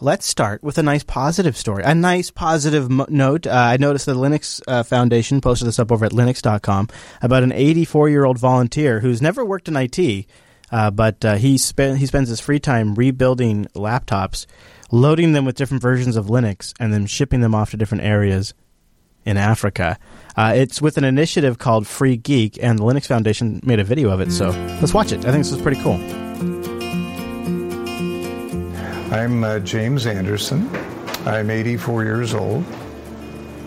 let's 0.00 0.26
start 0.26 0.62
with 0.62 0.78
a 0.78 0.82
nice 0.82 1.02
positive 1.02 1.56
story. 1.56 1.82
A 1.84 1.94
nice 1.94 2.30
positive 2.30 2.90
mo- 2.90 3.06
note. 3.08 3.46
Uh, 3.46 3.52
I 3.52 3.76
noticed 3.76 4.06
the 4.06 4.14
Linux 4.14 4.60
uh, 4.68 4.82
Foundation 4.82 5.40
posted 5.40 5.68
this 5.68 5.78
up 5.78 5.90
over 5.92 6.04
at 6.04 6.12
linux.com 6.12 6.88
about 7.22 7.42
an 7.42 7.52
84 7.52 8.08
year 8.08 8.24
old 8.24 8.38
volunteer 8.38 9.00
who's 9.00 9.22
never 9.22 9.44
worked 9.44 9.68
in 9.68 9.76
IT, 9.76 10.26
uh, 10.70 10.90
but 10.90 11.24
uh, 11.24 11.36
he, 11.36 11.58
spe- 11.58 11.96
he 11.96 12.06
spends 12.06 12.28
his 12.28 12.40
free 12.40 12.60
time 12.60 12.94
rebuilding 12.94 13.66
laptops, 13.74 14.46
loading 14.90 15.32
them 15.32 15.44
with 15.44 15.56
different 15.56 15.82
versions 15.82 16.16
of 16.16 16.26
Linux, 16.26 16.74
and 16.78 16.92
then 16.92 17.06
shipping 17.06 17.40
them 17.40 17.54
off 17.54 17.70
to 17.70 17.76
different 17.76 18.04
areas 18.04 18.54
in 19.24 19.36
Africa. 19.36 19.98
Uh, 20.36 20.52
it's 20.54 20.80
with 20.80 20.98
an 20.98 21.04
initiative 21.04 21.58
called 21.58 21.86
Free 21.86 22.16
Geek, 22.16 22.62
and 22.62 22.78
the 22.78 22.84
Linux 22.84 23.06
Foundation 23.06 23.60
made 23.64 23.80
a 23.80 23.84
video 23.84 24.10
of 24.10 24.20
it. 24.20 24.30
So 24.30 24.50
let's 24.80 24.94
watch 24.94 25.12
it. 25.12 25.24
I 25.24 25.32
think 25.32 25.44
this 25.44 25.52
is 25.52 25.60
pretty 25.60 25.80
cool. 25.82 25.98
I'm 29.10 29.44
uh, 29.44 29.60
James 29.60 30.04
Anderson. 30.04 30.68
I'm 31.26 31.48
84 31.48 32.02
years 32.02 32.34
old. 32.34 32.64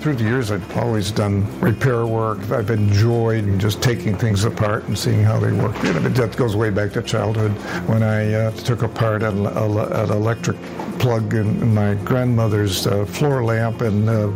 Through 0.02 0.16
the 0.16 0.26
years, 0.26 0.52
I've 0.52 0.77
always 0.77 1.12
done 1.12 1.45
repair 1.62 2.05
work. 2.05 2.40
I've 2.52 2.70
enjoyed 2.70 3.58
just 3.58 3.81
taking 3.81 4.17
things 4.17 4.44
apart 4.44 4.84
and 4.86 5.00
seeing 5.00 5.23
how 5.23 5.40
they 5.40 5.54
work. 5.54 5.81
You 5.81 5.94
know, 5.94 6.00
that 6.02 6.36
goes 6.36 6.58
way 6.58 6.72
back 6.72 6.91
to 6.94 7.02
childhood 7.02 7.52
when 7.88 8.04
I 8.04 8.34
uh, 8.34 8.52
took 8.52 8.81
apart 8.81 9.23
an, 9.23 9.45
an, 9.45 10.12
electric 10.12 10.58
plug 11.00 11.34
in 11.34 11.73
my 11.73 11.95
grandmother's 11.95 12.86
uh, 12.86 13.06
floor 13.06 13.42
lamp 13.44 13.80
and 13.80 14.09
uh, 14.09 14.31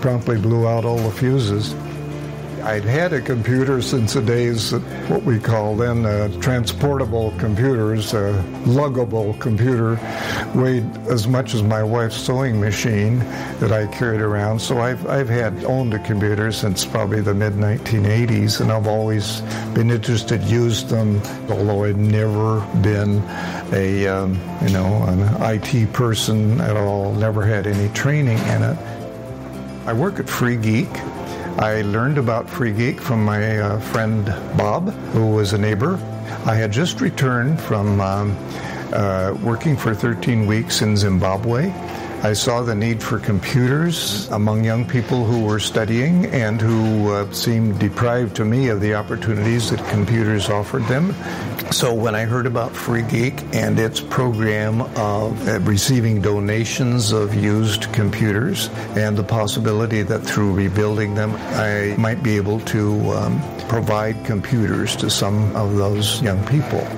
promptly 0.00 0.38
blew 0.40 0.68
out 0.68 0.84
all 0.84 0.98
the 0.98 1.10
fuses. 1.10 1.74
I'd 2.64 2.82
had 2.82 3.12
a 3.12 3.20
computer 3.20 3.82
since 3.82 4.14
the 4.14 4.22
days 4.22 4.72
of 4.72 4.82
what 5.10 5.22
we 5.22 5.38
call 5.38 5.76
then 5.76 6.06
uh, 6.06 6.28
transportable 6.40 7.32
computers, 7.32 8.14
a 8.14 8.32
luggable 8.64 9.38
computer, 9.38 10.00
weighed 10.54 10.84
as 11.08 11.28
much 11.28 11.52
as 11.52 11.62
my 11.62 11.82
wife's 11.82 12.16
sewing 12.16 12.58
machine 12.58 13.18
that 13.60 13.70
I 13.70 13.86
carried 13.88 14.22
around. 14.22 14.60
So 14.60 14.78
I've, 14.78 15.06
I've 15.06 15.28
had 15.28 15.62
owned 15.66 15.92
a 15.92 15.98
computer 15.98 16.50
since 16.52 16.86
probably 16.86 17.20
the 17.20 17.34
mid 17.34 17.52
1980s, 17.52 18.62
and 18.62 18.72
I've 18.72 18.86
always 18.86 19.42
been 19.74 19.90
interested, 19.90 20.42
used 20.44 20.88
them, 20.88 21.20
although 21.50 21.84
I'd 21.84 21.98
never 21.98 22.60
been 22.80 23.22
a 23.74 24.06
um, 24.06 24.40
you 24.62 24.70
know 24.70 25.02
an 25.08 25.20
IT 25.54 25.92
person 25.92 26.62
at 26.62 26.78
all, 26.78 27.12
never 27.12 27.44
had 27.44 27.66
any 27.66 27.92
training 27.92 28.38
in 28.38 28.62
it. 28.62 28.78
I 29.86 29.92
work 29.92 30.18
at 30.18 30.30
Free 30.30 30.56
Geek. 30.56 30.88
I 31.58 31.82
learned 31.82 32.18
about 32.18 32.50
Free 32.50 32.72
Geek 32.72 33.00
from 33.00 33.24
my 33.24 33.60
uh, 33.60 33.78
friend 33.78 34.26
Bob, 34.58 34.90
who 35.12 35.30
was 35.30 35.52
a 35.52 35.58
neighbor. 35.58 36.00
I 36.44 36.56
had 36.56 36.72
just 36.72 37.00
returned 37.00 37.60
from 37.60 38.00
um, 38.00 38.36
uh, 38.92 39.36
working 39.40 39.76
for 39.76 39.94
13 39.94 40.46
weeks 40.46 40.82
in 40.82 40.96
Zimbabwe. 40.96 41.72
I 42.24 42.32
saw 42.32 42.62
the 42.62 42.74
need 42.74 43.02
for 43.02 43.18
computers 43.18 44.30
among 44.30 44.64
young 44.64 44.88
people 44.88 45.26
who 45.26 45.44
were 45.44 45.60
studying 45.60 46.24
and 46.24 46.58
who 46.58 47.12
uh, 47.12 47.30
seemed 47.32 47.78
deprived 47.78 48.34
to 48.36 48.46
me 48.46 48.68
of 48.68 48.80
the 48.80 48.94
opportunities 48.94 49.68
that 49.68 49.86
computers 49.90 50.48
offered 50.48 50.84
them. 50.84 51.14
So 51.70 51.92
when 51.92 52.14
I 52.14 52.24
heard 52.24 52.46
about 52.46 52.74
Free 52.74 53.02
Geek 53.02 53.42
and 53.54 53.78
its 53.78 54.00
program 54.00 54.80
of 54.96 55.46
uh, 55.46 55.60
receiving 55.60 56.22
donations 56.22 57.12
of 57.12 57.34
used 57.34 57.92
computers 57.92 58.70
and 58.96 59.18
the 59.18 59.22
possibility 59.22 60.00
that 60.00 60.20
through 60.20 60.54
rebuilding 60.54 61.14
them 61.14 61.34
I 61.36 61.94
might 61.98 62.22
be 62.22 62.36
able 62.36 62.60
to 62.60 63.10
um, 63.10 63.58
provide 63.68 64.24
computers 64.24 64.96
to 64.96 65.10
some 65.10 65.54
of 65.54 65.76
those 65.76 66.22
young 66.22 66.42
people. 66.46 66.88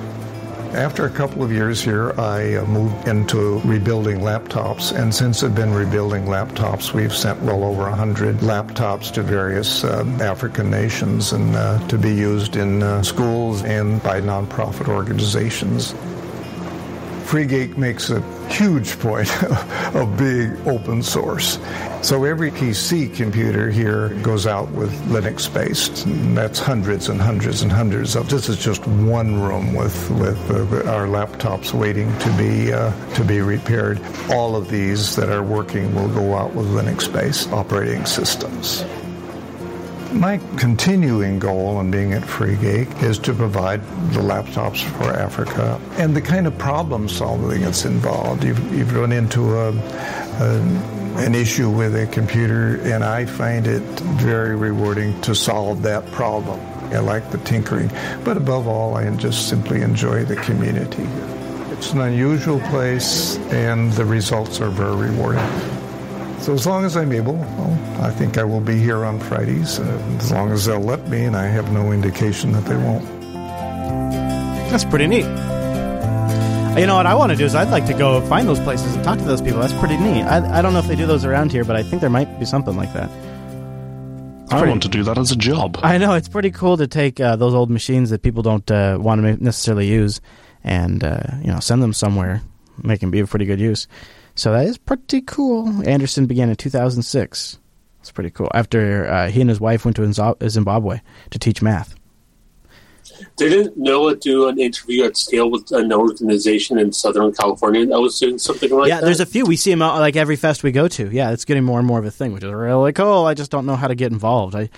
After 0.73 1.05
a 1.05 1.09
couple 1.09 1.43
of 1.43 1.51
years 1.51 1.81
here, 1.81 2.13
I 2.19 2.55
uh, 2.55 2.65
moved 2.65 3.07
into 3.07 3.59
rebuilding 3.61 4.19
laptops, 4.19 4.91
and 4.95 5.13
since 5.13 5.41
I've 5.41 5.55
been 5.55 5.73
rebuilding 5.73 6.25
laptops, 6.25 6.93
we've 6.93 7.15
sent 7.15 7.41
well 7.41 7.63
over 7.63 7.83
100 7.83 8.37
laptops 8.37 9.11
to 9.13 9.23
various 9.23 9.83
uh, 9.83 10.05
African 10.19 10.69
nations 10.69 11.31
and 11.31 11.55
uh, 11.55 11.85
to 11.87 11.97
be 11.97 12.13
used 12.13 12.57
in 12.57 12.83
uh, 12.83 13.01
schools 13.01 13.63
and 13.63 14.03
by 14.03 14.21
nonprofit 14.21 14.87
organizations. 14.87 15.95
Free 17.27 17.45
Geek 17.45 17.77
makes 17.77 18.09
a 18.09 18.21
huge 18.47 18.97
point 18.99 19.29
of 19.93 20.17
being 20.17 20.55
open 20.65 21.03
source. 21.03 21.59
So 22.01 22.23
every 22.23 22.51
PC 22.51 23.13
computer 23.13 23.69
here 23.69 24.09
goes 24.21 24.47
out 24.47 24.71
with 24.71 24.93
Linux 25.09 25.53
based. 25.53 26.05
That's 26.33 26.57
hundreds 26.57 27.09
and 27.09 27.19
hundreds 27.19 27.63
and 27.63 27.69
hundreds 27.69 28.15
of. 28.15 28.29
This 28.29 28.47
is 28.47 28.57
just 28.57 28.87
one 28.87 29.41
room 29.41 29.73
with 29.73 30.09
with 30.11 30.39
uh, 30.49 30.89
our 30.89 31.05
laptops 31.07 31.73
waiting 31.73 32.17
to 32.19 32.37
be 32.37 32.71
uh, 32.71 32.93
to 33.15 33.25
be 33.25 33.41
repaired. 33.41 33.99
All 34.29 34.55
of 34.55 34.69
these 34.69 35.17
that 35.17 35.27
are 35.27 35.43
working 35.43 35.93
will 35.95 36.07
go 36.07 36.33
out 36.33 36.55
with 36.55 36.67
Linux 36.67 37.11
based 37.11 37.51
operating 37.51 38.05
systems. 38.05 38.85
My 40.13 40.39
continuing 40.57 41.37
goal 41.37 41.79
in 41.81 41.91
being 41.91 42.13
at 42.13 42.23
Free 42.23 42.55
Geek 42.55 43.03
is 43.03 43.19
to 43.19 43.33
provide 43.33 43.81
the 44.13 44.21
laptops 44.21 44.81
for 44.81 45.11
Africa 45.11 45.79
and 45.97 46.15
the 46.15 46.21
kind 46.21 46.47
of 46.47 46.57
problem 46.57 47.09
solving 47.09 47.61
that's 47.61 47.83
involved. 47.85 48.43
You've, 48.43 48.73
you've 48.73 48.95
run 48.95 49.11
into 49.11 49.55
a, 49.55 49.71
a, 49.71 50.59
an 51.17 51.35
issue 51.35 51.69
with 51.69 51.95
a 51.95 52.07
computer, 52.07 52.79
and 52.83 53.03
I 53.03 53.25
find 53.25 53.67
it 53.67 53.83
very 54.21 54.55
rewarding 54.55 55.19
to 55.21 55.35
solve 55.35 55.81
that 55.83 56.09
problem. 56.11 56.59
I 56.93 56.99
like 56.99 57.29
the 57.29 57.39
tinkering, 57.39 57.91
but 58.23 58.37
above 58.37 58.67
all, 58.67 58.95
I 58.95 59.13
just 59.17 59.49
simply 59.49 59.81
enjoy 59.81 60.23
the 60.23 60.37
community. 60.37 61.03
It's 61.73 61.91
an 61.91 61.99
unusual 62.01 62.61
place, 62.61 63.37
and 63.51 63.91
the 63.93 64.05
results 64.05 64.61
are 64.61 64.69
very 64.69 65.09
rewarding. 65.09 65.76
So 66.47 66.53
as 66.53 66.65
long 66.65 66.85
as 66.85 66.95
I'm 66.95 67.11
able, 67.11 67.33
well, 67.33 68.01
I 68.01 68.09
think 68.09 68.37
I 68.37 68.45
will 68.45 68.61
be 68.61 68.77
here 68.79 69.03
on 69.03 69.19
Fridays, 69.19 69.81
uh, 69.81 70.17
as 70.17 70.31
long 70.31 70.49
as 70.53 70.63
they'll 70.63 70.79
let 70.79 71.05
me, 71.09 71.25
and 71.25 71.35
I 71.35 71.45
have 71.47 71.73
no 71.73 71.91
indication 71.91 72.53
that 72.53 72.63
they 72.63 72.77
won't. 72.77 73.03
That's 74.71 74.85
pretty 74.85 75.07
neat. 75.07 75.25
You 76.79 76.85
know 76.85 76.95
what 76.95 77.05
I 77.05 77.15
want 77.15 77.33
to 77.33 77.35
do 77.35 77.43
is 77.43 77.53
I'd 77.53 77.69
like 77.69 77.85
to 77.87 77.93
go 77.93 78.25
find 78.27 78.47
those 78.47 78.61
places 78.61 78.95
and 78.95 79.03
talk 79.03 79.17
to 79.17 79.25
those 79.25 79.41
people. 79.41 79.59
That's 79.59 79.73
pretty 79.73 79.97
neat. 79.97 80.21
I, 80.23 80.59
I 80.59 80.61
don't 80.61 80.71
know 80.71 80.79
if 80.79 80.87
they 80.87 80.95
do 80.95 81.05
those 81.05 81.25
around 81.25 81.51
here, 81.51 81.65
but 81.65 81.75
I 81.75 81.83
think 81.83 81.99
there 81.99 82.09
might 82.09 82.39
be 82.39 82.45
something 82.45 82.77
like 82.77 82.93
that. 82.93 83.09
I 84.49 84.65
want 84.65 84.83
to 84.83 84.87
do 84.87 85.03
that 85.03 85.17
as 85.17 85.31
a 85.33 85.35
job. 85.35 85.77
I 85.83 85.97
know 85.97 86.13
it's 86.13 86.29
pretty 86.29 86.51
cool 86.51 86.77
to 86.77 86.87
take 86.87 87.19
uh, 87.19 87.35
those 87.35 87.53
old 87.53 87.69
machines 87.69 88.09
that 88.11 88.21
people 88.21 88.41
don't 88.41 88.71
uh, 88.71 88.97
want 89.01 89.21
to 89.21 89.43
necessarily 89.43 89.87
use, 89.87 90.21
and 90.63 91.03
uh, 91.03 91.19
you 91.41 91.47
know 91.47 91.59
send 91.59 91.83
them 91.83 91.91
somewhere, 91.91 92.41
make 92.81 93.01
them 93.01 93.11
be 93.11 93.19
of 93.19 93.29
pretty 93.29 93.43
good 93.43 93.59
use. 93.59 93.89
So 94.37 94.51
that 94.51 94.67
is 94.67 94.77
pretty 94.77 95.21
cool. 95.21 95.87
Anderson 95.89 96.27
began 96.27 96.49
in 96.49 96.55
2006. 96.55 97.59
It's 97.99 98.11
pretty 98.11 98.29
cool. 98.29 98.51
After 98.53 99.07
uh, 99.07 99.29
he 99.29 99.41
and 99.41 99.49
his 99.49 99.59
wife 99.59 99.83
went 99.83 99.97
to 99.97 100.49
Zimbabwe 100.49 101.01
to 101.31 101.39
teach 101.39 101.61
math. 101.61 101.95
Didn't 103.35 103.75
Noah 103.77 104.15
do 104.15 104.47
an 104.47 104.59
interview 104.59 105.05
at 105.05 105.17
scale 105.17 105.49
with 105.49 105.71
an 105.71 105.91
organization 105.91 106.77
in 106.77 106.93
Southern 106.93 107.33
California 107.33 107.83
that 107.87 107.99
was 107.99 108.19
doing 108.19 108.37
something 108.37 108.69
like 108.69 108.89
yeah, 108.89 108.95
that? 108.95 109.01
Yeah, 109.01 109.05
there's 109.05 109.19
a 109.19 109.25
few. 109.25 109.45
We 109.45 109.57
see 109.57 109.71
him 109.71 109.81
out 109.81 109.99
like 109.99 110.15
every 110.15 110.35
fest 110.35 110.61
we 110.61 110.71
go 110.71 110.87
to. 110.87 111.09
Yeah, 111.09 111.31
it's 111.31 111.43
getting 111.43 111.63
more 111.63 111.79
and 111.79 111.87
more 111.87 111.97
of 111.97 112.05
a 112.05 112.11
thing, 112.11 112.31
which 112.31 112.43
is 112.43 112.51
really 112.51 112.93
cool. 112.93 113.25
I 113.25 113.33
just 113.33 113.49
don't 113.49 113.65
know 113.65 113.75
how 113.75 113.87
to 113.87 113.95
get 113.95 114.11
involved. 114.11 114.55
I, 114.55 114.69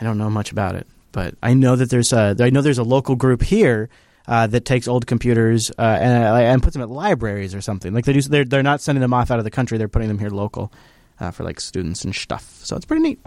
I 0.00 0.04
don't 0.04 0.18
know 0.18 0.30
much 0.30 0.50
about 0.50 0.74
it, 0.74 0.88
but 1.12 1.34
I 1.42 1.54
know 1.54 1.76
that 1.76 1.90
there's 1.90 2.12
a, 2.12 2.34
I 2.40 2.50
know 2.50 2.60
there's 2.60 2.78
a 2.78 2.84
local 2.84 3.14
group 3.14 3.42
here 3.42 3.88
uh, 4.28 4.46
that 4.48 4.64
takes 4.64 4.88
old 4.88 5.06
computers 5.06 5.70
uh, 5.78 5.82
and, 5.82 6.24
uh, 6.24 6.34
and 6.36 6.62
puts 6.62 6.74
them 6.74 6.82
at 6.82 6.90
libraries 6.90 7.54
or 7.54 7.60
something. 7.60 7.94
Like 7.94 8.04
they 8.04 8.12
do, 8.12 8.20
they're 8.22 8.44
they're 8.44 8.62
not 8.62 8.80
sending 8.80 9.00
them 9.00 9.14
off 9.14 9.30
out 9.30 9.38
of 9.38 9.44
the 9.44 9.50
country. 9.50 9.78
They're 9.78 9.88
putting 9.88 10.08
them 10.08 10.18
here 10.18 10.30
local 10.30 10.72
uh, 11.20 11.30
for 11.30 11.44
like 11.44 11.60
students 11.60 12.04
and 12.04 12.14
stuff. 12.14 12.60
So 12.62 12.76
it's 12.76 12.84
pretty 12.84 13.02
neat. 13.02 13.20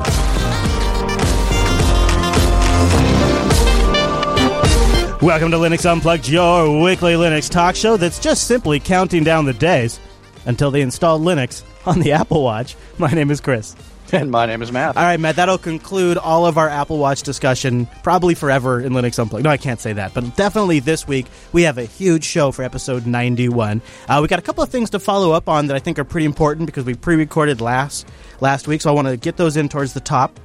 Welcome 5.21 5.51
to 5.51 5.57
Linux 5.57 5.85
Unplugged, 5.89 6.29
your 6.29 6.81
weekly 6.81 7.13
Linux 7.13 7.49
talk 7.49 7.75
show 7.75 7.97
that's 7.97 8.19
just 8.19 8.47
simply 8.47 8.79
counting 8.79 9.25
down 9.25 9.43
the 9.43 9.51
days 9.51 9.99
until 10.45 10.71
they 10.71 10.79
install 10.79 11.19
Linux 11.19 11.61
on 11.85 11.99
the 11.99 12.11
Apple 12.13 12.41
Watch. 12.41 12.77
My 12.97 13.11
name 13.11 13.29
is 13.29 13.41
Chris. 13.41 13.75
And 14.19 14.31
my 14.31 14.47
name 14.47 14.63
is 14.63 14.71
Matt. 14.71 14.97
All 14.97 15.03
right, 15.03 15.19
Matt, 15.19 15.35
that'll 15.35 15.59
conclude 15.59 16.17
all 16.17 16.47
of 16.47 16.57
our 16.57 16.67
Apple 16.67 16.97
Watch 16.97 17.21
discussion, 17.21 17.87
probably 18.01 18.33
forever 18.33 18.81
in 18.81 18.93
Linux 18.93 19.19
Unplugged. 19.19 19.43
No, 19.43 19.51
I 19.51 19.57
can't 19.57 19.79
say 19.79 19.93
that, 19.93 20.15
but 20.15 20.35
definitely 20.35 20.79
this 20.79 21.07
week 21.07 21.27
we 21.51 21.61
have 21.63 21.77
a 21.77 21.85
huge 21.85 22.23
show 22.23 22.51
for 22.51 22.63
episode 22.63 23.05
91. 23.05 23.81
Uh, 24.07 24.19
we 24.21 24.27
got 24.27 24.39
a 24.39 24.41
couple 24.41 24.63
of 24.63 24.69
things 24.69 24.89
to 24.91 24.99
follow 24.99 25.31
up 25.31 25.47
on 25.47 25.67
that 25.67 25.75
I 25.75 25.79
think 25.79 25.99
are 25.99 26.03
pretty 26.03 26.25
important 26.25 26.65
because 26.65 26.85
we 26.85 26.95
pre 26.95 27.17
recorded 27.17 27.61
last, 27.61 28.07
last 28.41 28.67
week, 28.67 28.81
so 28.81 28.89
I 28.89 28.93
want 28.93 29.07
to 29.07 29.15
get 29.15 29.37
those 29.37 29.57
in 29.57 29.69
towards 29.69 29.93
the 29.93 29.99
top. 29.99 30.39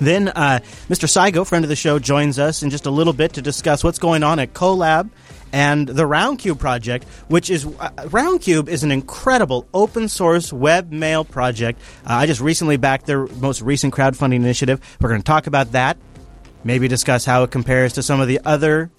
Then 0.00 0.28
uh, 0.28 0.60
Mr. 0.88 1.08
Seigo, 1.08 1.46
friend 1.46 1.64
of 1.64 1.68
the 1.68 1.76
show, 1.76 1.98
joins 1.98 2.38
us 2.38 2.62
in 2.62 2.70
just 2.70 2.86
a 2.86 2.90
little 2.90 3.12
bit 3.12 3.34
to 3.34 3.42
discuss 3.42 3.84
what's 3.84 3.98
going 3.98 4.22
on 4.22 4.38
at 4.38 4.52
Kolab 4.52 5.10
and 5.52 5.86
the 5.86 6.02
Roundcube 6.02 6.58
project, 6.58 7.04
which 7.28 7.48
is 7.48 7.64
uh, 7.64 7.90
Roundcube 8.08 8.68
is 8.68 8.82
an 8.82 8.90
incredible 8.90 9.68
open 9.72 10.08
source 10.08 10.52
web 10.52 10.90
mail 10.90 11.24
project. 11.24 11.80
Uh, 12.04 12.14
I 12.14 12.26
just 12.26 12.40
recently 12.40 12.76
backed 12.76 13.06
their 13.06 13.26
most 13.26 13.62
recent 13.62 13.94
crowdfunding 13.94 14.34
initiative. 14.34 14.80
We're 15.00 15.10
going 15.10 15.20
to 15.20 15.24
talk 15.24 15.46
about 15.46 15.72
that, 15.72 15.96
maybe 16.64 16.88
discuss 16.88 17.24
how 17.24 17.44
it 17.44 17.52
compares 17.52 17.92
to 17.92 18.02
some 18.02 18.20
of 18.20 18.26
the 18.26 18.40
other 18.44 18.90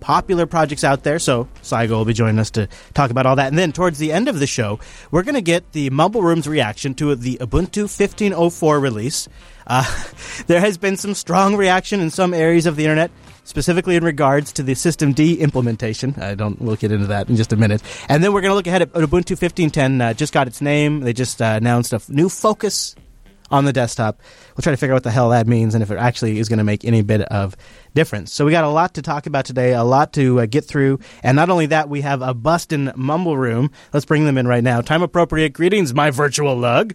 popular 0.00 0.46
projects 0.46 0.84
out 0.84 1.02
there. 1.02 1.18
So 1.18 1.48
Seigo 1.62 1.90
will 1.90 2.04
be 2.04 2.14
joining 2.14 2.38
us 2.38 2.50
to 2.52 2.68
talk 2.94 3.10
about 3.10 3.26
all 3.26 3.36
that. 3.36 3.48
And 3.48 3.58
then 3.58 3.72
towards 3.72 3.98
the 3.98 4.12
end 4.12 4.28
of 4.28 4.38
the 4.38 4.46
show, 4.46 4.80
we're 5.10 5.24
going 5.24 5.34
to 5.34 5.42
get 5.42 5.72
the 5.72 5.90
Mumble 5.90 6.22
Room's 6.22 6.48
reaction 6.48 6.94
to 6.94 7.14
the 7.14 7.36
Ubuntu 7.36 7.84
15.04 7.84 8.80
release. 8.80 9.28
Uh, 9.68 9.84
there 10.46 10.60
has 10.60 10.78
been 10.78 10.96
some 10.96 11.14
strong 11.14 11.56
reaction 11.56 12.00
in 12.00 12.10
some 12.10 12.34
areas 12.34 12.66
of 12.66 12.76
the 12.76 12.84
internet, 12.84 13.10
specifically 13.44 13.96
in 13.96 14.04
regards 14.04 14.52
to 14.54 14.62
the 14.62 14.72
systemd 14.72 15.38
implementation. 15.38 16.14
I 16.20 16.34
don't. 16.34 16.60
We'll 16.60 16.76
get 16.76 16.90
into 16.90 17.06
that 17.08 17.28
in 17.28 17.36
just 17.36 17.52
a 17.52 17.56
minute. 17.56 17.82
And 18.08 18.24
then 18.24 18.32
we're 18.32 18.40
going 18.40 18.50
to 18.50 18.56
look 18.56 18.66
ahead 18.66 18.82
at 18.82 18.92
Ubuntu 18.92 19.38
15.10. 19.38 20.00
Uh, 20.02 20.14
just 20.14 20.32
got 20.32 20.46
its 20.46 20.60
name. 20.60 21.00
They 21.00 21.12
just 21.12 21.40
uh, 21.40 21.54
announced 21.56 21.92
a 21.92 21.96
f- 21.96 22.08
new 22.08 22.28
focus 22.28 22.96
on 23.50 23.64
the 23.64 23.72
desktop. 23.72 24.20
We'll 24.56 24.62
try 24.62 24.72
to 24.72 24.76
figure 24.76 24.92
out 24.92 24.96
what 24.96 25.04
the 25.04 25.10
hell 25.10 25.30
that 25.30 25.46
means 25.46 25.74
and 25.74 25.82
if 25.82 25.90
it 25.90 25.96
actually 25.96 26.38
is 26.38 26.48
going 26.48 26.58
to 26.58 26.64
make 26.64 26.84
any 26.84 27.02
bit 27.02 27.22
of 27.22 27.56
difference. 27.94 28.32
So 28.32 28.44
we 28.44 28.52
got 28.52 28.64
a 28.64 28.68
lot 28.68 28.94
to 28.94 29.02
talk 29.02 29.26
about 29.26 29.44
today, 29.46 29.72
a 29.72 29.84
lot 29.84 30.12
to 30.14 30.40
uh, 30.40 30.46
get 30.46 30.64
through, 30.64 31.00
and 31.22 31.36
not 31.36 31.48
only 31.50 31.66
that, 31.66 31.88
we 31.88 32.02
have 32.02 32.22
a 32.22 32.34
bustin' 32.34 32.92
mumble 32.94 33.36
room. 33.36 33.70
Let's 33.92 34.06
bring 34.06 34.24
them 34.24 34.38
in 34.38 34.46
right 34.46 34.62
now. 34.62 34.80
Time 34.80 35.02
appropriate 35.02 35.52
greetings, 35.52 35.94
my 35.94 36.10
virtual 36.10 36.56
lug. 36.56 36.94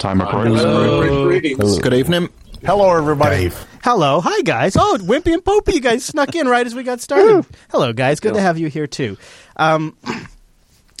Time 0.00 0.18
recordings. 0.18 0.62
Greetings. 0.62 1.78
Good 1.78 1.92
evening. 1.92 2.30
Hello, 2.64 2.96
everybody. 2.96 3.50
Hello, 3.84 4.22
hi 4.22 4.40
guys. 4.40 4.74
Oh, 4.74 4.96
Wimpy 4.98 5.34
and 5.34 5.44
Popey, 5.44 5.74
you 5.74 5.80
guys 5.82 6.06
snuck 6.06 6.34
in 6.34 6.48
right 6.48 6.66
as 6.66 6.74
we 6.74 6.84
got 6.84 7.02
started. 7.02 7.44
Hello, 7.70 7.92
guys. 7.92 8.18
Good 8.18 8.32
to 8.32 8.40
have 8.40 8.56
you 8.56 8.68
here 8.68 8.86
too. 8.86 9.18
Um, 9.56 9.94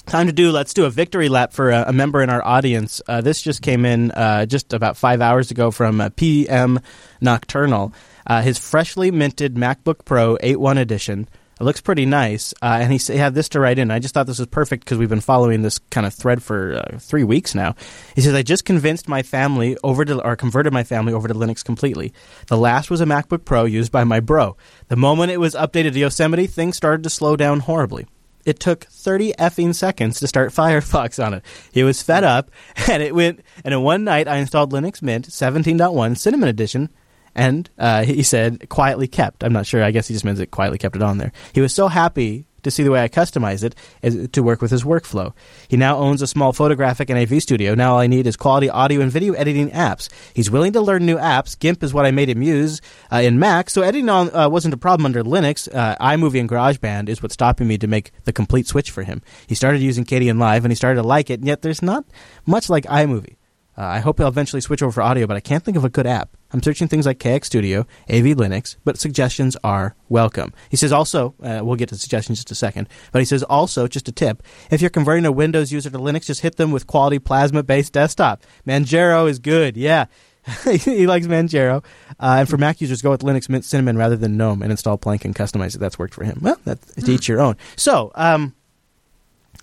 time 0.04 0.26
to 0.26 0.34
do. 0.34 0.50
Let's 0.52 0.74
do 0.74 0.84
a 0.84 0.90
victory 0.90 1.30
lap 1.30 1.54
for 1.54 1.70
a, 1.70 1.84
a 1.88 1.92
member 1.94 2.20
in 2.20 2.28
our 2.28 2.44
audience. 2.44 3.00
Uh, 3.08 3.22
this 3.22 3.40
just 3.40 3.62
came 3.62 3.86
in 3.86 4.10
uh, 4.10 4.44
just 4.44 4.74
about 4.74 4.98
five 4.98 5.22
hours 5.22 5.50
ago 5.50 5.70
from 5.70 6.02
uh, 6.02 6.10
PM 6.10 6.78
Nocturnal. 7.22 7.94
Uh, 8.26 8.42
his 8.42 8.58
freshly 8.58 9.10
minted 9.10 9.54
MacBook 9.54 10.04
Pro 10.04 10.36
8.1 10.36 10.76
edition. 10.76 11.26
It 11.60 11.64
looks 11.64 11.82
pretty 11.82 12.06
nice, 12.06 12.54
uh, 12.62 12.78
and 12.80 12.90
he, 12.90 13.16
had 13.18 13.34
this 13.34 13.50
to 13.50 13.60
write 13.60 13.78
in. 13.78 13.90
I 13.90 13.98
just 13.98 14.14
thought 14.14 14.26
this 14.26 14.38
was 14.38 14.48
perfect 14.48 14.82
because 14.82 14.96
we've 14.96 15.10
been 15.10 15.20
following 15.20 15.60
this 15.60 15.78
kind 15.90 16.06
of 16.06 16.14
thread 16.14 16.42
for 16.42 16.76
uh, 16.76 16.98
three 16.98 17.22
weeks 17.22 17.54
now. 17.54 17.74
He 18.14 18.22
says, 18.22 18.32
"I 18.32 18.42
just 18.42 18.64
convinced 18.64 19.08
my 19.08 19.22
family 19.22 19.76
over 19.84 20.06
to, 20.06 20.24
or 20.24 20.36
converted 20.36 20.72
my 20.72 20.84
family 20.84 21.12
over 21.12 21.28
to 21.28 21.34
Linux 21.34 21.62
completely. 21.62 22.14
The 22.46 22.56
last 22.56 22.88
was 22.88 23.02
a 23.02 23.04
MacBook 23.04 23.44
Pro 23.44 23.66
used 23.66 23.92
by 23.92 24.04
my 24.04 24.20
bro. 24.20 24.56
The 24.88 24.96
moment 24.96 25.32
it 25.32 25.36
was 25.36 25.54
updated 25.54 25.92
to 25.92 25.98
Yosemite, 25.98 26.46
things 26.46 26.78
started 26.78 27.02
to 27.02 27.10
slow 27.10 27.36
down 27.36 27.60
horribly. 27.60 28.06
It 28.46 28.58
took 28.58 28.84
30 28.84 29.34
effing 29.34 29.74
seconds 29.74 30.18
to 30.20 30.28
start 30.28 30.52
Firefox 30.54 31.22
on 31.22 31.34
it. 31.34 31.44
He 31.72 31.82
was 31.82 32.02
fed 32.02 32.24
up, 32.24 32.50
and 32.88 33.02
it 33.02 33.14
went. 33.14 33.40
And 33.64 33.74
in 33.74 33.82
one 33.82 34.04
night, 34.04 34.28
I 34.28 34.36
installed 34.36 34.72
Linux 34.72 35.02
Mint 35.02 35.28
17.1 35.28 36.16
Cinnamon 36.16 36.48
Edition, 36.48 36.88
and 37.34 37.70
uh, 37.78 38.04
he 38.04 38.22
said 38.22 38.68
quietly 38.68 39.08
kept. 39.08 39.44
I'm 39.44 39.52
not 39.52 39.66
sure. 39.66 39.82
I 39.82 39.90
guess 39.90 40.08
he 40.08 40.14
just 40.14 40.24
means 40.24 40.40
it 40.40 40.50
quietly 40.50 40.78
kept 40.78 40.96
it 40.96 41.02
on 41.02 41.18
there. 41.18 41.32
He 41.52 41.60
was 41.60 41.74
so 41.74 41.88
happy 41.88 42.46
to 42.62 42.70
see 42.70 42.82
the 42.82 42.90
way 42.90 43.02
I 43.02 43.08
customized 43.08 43.74
it 44.02 44.32
to 44.32 44.42
work 44.42 44.60
with 44.60 44.70
his 44.70 44.84
workflow. 44.84 45.32
He 45.68 45.76
now 45.76 45.96
owns 45.96 46.22
a 46.22 46.26
small 46.26 46.52
photographic 46.52 47.10
and 47.10 47.18
AV 47.18 47.42
studio. 47.42 47.74
Now 47.74 47.94
all 47.94 48.00
I 48.00 48.06
need 48.06 48.26
is 48.26 48.36
quality 48.36 48.68
audio 48.68 49.00
and 49.00 49.10
video 49.10 49.34
editing 49.34 49.70
apps. 49.70 50.08
He's 50.34 50.50
willing 50.50 50.72
to 50.74 50.80
learn 50.80 51.06
new 51.06 51.16
apps. 51.16 51.58
GIMP 51.58 51.82
is 51.82 51.94
what 51.94 52.06
I 52.06 52.10
made 52.10 52.28
him 52.28 52.42
use 52.42 52.80
uh, 53.12 53.16
in 53.16 53.38
Mac, 53.38 53.70
so 53.70 53.82
editing 53.82 54.08
on 54.08 54.34
uh, 54.34 54.48
wasn't 54.48 54.74
a 54.74 54.78
problem 54.78 55.06
under 55.06 55.22
Linux. 55.22 55.74
Uh, 55.74 55.96
iMovie 55.96 56.40
and 56.40 56.48
GarageBand 56.48 57.08
is 57.08 57.22
what's 57.22 57.34
stopping 57.34 57.68
me 57.68 57.78
to 57.78 57.86
make 57.86 58.12
the 58.24 58.32
complete 58.32 58.66
switch 58.66 58.90
for 58.90 59.02
him. 59.02 59.22
He 59.46 59.54
started 59.54 59.80
using 59.80 60.04
Kdenlive 60.04 60.62
and 60.62 60.70
he 60.70 60.74
started 60.74 61.00
to 61.00 61.06
like 61.06 61.30
it, 61.30 61.40
and 61.40 61.46
yet 61.46 61.62
there's 61.62 61.82
not 61.82 62.04
much 62.46 62.68
like 62.68 62.84
iMovie. 62.84 63.36
Uh, 63.80 63.86
I 63.86 64.00
hope 64.00 64.18
he'll 64.18 64.28
eventually 64.28 64.60
switch 64.60 64.82
over 64.82 64.92
for 64.92 65.00
audio, 65.00 65.26
but 65.26 65.38
I 65.38 65.40
can't 65.40 65.64
think 65.64 65.74
of 65.78 65.86
a 65.86 65.88
good 65.88 66.06
app. 66.06 66.36
I'm 66.52 66.62
searching 66.62 66.86
things 66.86 67.06
like 67.06 67.18
KX 67.18 67.46
Studio, 67.46 67.86
AV 68.10 68.36
Linux, 68.36 68.76
but 68.84 68.98
suggestions 68.98 69.56
are 69.64 69.96
welcome. 70.10 70.52
He 70.68 70.76
says 70.76 70.92
also, 70.92 71.34
uh, 71.42 71.60
we'll 71.62 71.76
get 71.76 71.88
to 71.88 71.96
suggestions 71.96 72.36
in 72.36 72.42
just 72.42 72.50
a 72.50 72.54
second, 72.54 72.90
but 73.10 73.20
he 73.20 73.24
says 73.24 73.42
also, 73.44 73.88
just 73.88 74.06
a 74.06 74.12
tip, 74.12 74.42
if 74.70 74.82
you're 74.82 74.90
converting 74.90 75.24
a 75.24 75.32
Windows 75.32 75.72
user 75.72 75.88
to 75.88 75.96
Linux, 75.96 76.26
just 76.26 76.42
hit 76.42 76.56
them 76.56 76.72
with 76.72 76.86
quality 76.86 77.18
plasma 77.18 77.62
based 77.62 77.94
desktop. 77.94 78.42
Manjaro 78.66 79.26
is 79.26 79.38
good, 79.38 79.78
yeah. 79.78 80.04
he 80.64 81.06
likes 81.06 81.26
Manjaro. 81.26 81.82
Uh, 82.18 82.36
and 82.40 82.48
for 82.50 82.58
Mac 82.58 82.82
users, 82.82 83.00
go 83.00 83.10
with 83.10 83.22
Linux 83.22 83.48
Mint 83.48 83.64
Cinnamon 83.64 83.96
rather 83.96 84.16
than 84.16 84.36
GNOME 84.36 84.60
and 84.60 84.70
install 84.70 84.98
Plank 84.98 85.24
and 85.24 85.34
customize 85.34 85.74
it. 85.74 85.78
That's 85.78 85.98
worked 85.98 86.12
for 86.12 86.24
him. 86.24 86.40
Well, 86.42 86.60
that's 86.66 86.96
to 86.96 87.12
each 87.12 87.28
your 87.28 87.40
own. 87.40 87.56
So, 87.76 88.12
um, 88.14 88.54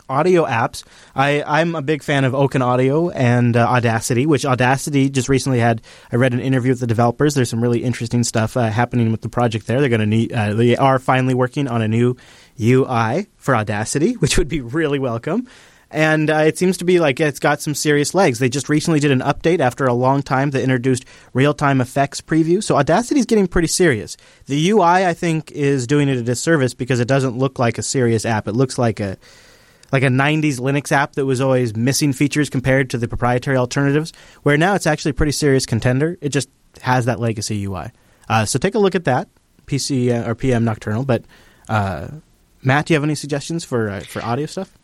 audio 0.10 0.46
apps. 0.46 0.84
I, 1.16 1.44
I'm 1.46 1.76
a 1.76 1.82
big 1.82 2.04
fan 2.04 2.24
of 2.24 2.34
Open 2.34 2.62
Audio 2.62 3.10
and 3.10 3.56
uh, 3.56 3.68
Audacity, 3.68 4.26
which 4.26 4.46
Audacity 4.46 5.10
just 5.10 5.30
recently 5.30 5.60
had. 5.60 5.82
I 6.12 6.16
read 6.16 6.34
an 6.34 6.40
interview 6.40 6.72
with 6.72 6.80
the 6.80 6.88
developers. 6.88 7.36
There's 7.36 7.50
some 7.50 7.62
really 7.62 7.84
interesting 7.84 8.24
stuff 8.24 8.58
uh, 8.58 8.70
happening 8.70 9.12
with 9.12 9.22
the 9.22 9.30
project 9.30 9.68
there. 9.68 9.80
They're 9.80 9.90
going 9.90 10.02
to 10.02 10.06
need. 10.06 10.32
Uh, 10.32 10.54
they 10.54 10.76
are 10.76 11.00
finally 11.00 11.34
working 11.34 11.68
on 11.68 11.82
a 11.82 11.88
new 11.88 12.16
UI 12.60 13.28
for 13.38 13.56
Audacity, 13.56 14.14
which 14.18 14.38
would 14.38 14.48
be 14.48 14.62
really 14.62 15.00
welcome. 15.00 15.48
And 15.90 16.30
uh, 16.30 16.40
it 16.40 16.58
seems 16.58 16.78
to 16.78 16.86
be 16.86 17.00
like 17.00 17.20
it's 17.20 17.40
got 17.40 17.62
some 17.62 17.74
serious 17.74 18.14
legs. 18.14 18.40
They 18.40 18.50
just 18.50 18.68
recently 18.68 19.00
did 19.00 19.12
an 19.12 19.22
update 19.22 19.62
after 19.62 19.86
a 19.86 19.94
long 19.94 20.22
time 20.22 20.52
that 20.52 20.62
introduced 20.62 21.06
real 21.34 21.54
time 21.54 21.80
effects 21.80 22.20
preview. 22.20 22.62
So 22.62 22.76
Audacity 22.76 23.22
is 23.22 23.26
getting 23.26 23.48
pretty 23.48 23.70
serious. 23.70 24.18
The 24.48 24.72
UI, 24.72 25.06
I 25.06 25.14
think, 25.14 25.52
is 25.52 25.88
doing 25.88 26.10
it 26.10 26.18
a 26.18 26.24
disservice 26.24 26.74
because 26.74 27.00
it 27.00 27.08
doesn't 27.08 27.38
look 27.38 27.58
like 27.58 27.78
a 27.78 27.84
serious 27.84 28.26
app. 28.26 28.50
It 28.50 28.54
looks 28.54 28.78
like 28.78 29.00
a 29.00 29.18
like 29.92 30.04
a 30.04 30.08
90s 30.08 30.60
Linux 30.60 30.92
app 30.92 31.14
that 31.14 31.26
was 31.26 31.42
always 31.42 31.76
missing 31.76 32.14
features 32.14 32.50
compared 32.50 32.90
to 32.92 32.98
the 32.98 33.08
proprietary 33.08 33.58
alternatives, 33.58 34.14
where 34.44 34.58
now 34.58 34.76
it's 34.76 34.88
actually 34.88 35.12
a 35.12 35.16
pretty 35.16 35.32
serious 35.32 35.66
contender. 35.66 36.18
It 36.22 36.30
just 36.30 36.50
has 36.82 37.06
that 37.06 37.20
legacy 37.20 37.66
UI. 37.66 37.92
Uh, 38.30 38.46
so 38.46 38.60
take 38.60 38.76
a 38.76 38.80
look 38.80 38.96
at 38.96 39.06
that, 39.06 39.30
PC 39.66 40.12
uh, 40.12 40.30
or 40.30 40.36
PM 40.36 40.64
Nocturnal. 40.64 41.06
But 41.06 41.24
uh, 41.70 42.10
Matt, 42.62 42.88
do 42.88 42.94
you 42.94 42.96
have 42.96 43.04
any 43.04 43.16
suggestions 43.16 43.64
for 43.64 43.90
uh, 43.90 44.00
for 44.02 44.24
audio 44.24 44.46
stuff? 44.46 44.78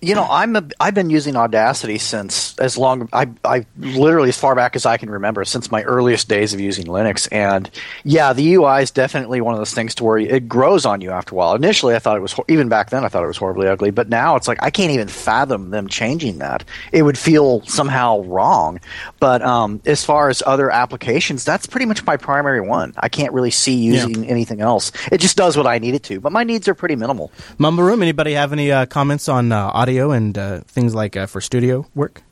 You 0.00 0.14
know, 0.14 0.26
I'm 0.30 0.56
a, 0.56 0.66
I've 0.80 0.94
been 0.94 1.10
using 1.10 1.36
Audacity 1.36 1.98
since 1.98 2.53
as 2.58 2.78
long 2.78 3.08
I 3.12 3.28
I 3.44 3.66
literally 3.78 4.28
as 4.28 4.38
far 4.38 4.54
back 4.54 4.76
as 4.76 4.86
I 4.86 4.96
can 4.96 5.10
remember 5.10 5.44
since 5.44 5.70
my 5.70 5.82
earliest 5.82 6.28
days 6.28 6.54
of 6.54 6.60
using 6.60 6.86
Linux. 6.86 7.28
And 7.32 7.70
yeah, 8.04 8.32
the 8.32 8.54
UI 8.54 8.82
is 8.82 8.90
definitely 8.90 9.40
one 9.40 9.54
of 9.54 9.60
those 9.60 9.74
things 9.74 9.94
to 9.96 10.04
where 10.04 10.18
it 10.18 10.48
grows 10.48 10.86
on 10.86 11.00
you 11.00 11.10
after 11.10 11.34
a 11.34 11.38
while. 11.38 11.54
Initially, 11.54 11.94
I 11.94 11.98
thought 11.98 12.16
it 12.16 12.20
was 12.20 12.34
even 12.48 12.68
back 12.68 12.90
then 12.90 13.04
I 13.04 13.08
thought 13.08 13.24
it 13.24 13.28
was 13.28 13.36
horribly 13.36 13.68
ugly, 13.68 13.90
but 13.90 14.08
now 14.08 14.36
it's 14.36 14.48
like 14.48 14.62
I 14.62 14.70
can't 14.70 14.92
even 14.92 15.08
fathom 15.08 15.70
them 15.70 15.88
changing 15.88 16.38
that. 16.38 16.64
It 16.92 17.02
would 17.02 17.18
feel 17.18 17.62
somehow 17.62 18.20
wrong. 18.22 18.80
But 19.20 19.42
um, 19.42 19.80
as 19.86 20.04
far 20.04 20.28
as 20.28 20.42
other 20.46 20.70
applications, 20.70 21.44
that's 21.44 21.66
pretty 21.66 21.86
much 21.86 22.04
my 22.04 22.16
primary 22.16 22.60
one. 22.60 22.94
I 22.96 23.08
can't 23.08 23.32
really 23.32 23.50
see 23.50 23.74
using 23.74 24.26
anything 24.26 24.60
else. 24.60 24.92
It 25.10 25.18
just 25.18 25.36
does 25.36 25.56
what 25.56 25.66
I 25.66 25.78
need 25.78 25.94
it 25.94 26.02
to, 26.04 26.20
but 26.20 26.32
my 26.32 26.44
needs 26.44 26.68
are 26.68 26.74
pretty 26.74 26.96
minimal. 26.96 27.30
Mumble 27.58 27.84
Room. 27.84 28.02
Anybody 28.02 28.32
have 28.32 28.52
any 28.52 28.70
uh, 28.70 28.86
comments 28.86 29.28
on 29.28 29.52
uh, 29.52 29.70
audio 29.72 30.10
and 30.10 30.36
uh, 30.36 30.60
things 30.60 30.94
like 30.94 31.16
uh, 31.16 31.26
for 31.26 31.40
studio 31.40 31.86
work? 31.94 32.22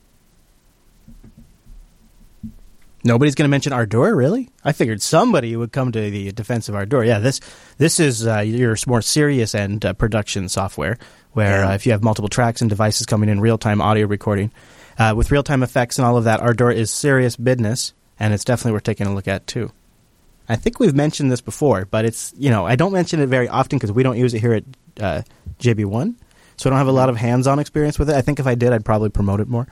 Nobody's 3.03 3.35
going 3.35 3.45
to 3.45 3.49
mention 3.49 3.73
Ardour, 3.73 4.15
really? 4.15 4.49
I 4.63 4.71
figured 4.71 5.01
somebody 5.01 5.55
would 5.57 5.73
come 5.73 5.91
to 5.91 6.09
the 6.09 6.31
defense 6.31 6.69
of 6.69 6.75
Ardour. 6.75 7.03
Yeah, 7.03 7.19
this 7.19 7.41
this 7.77 7.99
is 7.99 8.25
uh, 8.25 8.39
your 8.39 8.77
more 8.87 9.01
serious 9.01 9.53
end 9.53 9.83
uh, 9.85 9.91
production 9.93 10.47
software, 10.47 10.97
where 11.33 11.63
Yeah. 11.63 11.69
uh, 11.71 11.73
if 11.75 11.85
you 11.85 11.91
have 11.91 12.01
multiple 12.03 12.29
tracks 12.29 12.61
and 12.61 12.69
devices 12.69 13.05
coming 13.05 13.27
in 13.29 13.41
real 13.41 13.57
time 13.57 13.81
audio 13.81 14.07
recording, 14.07 14.51
uh, 14.97 15.13
with 15.17 15.31
real 15.31 15.43
time 15.43 15.63
effects 15.63 15.99
and 15.99 16.05
all 16.05 16.15
of 16.15 16.23
that, 16.23 16.39
Ardour 16.39 16.71
is 16.71 16.91
serious 16.91 17.35
business, 17.35 17.93
and 18.19 18.33
it's 18.33 18.45
definitely 18.45 18.71
worth 18.71 18.83
taking 18.83 19.07
a 19.07 19.13
look 19.13 19.27
at 19.27 19.47
too. 19.47 19.71
I 20.47 20.55
think 20.55 20.79
we've 20.79 20.95
mentioned 20.95 21.29
this 21.31 21.41
before, 21.41 21.85
but 21.85 22.05
it's 22.05 22.33
you 22.37 22.49
know 22.51 22.65
I 22.65 22.77
don't 22.77 22.93
mention 22.93 23.19
it 23.19 23.27
very 23.27 23.49
often 23.49 23.77
because 23.79 23.91
we 23.91 24.03
don't 24.03 24.17
use 24.17 24.33
it 24.33 24.39
here 24.39 24.53
at 24.53 24.63
uh, 25.01 25.21
JB1, 25.59 26.15
so 26.55 26.69
I 26.69 26.71
don't 26.71 26.79
have 26.79 26.87
a 26.87 26.91
lot 26.93 27.09
of 27.09 27.17
hands-on 27.17 27.59
experience 27.59 27.99
with 27.99 28.09
it. 28.09 28.15
I 28.15 28.21
think 28.21 28.39
if 28.39 28.47
I 28.47 28.55
did, 28.55 28.71
I'd 28.71 28.85
probably 28.85 29.09
promote 29.09 29.41
it 29.41 29.49
more. 29.49 29.67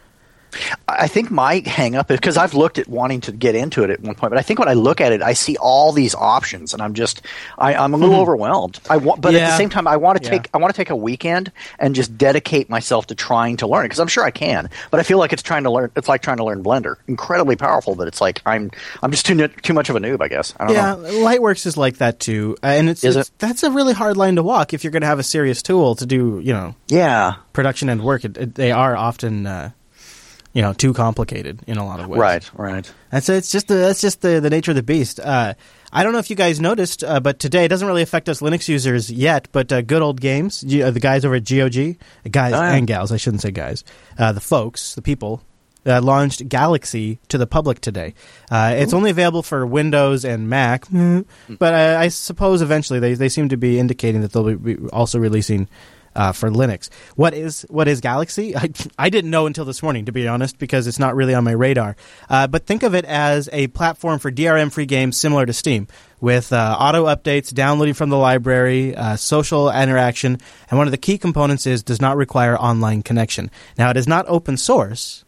I 0.88 1.08
think 1.08 1.32
my 1.32 1.64
hang 1.66 1.96
up 1.96 2.12
is 2.12 2.18
because 2.20 2.38
I've 2.38 2.54
looked 2.54 2.78
at 2.78 2.88
wanting 2.88 3.22
to 3.22 3.32
get 3.32 3.56
into 3.56 3.84
it 3.84 3.90
at 3.90 4.02
one 4.02 4.16
point, 4.16 4.32
but 4.32 4.38
I 4.40 4.42
think 4.42 4.60
when 4.60 4.68
I 4.68 4.74
look 4.74 5.00
at 5.02 5.12
it, 5.14 5.22
I 5.22 5.34
see 5.34 5.56
all 5.58 5.92
these 5.92 6.14
options, 6.14 6.74
and 6.74 6.82
I'm 6.82 6.94
just 6.94 7.22
I, 7.58 7.74
I'm 7.76 7.94
a 7.94 7.98
little 7.98 8.16
overwhelmed. 8.16 8.80
I 8.90 8.98
want, 8.98 9.22
but 9.22 9.34
at 9.34 9.42
Mm-hmm. 9.42 9.50
The 9.52 9.58
same 9.58 9.70
time, 9.70 9.88
I 9.88 9.98
want 9.98 10.18
to 10.20 10.24
Yeah. 10.24 10.32
take 10.32 10.50
I 10.54 10.58
want 10.58 10.74
to 10.74 10.78
take 10.78 10.90
a 10.90 10.96
weekend 10.96 11.52
and 11.80 11.96
just 11.96 12.18
dedicate 12.18 12.70
myself 12.70 13.08
to 13.08 13.16
trying 13.16 13.58
to 13.58 13.68
learn 13.68 13.86
it 13.86 13.90
because 13.90 14.00
I'm 14.00 14.08
sure 14.08 14.24
I 14.24 14.32
can. 14.32 14.70
But 14.92 15.00
I 15.00 15.04
feel 15.04 15.18
like 15.18 15.34
it's 15.34 15.42
trying 15.44 15.64
to 15.64 15.72
learn. 15.72 15.92
It's 15.96 16.08
like 16.10 16.22
trying 16.22 16.38
to 16.38 16.44
learn 16.44 16.64
Blender, 16.64 16.96
incredibly 17.08 17.56
powerful, 17.56 17.96
but 17.96 18.08
it's 18.08 18.20
like 18.22 18.42
I'm 18.46 18.72
I'm 19.02 19.12
just 19.12 19.26
too 19.26 19.48
too 19.48 19.74
much 19.74 19.90
of 19.90 19.96
a 19.96 20.00
noob, 20.00 20.22
I 20.22 20.28
guess. 20.28 20.54
I 20.60 20.66
don't 20.68 20.76
Yeah, 20.76 20.96
know. 20.96 21.26
Lightworks 21.26 21.66
is 21.66 21.78
like 21.78 21.98
that 21.98 22.20
too, 22.20 22.58
and 22.62 22.90
it's, 22.90 23.04
it's- 23.04 23.32
that's 23.40 23.64
a 23.64 23.72
really 23.72 23.94
hard 23.94 24.18
line 24.18 24.36
to 24.36 24.44
walk 24.44 24.74
if 24.74 24.84
you're 24.84 24.92
going 24.92 25.02
to 25.02 25.08
have 25.08 25.20
a 25.20 25.24
serious 25.24 25.62
tool 25.64 25.96
to 25.96 26.06
do 26.06 26.40
you 26.44 26.54
know 26.54 26.76
Yeah, 26.88 27.36
production 27.54 27.90
and 27.90 28.04
work. 28.04 28.26
It, 28.26 28.38
it, 28.38 28.56
they 28.56 28.72
are 28.72 28.96
often 28.96 29.48
uh, 29.48 29.72
you 30.54 30.62
know 30.62 30.74
too 30.74 30.94
complicated 30.94 31.62
in 31.68 31.78
a 31.78 31.86
lot 31.86 32.00
of 32.00 32.08
ways. 32.08 32.20
right, 32.20 32.52
right. 32.56 32.94
And 33.12 33.24
so 33.24 33.34
it's 33.34 33.52
just 33.52 33.68
the, 33.68 33.76
that's 33.76 34.02
just 34.02 34.22
the, 34.22 34.40
the 34.40 34.50
nature 34.50 34.72
of 34.72 34.76
the 34.76 34.84
beast. 34.84 35.20
Uh, 35.20 35.54
I 35.94 36.04
don't 36.04 36.14
know 36.14 36.20
if 36.20 36.30
you 36.30 36.36
guys 36.36 36.60
noticed, 36.62 37.04
uh, 37.04 37.20
but 37.20 37.40
today 37.40 37.66
it 37.66 37.68
doesn't 37.68 37.88
really 37.88 38.02
affect 38.02 38.30
us 38.30 38.42
Linux 38.42 38.68
users 38.70 39.12
yet. 39.12 39.48
But 39.52 39.72
uh, 39.72 39.82
good 39.82 40.02
old 40.02 40.22
games, 40.22 40.62
G- 40.62 40.82
uh, 40.84 40.92
the 40.92 41.00
guys 41.00 41.26
over 41.26 41.36
at 41.36 41.44
GOG, 41.44 41.98
guys 42.30 42.54
Oh, 42.54 42.62
yeah. 42.62 42.74
and 42.74 42.88
gals, 42.88 43.12
I 43.12 43.18
shouldn't 43.18 43.42
say 43.42 43.52
guys, 43.52 43.84
uh, 44.18 44.32
the 44.32 44.40
folks, 44.40 44.96
the 44.96 45.02
people 45.02 45.42
uh, 45.86 46.00
launched 46.02 46.48
Galaxy 46.48 47.20
to 47.30 47.38
the 47.38 47.48
public 47.48 47.82
today. 47.82 48.14
Uh, 48.50 48.74
it's 48.78 48.94
only 48.94 49.10
available 49.10 49.42
for 49.44 49.66
Windows 49.66 50.24
and 50.24 50.48
Mac, 50.50 50.86
but 51.50 51.74
I, 51.74 52.04
I 52.04 52.08
suppose 52.10 52.62
eventually 52.62 53.00
they, 53.00 53.14
they 53.16 53.30
seem 53.30 53.50
to 53.50 53.58
be 53.58 53.80
indicating 53.80 54.22
that 54.22 54.32
they'll 54.32 54.56
be 54.56 54.78
also 54.94 55.18
releasing 55.20 55.68
uh, 56.16 56.32
for 56.32 56.50
Linux. 56.50 56.90
What 57.16 57.34
is 57.34 57.66
what 57.70 57.88
is 57.88 58.02
Galaxy? 58.02 58.56
I, 58.56 58.70
I 58.98 59.10
didn't 59.10 59.32
know 59.32 59.46
until 59.46 59.66
this 59.66 59.84
morning, 59.84 60.06
to 60.06 60.12
be 60.12 60.28
honest, 60.28 60.58
because 60.58 60.88
it's 60.88 61.00
not 61.00 61.16
really 61.16 61.34
on 61.34 61.44
my 61.44 61.52
radar. 61.52 61.96
Uh, 62.30 62.48
but 62.48 62.66
think 62.66 62.84
of 62.84 62.96
it 62.96 63.06
as 63.06 63.50
a 63.52 63.68
platform 63.68 64.20
for 64.20 64.32
DRM-free 64.32 64.86
games 64.86 65.18
similar 65.18 65.46
to 65.46 65.54
Steam, 65.54 65.88
with 66.20 66.54
uh, 66.54 66.78
auto 66.80 67.06
updates, 67.06 67.54
downloading 67.54 67.94
from 67.94 68.10
the 68.10 68.18
library, 68.18 68.96
uh, 68.96 69.16
social 69.16 69.72
interaction, 69.72 70.38
and 70.70 70.78
one 70.78 70.88
of 70.88 70.92
the 70.92 70.98
key 70.98 71.18
components 71.18 71.66
is 71.66 71.84
does 71.84 72.02
not 72.02 72.18
require 72.18 72.58
online 72.58 73.02
connection. 73.04 73.50
Now, 73.78 73.90
it 73.90 73.98
is 73.98 74.08
not 74.08 74.26
open 74.28 74.58
source, 74.58 75.24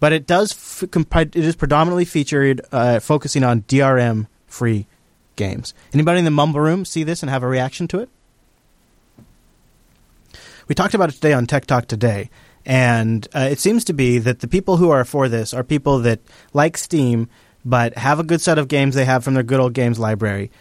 but 0.00 0.12
it 0.12 0.26
does. 0.26 0.52
F- 0.52 0.90
comp- 0.90 1.16
it 1.16 1.36
is 1.36 1.56
predominantly 1.56 2.04
featured 2.04 2.60
uh, 2.72 3.00
focusing 3.00 3.44
on 3.44 3.62
DRM-free 3.62 4.86
games. 5.36 5.74
Anybody 5.92 6.18
in 6.18 6.24
the 6.24 6.30
mumble 6.30 6.60
room 6.60 6.84
see 6.84 7.02
this 7.02 7.22
and 7.22 7.30
have 7.30 7.42
a 7.42 7.48
reaction 7.48 7.88
to 7.88 8.00
it? 8.00 8.08
We 10.70 10.76
talked 10.76 10.94
about 10.94 11.08
it 11.08 11.14
today 11.14 11.32
on 11.32 11.48
Tech 11.48 11.66
Talk 11.66 11.86
Today, 11.86 12.30
and 12.64 13.26
uh, 13.34 13.48
it 13.50 13.58
seems 13.58 13.86
to 13.86 13.92
be 13.92 14.20
that 14.20 14.38
the 14.38 14.46
people 14.46 14.76
who 14.76 14.90
are 14.90 15.04
for 15.04 15.28
this 15.28 15.52
are 15.52 15.64
people 15.64 15.98
that 16.02 16.20
like 16.52 16.76
Steam 16.76 17.28
but 17.64 17.98
have 17.98 18.20
a 18.20 18.22
good 18.22 18.40
set 18.40 18.56
of 18.56 18.68
games 18.68 18.94
they 18.94 19.04
have 19.04 19.24
from 19.24 19.34
their 19.34 19.42
good 19.42 19.58
old 19.58 19.72
games 19.72 19.98
library. 19.98 20.52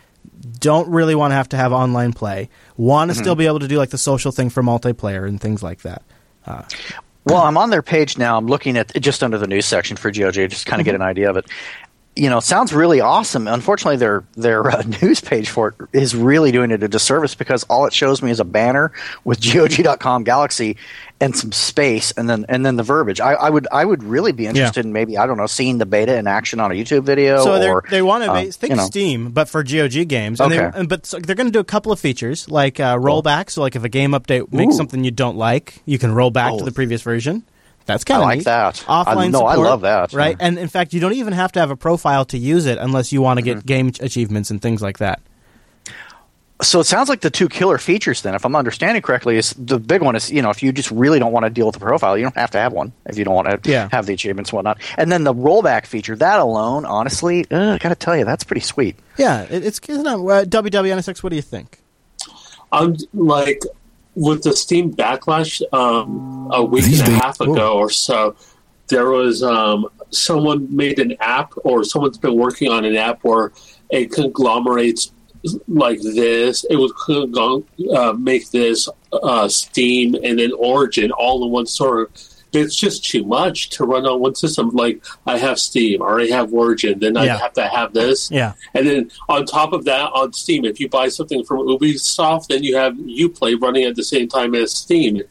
Don't 0.57 0.89
really 0.89 1.13
want 1.13 1.29
to 1.29 1.35
have 1.35 1.49
to 1.49 1.57
have 1.57 1.71
online 1.71 2.13
play. 2.13 2.49
Want 2.75 3.09
to 3.09 3.13
mm-hmm. 3.13 3.21
still 3.21 3.35
be 3.35 3.45
able 3.45 3.59
to 3.59 3.67
do 3.67 3.77
like 3.77 3.91
the 3.91 3.99
social 3.99 4.31
thing 4.31 4.49
for 4.49 4.63
multiplayer 4.63 5.27
and 5.27 5.39
things 5.39 5.61
like 5.61 5.83
that. 5.83 6.01
Uh, 6.43 6.63
well, 7.25 7.43
I'm 7.43 7.57
on 7.57 7.69
their 7.69 7.83
page 7.83 8.17
now. 8.17 8.35
I'm 8.35 8.47
looking 8.47 8.77
at 8.77 8.99
just 8.99 9.21
under 9.21 9.37
the 9.37 9.45
news 9.45 9.67
section 9.67 9.95
for 9.95 10.09
GOG, 10.09 10.33
just 10.49 10.65
kind 10.65 10.81
of 10.81 10.85
mm-hmm. 10.85 10.93
get 10.93 10.95
an 10.95 11.03
idea 11.03 11.29
of 11.29 11.37
it 11.37 11.45
you 12.19 12.29
know, 12.29 12.39
sounds 12.39 12.73
really 12.73 12.99
awesome. 12.99 13.47
Unfortunately, 13.47 13.97
their 13.97 14.23
their 14.33 14.69
uh, 14.69 14.81
news 15.01 15.21
page 15.21 15.49
for 15.49 15.69
it 15.69 15.75
is 15.93 16.15
really 16.15 16.51
doing 16.51 16.71
it 16.71 16.83
a 16.83 16.87
disservice 16.87 17.33
because 17.33 17.63
all 17.63 17.85
it 17.85 17.93
shows 17.93 18.21
me 18.21 18.29
is 18.29 18.39
a 18.39 18.45
banner 18.45 18.91
with 19.23 19.41
GOG.com 19.53 20.23
Galaxy 20.23 20.77
and 21.21 21.35
some 21.35 21.51
space, 21.51 22.11
and 22.11 22.29
then 22.29 22.45
and 22.49 22.65
then 22.65 22.75
the 22.75 22.83
verbiage. 22.83 23.21
I, 23.21 23.33
I 23.33 23.49
would 23.49 23.67
I 23.71 23.85
would 23.85 24.03
really 24.03 24.33
be 24.33 24.47
interested 24.47 24.83
yeah. 24.83 24.89
in 24.89 24.93
maybe 24.93 25.17
I 25.17 25.25
don't 25.25 25.37
know 25.37 25.47
seeing 25.47 25.77
the 25.77 25.85
beta 25.85 26.17
in 26.17 26.27
action 26.27 26.59
on 26.59 26.71
a 26.71 26.75
YouTube 26.75 27.03
video. 27.03 27.43
So 27.43 27.69
or, 27.69 27.83
they 27.89 28.01
want 28.01 28.23
to 28.25 28.31
um, 28.31 28.51
think 28.51 28.71
you 28.71 28.77
know. 28.77 28.85
Steam, 28.85 29.31
but 29.31 29.47
for 29.47 29.63
GOG 29.63 30.07
games. 30.07 30.41
And 30.41 30.51
okay. 30.51 30.77
They, 30.77 30.85
but 30.85 31.05
so 31.05 31.19
they're 31.19 31.35
going 31.35 31.47
to 31.47 31.53
do 31.53 31.59
a 31.59 31.65
couple 31.65 31.91
of 31.91 31.99
features 31.99 32.49
like 32.49 32.79
uh, 32.79 32.97
rollback. 32.97 33.49
So 33.49 33.61
like 33.61 33.75
if 33.75 33.83
a 33.83 33.89
game 33.89 34.11
update 34.11 34.51
makes 34.51 34.73
Ooh. 34.73 34.77
something 34.77 35.03
you 35.03 35.11
don't 35.11 35.37
like, 35.37 35.81
you 35.85 35.97
can 35.97 36.13
roll 36.13 36.31
back 36.31 36.51
oh. 36.51 36.59
to 36.59 36.65
the 36.65 36.71
previous 36.71 37.01
version. 37.01 37.43
That's 37.89 38.03
kind 38.03 38.21
of 38.21 38.27
like 38.27 38.37
neat. 38.39 38.45
that. 38.45 38.75
Offline 38.87 39.31
no, 39.31 39.39
support, 39.39 39.57
I 39.57 39.61
love 39.61 39.81
that. 39.81 40.13
Right, 40.13 40.37
yeah. 40.39 40.45
and 40.45 40.59
in 40.59 40.67
fact, 40.67 40.93
you 40.93 40.99
don't 40.99 41.13
even 41.13 41.33
have 41.33 41.51
to 41.53 41.59
have 41.59 41.71
a 41.71 41.75
profile 41.75 42.23
to 42.25 42.37
use 42.37 42.65
it 42.65 42.77
unless 42.77 43.11
you 43.11 43.21
want 43.21 43.39
to 43.39 43.41
get 43.41 43.57
mm-hmm. 43.57 43.67
game 43.67 43.91
achievements 43.99 44.51
and 44.51 44.61
things 44.61 44.81
like 44.81 44.99
that. 44.99 45.21
So 46.61 46.81
it 46.81 46.83
sounds 46.83 47.07
like 47.07 47.21
the 47.21 47.29
two 47.29 47.47
killer 47.47 47.77
features, 47.77 48.21
then, 48.21 48.35
if 48.35 48.45
I'm 48.45 48.55
understanding 48.55 49.01
correctly, 49.01 49.37
is 49.37 49.55
the 49.57 49.79
big 49.79 50.01
one 50.01 50.15
is 50.15 50.29
you 50.29 50.41
know 50.41 50.49
if 50.49 50.61
you 50.61 50.73
just 50.73 50.91
really 50.91 51.17
don't 51.17 51.31
want 51.31 51.45
to 51.45 51.49
deal 51.49 51.65
with 51.65 51.73
the 51.73 51.79
profile, 51.79 52.17
you 52.17 52.23
don't 52.23 52.35
have 52.35 52.51
to 52.51 52.57
have 52.57 52.73
one 52.73 52.91
if 53.05 53.17
you 53.17 53.23
don't 53.23 53.33
want 53.33 53.63
to 53.63 53.71
yeah. 53.71 53.87
have 53.91 54.05
the 54.05 54.13
achievements 54.13 54.49
and 54.49 54.57
whatnot. 54.57 54.79
And 54.97 55.11
then 55.11 55.23
the 55.23 55.33
rollback 55.33 55.85
feature, 55.85 56.15
that 56.17 56.39
alone, 56.39 56.85
honestly, 56.85 57.49
uh, 57.49 57.75
I 57.75 57.77
got 57.77 57.89
to 57.89 57.95
tell 57.95 58.15
you, 58.15 58.25
that's 58.25 58.43
pretty 58.43 58.61
sweet. 58.61 58.97
Yeah, 59.17 59.43
it, 59.43 59.65
it's, 59.65 59.79
it's 59.79 60.03
not, 60.03 60.15
uh, 60.15 60.45
WWNSX. 60.45 61.23
What 61.23 61.29
do 61.29 61.37
you 61.37 61.41
think? 61.41 61.79
I'm 62.71 62.97
like 63.13 63.61
with 64.19 64.43
the 64.43 64.53
Steam 64.53 64.93
backlash 64.93 65.61
um, 65.73 66.49
a 66.51 66.63
week 66.63 66.83
These 66.83 66.99
and 66.99 67.07
a 67.07 67.11
days, 67.11 67.21
half 67.21 67.39
ago 67.39 67.77
or 67.77 67.89
so, 67.89 68.35
there 68.89 69.09
was 69.09 69.41
um, 69.41 69.87
someone 70.09 70.67
made 70.75 70.99
an 70.99 71.15
app, 71.21 71.53
or 71.63 71.85
someone's 71.85 72.17
been 72.17 72.35
working 72.35 72.69
on 72.69 72.83
an 72.83 72.97
app 72.97 73.23
where 73.23 73.53
it 73.89 74.11
conglomerates 74.11 75.13
like 75.69 76.01
this. 76.01 76.65
It 76.69 76.75
would 76.75 76.91
uh, 77.95 78.13
make 78.13 78.51
this 78.51 78.89
uh, 79.13 79.47
Steam 79.47 80.15
and 80.15 80.37
then 80.37 80.51
Origin 80.51 81.11
all 81.11 81.45
in 81.45 81.51
one 81.51 81.65
store 81.65 82.09
it's 82.53 82.75
just 82.75 83.05
too 83.05 83.23
much 83.23 83.69
to 83.71 83.85
run 83.85 84.05
on 84.05 84.19
one 84.19 84.35
system. 84.35 84.69
Like 84.69 85.03
I 85.25 85.37
have 85.37 85.59
Steam, 85.59 86.01
I 86.01 86.05
already 86.05 86.31
have 86.31 86.53
Origin, 86.53 86.99
then 86.99 87.17
I 87.17 87.25
yeah. 87.25 87.37
have 87.37 87.53
to 87.53 87.67
have 87.67 87.93
this. 87.93 88.29
Yeah. 88.31 88.53
And 88.73 88.87
then 88.87 89.11
on 89.27 89.45
top 89.45 89.73
of 89.73 89.85
that, 89.85 90.11
on 90.13 90.33
Steam, 90.33 90.65
if 90.65 90.79
you 90.79 90.89
buy 90.89 91.09
something 91.09 91.43
from 91.45 91.59
Ubisoft, 91.59 92.47
then 92.47 92.63
you 92.63 92.75
have 92.75 92.93
UPlay 92.93 93.59
running 93.61 93.83
at 93.83 93.95
the 93.95 94.03
same 94.03 94.27
time 94.27 94.55
as 94.55 94.71
Steam. 94.71 95.21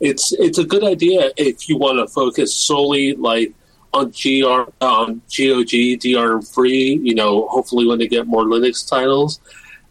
It's 0.00 0.32
it's 0.32 0.58
a 0.58 0.64
good 0.64 0.84
idea 0.84 1.32
if 1.36 1.68
you 1.68 1.76
want 1.76 1.98
to 1.98 2.12
focus 2.12 2.54
solely 2.54 3.14
like 3.14 3.52
on 3.92 4.10
GR 4.10 4.70
on 4.80 5.22
GOG 5.26 5.98
DRM 5.98 6.54
free. 6.54 7.00
You 7.02 7.14
know, 7.14 7.48
hopefully 7.48 7.86
when 7.86 7.98
they 7.98 8.06
get 8.06 8.26
more 8.26 8.44
Linux 8.44 8.88
titles. 8.88 9.40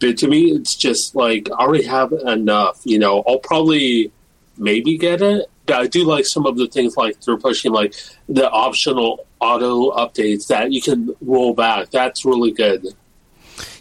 But 0.00 0.16
to 0.18 0.28
me, 0.28 0.52
it's 0.52 0.76
just 0.76 1.14
like 1.14 1.50
I 1.50 1.64
already 1.64 1.84
have 1.84 2.12
enough. 2.12 2.80
You 2.84 2.98
know, 2.98 3.22
I'll 3.26 3.40
probably 3.40 4.12
maybe 4.56 4.96
get 4.96 5.20
it 5.20 5.50
I 5.70 5.86
do 5.86 6.04
like 6.04 6.26
some 6.26 6.46
of 6.46 6.56
the 6.56 6.66
things 6.66 6.96
like 6.96 7.20
they're 7.20 7.36
pushing 7.36 7.72
like 7.72 7.94
the 8.28 8.50
optional 8.50 9.26
auto 9.40 9.90
updates 9.92 10.48
that 10.48 10.72
you 10.72 10.82
can 10.82 11.14
roll 11.20 11.54
back. 11.54 11.90
That's 11.90 12.24
really 12.24 12.52
good. 12.52 12.86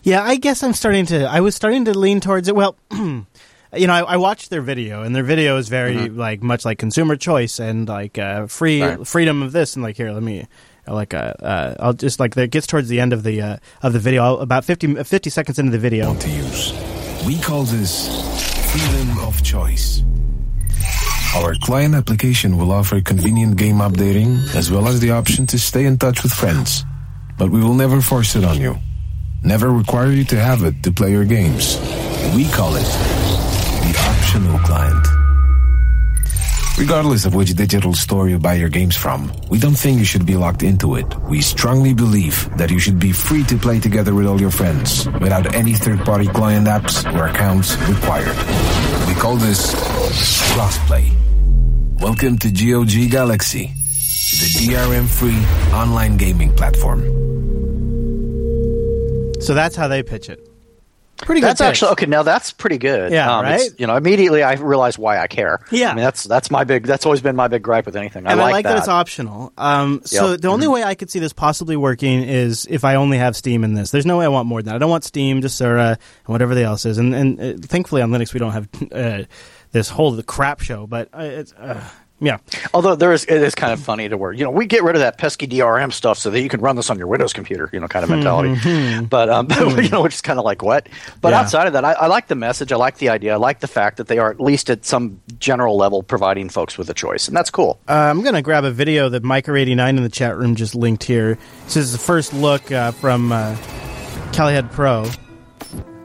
Yeah, 0.03 0.23
I 0.23 0.37
guess 0.37 0.63
I'm 0.63 0.73
starting 0.73 1.05
to. 1.07 1.25
I 1.25 1.41
was 1.41 1.55
starting 1.55 1.85
to 1.85 1.97
lean 1.97 2.19
towards 2.19 2.47
it. 2.47 2.55
Well, 2.55 2.75
you 2.91 3.25
know, 3.73 3.93
I, 3.93 4.01
I, 4.01 4.17
watched 4.17 4.49
their 4.49 4.61
video, 4.61 5.03
and 5.03 5.15
their 5.15 5.23
video 5.23 5.57
is 5.57 5.69
very 5.69 5.95
mm-hmm. 5.95 6.17
like 6.17 6.41
much 6.41 6.65
like 6.65 6.79
consumer 6.79 7.15
choice 7.15 7.59
and 7.59 7.87
like 7.87 8.17
uh, 8.17 8.47
free 8.47 8.81
right. 8.81 9.05
freedom 9.05 9.41
of 9.41 9.51
this. 9.51 9.75
And 9.75 9.83
like 9.83 9.97
here, 9.97 10.11
let 10.11 10.23
me 10.23 10.47
like 10.87 11.13
uh, 11.13 11.33
uh, 11.39 11.75
I'll 11.79 11.93
just 11.93 12.19
like 12.19 12.37
it 12.37 12.51
gets 12.51 12.67
towards 12.67 12.87
the 12.89 12.99
end 12.99 13.13
of 13.13 13.23
the 13.23 13.41
uh, 13.41 13.57
of 13.83 13.93
the 13.93 13.99
video, 13.99 14.23
I'll, 14.23 14.39
about 14.39 14.65
50, 14.65 15.03
50 15.03 15.29
seconds 15.29 15.59
into 15.59 15.71
the 15.71 15.79
video. 15.79 16.15
To 16.15 16.29
use, 16.29 16.73
we 17.25 17.39
call 17.39 17.63
this 17.63 18.07
freedom 18.71 19.19
of 19.19 19.43
choice. 19.43 20.03
Our 21.35 21.55
client 21.55 21.93
application 21.93 22.57
will 22.57 22.71
offer 22.71 23.01
convenient 23.01 23.57
game 23.57 23.75
updating 23.77 24.53
as 24.55 24.71
well 24.71 24.87
as 24.87 24.99
the 24.99 25.11
option 25.11 25.45
to 25.47 25.59
stay 25.59 25.85
in 25.85 25.97
touch 25.97 26.23
with 26.23 26.31
friends. 26.31 26.83
But 27.37 27.49
we 27.49 27.61
will 27.61 27.73
never 27.73 28.01
force 28.01 28.35
it 28.35 28.43
on 28.43 28.59
you. 28.59 28.77
Never 29.43 29.71
require 29.71 30.11
you 30.11 30.23
to 30.25 30.39
have 30.39 30.63
it 30.63 30.81
to 30.83 30.91
play 30.91 31.11
your 31.11 31.25
games. 31.25 31.77
We 32.35 32.49
call 32.49 32.75
it 32.75 32.89
the 33.83 33.95
optional 34.09 34.57
client. 34.59 35.16
Regardless 36.77 37.25
of 37.25 37.33
which 37.33 37.55
digital 37.55 37.95
store 37.95 38.29
you 38.29 38.37
buy 38.37 38.53
your 38.53 38.69
games 38.69 38.95
from, 38.95 39.33
we 39.49 39.57
don't 39.57 39.73
think 39.73 39.97
you 39.97 40.05
should 40.05 40.27
be 40.27 40.35
locked 40.35 40.61
into 40.61 40.95
it. 40.95 41.07
We 41.21 41.41
strongly 41.41 41.95
believe 41.95 42.55
that 42.55 42.69
you 42.69 42.77
should 42.77 42.99
be 42.99 43.11
free 43.11 43.43
to 43.45 43.57
play 43.57 43.79
together 43.79 44.13
with 44.13 44.27
all 44.27 44.39
your 44.39 44.51
friends 44.51 45.07
without 45.19 45.55
any 45.55 45.73
third-party 45.73 46.27
client 46.27 46.67
apps 46.67 47.03
or 47.15 47.25
accounts 47.25 47.75
required. 47.89 48.37
We 49.07 49.15
call 49.15 49.37
this 49.37 49.73
crossplay. 50.53 51.11
Welcome 51.99 52.37
to 52.37 52.51
GOG 52.51 53.09
Galaxy, 53.09 53.73
the 53.73 54.67
DRM-free 54.67 55.73
online 55.75 56.17
gaming 56.17 56.55
platform. 56.55 57.01
So 59.41 59.55
that's 59.55 59.75
how 59.75 59.87
they 59.87 60.03
pitch 60.03 60.29
it. 60.29 60.47
Pretty 61.17 61.41
good. 61.41 61.47
That's 61.47 61.61
actually 61.61 61.91
okay. 61.91 62.05
Now 62.05 62.23
that's 62.23 62.51
pretty 62.51 62.77
good. 62.77 63.11
Yeah, 63.11 63.37
um, 63.37 63.43
right. 63.43 63.69
You 63.77 63.87
know, 63.87 63.95
immediately 63.95 64.43
I 64.43 64.53
realize 64.53 64.97
why 64.97 65.19
I 65.19 65.27
care. 65.27 65.59
Yeah, 65.71 65.91
I 65.91 65.95
mean 65.95 66.03
that's 66.03 66.23
that's 66.23 66.51
my 66.51 66.63
big. 66.63 66.85
That's 66.85 67.05
always 67.05 67.21
been 67.21 67.35
my 67.35 67.47
big 67.47 67.63
gripe 67.63 67.85
with 67.85 67.95
anything. 67.95 68.27
I 68.27 68.31
and 68.31 68.39
like, 68.39 68.49
I 68.49 68.51
like 68.51 68.63
that. 68.63 68.73
that. 68.73 68.79
it's 68.79 68.87
optional. 68.87 69.51
Um, 69.57 70.01
so 70.05 70.31
yep. 70.31 70.41
the 70.41 70.47
only 70.47 70.65
mm-hmm. 70.65 70.73
way 70.73 70.83
I 70.83 70.95
could 70.95 71.09
see 71.09 71.19
this 71.19 71.33
possibly 71.33 71.75
working 71.75 72.23
is 72.23 72.67
if 72.69 72.85
I 72.85 72.95
only 72.95 73.17
have 73.17 73.35
Steam 73.35 73.63
in 73.63 73.73
this. 73.73 73.91
There's 73.91 74.05
no 74.05 74.17
way 74.19 74.25
I 74.25 74.29
want 74.29 74.47
more 74.47 74.61
than 74.61 74.67
that. 74.67 74.75
I 74.75 74.77
don't 74.77 74.89
want 74.89 75.03
Steam, 75.03 75.41
Desura, 75.41 75.89
and 75.91 75.99
whatever 76.27 76.55
the 76.55 76.63
else 76.63 76.85
is. 76.85 76.97
And 76.97 77.13
and 77.15 77.39
uh, 77.39 77.53
thankfully 77.61 78.01
on 78.01 78.11
Linux 78.11 78.33
we 78.33 78.39
don't 78.39 78.53
have. 78.53 78.67
Uh, 78.97 79.23
this 79.71 79.89
whole 79.89 80.11
the 80.11 80.23
crap 80.23 80.61
show. 80.61 80.87
But 80.87 81.09
uh, 81.13 81.21
it's. 81.21 81.53
Yeah. 82.19 82.37
Although 82.73 82.95
there 82.95 83.13
is, 83.13 83.25
it 83.25 83.41
is 83.43 83.53
kind 83.53 83.71
of 83.71 83.79
funny 83.79 84.09
to 84.09 84.17
where 84.17 84.31
you 84.31 84.43
know 84.43 84.49
we 84.49 84.65
get 84.65 84.83
rid 84.83 84.95
of 84.95 85.01
that 85.01 85.17
pesky 85.17 85.47
DRM 85.47 85.93
stuff 85.93 86.17
so 86.17 86.31
that 86.31 86.41
you 86.41 86.49
can 86.49 86.61
run 86.61 86.75
this 86.75 86.89
on 86.89 86.97
your 86.97 87.07
Windows 87.07 87.31
computer, 87.31 87.69
you 87.71 87.79
know, 87.79 87.87
kind 87.87 88.03
of 88.03 88.09
mentality. 88.09 88.55
Mm-hmm. 88.55 89.05
But 89.05 89.29
um, 89.29 89.47
you 89.77 89.89
know, 89.89 90.01
which 90.01 90.15
is 90.15 90.21
kind 90.21 90.39
of 90.39 90.45
like 90.45 90.63
what. 90.63 90.89
But 91.21 91.29
yeah. 91.29 91.41
outside 91.41 91.67
of 91.67 91.73
that, 91.73 91.85
I, 91.85 91.93
I, 91.93 92.07
like 92.07 92.27
the 92.27 92.35
message. 92.35 92.71
I 92.71 92.75
like 92.75 92.97
the 92.97 93.09
idea. 93.09 93.33
I 93.33 93.37
like 93.37 93.59
the 93.59 93.67
fact 93.67 93.97
that 93.97 94.07
they 94.07 94.17
are 94.17 94.31
at 94.31 94.39
least 94.39 94.69
at 94.69 94.83
some 94.83 95.21
general 95.37 95.77
level 95.77 96.01
providing 96.01 96.49
folks 96.49 96.77
with 96.77 96.89
a 96.89 96.93
choice, 96.93 97.27
and 97.27 97.37
that's 97.37 97.51
cool. 97.51 97.79
Uh, 97.87 97.93
I'm 97.93 98.23
gonna 98.23 98.41
grab 98.41 98.63
a 98.63 98.71
video 98.71 99.09
that 99.09 99.23
Micro89 99.23 99.89
in 99.89 100.03
the 100.03 100.09
chat 100.09 100.37
room 100.37 100.55
just 100.55 100.73
linked 100.73 101.03
here. 101.03 101.37
This 101.65 101.77
is 101.77 101.91
the 101.91 101.99
first 101.99 102.33
look 102.33 102.71
uh, 102.71 102.91
from 102.91 103.31
uh, 103.31 103.55
Calihead 104.31 104.71
Pro 104.71 105.05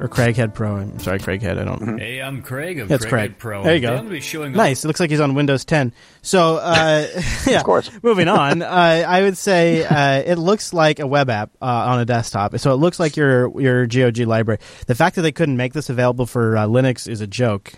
or 0.02 0.08
Craighead 0.08 0.52
Pro. 0.52 0.78
I'm 0.78 0.98
sorry, 0.98 1.20
Craighead. 1.20 1.58
I 1.58 1.64
don't. 1.64 1.80
Mm-hmm. 1.80 1.98
Hey, 1.98 2.20
I'm 2.20 2.42
Craig 2.42 2.80
of 2.80 2.88
That's 2.88 3.06
Craig 3.06 3.38
Pro. 3.38 3.62
There 3.62 3.76
you 3.76 3.80
go. 3.80 4.48
nice. 4.48 4.84
It 4.84 4.88
looks 4.88 4.98
like 4.98 5.10
he's 5.10 5.20
on 5.20 5.34
Windows 5.34 5.64
10. 5.64 5.94
So, 6.22 6.56
uh, 6.56 7.06
yeah. 7.46 7.58
of 7.58 7.64
course. 7.64 7.88
moving 8.02 8.26
on. 8.26 8.62
Uh, 8.62 8.66
I 9.06 9.22
would 9.22 9.38
say 9.38 9.84
uh, 9.84 10.22
it 10.26 10.38
looks 10.38 10.72
like 10.72 10.98
a 10.98 11.06
web 11.06 11.30
app 11.30 11.50
uh, 11.62 11.66
on 11.66 12.00
a 12.00 12.04
desktop. 12.04 12.58
So 12.58 12.72
it 12.72 12.76
looks 12.76 12.98
like 12.98 13.16
your 13.16 13.60
your 13.60 13.86
GOG 13.86 14.18
library. 14.18 14.58
The 14.88 14.96
fact 14.96 15.14
that 15.16 15.22
they 15.22 15.32
couldn't 15.32 15.56
make 15.56 15.72
this 15.72 15.88
available 15.88 16.26
for 16.26 16.56
uh, 16.56 16.66
Linux 16.66 17.08
is 17.08 17.20
a 17.20 17.26
joke. 17.28 17.74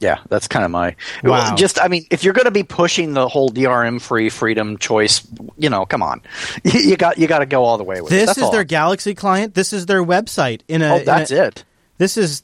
Yeah, 0.00 0.18
that's 0.28 0.48
kind 0.48 0.64
of 0.64 0.70
my. 0.70 0.96
Wow. 1.22 1.54
Just, 1.56 1.80
I 1.80 1.88
mean, 1.88 2.06
if 2.10 2.24
you're 2.24 2.34
going 2.34 2.44
to 2.44 2.50
be 2.50 2.62
pushing 2.62 3.14
the 3.14 3.26
whole 3.28 3.50
DRM 3.50 4.00
free 4.00 4.28
freedom 4.28 4.76
choice, 4.78 5.26
you 5.56 5.70
know, 5.70 5.86
come 5.86 6.02
on, 6.02 6.20
you, 6.64 6.78
you 6.80 6.96
got 6.96 7.18
you 7.18 7.26
got 7.26 7.40
to 7.40 7.46
go 7.46 7.64
all 7.64 7.78
the 7.78 7.84
way 7.84 8.00
with 8.00 8.12
it. 8.12 8.26
This 8.26 8.36
is 8.36 8.44
all. 8.44 8.52
their 8.52 8.64
Galaxy 8.64 9.14
client. 9.14 9.54
This 9.54 9.72
is 9.72 9.86
their 9.86 10.04
website. 10.04 10.60
In 10.68 10.82
a, 10.82 10.92
Oh, 10.92 10.96
in 10.98 11.04
that's 11.04 11.30
a- 11.32 11.46
it. 11.46 11.64
This 11.98 12.16
is. 12.16 12.43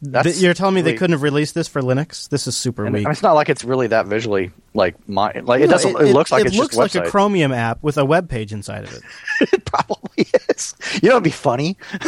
That's 0.00 0.28
th- 0.28 0.36
you're 0.38 0.54
telling 0.54 0.74
me 0.76 0.80
they 0.80 0.94
couldn't 0.94 1.12
have 1.12 1.22
released 1.22 1.54
this 1.54 1.66
for 1.66 1.82
Linux? 1.82 2.28
This 2.28 2.46
is 2.46 2.56
super 2.56 2.84
And 2.84 2.94
weak. 2.94 3.06
it's 3.08 3.22
not 3.22 3.32
like 3.32 3.48
it's 3.48 3.64
really 3.64 3.88
that 3.88 4.06
visually 4.06 4.52
like 4.74 4.96
my 5.08 5.32
like 5.42 5.60
it 5.60 5.68
doesn't. 5.68 6.00
It, 6.00 6.12
looks 6.12 6.30
like 6.30 6.42
it 6.42 6.48
it's 6.48 6.56
looks 6.56 6.76
just 6.76 6.94
like 6.94 7.04
a 7.04 7.08
a. 7.08 7.10
Chromium 7.10 7.50
app 7.52 7.82
with 7.82 7.98
a 7.98 8.04
web 8.04 8.28
page 8.28 8.52
inside 8.52 8.84
of 8.84 8.92
it. 8.92 9.02
it 9.52 9.64
probably 9.64 10.26
is. 10.50 10.76
You 11.02 11.08
know, 11.08 11.16
it'd 11.16 11.24
be 11.24 11.30
funny 11.30 11.76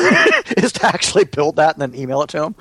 is 0.56 0.72
to 0.72 0.86
actually 0.86 1.24
build 1.24 1.56
that 1.56 1.76
and 1.76 1.82
then 1.82 2.00
email 2.00 2.22
it 2.22 2.28
to 2.30 2.38
them. 2.40 2.54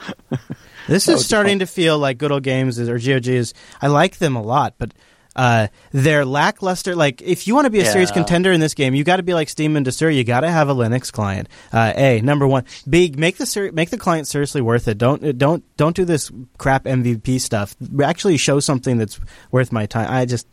This 0.88 1.07
is 1.07 1.24
starting 1.24 1.59
to 1.59 1.67
feel 1.67 2.00
like 2.00 2.17
Good 2.17 2.31
Old 2.31 2.41
Games 2.43 2.79
is, 2.79 2.89
or 2.89 2.98
GOG 2.98 3.27
is. 3.27 3.53
I 3.81 3.88
like 3.88 4.17
them 4.17 4.36
a 4.36 4.41
lot, 4.41 4.74
but 4.79 4.93
uh, 5.39 5.67
they're 5.93 6.25
lackluster. 6.25 6.98
Like, 6.98 7.22
if 7.22 7.48
you 7.48 7.55
want 7.55 7.63
to 7.63 7.69
be 7.69 7.79
a 7.79 7.86
serious 7.86 8.12
contender 8.12 8.51
in 8.51 8.60
this 8.60 8.74
game, 8.74 8.93
you 8.93 9.05
got 9.05 9.17
to 9.17 9.24
be 9.24 9.34
like 9.34 9.48
Steam 9.48 9.77
and 9.77 9.86
Desura. 9.86 10.13
You 10.13 10.25
got 10.25 10.41
to 10.41 10.51
have 10.51 10.67
a 10.67 10.75
Linux 10.75 11.13
client. 11.13 11.48
Uh, 11.72 11.93
a 11.96 12.19
number 12.19 12.46
one. 12.46 12.65
B 12.89 13.13
make 13.15 13.38
the 13.38 13.46
ser- 13.46 13.72
make 13.72 13.89
the 13.89 13.98
client 13.98 14.27
seriously 14.27 14.60
worth 14.60 14.89
it. 14.89 14.98
Don't 14.98 15.38
don't 15.38 15.63
don't 15.77 15.96
do 15.96 16.03
this 16.03 16.29
crap 16.58 16.84
MVP 16.84 17.39
stuff. 17.39 17.74
Actually, 18.03 18.36
show 18.36 18.60
something 18.60 18.98
that's 18.98 19.17
worth 19.50 19.72
my 19.72 19.86
time. 19.86 20.12
I 20.12 20.25
just 20.25 20.46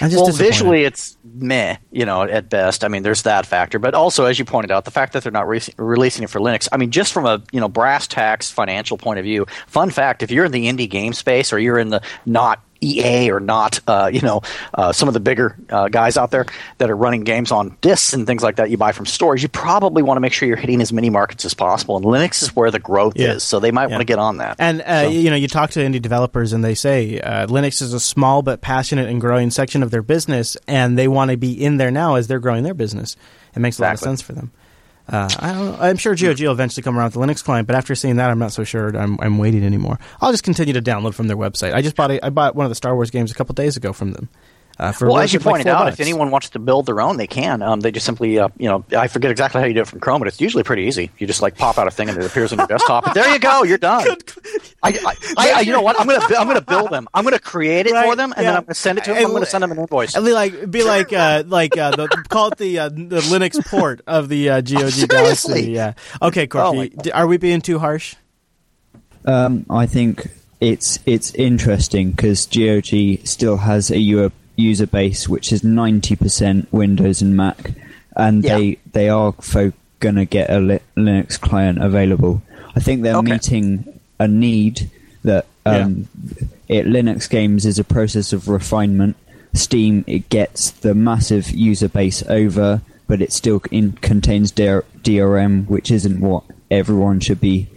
well, 0.00 0.32
visually, 0.32 0.84
it's 0.84 1.16
meh, 1.24 1.76
you 1.90 2.04
know, 2.04 2.22
at 2.22 2.50
best. 2.50 2.84
I 2.84 2.88
mean, 2.88 3.02
there's 3.02 3.22
that 3.22 3.46
factor, 3.46 3.78
but 3.78 3.94
also, 3.94 4.24
as 4.24 4.38
you 4.38 4.44
pointed 4.44 4.70
out, 4.70 4.84
the 4.84 4.90
fact 4.90 5.12
that 5.12 5.22
they're 5.22 5.32
not 5.32 5.48
re- 5.48 5.60
releasing 5.76 6.24
it 6.24 6.30
for 6.30 6.40
Linux. 6.40 6.68
I 6.72 6.76
mean, 6.76 6.90
just 6.90 7.12
from 7.12 7.26
a 7.26 7.42
you 7.52 7.60
know 7.60 7.68
brass 7.68 8.06
tacks 8.06 8.50
financial 8.50 8.98
point 8.98 9.18
of 9.18 9.24
view, 9.24 9.46
fun 9.66 9.90
fact: 9.90 10.22
if 10.22 10.30
you're 10.30 10.44
in 10.44 10.52
the 10.52 10.66
indie 10.66 10.90
game 10.90 11.12
space 11.12 11.52
or 11.52 11.58
you're 11.58 11.78
in 11.78 11.90
the 11.90 12.02
not 12.26 12.60
EA 12.84 13.30
or 13.30 13.40
not, 13.40 13.80
uh, 13.86 14.10
you 14.12 14.20
know, 14.20 14.42
uh, 14.74 14.92
some 14.92 15.08
of 15.08 15.14
the 15.14 15.20
bigger 15.20 15.56
uh, 15.70 15.88
guys 15.88 16.16
out 16.16 16.30
there 16.30 16.46
that 16.78 16.90
are 16.90 16.96
running 16.96 17.22
games 17.24 17.50
on 17.50 17.76
discs 17.80 18.12
and 18.12 18.26
things 18.26 18.42
like 18.42 18.56
that 18.56 18.70
you 18.70 18.76
buy 18.76 18.92
from 18.92 19.06
stores, 19.06 19.42
you 19.42 19.48
probably 19.48 20.02
want 20.02 20.16
to 20.16 20.20
make 20.20 20.32
sure 20.32 20.46
you're 20.46 20.56
hitting 20.56 20.80
as 20.80 20.92
many 20.92 21.10
markets 21.10 21.44
as 21.44 21.54
possible. 21.54 21.96
And 21.96 22.04
Linux 22.04 22.42
is 22.42 22.54
where 22.54 22.70
the 22.70 22.78
growth 22.78 23.14
Yeah. 23.16 23.32
is, 23.34 23.42
so 23.42 23.60
they 23.60 23.70
might 23.70 23.84
Yeah. 23.88 23.96
want 23.96 24.00
to 24.02 24.04
get 24.06 24.18
on 24.18 24.36
that. 24.38 24.56
And 24.58 24.82
uh, 24.82 25.08
you 25.10 25.30
know, 25.30 25.36
you 25.36 25.48
talk 25.48 25.70
to 25.70 25.80
indie 25.80 26.02
developers, 26.02 26.52
and 26.52 26.64
they 26.64 26.74
say 26.74 27.20
uh, 27.20 27.46
Linux 27.46 27.80
is 27.82 27.92
a 27.92 28.00
small 28.00 28.42
but 28.42 28.60
passionate 28.60 29.08
and 29.08 29.20
growing 29.20 29.50
section 29.50 29.82
of 29.82 29.90
their 29.90 30.02
business, 30.02 30.56
and 30.68 30.98
they 30.98 31.08
want 31.08 31.30
to 31.30 31.36
be 31.36 31.52
in 31.52 31.76
there 31.78 31.90
now 31.90 32.16
as 32.16 32.26
they're 32.26 32.38
growing 32.40 32.64
their 32.64 32.74
business. 32.74 33.16
It 33.56 33.60
makes 33.60 33.78
a 33.78 33.82
lot 33.82 33.94
of 33.94 34.00
sense 34.00 34.20
for 34.20 34.32
them. 34.32 34.50
Uh, 35.08 35.28
I. 35.38 35.88
I'm 35.90 35.96
sure 35.96 36.14
will 36.46 36.52
eventually 36.52 36.82
come 36.82 36.96
around 36.96 37.06
with 37.06 37.14
the 37.14 37.20
Linux 37.20 37.44
client, 37.44 37.66
but 37.66 37.76
after 37.76 37.94
seeing 37.94 38.16
that, 38.16 38.30
I'm 38.30 38.38
not 38.38 38.52
so 38.52 38.64
sure 38.64 38.96
I'm, 38.96 39.18
I'm 39.20 39.38
waiting 39.38 39.62
anymore. 39.62 39.98
I'll 40.20 40.30
just 40.30 40.44
continue 40.44 40.72
to 40.72 40.82
download 40.82 41.14
from 41.14 41.28
their 41.28 41.36
website. 41.36 41.74
I 41.74 41.82
just 41.82 41.94
bought 41.96 42.10
a, 42.10 42.24
I 42.24 42.30
bought 42.30 42.56
one 42.56 42.64
of 42.64 42.70
the 42.70 42.74
Star 42.74 42.94
Wars 42.94 43.10
games 43.10 43.30
a 43.30 43.34
couple 43.34 43.54
days 43.54 43.76
ago 43.76 43.92
from 43.92 44.12
them. 44.12 44.28
Uh, 44.76 44.90
for 44.90 45.06
well, 45.06 45.18
as 45.18 45.32
you 45.32 45.38
pointed 45.38 45.64
four 45.66 45.72
out, 45.72 45.84
bucks. 45.84 45.94
if 45.94 46.00
anyone 46.00 46.32
wants 46.32 46.48
to 46.50 46.58
build 46.58 46.86
their 46.86 47.00
own, 47.00 47.16
they 47.16 47.28
can. 47.28 47.62
Um, 47.62 47.78
they 47.78 47.92
just 47.92 48.04
simply, 48.04 48.40
uh, 48.40 48.48
you 48.58 48.68
know, 48.68 48.84
I 48.96 49.06
forget 49.06 49.30
exactly 49.30 49.60
how 49.60 49.68
you 49.68 49.74
do 49.74 49.82
it 49.82 49.86
from 49.86 50.00
Chrome, 50.00 50.18
but 50.18 50.26
it's 50.26 50.40
usually 50.40 50.64
pretty 50.64 50.82
easy. 50.82 51.12
You 51.18 51.28
just 51.28 51.40
like 51.42 51.56
pop 51.56 51.78
out 51.78 51.86
a 51.86 51.92
thing 51.92 52.08
and 52.08 52.18
it 52.18 52.24
appears 52.26 52.50
on 52.52 52.58
your 52.58 52.66
desktop. 52.66 53.06
And 53.06 53.14
there 53.14 53.28
you 53.32 53.38
go, 53.38 53.62
you're 53.62 53.78
done. 53.78 54.04
I, 54.82 54.88
I, 54.88 55.14
I, 55.38 55.52
I- 55.52 55.60
you 55.60 55.70
know 55.72 55.80
what? 55.80 56.00
I'm 56.00 56.08
gonna, 56.08 56.24
I'm 56.36 56.48
gonna 56.48 56.60
build 56.60 56.90
them. 56.90 57.06
I'm 57.14 57.22
gonna 57.22 57.38
create 57.38 57.86
it 57.86 57.92
Right, 57.92 58.04
for 58.08 58.16
them, 58.16 58.34
and 58.36 58.44
then. 58.46 58.56
I'm 58.56 58.62
gonna 58.64 58.74
send 58.74 58.98
it 58.98 59.04
to 59.04 59.10
them. 59.10 59.18
And 59.18 59.26
I'm 59.26 59.32
gonna 59.32 59.46
send 59.46 59.62
them 59.62 59.70
an 59.70 59.78
invoice. 59.78 60.16
And 60.16 60.24
be 60.24 60.32
like, 60.32 60.68
be 60.70 60.82
like, 60.82 61.12
uh, 61.12 61.44
like 61.46 61.76
uh, 61.78 61.92
the, 61.92 62.08
call 62.28 62.48
it 62.48 62.58
the 62.58 62.80
uh, 62.80 62.88
the 62.88 63.20
Linux 63.30 63.64
port 63.70 64.00
of 64.08 64.28
the 64.28 64.50
uh, 64.50 64.60
GOG 64.60 65.08
Galaxy. 65.08 65.70
Yeah. 65.70 65.92
Okay, 66.20 66.44
Oh 66.44 66.46
Corky. 66.72 66.88
D- 66.88 67.12
are 67.12 67.28
we 67.28 67.36
being 67.36 67.60
too 67.60 67.78
harsh? 67.78 68.16
Um, 69.24 69.66
I 69.70 69.86
think 69.86 70.26
it's 70.60 70.98
it's 71.06 71.32
interesting 71.34 72.10
because 72.10 72.46
GOG 72.46 73.26
still 73.26 73.56
has 73.58 73.90
a 73.92 73.98
u- 73.98 74.32
user 74.56 74.86
base 74.86 75.28
which 75.28 75.52
is 75.52 75.64
ninety 75.64 76.16
percent 76.16 76.68
Windows 76.72 77.20
and 77.22 77.36
Mac, 77.36 77.72
and 78.16 78.44
Yeah. 78.44 78.56
they 78.58 78.78
they 78.92 79.08
are 79.08 79.32
fo- 79.40 79.72
gonna 80.00 80.24
get 80.24 80.50
a 80.50 80.60
li- 80.60 80.80
Linux 80.96 81.40
client 81.40 81.78
available. 81.82 82.42
I 82.76 82.80
think 82.80 83.02
they're 83.02 83.16
Okay. 83.16 83.32
meeting 83.32 83.84
a 84.18 84.28
need 84.28 84.90
that 85.24 85.46
um, 85.66 86.08
it 86.68 86.86
Linux 86.86 87.28
games 87.28 87.64
is 87.64 87.78
a 87.78 87.84
process 87.84 88.32
of 88.32 88.48
refinement. 88.48 89.16
Steam 89.54 90.04
it 90.06 90.28
gets 90.28 90.70
the 90.70 90.94
massive 90.94 91.50
user 91.50 91.88
base 91.88 92.22
over, 92.28 92.82
but 93.06 93.22
it 93.22 93.32
still 93.32 93.62
in, 93.70 93.92
contains 93.92 94.50
DR- 94.50 94.84
DRM, 95.02 95.66
which 95.68 95.90
isn't 95.90 96.20
what 96.20 96.42
everyone 96.70 97.20
should 97.20 97.40
be 97.40 97.68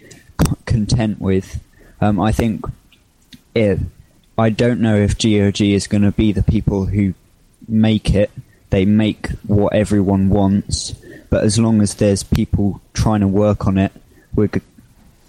c- 0.41 0.55
content 0.65 1.21
with. 1.21 1.59
Um, 2.01 2.19
I 2.19 2.31
think 2.31 2.65
it. 3.55 3.79
I 4.37 4.49
don't 4.49 4.79
know 4.81 4.95
if 4.95 5.17
GOG 5.17 5.61
is 5.61 5.87
going 5.87 6.03
to 6.03 6.11
be 6.11 6.31
the 6.31 6.43
people 6.43 6.85
who 6.85 7.13
make 7.67 8.13
it. 8.13 8.31
They 8.69 8.85
make 8.85 9.29
what 9.47 9.73
everyone 9.73 10.29
wants, 10.29 10.93
but 11.29 11.43
as 11.43 11.57
long 11.57 11.81
as 11.81 11.95
there's 11.95 12.23
people 12.23 12.81
trying 12.93 13.21
to 13.21 13.27
work 13.27 13.65
on 13.65 13.77
it, 13.77 13.93
g- 14.35 14.61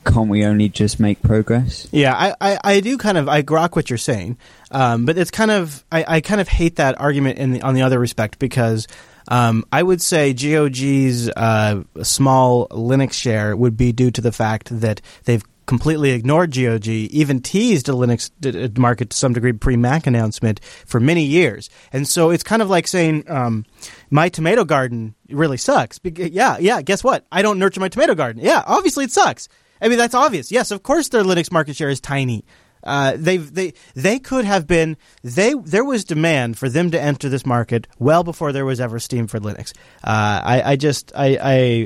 can't 0.05 0.29
we 0.29 0.45
only 0.45 0.69
just 0.69 0.99
make 0.99 1.23
progress? 1.23 1.89
Yeah, 1.93 2.15
I, 2.15 2.35
I, 2.41 2.59
I 2.65 2.81
do 2.81 2.99
kind 2.99 3.17
of 3.17 3.29
I 3.29 3.43
grok 3.43 3.77
what 3.77 3.91
you're 3.91 3.97
saying, 3.97 4.39
um, 4.71 5.07
but 5.07 5.17
it's 5.17 5.31
kind 5.31 5.51
of 5.51 5.85
I, 5.93 6.05
I 6.09 6.21
kind 6.21 6.41
of 6.41 6.49
hate 6.49 6.77
that 6.77 7.01
argument 7.01 7.39
in 7.39 7.53
the, 7.53 7.63
on 7.63 7.75
the 7.75 7.83
other 7.83 7.99
respect 7.99 8.39
because 8.39 8.89
um, 9.29 9.65
I 9.71 9.83
would 9.83 10.03
say 10.03 10.33
GOG's 10.33 11.29
uh, 11.31 11.83
small 12.03 12.69
Linux 12.69 13.13
share 13.13 13.57
would 13.57 13.77
be 13.77 13.93
due 13.93 14.11
to 14.11 14.21
the 14.21 14.33
fact 14.33 14.81
that 14.81 15.01
they've 15.25 15.45
completely 15.69 16.11
ignored 16.11 16.51
GOG, 16.53 16.89
even 16.89 17.41
teased 17.41 17.89
a 17.89 17.93
Linux 17.93 18.31
d- 18.41 18.81
market 18.81 19.11
to 19.11 19.17
some 19.17 19.35
degree 19.35 19.53
pre 19.53 19.77
Mac 19.77 20.07
announcement 20.07 20.61
for 20.65 20.99
many 20.99 21.23
years, 21.23 21.69
and 21.93 22.09
so 22.09 22.31
it's 22.31 22.43
kind 22.43 22.63
of 22.63 22.71
like 22.71 22.89
saying 22.89 23.31
um, 23.31 23.65
my 24.11 24.29
tomato 24.31 24.65
garden 24.65 25.15
really 25.29 25.59
sucks. 25.59 25.99
Bec- 25.99 26.33
yeah, 26.33 26.57
yeah. 26.59 26.83
Guess 26.83 27.05
what? 27.05 27.27
I 27.31 27.43
don't 27.43 27.59
nurture 27.59 27.81
my 27.81 27.89
tomato 27.89 28.15
garden. 28.17 28.43
Yeah, 28.43 28.65
obviously 28.67 29.05
it 29.05 29.13
sucks. 29.13 29.49
I 29.81 29.89
mean, 29.89 29.99
that's 29.99 30.15
obvious. 30.15 30.51
Yes, 30.51 30.71
of 30.73 30.83
course 30.83 31.11
their 31.11 31.23
Linux 31.23 31.53
market 31.53 31.77
share 31.77 31.91
is 31.91 32.01
tiny. 32.01 32.45
Uh, 32.85 33.15
they 33.17 33.37
they 33.37 33.73
they 33.95 34.19
could 34.19 34.45
have 34.45 34.67
been 34.67 34.97
they 35.23 35.55
there 35.55 35.85
was 35.85 36.05
demand 36.05 36.59
for 36.59 36.69
them 36.69 36.91
to 36.91 37.01
enter 37.01 37.29
this 37.29 37.45
market 37.45 37.87
well 37.99 38.23
before 38.25 38.53
there 38.53 38.65
was 38.65 38.81
ever 38.81 38.99
Steam 38.99 39.27
for 39.27 39.39
Linux. 39.41 39.73
Uh, 40.05 40.41
I, 40.45 40.63
I 40.73 40.77
just 40.77 41.13
I, 41.15 41.39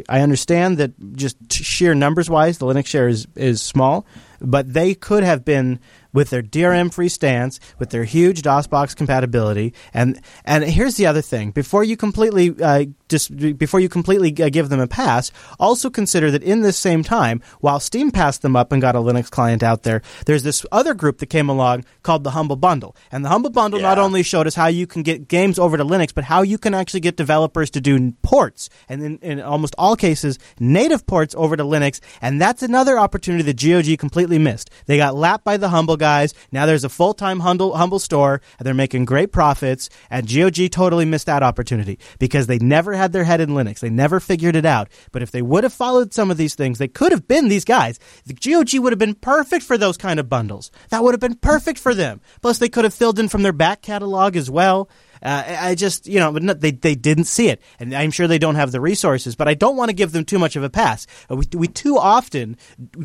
I 0.09 0.19
I 0.19 0.21
understand 0.21 0.79
that 0.79 0.93
just 1.17 1.37
sheer 1.53 1.95
numbers 1.95 2.29
wise 2.29 2.59
the 2.59 2.67
Linux 2.67 2.87
share 2.87 3.09
is 3.09 3.27
is 3.37 3.63
small, 3.63 4.07
but 4.43 4.73
they 4.73 4.95
could 4.95 5.25
have 5.25 5.45
been 5.45 5.79
with 6.13 6.31
their 6.31 6.43
DRM 6.43 6.93
free 6.93 7.09
stance, 7.09 7.59
with 7.79 7.91
their 7.91 8.05
huge 8.05 8.43
DOSBox 8.43 8.95
compatibility, 8.95 9.73
and 9.95 10.21
and 10.45 10.65
here's 10.65 10.97
the 10.97 11.07
other 11.07 11.23
thing: 11.23 11.51
before 11.51 11.85
you 11.85 11.97
completely 11.97 12.55
uh, 12.63 12.85
just 13.09 13.37
before 13.59 13.81
you 13.81 13.89
completely 13.89 14.35
uh, 14.43 14.49
give 14.49 14.69
them 14.69 14.81
a 14.81 14.87
pass, 14.87 15.31
also 15.59 15.91
consider 15.91 16.31
that 16.31 16.43
in 16.43 16.63
this 16.63 16.77
same 16.77 17.03
time, 17.03 17.41
while 17.61 17.81
Steam 17.81 18.11
passed 18.11 18.43
them 18.43 18.57
up 18.57 18.73
and 18.73 18.83
got 18.83 18.97
a 18.97 18.99
Linux 18.99 19.31
client 19.31 19.63
out 19.63 19.83
there, 19.83 20.03
there's 20.27 20.43
this 20.43 20.65
other 20.71 20.95
group 20.95 21.19
that 21.19 21.27
came 21.27 21.49
along 21.49 21.85
called 22.03 22.25
the 22.25 22.33
Humble 22.33 22.57
Bundle, 22.57 22.95
and 23.11 23.25
the 23.25 23.29
Humble 23.29 23.51
Bundle 23.51 23.81
not 23.81 23.99
only 23.99 24.23
showed 24.23 24.47
us 24.47 24.55
how 24.55 24.67
you 24.67 24.87
can 24.87 25.03
get 25.03 25.29
games 25.29 25.59
over 25.59 25.77
to 25.77 25.85
Linux, 25.85 26.13
but 26.15 26.25
how 26.25 26.43
you 26.43 26.59
can 26.59 26.75
actually 26.75 27.01
get 27.01 27.17
developers 27.17 27.71
to 27.71 27.81
do 27.81 28.13
ports, 28.23 28.69
and 28.89 29.03
in, 29.03 29.19
in 29.19 29.41
almost 29.41 29.75
all 29.79 29.97
cases, 29.97 30.39
native 30.59 31.07
ports 31.07 31.35
over 31.39 31.57
to 31.57 31.65
Linux, 31.65 32.01
and 32.21 32.41
that's 32.41 32.63
another 32.63 32.99
opportunity 32.99 33.43
that 33.45 33.61
GOG 33.61 33.99
completely 33.99 34.32
missed. 34.39 34.71
They 34.87 34.97
got 34.97 35.15
lapped 35.15 35.45
by 35.45 35.57
the 35.57 35.69
Humble 35.69 35.97
guys. 35.97 36.35
Now 36.51 36.67
there's 36.67 36.85
a 36.85 36.89
full 36.89 37.15
time 37.15 37.41
Humble, 37.41 37.77
Humble 37.77 37.99
store, 37.99 38.41
and 38.59 38.67
they're 38.67 38.75
making 38.75 39.05
great 39.05 39.33
profits, 39.33 39.89
and 40.11 40.29
GOG 40.29 40.71
totally 40.71 41.05
missed 41.05 41.27
that 41.27 41.43
opportunity 41.43 41.99
because 42.19 42.47
they 42.47 42.59
never 42.59 42.95
had 42.95 43.13
their 43.13 43.25
head 43.25 43.41
in 43.41 43.51
Linux. 43.51 43.81
They 43.81 43.91
never 43.91 44.21
figured 44.21 44.57
it 44.57 44.67
out. 44.67 44.89
But 45.13 45.23
if 45.23 45.31
they 45.31 45.43
would 45.43 45.65
have 45.65 45.73
followed 45.73 46.13
some 46.13 46.31
of 46.31 46.37
these 46.37 46.55
things, 46.55 46.79
they 46.79 46.89
could 46.89 47.13
have 47.13 47.29
been 47.29 47.49
these 47.49 47.65
guys. 47.65 47.99
The 48.27 48.35
GOG 48.35 48.81
would 48.83 48.93
have 48.93 48.99
been 48.99 49.15
perfect 49.15 49.65
for 49.65 49.79
those 49.79 49.97
kind 49.97 50.21
of 50.21 50.29
bundles. 50.29 50.71
That 50.91 51.03
would 51.03 51.15
have 51.15 51.21
been 51.21 51.37
perfect 51.37 51.79
for 51.79 51.95
them. 51.95 52.21
Plus, 52.41 52.59
they 52.59 52.69
could 52.69 52.85
have 52.85 52.95
filled 52.95 53.19
in 53.19 53.29
from 53.29 53.43
their 53.43 53.53
back 53.53 53.83
catalog 53.83 54.37
as 54.37 54.51
well. 54.51 54.89
Uh, 55.23 55.57
I 55.61 55.75
just, 55.75 56.07
you 56.07 56.19
know, 56.19 56.33
but 56.33 56.43
no, 56.43 56.55
they 56.55 56.73
they 56.73 56.95
didn't 56.95 57.25
see 57.25 57.49
it, 57.49 57.63
and 57.79 57.95
I'm 57.95 58.11
sure 58.11 58.27
they 58.27 58.39
don't 58.39 58.57
have 58.57 58.73
the 58.73 58.81
resources. 58.81 59.37
But 59.37 59.49
I 59.49 59.55
don't 59.55 59.77
want 59.77 59.89
to 59.89 59.95
give 59.95 60.13
them 60.13 60.25
too 60.25 60.39
much 60.39 60.57
of 60.57 60.63
a 60.63 60.71
pass. 60.71 61.07
Uh, 61.31 61.37
We 61.37 61.47
we 61.55 61.69
too 61.69 61.97
often 61.99 62.57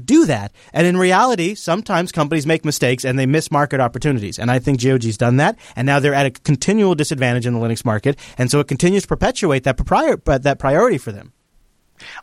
do 0.06 0.26
that, 0.26 0.52
and 0.74 0.88
in 0.88 0.98
reality, 0.98 1.56
sometimes 1.56 2.12
companies 2.12 2.46
make 2.46 2.66
mistakes 2.66 3.06
and 3.06 3.18
they 3.20 3.26
miss 3.26 3.52
market 3.52 3.80
opportunities. 3.80 4.40
And 4.40 4.50
I 4.50 4.60
think 4.60 4.82
GOG's 4.82 5.18
done 5.18 5.38
that, 5.38 5.58
and 5.76 5.86
now 5.86 6.00
they're 6.00 6.14
at 6.14 6.26
a 6.26 6.32
continual 6.32 6.96
disadvantage 6.96 7.46
in 7.46 7.54
the 7.54 7.60
Linux 7.60 7.86
market, 7.86 8.18
and 8.38 8.50
so 8.50 8.60
it 8.60 8.68
continues 8.68 9.04
to 9.04 9.08
perpetuate 9.08 9.64
that 9.64 9.78
prior, 9.86 10.18
that 10.18 10.60
priority 10.60 10.98
for 10.98 11.12
them. 11.12 11.34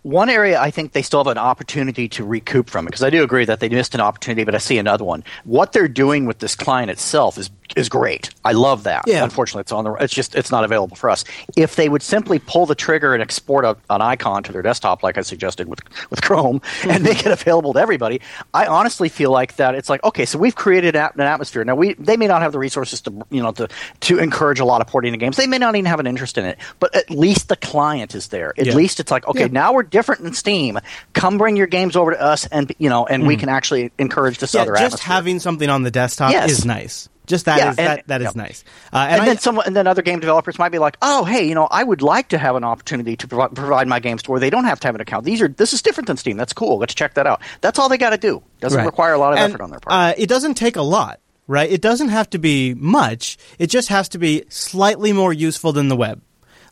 One 0.03 0.31
area 0.31 0.61
I 0.61 0.71
think 0.71 0.93
they 0.93 1.03
still 1.03 1.21
have 1.21 1.27
an 1.27 1.39
opportunity 1.39 2.09
to 2.11 2.25
recoup 2.25 2.71
from 2.71 2.87
it 2.87 2.91
because 2.91 3.03
I 3.03 3.11
do 3.11 3.25
agree 3.25 3.45
that 3.45 3.61
they 3.61 3.69
missed 3.69 3.95
an 3.95 4.01
opportunity, 4.01 4.45
but 4.45 4.55
I 4.55 4.59
see 4.59 4.79
another 4.79 5.05
one. 5.05 5.25
What 5.45 5.73
they're 5.73 5.89
doing 5.89 6.27
with 6.27 6.39
this 6.39 6.55
client 6.55 6.91
itself 6.91 7.39
is 7.39 7.51
is 7.77 7.89
great. 7.89 8.31
I 8.45 8.53
love 8.53 8.85
that. 8.85 9.05
Yeah. 9.07 9.25
Unfortunately, 9.25 9.63
it's 9.63 9.73
on 9.73 9.85
the. 9.85 9.93
It's 9.95 10.13
just 10.13 10.35
it's 10.35 10.51
not 10.51 10.65
available 10.65 10.97
for 10.97 11.11
us. 11.11 11.25
If 11.57 11.77
they 11.77 11.89
would 11.89 12.03
simply 12.03 12.39
pull 12.39 12.67
the 12.67 12.75
trigger 12.75 13.15
and 13.15 13.23
export 13.23 13.65
a, 13.65 13.77
an 13.91 14.03
icon 14.03 14.43
to 14.45 14.53
their 14.53 14.63
desktop, 14.63 15.03
like 15.03 15.19
I 15.19 15.23
suggested 15.23 15.69
with 15.69 15.81
with 16.11 16.23
Chrome, 16.23 16.61
and 16.89 17.03
make 17.03 17.27
it 17.27 17.33
available 17.33 17.73
to 17.75 17.81
everybody, 17.81 18.21
I 18.53 18.67
honestly 18.67 19.09
feel 19.09 19.31
like 19.31 19.57
that. 19.57 19.75
It's 19.75 19.89
like 19.89 20.03
okay, 20.05 20.25
so 20.25 20.39
we've 20.39 20.55
created 20.55 20.97
an 20.97 21.21
atmosphere. 21.21 21.65
Now 21.65 21.75
we 21.75 21.95
they 21.95 22.17
may 22.17 22.27
not 22.27 22.43
have 22.43 22.53
the 22.53 22.59
resources 22.59 23.01
to 23.03 23.27
you 23.31 23.43
know 23.43 23.53
to 23.53 23.69
to 24.01 24.19
encourage 24.19 24.61
a 24.61 24.65
lot 24.65 24.81
of 24.81 24.87
porting 24.87 25.15
of 25.15 25.21
games. 25.21 25.37
They 25.37 25.47
may 25.47 25.59
not 25.59 25.75
even 25.75 25.87
have 25.87 26.01
an 26.01 26.07
interest 26.07 26.39
in 26.39 26.45
it, 26.45 26.59
but 26.81 26.95
at 26.95 27.11
least 27.11 27.49
the 27.49 27.57
client 27.57 28.15
is 28.15 28.29
there. 28.29 28.55
At 28.59 28.67
Yeah. 28.67 28.75
least 28.75 29.01
it's 29.01 29.11
like 29.11 29.27
okay, 29.27 29.41
Yeah. 29.41 29.49
now 29.51 29.73
we're 29.73 29.83
different 29.83 30.23
than 30.23 30.35
Steam. 30.35 30.79
Come 31.13 31.39
bring 31.39 31.57
your 31.57 31.67
games 31.67 31.97
over 31.97 32.13
to 32.13 32.21
us, 32.21 32.47
and 32.47 32.73
you 32.79 32.89
know, 32.89 33.07
and 33.07 33.27
we 33.27 33.37
mm. 33.37 33.41
can 33.41 33.49
actually 33.49 33.93
encourage 33.99 34.39
this 34.39 34.55
yeah, 34.55 34.63
other 34.63 34.73
just 34.73 34.85
atmosphere. 34.85 35.15
having 35.15 35.39
something 35.41 35.71
on 35.71 35.83
the 35.83 35.91
desktop 35.91 36.33
Yes. 36.33 36.51
is 36.51 36.65
nice. 36.65 37.09
Just 37.27 37.47
that 37.47 37.57
is 37.59 37.63
Yeah, 37.63 37.69
and- 37.69 37.79
that 37.79 38.07
that 38.09 38.21
is 38.21 38.27
yep. 38.27 38.37
nice. 38.37 38.65
Uh, 38.93 38.97
and, 38.99 39.13
and 39.13 39.23
I, 39.23 39.25
then 39.27 39.39
someone, 39.39 39.67
and 39.67 39.75
then 39.75 39.87
other 39.87 40.03
game 40.03 40.21
developers 40.21 40.59
might 40.59 40.69
be 40.73 40.79
like, 40.79 40.97
"Oh, 41.01 41.25
hey, 41.25 41.47
you 41.49 41.55
know, 41.55 41.67
I 41.71 41.83
would 41.83 42.03
like 42.03 42.29
to 42.29 42.39
have 42.39 42.55
an 42.57 42.65
opportunity 42.65 43.17
to 43.17 43.27
provi- 43.29 43.55
provide 43.55 43.89
my 43.89 43.99
games 44.01 44.23
to 44.25 44.31
where 44.31 44.41
they 44.41 44.51
don't 44.51 44.65
have 44.65 44.79
to 44.81 44.89
have 44.89 44.95
an 44.95 45.01
account. 45.01 45.25
These 45.25 45.41
are 45.41 45.49
this 45.49 45.73
is 45.73 45.81
different 45.83 46.07
than 46.09 46.17
Steam. 46.19 46.37
That's 46.37 46.53
cool. 46.53 46.79
Let's 46.79 46.95
check 46.95 47.15
that 47.15 47.27
out. 47.27 47.41
That's 47.63 47.79
all 47.79 47.89
they 47.89 47.99
got 47.99 48.11
to 48.11 48.19
do. 48.19 48.43
Doesn't 48.61 48.79
Right. 48.79 48.85
require 48.87 49.15
a 49.15 49.19
lot 49.19 49.33
of 49.33 49.39
And, 49.39 49.53
effort 49.53 49.63
on 49.63 49.71
their 49.71 49.81
part. 49.81 49.95
Uh, 49.95 50.15
it 50.21 50.29
doesn't 50.29 50.55
take 50.55 50.77
a 50.77 50.83
lot, 50.83 51.21
right? 51.47 51.71
It 51.71 51.81
doesn't 51.81 52.09
have 52.11 52.29
to 52.31 52.39
be 52.39 52.75
much. 52.75 53.39
It 53.59 53.69
just 53.69 53.89
has 53.89 54.09
to 54.11 54.19
be 54.19 54.45
slightly 54.51 55.13
more 55.13 55.33
useful 55.33 55.73
than 55.73 55.89
the 55.89 55.97
web. 55.97 56.21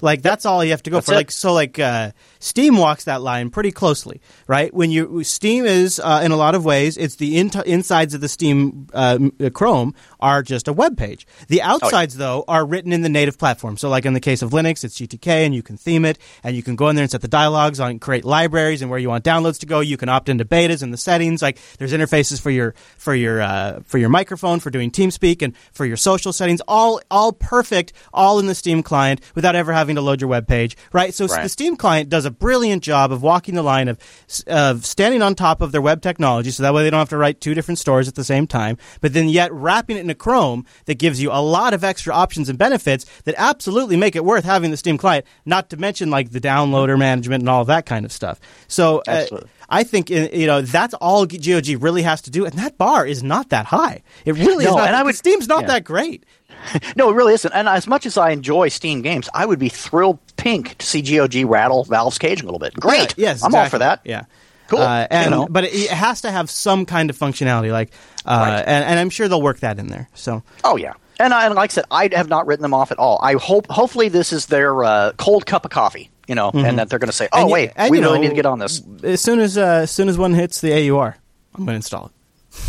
Like 0.02 0.20
that's 0.20 0.44
all 0.44 0.64
you 0.64 0.72
have 0.72 0.82
to 0.82 0.90
go 0.90 0.96
That's 0.96 1.06
for. 1.06 1.12
it. 1.12 1.16
Like 1.16 1.30
so, 1.30 1.52
like 1.52 1.78
uh, 1.78 2.10
Steam 2.40 2.76
walks 2.76 3.04
that 3.04 3.22
line 3.22 3.50
pretty 3.50 3.70
closely, 3.70 4.20
right? 4.48 4.74
When 4.74 4.90
you 4.90 5.22
Steam 5.22 5.64
is 5.64 6.00
uh, 6.00 6.22
in 6.24 6.32
a 6.32 6.36
lot 6.36 6.56
of 6.56 6.64
ways, 6.64 6.96
it's 6.96 7.16
the 7.16 7.38
in- 7.38 7.52
insides 7.64 8.12
of 8.12 8.20
the 8.20 8.28
Steam 8.28 8.88
uh, 8.92 9.30
Chrome 9.54 9.94
are 10.18 10.42
just 10.42 10.66
a 10.66 10.72
web 10.72 10.96
page. 10.98 11.24
The 11.46 11.62
outsides, 11.62 12.16
though, 12.16 12.44
are 12.48 12.66
written 12.66 12.92
in 12.92 13.02
the 13.02 13.08
native 13.08 13.38
platform. 13.38 13.76
So, 13.76 13.88
like 13.88 14.04
in 14.04 14.12
the 14.12 14.20
case 14.20 14.42
of 14.42 14.50
Linux, 14.50 14.82
it's 14.82 14.98
GTK, 15.00 15.46
and 15.46 15.54
you 15.54 15.62
can 15.62 15.76
theme 15.76 16.04
it, 16.04 16.18
and 16.42 16.56
you 16.56 16.64
can 16.64 16.74
go 16.74 16.88
in 16.88 16.96
there 16.96 17.04
and 17.04 17.10
set 17.10 17.20
the 17.20 17.28
dialogues 17.28 17.78
on 17.78 18.00
create 18.00 18.24
libraries 18.24 18.82
and 18.82 18.90
where 18.90 18.98
you 18.98 19.08
want 19.08 19.24
downloads 19.24 19.60
to 19.60 19.66
go. 19.66 19.78
You 19.78 19.96
can 19.96 20.08
opt 20.08 20.28
into 20.28 20.44
betas 20.44 20.82
and 20.82 20.92
the 20.92 20.98
settings. 20.98 21.42
Like 21.42 21.58
there's 21.78 21.92
interfaces 21.92 22.40
for 22.40 22.50
your 22.50 22.74
for 22.98 23.14
your 23.14 23.40
uh, 23.40 23.80
for 23.84 23.98
your 23.98 24.08
microphone, 24.08 24.58
for 24.58 24.70
doing 24.70 24.90
TeamSpeak, 24.90 25.42
and 25.42 25.56
for 25.72 25.86
your 25.86 25.96
social 25.96 26.32
settings. 26.32 26.60
All 26.66 27.00
all 27.08 27.32
perfect, 27.32 27.92
all 28.12 28.40
in 28.40 28.46
the 28.46 28.54
Steam 28.56 28.82
client 28.82 29.20
without 29.36 29.54
ever 29.54 29.72
having 29.72 29.91
to 29.96 30.00
load 30.02 30.20
your 30.20 30.28
web 30.28 30.46
page, 30.46 30.76
right? 30.92 31.12
So 31.14 31.26
Right. 31.26 31.42
the 31.42 31.48
Steam 31.48 31.76
client 31.76 32.08
does 32.08 32.24
a 32.24 32.30
brilliant 32.30 32.82
job 32.82 33.12
of 33.12 33.22
walking 33.22 33.54
the 33.54 33.62
line 33.62 33.88
of 33.88 33.98
of 34.46 34.84
standing 34.86 35.22
on 35.22 35.34
top 35.34 35.60
of 35.60 35.72
their 35.72 35.80
web 35.82 36.02
technology, 36.02 36.50
so 36.50 36.62
that 36.62 36.74
way 36.74 36.82
they 36.82 36.90
don't 36.90 36.98
have 36.98 37.08
to 37.10 37.16
write 37.16 37.40
two 37.40 37.54
different 37.54 37.78
stores 37.78 38.08
at 38.08 38.14
the 38.14 38.24
same 38.24 38.46
time. 38.46 38.76
But 39.00 39.12
then 39.12 39.28
yet 39.28 39.52
wrapping 39.52 39.96
it 39.96 40.00
in 40.00 40.10
a 40.10 40.14
Chrome 40.14 40.64
that 40.86 40.94
gives 40.98 41.20
you 41.22 41.30
a 41.30 41.40
lot 41.42 41.74
of 41.74 41.84
extra 41.84 42.14
options 42.14 42.48
and 42.48 42.58
benefits 42.58 43.04
that 43.24 43.34
absolutely 43.38 43.96
make 43.96 44.16
it 44.16 44.24
worth 44.24 44.44
having 44.44 44.70
the 44.70 44.76
Steam 44.76 44.98
client. 44.98 45.24
Not 45.44 45.70
to 45.70 45.76
mention 45.76 46.10
like 46.10 46.30
the 46.30 46.40
downloader 46.40 46.98
management 46.98 47.42
and 47.42 47.48
all 47.48 47.64
that 47.66 47.86
kind 47.86 48.04
of 48.04 48.12
stuff. 48.12 48.38
So 48.68 49.02
uh, 49.08 49.26
I 49.68 49.84
think 49.84 50.10
uh, 50.10 50.28
you 50.32 50.46
know 50.46 50.60
that's 50.62 50.94
all 50.94 51.26
GOG 51.26 51.82
really 51.82 52.02
has 52.02 52.20
to 52.22 52.30
do, 52.30 52.44
and 52.44 52.54
that 52.54 52.78
bar 52.78 53.06
is 53.06 53.22
not 53.22 53.48
that 53.50 53.66
high. 53.66 54.02
It 54.24 54.32
really 54.32 54.64
is 54.64 54.70
No, 54.70 54.76
not. 54.78 54.86
and 54.88 54.96
I 54.96 55.02
would- 55.02 55.14
Steam's 55.16 55.48
not 55.48 55.62
yeah. 55.62 55.66
that 55.68 55.84
great. 55.84 56.24
no, 56.96 57.10
it 57.10 57.14
really 57.14 57.34
isn't. 57.34 57.52
And 57.52 57.68
as 57.68 57.86
much 57.86 58.06
as 58.06 58.16
I 58.16 58.30
enjoy 58.30 58.68
Steam 58.68 59.02
games, 59.02 59.28
I 59.34 59.46
would 59.46 59.58
be 59.58 59.68
thrilled 59.68 60.18
pink 60.36 60.76
to 60.78 60.86
see 60.86 61.02
GOG 61.02 61.44
rattle 61.50 61.84
Valve's 61.84 62.18
cage 62.18 62.40
a 62.42 62.44
little 62.44 62.58
bit. 62.58 62.74
Great. 62.74 63.14
Yes, 63.16 63.42
I'm 63.44 63.54
all 63.54 63.68
for 63.68 63.78
that. 63.78 64.00
Yeah. 64.04 64.24
Cool. 64.68 64.80
Uh, 64.80 65.06
and 65.10 65.30
You 65.30 65.30
know. 65.38 65.46
but 65.50 65.64
it, 65.64 65.74
it 65.74 65.90
has 65.90 66.22
to 66.22 66.30
have 66.30 66.48
some 66.50 66.86
kind 66.86 67.10
of 67.10 67.18
functionality, 67.18 67.70
like, 67.70 67.92
uh, 68.24 68.30
Right. 68.38 68.58
and, 68.60 68.84
and 68.84 68.98
I'm 68.98 69.10
sure 69.10 69.28
they'll 69.28 69.42
work 69.42 69.60
that 69.60 69.78
in 69.78 69.88
there. 69.88 70.08
So 70.14 70.42
Oh 70.64 70.76
yeah. 70.76 70.94
And, 71.20 71.34
I, 71.34 71.44
and 71.46 71.54
like 71.54 71.70
I 71.70 71.74
said, 71.74 71.84
I 71.90 72.08
have 72.12 72.28
not 72.28 72.46
written 72.46 72.62
them 72.62 72.72
off 72.74 72.90
at 72.90 72.98
all. 72.98 73.18
I 73.22 73.34
hope, 73.34 73.66
hopefully, 73.68 74.08
this 74.08 74.32
is 74.32 74.46
their 74.46 74.82
uh, 74.82 75.12
cold 75.18 75.44
cup 75.46 75.64
of 75.66 75.70
coffee, 75.70 76.10
you 76.26 76.34
know, 76.34 76.50
and 76.54 76.78
that 76.78 76.88
they're 76.88 76.98
going 76.98 77.10
to 77.10 77.12
say, 77.12 77.28
"Oh 77.32 77.46
Mm-hmm. 77.46 77.70
And 77.76 77.90
wait, 77.90 77.90
we 77.90 78.00
really 78.00 78.14
know, 78.16 78.22
need 78.22 78.28
to 78.30 78.34
get 78.34 78.46
on 78.46 78.58
this." 78.58 78.82
as 79.04 79.20
soon 79.20 79.38
as 79.38 79.56
uh, 79.58 79.80
as 79.82 79.90
soon 79.90 80.08
as 80.08 80.16
one 80.18 80.32
hits 80.32 80.60
the 80.62 80.90
AUR, 80.90 81.16
I'm 81.54 81.58
going 81.64 81.68
to 81.68 81.74
install 81.74 82.06
it. 82.06 82.12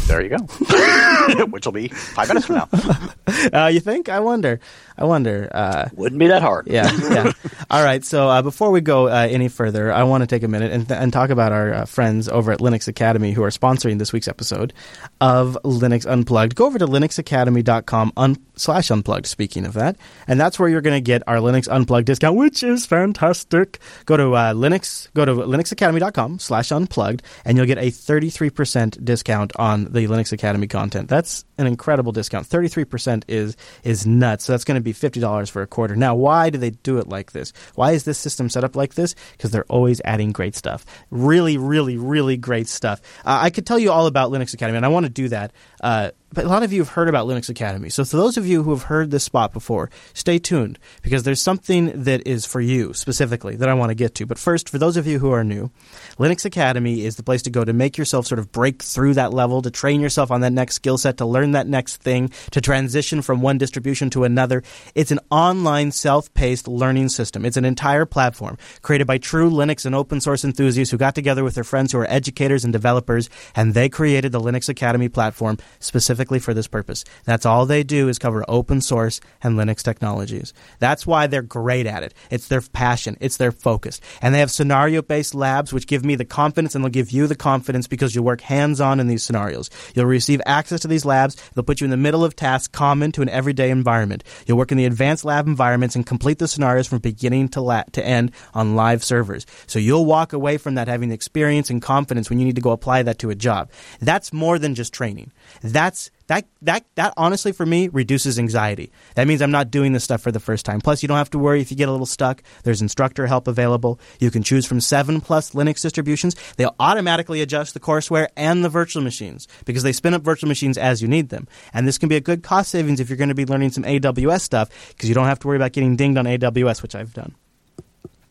There 0.08 0.22
you 0.22 0.30
go. 0.30 0.38
Which 1.48 1.65
will 1.65 1.72
be 1.74 1.88
five 1.89 2.28
minutes 2.28 2.46
from 2.48 2.56
now. 2.58 2.69
Uh, 3.52 3.67
you 3.67 3.80
think? 3.80 4.10
I 4.10 4.19
wonder. 4.19 4.60
I 4.98 5.04
wonder. 5.06 5.50
Uh, 5.52 5.89
Wouldn't 5.96 6.19
be 6.19 6.28
that 6.28 6.41
hard. 6.41 6.67
yeah, 6.67 6.89
yeah. 7.10 7.32
All 7.72 7.84
right. 7.84 8.04
So 8.06 8.30
uh, 8.30 8.41
before 8.41 8.72
we 8.72 8.80
go 8.80 9.08
uh, 9.08 9.28
any 9.30 9.48
further, 9.50 9.91
I 9.91 10.04
want 10.04 10.22
to 10.22 10.28
take 10.28 10.43
a 10.43 10.48
minute 10.48 10.72
and, 10.72 10.88
th- 10.88 10.98
and 10.98 11.12
talk 11.12 11.30
about 11.30 11.52
our 11.52 11.74
uh, 11.74 11.86
friends 11.86 12.30
over 12.30 12.52
at 12.54 12.60
Linux 12.60 12.88
Academy 12.88 13.32
who 13.34 13.43
are 13.43 13.50
sponsoring 13.50 13.98
this 13.98 14.13
week's 14.13 14.28
episode 14.30 14.72
of 15.19 15.58
Linux 15.65 16.06
Unplugged. 16.10 16.56
Go 16.56 16.65
over 16.67 16.78
to 16.80 16.86
linuxacademy.com 16.88 18.13
un- 18.15 18.38
slash 18.56 18.91
unplugged, 18.91 19.26
speaking 19.26 19.65
of 19.65 19.74
that, 19.74 19.98
and 20.28 20.39
that's 20.39 20.58
where 20.60 20.69
you're 20.69 20.82
going 20.82 20.96
to 20.98 21.02
get 21.06 21.24
our 21.28 21.38
Linux 21.38 21.67
Unplugged 21.69 22.06
discount, 22.06 22.38
which 22.38 22.62
is 22.63 22.86
fantastic. 22.86 23.80
Go 24.06 24.15
to 24.15 24.34
uh, 24.34 24.54
Linux, 24.54 25.12
go 25.13 25.26
to 25.26 25.34
linuxacademy.com 25.34 26.39
slash 26.39 26.72
unplugged, 26.72 27.24
and 27.46 27.58
you'll 27.58 27.67
get 27.67 27.78
a 27.80 27.88
33% 27.91 29.04
discount 29.04 29.52
on 29.58 29.73
the 29.82 30.08
Linux 30.08 30.32
Academy 30.32 30.68
content. 30.68 31.10
That's 31.10 31.46
an 31.58 31.68
incredible 31.68 32.12
discount. 32.12 32.48
33% 32.48 33.24
is 33.28 33.56
is 33.84 34.08
nuts. 34.08 34.46
So 34.46 34.54
that's 34.54 34.63
going 34.63 34.76
to 34.76 34.82
be 34.82 34.94
$50 34.94 35.50
for 35.50 35.62
a 35.62 35.68
quarter. 35.68 35.96
Now, 35.96 36.16
why 36.16 36.50
do 36.50 36.58
they 36.58 36.72
do 36.72 36.98
it 36.98 37.08
like 37.08 37.32
this? 37.32 37.54
Why 37.76 37.92
is 37.92 38.04
this 38.04 38.18
system 38.18 38.50
set 38.50 38.63
up 38.63 38.76
like 38.76 38.96
this? 38.96 39.16
Because 39.34 39.52
they're 39.52 39.66
always 39.66 40.02
adding 40.06 40.32
great 40.32 40.56
stuff. 40.56 40.86
Really, 41.12 41.58
really, 41.58 41.98
really 41.98 42.38
great 42.38 42.68
stuff. 42.68 43.02
Uh, 43.26 43.39
I 43.42 43.50
could 43.50 43.66
tell 43.66 43.80
you 43.80 43.92
all 43.92 44.08
about 44.08 44.32
Linux 44.32 44.54
Academy, 44.54 44.78
and 44.78 44.86
I 44.86 44.89
want 44.89 45.06
to 45.06 45.12
do 45.12 45.30
that. 45.30 45.52
Uh, 45.82 46.12
but 46.34 46.46
a 46.46 46.48
lot 46.48 46.63
of 46.63 46.74
you 46.74 46.82
have 46.82 46.89
heard 46.89 47.10
about 47.10 47.28
Linux 47.28 47.50
Academy. 47.50 47.89
So, 47.89 48.04
for 48.04 48.18
those 48.18 48.38
of 48.38 48.48
you 48.48 48.63
who 48.63 48.72
have 48.72 48.84
heard 48.84 49.12
this 49.12 49.24
spot 49.24 49.54
before, 49.54 49.92
stay 50.13 50.39
tuned 50.39 50.80
because 51.04 51.24
there's 51.24 51.42
something 51.42 52.04
that 52.04 52.26
is 52.26 52.46
for 52.46 52.60
you 52.60 52.94
specifically 52.94 53.56
that 53.58 53.70
I 53.70 53.76
want 53.76 53.92
to 53.92 53.96
get 53.96 54.16
to. 54.16 54.26
But 54.26 54.39
first, 54.39 54.68
for 54.68 54.80
those 54.80 54.98
of 54.98 55.06
you 55.06 55.20
who 55.20 55.32
are 55.32 55.44
new, 55.44 55.70
Linux 56.18 56.44
Academy 56.44 57.06
is 57.06 57.18
the 57.18 57.24
place 57.24 57.44
to 57.44 57.52
go 57.52 57.63
to 57.63 57.72
make 57.72 57.98
yourself 57.98 58.26
sort 58.26 58.39
of 58.39 58.52
break 58.52 58.82
through 58.82 59.13
that 59.13 59.32
level, 59.32 59.62
to 59.62 59.70
train 59.70 60.02
yourself 60.02 60.32
on 60.32 60.42
that 60.42 60.54
next 60.54 60.76
skill 60.76 60.98
set, 60.98 61.18
to 61.18 61.26
learn 61.26 61.43
that 61.52 61.68
next 61.68 61.98
thing, 61.98 62.30
to 62.52 62.62
transition 62.62 63.22
from 63.22 63.42
one 63.42 63.58
distribution 63.58 64.10
to 64.12 64.24
another. 64.24 64.64
It's 64.96 65.12
an 65.12 65.20
online, 65.30 65.92
self 65.92 66.34
paced 66.34 66.68
learning 66.68 67.10
system. 67.10 67.46
It's 67.46 67.58
an 67.58 67.66
entire 67.66 68.06
platform 68.06 68.58
created 68.82 69.06
by 69.06 69.18
true 69.18 69.50
Linux 69.50 69.86
and 69.86 69.94
open 69.94 70.22
source 70.22 70.44
enthusiasts 70.44 70.92
who 70.92 70.98
got 70.98 71.16
together 71.16 71.44
with 71.44 71.56
their 71.56 71.64
friends 71.64 71.92
who 71.92 72.00
are 72.00 72.10
educators 72.10 72.64
and 72.64 72.74
developers, 72.74 73.30
and 73.56 73.74
they 73.74 73.90
created 73.90 74.32
the 74.32 74.42
Linux 74.42 74.70
Academy 74.70 75.10
platform 75.10 75.58
specifically 75.80 76.40
for 76.40 76.54
this 76.54 76.68
purpose. 76.68 77.04
That's 77.26 77.46
all 77.46 77.66
they 77.66 77.84
do 77.84 78.10
is 78.10 78.20
cover 78.20 78.44
open 78.48 78.82
source 78.82 79.20
and 79.42 79.58
Linux 79.58 79.84
technologies. 79.84 80.54
That's 80.80 81.06
why 81.06 81.28
they're 81.28 81.42
great 81.42 81.86
at 81.86 82.04
it. 82.04 82.14
It's 82.30 82.48
their 82.48 82.62
passion, 82.62 83.18
it's 83.20 83.38
their 83.38 83.52
focus. 83.52 84.00
And 84.22 84.34
they 84.34 84.40
have 84.40 84.52
scenario 84.52 85.02
based 85.02 85.36
labs 85.36 85.74
which 85.74 85.88
give 85.88 86.06
me 86.06 86.16
the 86.16 86.26
confidence 86.26 86.76
and 86.76 86.84
they'll 86.84 86.92
give 86.92 87.12
you 87.12 87.28
the 87.28 87.36
confidence 87.36 87.88
because 87.88 88.16
you'll 88.16 88.26
work 88.26 88.42
hands 88.42 88.82
on 88.82 89.00
in 89.00 89.08
these 89.08 89.24
scenarios. 89.24 89.70
You'll 89.96 90.06
receive 90.06 90.42
access 90.46 90.82
to 90.82 90.88
these 90.88 91.06
labs. 91.06 91.33
They'll 91.54 91.63
put 91.63 91.82
you 91.82 91.86
in 91.86 91.91
the 91.91 91.98
middle 91.98 92.24
of 92.24 92.36
tasks 92.36 92.67
common 92.67 93.12
to 93.13 93.22
an 93.22 93.30
everyday 93.30 93.69
environment. 93.69 94.24
You'll 94.46 94.58
work 94.58 94.72
in 94.72 94.78
the 94.78 94.86
advanced 94.86 95.26
lab 95.26 95.48
environments 95.48 95.96
and 95.96 96.06
complete 96.06 96.39
the 96.39 96.48
scenarios 96.48 96.88
from 96.88 97.00
beginning 97.00 97.50
to, 97.50 97.62
la- 97.62 97.84
to 97.93 98.06
end 98.06 98.32
on 98.54 98.76
live 98.76 99.04
servers. 99.04 99.46
So 99.67 99.80
you'll 99.80 100.06
walk 100.06 100.34
away 100.34 100.58
from 100.58 100.76
that 100.76 100.88
having 100.88 101.12
experience 101.12 101.69
and 101.69 101.82
confidence 101.82 102.30
when 102.30 102.39
you 102.39 102.46
need 102.46 102.56
to 102.56 102.62
go 102.62 102.72
apply 102.72 103.04
that 103.04 103.19
to 103.19 103.30
a 103.30 103.36
job. 103.36 103.69
That's 104.00 104.34
more 104.34 104.60
than 104.60 104.76
just 104.76 104.93
training. 104.93 105.32
That's 105.63 106.12
that 106.28 106.45
that 106.62 106.86
that 106.95 107.13
honestly 107.15 107.52
for 107.52 107.65
me 107.65 107.88
reduces 107.88 108.38
anxiety. 108.38 108.91
That 109.15 109.28
means 109.28 109.41
I'm 109.41 109.52
not 109.52 109.71
doing 109.71 109.93
this 109.93 110.04
stuff 110.04 110.21
for 110.21 110.32
the 110.32 110.39
first 110.39 110.65
time. 110.65 110.82
Plus, 110.82 111.02
you 111.02 111.08
don't 111.08 111.17
have 111.17 111.30
to 111.32 111.39
worry 111.39 111.62
if 111.62 111.71
you 111.71 111.78
get 111.78 111.88
a 111.88 111.91
little 111.91 112.06
stuck. 112.06 112.43
There's 112.63 112.82
instructor 112.82 113.28
help 113.28 113.47
available. 113.47 113.99
You 114.19 114.30
can 114.30 114.43
choose 114.43 114.65
from 114.65 114.82
seven 114.82 115.21
plus 115.21 115.52
Linux 115.52 115.82
distributions. 115.82 116.36
They'll 116.58 116.76
automatically 116.80 117.41
adjust 117.41 117.73
the 117.73 117.80
courseware 117.80 118.28
and 118.36 118.63
the 118.63 118.69
virtual 118.69 119.04
machines 119.04 119.47
because 119.65 119.84
they 119.84 119.93
spin 119.93 120.13
up 120.13 120.21
virtual 120.21 120.49
machines 120.49 120.78
as 120.78 121.02
you 121.02 121.08
need 121.08 121.30
them. 121.30 121.47
And 121.73 121.88
this 121.88 121.97
can 121.97 122.10
be 122.10 122.17
a 122.17 122.21
good 122.21 122.43
cost 122.43 122.69
savings 122.69 122.99
if 122.99 123.10
you're 123.10 123.17
going 123.17 123.30
to 123.30 123.36
be 123.36 123.45
learning 123.45 123.71
some 123.71 123.84
AWS 123.84 124.41
stuff 124.41 124.69
because 124.89 125.08
you 125.08 125.15
don't 125.15 125.28
have 125.28 125.39
to 125.39 125.47
worry 125.47 125.58
about 125.58 125.71
getting 125.71 125.95
dinged 125.95 126.17
on 126.17 126.26
AWS, 126.26 126.82
which 126.82 126.95
I've 126.95 127.13
done. 127.13 127.36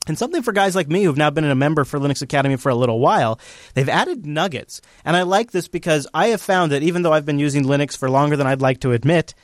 And 0.09 0.19
something 0.19 0.43
for 0.43 0.53
guys 0.53 0.75
like 0.75 0.89
me 0.89 1.05
who've 1.05 1.17
now 1.17 1.31
been 1.31 1.45
a 1.45 1.55
member 1.55 1.85
for 1.85 2.01
Linux 2.01 2.23
Academy 2.23 2.57
for 2.57 2.71
a 2.71 2.75
little 2.75 2.99
while, 2.99 3.39
they've 3.75 3.89
added 3.89 4.27
nuggets. 4.27 4.81
And 5.05 5.17
I 5.17 5.23
like 5.23 5.53
this 5.53 5.69
because 5.69 6.09
I 6.13 6.29
have 6.29 6.41
found 6.41 6.73
that 6.73 6.83
even 6.83 7.03
though 7.03 7.13
I've 7.13 7.27
been 7.27 7.39
using 7.39 7.65
Linux 7.65 7.97
for 7.97 8.11
longer 8.11 8.37
than 8.37 8.47
I'd 8.47 8.61
like 8.61 8.81
to 8.81 8.93
admit, 8.93 9.35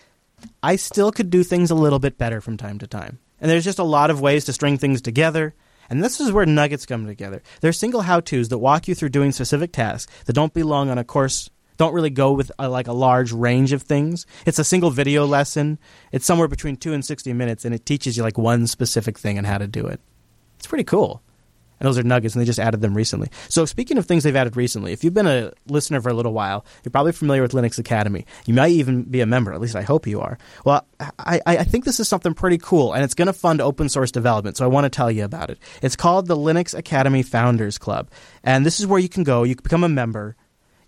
I 0.63 0.77
still 0.77 1.13
could 1.13 1.31
do 1.31 1.45
things 1.45 1.71
a 1.71 1.77
little 1.77 2.01
bit 2.01 2.19
better 2.19 2.41
from 2.41 2.57
time 2.57 2.79
to 2.81 2.89
time. 2.89 3.21
And 3.41 3.49
there's 3.49 3.65
just 3.65 3.79
a 3.79 3.85
lot 3.85 4.11
of 4.11 4.21
ways 4.21 4.47
to 4.47 4.53
string 4.53 4.79
things 4.79 5.01
together. 5.01 5.55
And 5.89 6.03
this 6.03 6.21
is 6.21 6.33
where 6.33 6.45
nuggets 6.45 6.87
come 6.87 7.07
together. 7.07 7.41
They're 7.61 7.73
single 7.73 8.03
how-tos 8.03 8.49
that 8.49 8.59
walk 8.59 8.89
you 8.89 8.95
through 8.95 9.09
doing 9.11 9.33
specific 9.33 9.73
tasks 9.73 10.13
that 10.25 10.33
don't 10.33 10.53
belong 10.53 10.91
on 10.91 10.99
a 10.99 11.05
course, 11.05 11.51
don't 11.77 11.95
really 11.95 12.11
go 12.11 12.33
with 12.33 12.51
a, 12.59 12.69
like 12.69 12.89
a 12.89 12.93
large 12.93 13.33
range 13.33 13.73
of 13.73 13.83
things. 13.83 14.27
It's 14.45 14.59
a 14.59 14.65
single 14.65 14.91
video 14.91 15.25
lesson. 15.25 15.79
It's 16.11 16.27
somewhere 16.27 16.49
between 16.49 16.77
2 16.77 16.93
and 16.93 17.05
60 17.05 17.33
minutes 17.33 17.65
and 17.65 17.75
it 17.75 17.87
teaches 17.87 18.17
you 18.17 18.25
like 18.25 18.37
one 18.37 18.67
specific 18.67 19.19
thing 19.19 19.39
and 19.39 19.47
how 19.47 19.59
to 19.59 19.69
do 19.69 19.87
it. 19.87 20.01
It's 20.59 20.67
pretty 20.67 20.85
cool. 20.85 21.23
And 21.81 21.87
those 21.87 21.97
are 21.97 22.03
nuggets, 22.03 22.35
and 22.35 22.43
they 22.43 22.47
just 22.47 22.59
added 22.59 22.81
them 22.81 22.95
recently. 22.95 23.31
So, 23.49 23.65
speaking 23.65 23.99
of 23.99 24.07
things 24.07 24.25
they've 24.25 24.35
added 24.35 24.57
recently, 24.57 24.93
if 24.93 25.05
you've 25.05 25.15
been 25.15 25.29
a 25.29 25.53
listener 25.69 26.01
for 26.01 26.09
a 26.09 26.15
little 26.15 26.33
while, 26.33 26.65
you're 26.83 26.91
probably 26.91 27.13
familiar 27.13 27.41
with 27.41 27.53
Linux 27.53 27.79
Academy. 27.79 28.27
You 28.47 28.55
might 28.55 28.73
even 28.73 29.05
be 29.05 29.21
a 29.21 29.27
member, 29.27 29.53
at 29.53 29.61
least 29.61 29.77
I 29.77 29.83
hope 29.83 30.07
you 30.07 30.21
are. 30.21 30.39
Well, 30.65 30.85
I, 31.21 31.41
I 31.47 31.63
think 31.63 31.85
this 31.85 32.01
is 32.01 32.09
something 32.09 32.35
pretty 32.35 32.59
cool, 32.59 32.93
and 32.93 33.05
it's 33.05 33.15
going 33.15 33.27
to 33.27 33.33
fund 33.33 33.61
open 33.61 33.89
source 33.89 34.11
development, 34.11 34.57
so 34.57 34.65
I 34.65 34.69
want 34.69 34.87
to 34.87 34.91
tell 34.91 35.11
you 35.11 35.25
about 35.25 35.51
it. 35.51 35.59
It's 35.81 35.95
called 35.95 36.27
the 36.27 36.37
Linux 36.37 36.77
Academy 36.77 37.23
Founders 37.23 37.79
Club, 37.79 38.11
and 38.43 38.67
this 38.67 38.81
is 38.81 38.87
where 38.87 38.99
you 38.99 39.09
can 39.09 39.23
go, 39.23 39.45
you 39.45 39.55
can 39.55 39.63
become 39.63 39.85
a 39.85 39.89
member, 39.89 40.35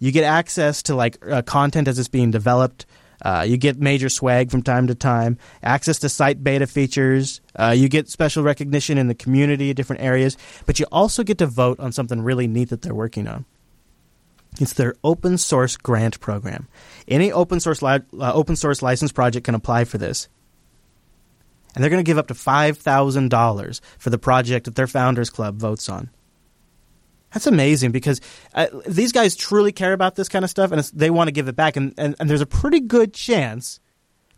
you 0.01 0.11
get 0.11 0.25
access 0.25 0.83
to 0.85 0.97
like 0.97 1.19
uh, 1.25 1.43
content 1.43 1.87
as 1.87 1.99
it's 2.01 2.09
being 2.09 2.33
developed. 2.33 2.87
Uh, 3.23 3.45
you 3.47 3.57
get 3.57 3.79
major 3.79 4.09
swag 4.09 4.51
from 4.51 4.63
time 4.63 4.87
to 4.87 4.95
time, 4.95 5.39
access 5.63 5.99
to 5.99 6.09
site 6.09 6.43
beta 6.43 6.67
features. 6.67 7.41
Uh, 7.59 7.75
you 7.77 7.89
get 7.89 8.09
special 8.09 8.43
recognition 8.43 8.99
in 8.99 9.09
the 9.09 9.15
community, 9.15 9.73
different 9.75 10.03
areas, 10.03 10.37
but 10.67 10.79
you 10.81 10.87
also 10.91 11.23
get 11.23 11.39
to 11.39 11.47
vote 11.47 11.79
on 11.81 11.93
something 11.93 12.21
really 12.23 12.47
neat 12.47 12.71
that 12.71 12.83
they're 12.83 12.95
working 12.95 13.29
on. 13.29 13.45
It's 14.61 14.73
their 14.73 14.95
open 15.05 15.39
source 15.39 15.77
grant 15.77 16.19
program. 16.21 16.67
Any 17.07 17.31
open 17.31 17.61
source 17.61 17.83
li- 17.83 18.01
uh, 18.19 18.33
open 18.33 18.57
source 18.57 18.83
license 18.83 19.13
project 19.13 19.45
can 19.45 19.55
apply 19.55 19.85
for 19.85 19.99
this, 19.99 20.29
and 21.75 21.83
they're 21.83 21.91
going 21.91 22.05
to 22.05 22.09
give 22.09 22.19
up 22.19 22.29
to 22.29 22.35
five 22.35 22.79
thousand 22.79 23.31
dollars 23.31 23.81
for 23.99 24.11
the 24.11 24.19
project 24.19 24.65
that 24.65 24.75
their 24.75 24.89
founders 24.89 25.31
club 25.31 25.57
votes 25.57 25.89
on. 25.89 26.11
That's 27.33 27.47
amazing 27.47 27.93
because 27.93 28.21
uh, 28.55 28.67
these 28.87 29.13
guys 29.13 29.37
truly 29.37 29.73
care 29.73 29.93
about 29.93 30.17
this 30.17 30.29
kind 30.29 30.45
of 30.45 30.51
stuff 30.51 30.73
and 30.73 30.83
they 30.95 31.11
want 31.11 31.29
to 31.29 31.33
give 31.33 31.49
it 31.49 31.57
back. 31.57 31.77
And, 31.77 31.95
and, 31.97 32.17
and, 32.19 32.29
there's 32.29 32.41
a 32.41 32.47
pretty 32.47 32.81
good 32.81 33.15
chance 33.15 33.79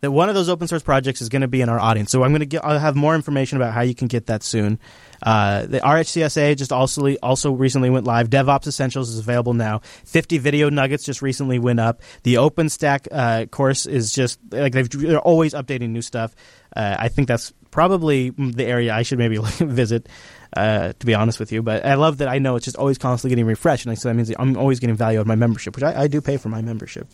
that 0.01 0.11
one 0.11 0.27
of 0.27 0.35
those 0.35 0.49
open 0.49 0.67
source 0.67 0.83
projects 0.83 1.21
is 1.21 1.29
going 1.29 1.43
to 1.43 1.47
be 1.47 1.61
in 1.61 1.69
our 1.69 1.79
audience. 1.79 2.11
So 2.11 2.23
I'm 2.23 2.31
going 2.31 2.41
to 2.41 2.45
get, 2.45 2.63
I'll 2.65 2.77
have 2.77 2.95
more 2.95 3.15
information 3.15 3.55
about 3.55 3.73
how 3.73 3.81
you 3.81 3.95
can 3.95 4.09
get 4.09 4.25
that 4.25 4.43
soon. 4.43 4.77
Uh, 5.21 5.65
the 5.65 5.79
RHCSA 5.79 6.57
just 6.57 6.73
also 6.73 7.15
also 7.23 7.53
recently 7.53 7.89
went 7.89 8.05
live. 8.05 8.29
DevOps 8.29 8.67
Essentials 8.67 9.09
is 9.09 9.17
available 9.17 9.53
now. 9.53 9.79
50 10.03 10.39
video 10.39 10.69
nuggets 10.69 11.05
just 11.05 11.21
recently 11.21 11.57
went 11.57 11.79
up. 11.79 12.01
The 12.23 12.35
OpenStack 12.35 13.07
uh, 13.11 13.45
course 13.45 13.85
is 13.85 14.11
just 14.11 14.39
like 14.51 14.73
they're 14.73 15.19
always 15.19 15.53
updating 15.53 15.91
new 15.91 16.01
stuff. 16.01 16.35
Uh, 16.75 16.97
I 16.99 17.07
think 17.07 17.29
that's 17.29 17.53
probably 17.71 18.31
the 18.31 18.65
area 18.65 18.93
I 18.93 19.03
should 19.03 19.19
maybe 19.19 19.37
visit 19.41 20.09
uh, 20.55 20.93
to 20.97 21.05
be 21.05 21.13
honest 21.13 21.39
with 21.39 21.51
you. 21.51 21.61
But 21.61 21.85
I 21.85 21.95
love 21.95 22.17
that 22.19 22.27
I 22.27 22.39
know 22.39 22.55
it's 22.55 22.65
just 22.65 22.77
always 22.77 22.97
constantly 22.97 23.35
getting 23.35 23.45
refreshed, 23.45 23.85
and 23.85 23.97
so 23.97 24.09
that 24.09 24.15
means 24.15 24.31
I'm 24.37 24.57
always 24.57 24.79
getting 24.79 24.95
value 24.95 25.19
out 25.19 25.21
of 25.21 25.27
my 25.27 25.35
membership, 25.35 25.75
which 25.75 25.83
I, 25.83 26.03
I 26.03 26.07
do 26.07 26.21
pay 26.21 26.37
for 26.37 26.49
my 26.49 26.61
membership. 26.61 27.07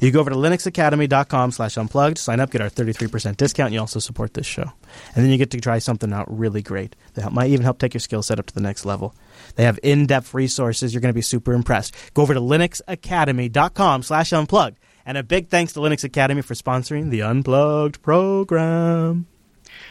You 0.00 0.10
go 0.10 0.20
over 0.20 0.30
to 0.30 0.36
linuxacademy.com 0.36 1.52
slash 1.52 1.76
unplugged, 1.76 2.18
sign 2.18 2.40
up, 2.40 2.50
get 2.50 2.60
our 2.60 2.70
33% 2.70 3.36
discount, 3.36 3.68
and 3.68 3.74
you 3.74 3.80
also 3.80 3.98
support 3.98 4.34
this 4.34 4.46
show. 4.46 4.70
And 5.14 5.24
then 5.24 5.30
you 5.30 5.38
get 5.38 5.50
to 5.50 5.60
try 5.60 5.78
something 5.78 6.12
out 6.12 6.26
really 6.28 6.62
great 6.62 6.94
that 7.14 7.32
might 7.32 7.50
even 7.50 7.64
help 7.64 7.78
take 7.78 7.94
your 7.94 8.00
skill 8.00 8.22
set 8.22 8.38
up 8.38 8.46
to 8.46 8.54
the 8.54 8.60
next 8.60 8.84
level. 8.84 9.14
They 9.56 9.64
have 9.64 9.78
in-depth 9.82 10.34
resources. 10.34 10.94
You're 10.94 11.00
going 11.00 11.12
to 11.12 11.14
be 11.14 11.22
super 11.22 11.52
impressed. 11.52 11.94
Go 12.14 12.22
over 12.22 12.34
to 12.34 12.40
linuxacademy.com 12.40 14.02
slash 14.02 14.32
unplugged. 14.32 14.78
And 15.04 15.16
a 15.16 15.22
big 15.22 15.48
thanks 15.48 15.72
to 15.74 15.80
Linux 15.80 16.02
Academy 16.02 16.42
for 16.42 16.54
sponsoring 16.54 17.10
the 17.10 17.22
Unplugged 17.22 18.02
program. 18.02 19.26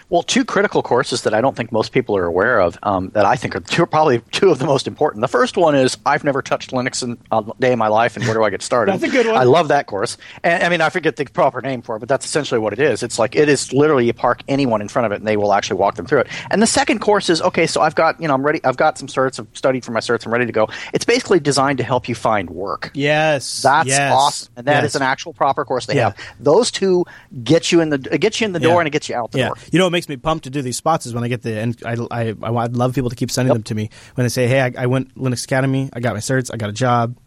Well, 0.10 0.22
two 0.24 0.46
critical 0.46 0.84
courses 0.84 1.24
that 1.24 1.34
I 1.34 1.42
don't 1.42 1.56
think 1.58 1.72
most 1.72 1.92
people 1.92 2.16
are 2.16 2.26
aware 2.26 2.60
of 2.60 2.78
um, 2.84 3.10
that 3.16 3.26
I 3.26 3.36
think 3.36 3.56
are 3.56 3.60
two, 3.60 3.86
probably 3.88 4.20
two 4.32 4.52
of 4.52 4.60
the 4.60 4.66
most 4.66 4.86
important. 4.88 5.22
The 5.22 5.28
first 5.28 5.58
one 5.58 5.74
is 5.76 5.98
I've 6.06 6.24
never 6.24 6.42
touched 6.44 6.72
Linux 6.72 7.02
in 7.02 7.18
a 7.32 7.44
day 7.60 7.72
in 7.72 7.80
my 7.80 7.88
life, 7.88 8.16
and 8.16 8.24
where 8.26 8.36
do 8.36 8.44
I 8.44 8.52
get 8.52 8.62
started? 8.62 8.92
that's 8.92 9.04
a 9.04 9.08
good 9.10 9.26
one. 9.26 9.36
I 9.36 9.44
love 9.44 9.70
that 9.70 9.88
course. 9.88 10.18
And 10.44 10.64
I 10.64 10.70
mean, 10.70 10.82
I 10.82 10.90
forget 10.90 11.16
the 11.16 11.26
proper 11.26 11.60
name 11.60 11.82
for 11.82 11.96
it, 11.96 12.00
but 12.00 12.08
that's 12.10 12.26
essentially 12.26 12.60
what 12.60 12.72
it 12.74 12.80
is. 12.80 13.02
It's 13.02 13.18
like 13.18 13.36
it 13.36 13.50
is 13.50 13.74
literally 13.74 14.06
you 14.06 14.14
park 14.14 14.44
anyone 14.48 14.82
in 14.82 14.88
front 14.90 15.08
of 15.08 15.12
it, 15.12 15.16
and 15.16 15.28
they 15.28 15.38
will 15.38 15.54
actually 15.54 15.78
walk 15.80 15.96
them 15.96 16.06
through 16.06 16.20
it. 16.20 16.28
And 16.52 16.62
the 16.62 16.68
second 16.68 17.00
course 17.00 17.30
is 17.30 17.42
okay. 17.42 17.66
So 17.66 17.82
I've 17.82 17.96
got 17.96 18.22
you 18.22 18.28
know 18.28 18.36
I'm 18.36 18.46
ready. 18.46 18.60
I've 18.64 18.78
got 18.78 19.00
some 19.00 19.08
certs. 19.08 19.40
I've 19.40 19.48
studied 19.54 19.84
for 19.84 19.92
my 19.92 20.02
certs. 20.02 20.26
I'm 20.26 20.32
ready 20.32 20.46
to 20.46 20.52
go. 20.52 20.68
It's 20.94 21.06
basically 21.06 21.40
designed 21.40 21.80
to 21.80 21.84
help 21.84 22.08
you 22.08 22.14
find 22.14 22.50
work. 22.52 22.92
Yes, 22.94 23.64
that's 23.64 23.88
yes. 23.88 24.14
awesome, 24.14 24.54
and 24.56 24.68
that 24.68 24.84
yes. 24.84 24.92
is 24.92 24.96
an 24.96 25.02
actual 25.02 25.34
proper 25.34 25.66
course 25.66 25.88
they 25.88 25.96
Yeah. 25.96 26.10
have. 26.10 26.18
Those 26.40 26.70
two 26.70 27.06
get 27.44 27.72
you 27.72 27.82
in 27.82 27.90
the 27.90 27.98
get 27.98 28.40
you 28.40 28.46
in 28.46 28.54
the 28.54 28.60
door 28.60 28.74
Yeah. 28.74 28.80
and 28.82 28.88
it 28.88 28.92
gets 28.92 29.10
you 29.10 29.16
out 29.16 29.32
the 29.32 29.40
yeah. 29.40 29.48
door. 29.48 29.56
You 29.72 29.80
know 29.80 29.95
makes 29.96 30.10
me 30.10 30.18
pumped 30.18 30.44
to 30.44 30.50
do 30.50 30.62
these 30.62 30.78
spots 30.78 31.06
is 31.06 31.14
when 31.14 31.24
I 31.24 31.30
get 31.30 31.42
the 31.42 31.58
and 31.58 31.82
I 31.86 31.96
I 32.12 32.36
I 32.44 32.50
would 32.52 32.76
love 32.76 32.94
people 32.94 33.10
to 33.10 33.16
keep 33.16 33.32
sending 33.32 33.54
them 33.54 33.64
to 33.64 33.76
me 33.76 33.90
when 34.16 34.26
they 34.26 34.30
say, 34.30 34.48
"Hey, 34.48 34.62
I, 34.62 34.74
I 34.78 34.86
went 34.88 35.16
Linux 35.16 35.46
Academy, 35.46 35.90
I 35.94 36.02
got 36.02 36.14
my 36.14 36.20
certs, 36.20 36.54
I 36.54 36.58
got 36.58 36.70
a 36.70 36.74
job." 36.74 37.18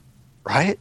Right? 0.45 0.79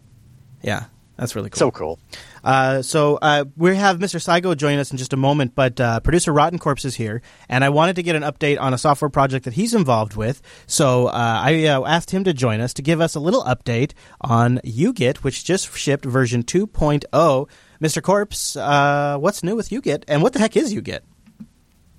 Yeah, 0.61 0.85
that's 1.17 1.35
really 1.35 1.49
cool. 1.49 1.59
So 1.59 1.71
cool. 1.71 1.99
Uh, 2.43 2.81
so 2.81 3.17
uh, 3.21 3.45
we 3.55 3.75
have 3.75 3.99
Mr. 3.99 4.21
Seigo 4.21 4.55
joining 4.55 4.79
us 4.79 4.91
in 4.91 4.97
just 4.97 5.13
a 5.13 5.17
moment, 5.17 5.55
but 5.55 5.79
uh, 5.79 5.99
producer 6.01 6.31
Rotten 6.31 6.59
Corpse 6.59 6.85
is 6.85 6.95
here, 6.95 7.21
and 7.49 7.63
I 7.63 7.69
wanted 7.69 7.95
to 7.97 8.03
get 8.03 8.15
an 8.15 8.23
update 8.23 8.59
on 8.59 8.73
a 8.73 8.77
software 8.77 9.09
project 9.09 9.45
that 9.45 9.53
he's 9.53 9.73
involved 9.73 10.15
with. 10.15 10.41
So 10.67 11.07
uh, 11.07 11.41
I 11.43 11.65
uh, 11.65 11.85
asked 11.85 12.11
him 12.11 12.23
to 12.25 12.33
join 12.33 12.61
us 12.61 12.73
to 12.75 12.81
give 12.81 13.01
us 13.01 13.15
a 13.15 13.19
little 13.19 13.43
update 13.43 13.93
on 14.21 14.59
uGet, 14.59 15.17
which 15.17 15.43
just 15.43 15.75
shipped 15.75 16.05
version 16.05 16.43
2.0. 16.43 17.49
Mr. 17.81 18.01
Corpse, 18.01 18.55
uh, 18.55 19.17
what's 19.19 19.43
new 19.43 19.55
with 19.55 19.69
uGet, 19.69 20.03
and 20.07 20.21
what 20.21 20.33
the 20.33 20.39
heck 20.39 20.55
is 20.55 20.73
uGet? 20.73 21.01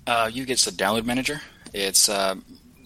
Uh, 0.09 0.27
get 0.29 0.57
the 0.57 0.71
download 0.71 1.05
manager. 1.05 1.39
It's 1.71 2.09
uh, 2.09 2.35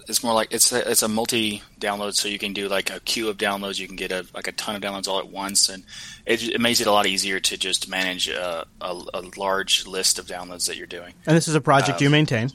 it's 0.10 0.24
more 0.24 0.34
like 0.34 0.50
it's 0.52 0.74
a, 0.74 0.92
it's 0.92 1.04
a 1.04 1.08
multi 1.08 1.62
download, 1.80 2.16
so 2.16 2.28
you 2.28 2.38
can 2.38 2.52
do 2.52 2.68
like 2.68 2.90
a 2.90 3.00
queue 3.00 3.30
of 3.30 3.38
downloads. 3.38 3.80
You 3.80 3.88
can 3.88 3.96
get 3.96 4.12
a 4.12 4.26
like 4.34 4.48
a 4.48 4.52
ton 4.52 4.76
of 4.76 4.82
downloads 4.82 5.08
all 5.08 5.20
at 5.20 5.30
once, 5.30 5.70
and 5.70 5.86
it, 6.26 6.44
it 6.44 6.60
makes 6.60 6.82
it 6.82 6.88
a 6.88 6.92
lot 6.92 7.06
easier 7.06 7.40
to 7.40 7.58
just 7.58 7.88
manage 7.88 8.28
a, 8.28 8.66
a, 8.82 9.02
a 9.14 9.22
large 9.38 9.88
list 9.88 10.20
of 10.20 10.26
downloads 10.26 10.68
that 10.68 10.76
you're 10.76 10.86
doing. 10.86 11.14
And 11.26 11.38
this 11.38 11.48
is 11.48 11.56
a 11.56 11.62
project 11.62 12.02
Uh, 12.02 12.04
you 12.04 12.10
maintain. 12.10 12.52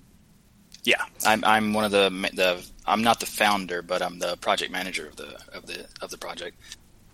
Yeah, 0.85 1.03
I'm 1.27 1.43
I'm 1.45 1.73
one 1.73 1.85
of 1.85 1.91
the 1.91 2.11
the 2.35 2.63
I'm 2.87 3.03
not 3.03 3.21
the 3.21 3.27
founder, 3.27 3.81
but 3.81 4.03
I'm 4.03 4.19
the 4.19 4.37
project 4.37 4.71
manager 4.71 5.07
of 5.07 5.17
the 5.17 5.39
of 5.55 5.67
the 5.67 5.87
of 6.03 6.11
the 6.11 6.19
project, 6.19 6.59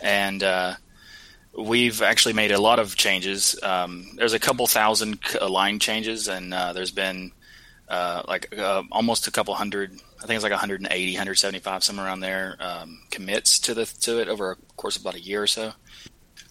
and 0.01 0.43
uh, 0.43 0.75
we've 1.57 2.03
actually 2.03 2.35
made 2.35 2.51
a 2.51 2.61
lot 2.61 2.81
of 2.81 2.97
changes. 2.97 3.57
Um, 3.63 4.07
there's 4.17 4.33
a 4.33 4.41
couple 4.41 4.67
thousand 4.67 5.21
uh, 5.41 5.49
line 5.49 5.79
changes, 5.79 6.27
and 6.27 6.53
uh, 6.53 6.73
there's 6.73 6.91
been 6.91 7.31
uh, 7.89 8.23
like 8.27 8.57
uh, 8.57 8.83
almost 8.91 9.27
a 9.27 9.31
couple 9.31 9.55
hundred. 9.55 9.93
I 10.23 10.27
think 10.27 10.37
it's 10.37 10.43
like 10.43 10.53
180, 10.53 11.13
175, 11.13 11.85
somewhere 11.85 12.07
around 12.07 12.21
there. 12.21 12.57
Um, 12.61 13.01
commits 13.11 13.59
to 13.61 13.75
the 13.75 13.85
to 14.03 14.21
it 14.21 14.29
over 14.29 14.53
a 14.53 14.57
course 14.77 14.97
of 14.97 15.03
about 15.03 15.15
a 15.15 15.21
year 15.21 15.43
or 15.43 15.47
so. 15.47 15.73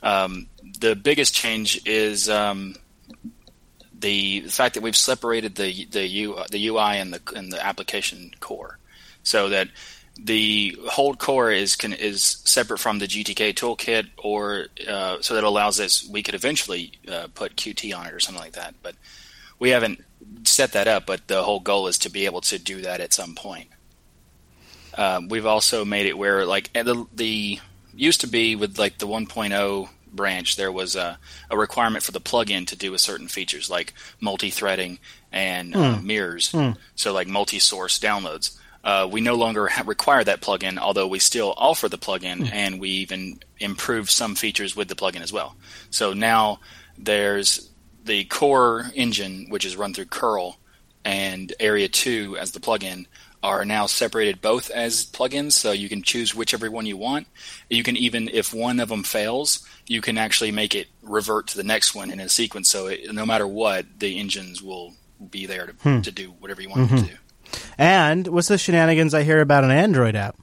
Um, 0.01 0.47
the 0.79 0.95
biggest 0.95 1.33
change 1.33 1.81
is 1.87 2.29
um, 2.29 2.75
the 3.97 4.41
fact 4.41 4.75
that 4.75 4.83
we've 4.83 4.95
separated 4.95 5.55
the 5.55 5.85
the, 5.85 6.45
the 6.51 6.67
UI 6.67 6.99
and 6.99 7.13
the 7.13 7.21
and 7.35 7.51
the 7.51 7.65
application 7.65 8.31
core, 8.39 8.77
so 9.23 9.49
that 9.49 9.69
the 10.19 10.77
whole 10.89 11.15
core 11.15 11.51
is 11.51 11.75
can, 11.75 11.93
is 11.93 12.21
separate 12.45 12.77
from 12.77 12.99
the 12.99 13.07
GTK 13.07 13.53
toolkit, 13.55 14.09
or 14.17 14.67
uh, 14.87 15.17
so 15.21 15.33
that 15.33 15.43
allows 15.43 15.79
us 15.79 16.07
we 16.07 16.21
could 16.21 16.35
eventually 16.35 16.93
uh, 17.11 17.27
put 17.33 17.55
Qt 17.55 17.97
on 17.97 18.05
it 18.05 18.13
or 18.13 18.19
something 18.19 18.43
like 18.43 18.53
that. 18.53 18.75
But 18.83 18.95
we 19.57 19.69
haven't 19.69 20.03
set 20.43 20.73
that 20.73 20.87
up. 20.87 21.05
But 21.05 21.27
the 21.27 21.43
whole 21.43 21.59
goal 21.59 21.87
is 21.87 21.97
to 21.99 22.09
be 22.09 22.25
able 22.25 22.41
to 22.41 22.59
do 22.59 22.81
that 22.81 22.99
at 22.99 23.13
some 23.13 23.35
point. 23.35 23.69
Um, 24.95 25.27
we've 25.27 25.45
also 25.45 25.83
made 25.85 26.05
it 26.05 26.17
where 26.17 26.45
like 26.45 26.71
the 26.73 27.05
the 27.13 27.59
used 27.95 28.21
to 28.21 28.27
be 28.27 28.55
with 28.55 28.77
like 28.79 28.97
the 28.97 29.07
1.0 29.07 29.89
branch 30.11 30.55
there 30.55 30.71
was 30.71 30.95
a, 30.95 31.17
a 31.49 31.57
requirement 31.57 32.03
for 32.03 32.11
the 32.11 32.21
plugin 32.21 32.67
to 32.67 32.75
do 32.75 32.91
with 32.91 33.01
certain 33.01 33.27
features 33.27 33.69
like 33.69 33.93
multi-threading 34.19 34.99
and 35.31 35.75
uh, 35.75 35.97
mirrors. 36.01 36.53
So 36.95 37.13
like 37.13 37.27
multi-source 37.27 37.99
downloads. 37.99 38.57
Uh, 38.83 39.07
we 39.11 39.21
no 39.21 39.35
longer 39.35 39.67
ha- 39.67 39.83
require 39.85 40.23
that 40.23 40.41
plugin 40.41 40.77
although 40.77 41.07
we 41.07 41.17
still 41.19 41.53
offer 41.57 41.87
the 41.89 41.97
plugin 41.97 42.51
and 42.51 42.79
we 42.79 42.89
even 42.89 43.39
improve 43.59 44.11
some 44.11 44.35
features 44.35 44.75
with 44.75 44.87
the 44.87 44.95
plugin 44.95 45.21
as 45.21 45.33
well. 45.33 45.55
So 45.89 46.13
now 46.13 46.59
there's 46.97 47.69
the 48.03 48.25
core 48.25 48.91
engine 48.95 49.47
which 49.49 49.65
is 49.65 49.75
run 49.75 49.93
through 49.93 50.05
curl 50.05 50.57
and 51.05 51.53
aria2 51.59 52.37
as 52.37 52.51
the 52.51 52.59
plugin 52.59 53.05
are 53.43 53.65
now 53.65 53.85
separated 53.85 54.41
both 54.41 54.69
as 54.71 55.05
plugins 55.05 55.51
so 55.51 55.73
you 55.73 55.89
can 55.89 56.01
choose 56.01 56.33
whichever 56.33 56.71
one 56.71 56.85
you 56.85 56.95
want. 56.95 57.27
You 57.69 57.83
can 57.83 57.97
even 57.97 58.29
if 58.29 58.53
one 58.53 58.79
of 58.79 58.87
them 58.87 59.03
fails 59.03 59.67
you 59.85 59.99
can 59.99 60.17
actually 60.17 60.51
make 60.51 60.73
it 60.73 60.87
revert 61.01 61.47
to 61.47 61.57
the 61.57 61.63
next 61.63 61.93
one 61.93 62.09
in 62.09 62.21
a 62.21 62.29
sequence. 62.29 62.69
So 62.69 62.87
it, 62.87 63.13
no 63.13 63.25
matter 63.25 63.45
what 63.45 63.85
the 63.99 64.17
engines 64.17 64.61
will 64.61 64.93
be 65.29 65.45
there 65.45 65.67
to, 65.67 65.73
hmm. 65.73 66.01
to 66.01 66.11
do 66.11 66.31
whatever 66.39 66.61
you 66.61 66.69
want 66.69 66.89
them 66.89 66.99
mm-hmm. 66.99 67.07
to 67.07 67.13
do. 67.13 67.17
And 67.77 68.27
what's 68.27 68.47
the 68.47 68.57
shenanigans 68.57 69.13
I 69.13 69.23
hear 69.23 69.41
about 69.41 69.63
an 69.63 69.71
Android 69.71 70.15
app? 70.15 70.39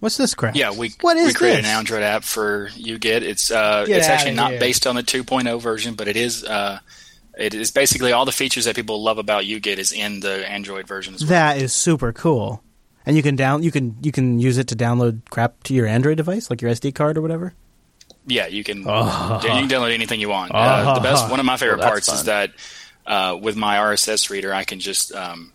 What's 0.00 0.16
this 0.16 0.34
crap? 0.34 0.54
yeah 0.56 0.70
we, 0.70 0.92
What 1.00 1.16
is 1.16 1.28
we 1.28 1.34
created 1.34 1.64
this? 1.64 1.70
an 1.72 1.76
android 1.78 2.02
app 2.02 2.22
for 2.24 2.68
uGet 2.76 3.22
it's 3.22 3.50
uh, 3.50 3.84
Get 3.86 3.98
it's 3.98 4.08
actually 4.08 4.34
not 4.34 4.52
here. 4.52 4.60
based 4.60 4.86
on 4.86 4.94
the 4.96 5.02
2.0 5.02 5.60
version 5.60 5.94
but 5.94 6.06
it 6.08 6.16
is 6.16 6.44
uh, 6.44 6.78
it 7.38 7.54
is 7.54 7.70
basically 7.70 8.12
all 8.12 8.24
the 8.24 8.32
features 8.32 8.64
that 8.64 8.74
people 8.76 9.02
love 9.02 9.18
about 9.18 9.44
uGet 9.44 9.78
is 9.78 9.92
in 9.92 10.20
the 10.20 10.48
Android 10.48 10.86
version 10.88 11.14
as 11.14 11.20
well. 11.22 11.28
That 11.30 11.58
is 11.58 11.72
super 11.72 12.12
cool. 12.12 12.62
And 13.06 13.16
you 13.16 13.22
can 13.22 13.36
down 13.36 13.62
you 13.62 13.70
can 13.70 13.96
you 14.02 14.10
can 14.12 14.38
use 14.40 14.58
it 14.58 14.66
to 14.68 14.76
download 14.76 15.20
crap 15.30 15.62
to 15.64 15.72
your 15.74 15.86
Android 15.86 16.16
device, 16.16 16.50
like 16.50 16.60
your 16.60 16.70
SD 16.72 16.94
card 16.94 17.16
or 17.16 17.22
whatever. 17.22 17.54
Yeah, 18.26 18.48
you 18.48 18.64
can 18.64 18.84
Oh. 18.86 19.40
you 19.42 19.48
can 19.48 19.68
download 19.68 19.94
anything 19.94 20.18
you 20.20 20.28
want. 20.28 20.50
Uh, 20.52 20.94
the 20.94 21.00
best 21.00 21.30
one 21.30 21.38
of 21.40 21.46
my 21.46 21.56
favorite 21.56 21.78
Well, 21.78 21.90
that's 21.94 22.08
parts 22.08 22.20
is 22.20 22.24
that 22.26 22.50
uh, 23.06 23.38
with 23.40 23.56
my 23.56 23.76
RSS 23.76 24.30
reader, 24.30 24.52
I 24.52 24.64
can 24.64 24.80
just 24.80 25.14
um, 25.14 25.52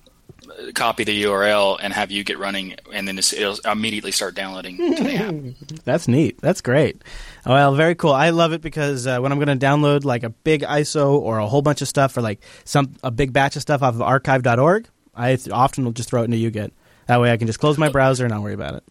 copy 0.74 1.04
the 1.04 1.24
URL 1.24 1.78
and 1.82 1.94
have 1.94 2.10
uGet 2.10 2.38
running, 2.38 2.76
and 2.92 3.08
then 3.08 3.18
it'll 3.18 3.58
immediately 3.66 4.12
start 4.12 4.36
downloading 4.36 4.78
to 4.78 5.04
the 5.04 5.16
app. 5.16 5.36
That's 5.86 6.08
neat. 6.08 6.40
That's 6.42 6.62
great. 6.62 7.02
Well, 7.46 7.76
very 7.76 7.96
cool. 7.96 8.14
I 8.14 8.30
love 8.32 8.54
it 8.54 8.62
because 8.62 9.08
uh, 9.08 9.20
when 9.20 9.32
I'm 9.32 9.40
going 9.40 9.58
to 9.58 9.66
download 9.66 10.04
like 10.04 10.24
a 10.24 10.30
big 10.30 10.62
ISO 10.62 11.14
or 11.14 11.40
a 11.40 11.48
whole 11.48 11.62
bunch 11.62 11.82
of 11.82 11.88
stuff 11.88 12.16
or 12.18 12.22
like 12.22 12.42
some 12.64 12.94
a 13.04 13.12
big 13.12 13.34
batch 13.34 13.56
of 13.56 13.62
stuff 13.62 13.82
off 13.82 13.96
of 13.96 14.02
archive.org, 14.02 14.88
I 15.16 15.36
th- 15.36 15.50
often 15.50 15.86
will 15.86 15.92
just 15.92 16.10
throw 16.10 16.22
it 16.24 16.32
into 16.32 16.38
UGet. 16.38 16.72
That 17.08 17.20
way 17.20 17.32
I 17.32 17.38
can 17.38 17.48
just 17.48 17.60
close 17.60 17.78
my 17.78 17.90
browser 17.90 18.26
and 18.26 18.34
not 18.34 18.42
worry 18.42 18.54
about 18.54 18.76
it. 18.76 18.84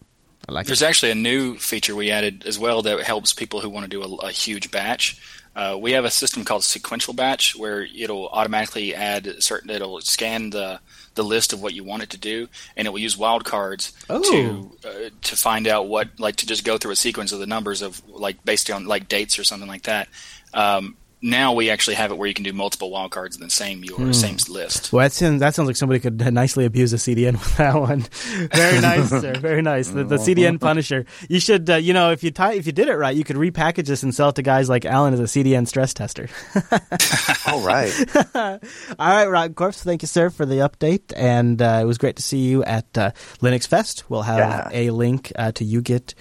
I 0.49 0.53
like 0.53 0.67
There's 0.67 0.83
it. 0.83 0.87
actually 0.87 1.13
a 1.13 1.17
new 1.17 1.57
feature 1.57 1.95
we 1.95 2.11
added 2.11 2.45
as 2.47 2.59
well 2.59 2.83
that 2.83 3.01
helps 3.03 3.33
people 3.33 3.61
who 3.61 3.69
want 3.71 3.85
to 3.85 3.91
do 3.91 4.03
a, 4.03 4.27
a 4.27 4.31
huge 4.31 4.71
batch. 4.71 5.21
Uh, 5.55 5.77
we 5.79 5.93
have 5.93 6.05
a 6.07 6.11
system 6.11 6.45
called 6.45 6.65
sequential 6.65 7.13
batch 7.15 7.55
where 7.55 7.87
it'll 7.97 8.29
automatically 8.29 8.95
add 8.95 9.43
certain. 9.43 9.71
It'll 9.71 10.01
scan 10.01 10.51
the 10.51 10.81
the 11.15 11.23
list 11.23 11.53
of 11.53 11.61
what 11.61 11.75
you 11.75 11.85
want 11.85 12.03
it 12.03 12.09
to 12.11 12.17
do, 12.19 12.49
and 12.75 12.87
it 12.89 12.91
will 12.91 12.99
use 12.99 13.17
wildcards 13.17 13.93
Oh. 14.09 14.23
to 14.23 14.89
uh, 14.89 15.11
to 15.21 15.37
find 15.37 15.67
out 15.69 15.89
what 15.89 16.09
like 16.19 16.37
to 16.37 16.47
just 16.47 16.65
go 16.65 16.79
through 16.79 16.93
a 16.93 16.97
sequence 16.97 17.33
of 17.33 17.39
the 17.39 17.47
numbers 17.47 17.83
of 17.83 18.01
like 18.09 18.43
based 18.47 18.71
on 18.71 18.87
like 18.87 19.09
dates 19.09 19.39
or 19.39 19.45
something 19.45 19.69
like 19.69 19.83
that. 19.83 20.09
Um, 20.55 20.97
now 21.23 21.53
we 21.53 21.71
actually 21.71 21.95
have 21.95 22.11
it 22.11 22.19
where 22.19 22.27
you 22.27 22.35
can 22.35 22.45
do 22.45 22.53
multiple 22.53 22.91
wildcards 22.91 23.37
in 23.37 23.41
the 23.43 23.51
same 23.51 23.83
URL, 23.83 24.15
same 24.15 24.37
list. 24.53 24.93
Well, 24.93 25.05
that 25.05 25.13
sounds, 25.13 25.41
that 25.41 25.55
sounds 25.55 25.69
like 25.69 25.77
somebody 25.77 26.01
could 26.01 26.33
nicely 26.33 26.65
abuse 26.65 26.93
a 26.93 26.97
CDN 26.97 27.33
with 27.39 27.57
that 27.57 27.75
one. 27.77 28.01
Very 28.53 28.81
nice, 28.83 29.09
sir. 29.09 29.35
Very 29.39 29.63
nice. 29.63 29.89
The, 29.89 30.05
the 30.05 30.17
CDN 30.17 30.61
Punisher. 30.61 31.07
You 31.29 31.39
should, 31.41 31.71
uh, 31.71 31.77
you 31.77 31.93
know, 31.93 32.11
if 32.11 32.23
you 32.25 32.31
tie, 32.33 32.55
if 32.55 32.67
you 32.67 32.73
did 32.73 32.89
it 32.89 32.97
right, 32.97 33.15
you 33.17 33.25
could 33.25 33.37
repackage 33.37 33.87
this 33.87 34.03
and 34.03 34.15
sell 34.15 34.31
it 34.31 34.35
to 34.37 34.43
guys 34.43 34.69
like 34.69 34.85
Alan 34.85 35.15
as 35.15 35.21
a 35.21 35.25
CDN 35.25 35.69
stress 35.69 35.95
tester. 35.95 36.29
All 37.47 37.61
right. 37.61 37.93
All 38.35 38.59
right, 38.99 39.27
Rock 39.27 39.55
Corpse. 39.55 39.83
Thank 39.83 40.03
you, 40.03 40.09
sir, 40.09 40.31
for 40.31 40.45
the 40.47 40.57
update, 40.57 41.13
and 41.17 41.61
uh, 41.63 41.79
it 41.83 41.85
was 41.85 41.99
great 41.99 42.17
to 42.17 42.23
see 42.23 42.39
you 42.39 42.65
at 42.65 42.87
uh, 42.99 43.13
Linux 43.41 43.67
Fest. 43.67 44.05
We'll 44.09 44.23
have 44.23 44.39
Yeah. 44.39 44.69
a 44.73 44.91
link 44.91 45.33
uh, 45.37 45.53
to 45.53 45.65
uGet 45.65 46.15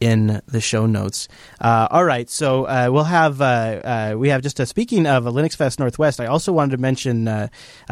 in 0.00 0.40
the 0.46 0.60
show 0.60 0.86
notes. 0.86 1.28
Uh, 1.60 1.88
all 1.90 2.04
right, 2.04 2.28
so 2.28 2.64
uh, 2.64 2.88
we'll 2.90 3.04
have 3.04 3.40
uh, 3.40 3.44
uh, 3.44 4.14
we 4.16 4.28
have 4.28 4.42
just 4.42 4.60
uh, 4.60 4.64
speaking 4.64 5.06
of 5.06 5.26
a 5.26 5.32
Linux 5.32 5.56
Fest 5.56 5.78
Northwest. 5.78 6.20
I 6.20 6.26
also 6.26 6.52
wanted 6.52 6.72
to 6.72 6.82
mention 6.82 7.28
uh, 7.28 7.48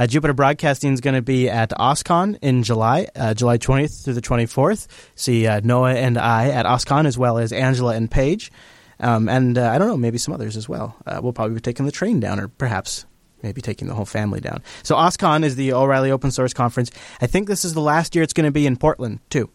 Jupiter 0.06 0.34
Broadcasting 0.34 0.92
is 0.92 1.00
going 1.00 1.14
to 1.14 1.22
be 1.22 1.48
at 1.48 1.70
OSCON 1.70 2.38
in 2.42 2.62
July, 2.62 3.08
July 3.34 3.56
twentieth 3.56 4.04
through 4.04 4.14
the 4.14 4.20
twenty 4.20 4.46
fourth. 4.46 5.12
See 5.14 5.48
Noah 5.62 5.94
and 5.94 6.18
I 6.18 6.50
at 6.50 6.66
OSCON 6.66 7.06
as 7.06 7.16
well 7.16 7.38
as 7.38 7.52
Angela 7.52 7.94
and 7.94 8.10
Paige. 8.10 8.52
Um, 9.00 9.28
and 9.28 9.58
I 9.58 9.78
don't 9.78 9.88
know, 9.88 9.96
maybe 9.96 10.18
some 10.18 10.34
others 10.34 10.56
as 10.56 10.68
well. 10.68 10.96
We'll 11.20 11.32
probably 11.32 11.54
be 11.54 11.60
taking 11.60 11.86
the 11.86 11.92
train 11.92 12.20
down, 12.20 12.38
or 12.38 12.48
perhaps 12.48 13.06
maybe 13.42 13.60
taking 13.60 13.88
the 13.88 13.94
whole 13.94 14.06
family 14.06 14.40
down. 14.40 14.62
So 14.82 14.94
OSCON 14.94 15.44
is 15.44 15.56
the 15.56 15.72
O'Reilly 15.72 16.10
Open 16.10 16.30
Source 16.30 16.54
Conference. 16.54 16.90
I 17.20 17.26
think 17.26 17.48
this 17.48 17.64
is 17.64 17.74
the 17.74 17.80
last 17.80 18.14
year 18.14 18.22
it's 18.22 18.32
going 18.32 18.46
to 18.46 18.52
be 18.52 18.66
in 18.66 18.76
Portland 18.76 19.20
too. 19.30 19.50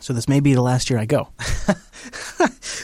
So 0.00 0.12
this 0.12 0.28
may 0.28 0.40
be 0.40 0.54
the 0.54 0.62
last 0.62 0.90
year 0.90 0.98
I 0.98 1.06
go. 1.06 1.28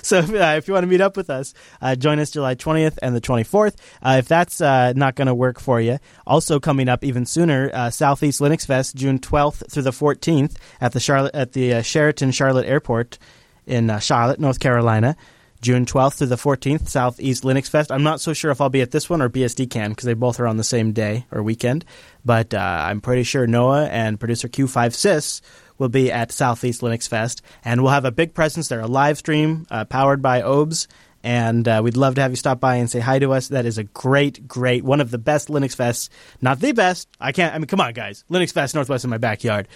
so 0.03 0.19
if, 0.19 0.31
uh, 0.31 0.55
if 0.57 0.69
you 0.69 0.75
want 0.75 0.85
to 0.85 0.89
meet 0.89 1.01
up 1.01 1.17
with 1.17 1.31
us, 1.31 1.55
uh, 1.81 1.95
join 1.95 2.19
us 2.19 2.31
July 2.31 2.55
20th 2.55 2.99
and 3.03 3.15
the 3.15 3.21
24th. 3.21 3.77
Uh, 4.03 4.17
if 4.19 4.29
that's 4.29 4.61
uh, 4.61 4.93
not 4.95 5.15
going 5.15 5.27
to 5.27 5.35
work 5.35 5.61
for 5.61 5.81
you, 5.81 5.99
also 6.27 6.59
coming 6.59 6.89
up 6.89 7.05
even 7.05 7.25
sooner, 7.27 7.71
uh, 7.73 7.91
Southeast 7.91 8.41
Linux 8.41 8.67
Fest, 8.67 8.97
June 8.97 9.19
12th 9.19 9.71
through 9.71 9.85
the 9.85 9.91
14th 9.91 10.57
at 10.81 10.93
the 10.93 11.01
Charlotte 11.01 11.35
at 11.35 11.53
the 11.53 11.75
uh, 11.75 11.83
Sheraton 11.83 12.33
Charlotte 12.33 12.67
Airport 12.67 13.19
in 13.67 13.99
Charlotte, 14.01 14.41
North 14.41 14.61
Carolina. 14.61 15.17
June 15.63 15.87
12th 15.87 16.19
through 16.19 16.27
the 16.27 16.37
14th, 16.37 16.89
Southeast 16.89 17.43
Linux 17.43 17.71
Fest. 17.71 17.91
I'm 17.91 18.03
not 18.03 18.21
so 18.21 18.35
sure 18.35 18.51
if 18.51 18.61
I'll 18.61 18.69
be 18.69 18.83
at 18.83 18.91
this 18.91 19.09
one 19.09 19.23
or 19.23 19.31
BSDCan 19.31 19.89
because 19.89 20.05
they 20.05 20.13
both 20.13 20.39
are 20.39 20.47
on 20.47 20.59
the 20.59 20.65
same 20.65 20.93
day 20.93 21.25
or 21.33 21.43
weekend. 21.43 21.87
But 22.23 22.53
I'm 22.53 23.01
pretty 23.01 23.23
sure 23.23 23.47
Noah 23.47 23.87
and 23.87 24.21
producer 24.21 24.47
Q5Sys 24.47 25.41
will 25.79 25.89
be 25.89 26.11
at 26.13 26.33
Southeast 26.33 26.81
Linux 26.81 27.09
Fest. 27.09 27.43
And 27.65 27.83
we'll 27.83 27.93
have 27.93 28.05
a 28.05 28.13
big 28.13 28.35
presence 28.35 28.69
there, 28.69 28.81
a 28.81 28.87
live 28.87 29.19
stream 29.19 29.67
uh, 29.71 29.85
powered 29.85 30.23
by 30.23 30.43
OBS. 30.43 30.89
And 31.23 31.67
uh, 31.67 31.81
we'd 31.83 31.97
love 31.97 32.17
to 32.17 32.21
have 32.21 32.33
you 32.33 32.37
stop 32.37 32.61
by 32.61 32.77
and 32.77 32.91
say 32.91 33.01
hi 33.01 33.19
to 33.19 33.33
us. 33.33 33.49
That 33.49 33.65
is 33.65 33.79
a 33.79 33.85
great, 33.85 34.47
great, 34.47 34.85
one 34.85 35.01
of 35.01 35.11
the 35.11 35.19
best 35.19 35.49
Linux 35.49 35.75
Fests. 35.75 36.11
Not 36.43 36.61
the 36.61 36.73
best. 36.73 37.09
I 37.19 37.33
can't, 37.33 37.55
I 37.55 37.59
mean, 37.59 37.67
come 37.67 37.81
on, 37.81 37.95
guys. 37.95 38.25
Linux 38.31 38.53
Fest 38.53 38.75
Northwest 38.75 39.05
in 39.05 39.11
my 39.11 39.19
backyard. 39.19 39.67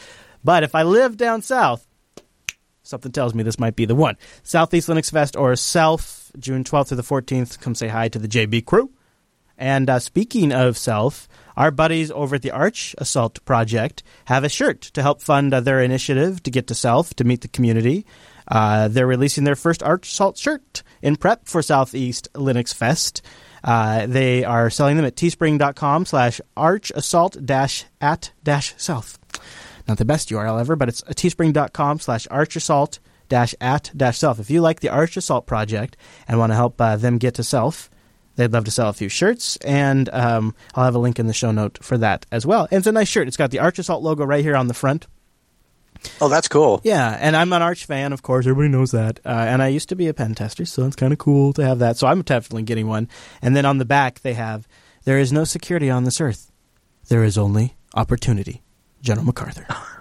But 0.44 0.62
if 0.62 0.74
I 0.74 0.82
live 0.82 1.16
down 1.16 1.40
south, 1.40 1.86
something 2.82 3.12
tells 3.12 3.34
me 3.34 3.42
this 3.42 3.58
might 3.58 3.76
be 3.76 3.86
the 3.86 3.94
one. 3.94 4.16
Southeast 4.42 4.88
Linux 4.88 5.10
Fest 5.10 5.36
or 5.36 5.56
Self, 5.56 6.30
June 6.38 6.64
12th 6.64 6.88
to 6.88 6.96
the 6.96 7.02
14th. 7.02 7.58
Come 7.60 7.74
say 7.74 7.88
hi 7.88 8.08
to 8.08 8.18
the 8.18 8.28
JB 8.28 8.66
crew. 8.66 8.90
And 9.56 9.88
uh, 9.88 9.98
speaking 10.00 10.52
of 10.52 10.76
Self, 10.76 11.28
our 11.58 11.70
buddies 11.70 12.10
over 12.10 12.36
at 12.36 12.42
the 12.42 12.50
Arch 12.50 12.94
Assault 12.96 13.44
Project 13.44 14.02
have 14.24 14.44
a 14.44 14.48
shirt 14.48 14.80
to 14.80 15.02
help 15.02 15.20
fund 15.20 15.52
their 15.52 15.82
initiative 15.82 16.42
to 16.44 16.50
get 16.50 16.66
to 16.68 16.74
Self, 16.74 17.12
to 17.14 17.24
meet 17.24 17.42
the 17.42 17.48
community. 17.48 18.06
Uh, 18.46 18.88
they're 18.88 19.06
releasing 19.06 19.44
their 19.44 19.56
first 19.56 19.82
Arch 19.82 20.08
Assault 20.08 20.38
shirt 20.38 20.82
in 21.02 21.16
prep 21.16 21.46
for 21.46 21.60
Southeast 21.60 22.28
Linux 22.32 22.72
Fest. 22.72 23.20
Uh, 23.62 24.06
they 24.06 24.44
are 24.44 24.70
selling 24.70 24.96
them 24.96 25.04
at 25.04 25.16
teespring.com 25.16 26.06
slash 26.06 26.40
archassault 26.56 27.44
dash 27.44 27.84
at 28.00 28.30
dash 28.42 28.72
south 28.78 29.18
not 29.88 29.98
the 29.98 30.04
best 30.04 30.28
URL 30.28 30.60
ever, 30.60 30.76
but 30.76 30.88
it's 30.88 31.02
teespring.com 31.02 31.98
slash 31.98 32.28
archassault 32.28 32.98
dash 33.28 33.54
at 33.60 33.90
dash 33.96 34.18
self. 34.18 34.38
If 34.38 34.50
you 34.50 34.60
like 34.60 34.80
the 34.80 34.90
Arch 34.90 35.16
Assault 35.16 35.46
project 35.46 35.96
and 36.28 36.38
want 36.38 36.50
to 36.52 36.56
help 36.56 36.80
uh, 36.80 36.96
them 36.96 37.18
get 37.18 37.34
to 37.34 37.42
self, 37.42 37.90
they'd 38.38 38.52
love 38.52 38.64
to 38.64 38.70
sell 38.70 38.88
a 38.88 38.92
few 38.94 39.08
shirts, 39.08 39.56
and 39.58 40.08
um, 40.10 40.54
I'll 40.74 40.84
have 40.84 40.94
a 40.94 40.98
link 40.98 41.18
in 41.18 41.26
the 41.26 41.34
show 41.34 41.50
note 41.50 41.78
for 41.82 41.98
that 41.98 42.24
as 42.32 42.46
well. 42.46 42.68
And 42.70 42.78
it's 42.78 42.86
a 42.86 42.92
nice 42.92 43.08
shirt. 43.08 43.28
It's 43.28 43.36
got 43.36 43.50
the 43.50 43.58
Arch 43.58 43.78
Assault 43.78 44.02
logo 44.02 44.24
right 44.24 44.44
here 44.44 44.56
on 44.56 44.68
the 44.68 44.74
front. 44.74 45.06
Oh, 46.20 46.28
that's 46.28 46.46
cool. 46.46 46.80
Yeah, 46.84 47.18
and 47.20 47.36
I'm 47.36 47.52
an 47.52 47.60
Arch 47.60 47.84
fan, 47.84 48.12
of 48.12 48.22
course. 48.22 48.46
Everybody 48.46 48.68
knows 48.68 48.92
that. 48.92 49.18
Uh, 49.26 49.30
and 49.30 49.60
I 49.60 49.66
used 49.68 49.88
to 49.88 49.96
be 49.96 50.06
a 50.06 50.14
pen 50.14 50.36
tester, 50.36 50.64
so 50.64 50.86
it's 50.86 50.94
kind 50.94 51.12
of 51.12 51.18
cool 51.18 51.52
to 51.54 51.64
have 51.64 51.80
that. 51.80 51.96
So 51.96 52.06
I'm 52.06 52.22
definitely 52.22 52.62
getting 52.62 52.86
one. 52.86 53.08
And 53.42 53.56
then 53.56 53.66
on 53.66 53.78
the 53.78 53.84
back, 53.84 54.20
they 54.20 54.34
have 54.34 54.68
There 55.04 55.18
is 55.18 55.32
no 55.32 55.42
security 55.42 55.90
on 55.90 56.04
this 56.04 56.20
earth, 56.20 56.52
there 57.08 57.24
is 57.24 57.36
only 57.36 57.76
opportunity. 57.94 58.62
General 59.02 59.26
MacArthur. 59.26 59.66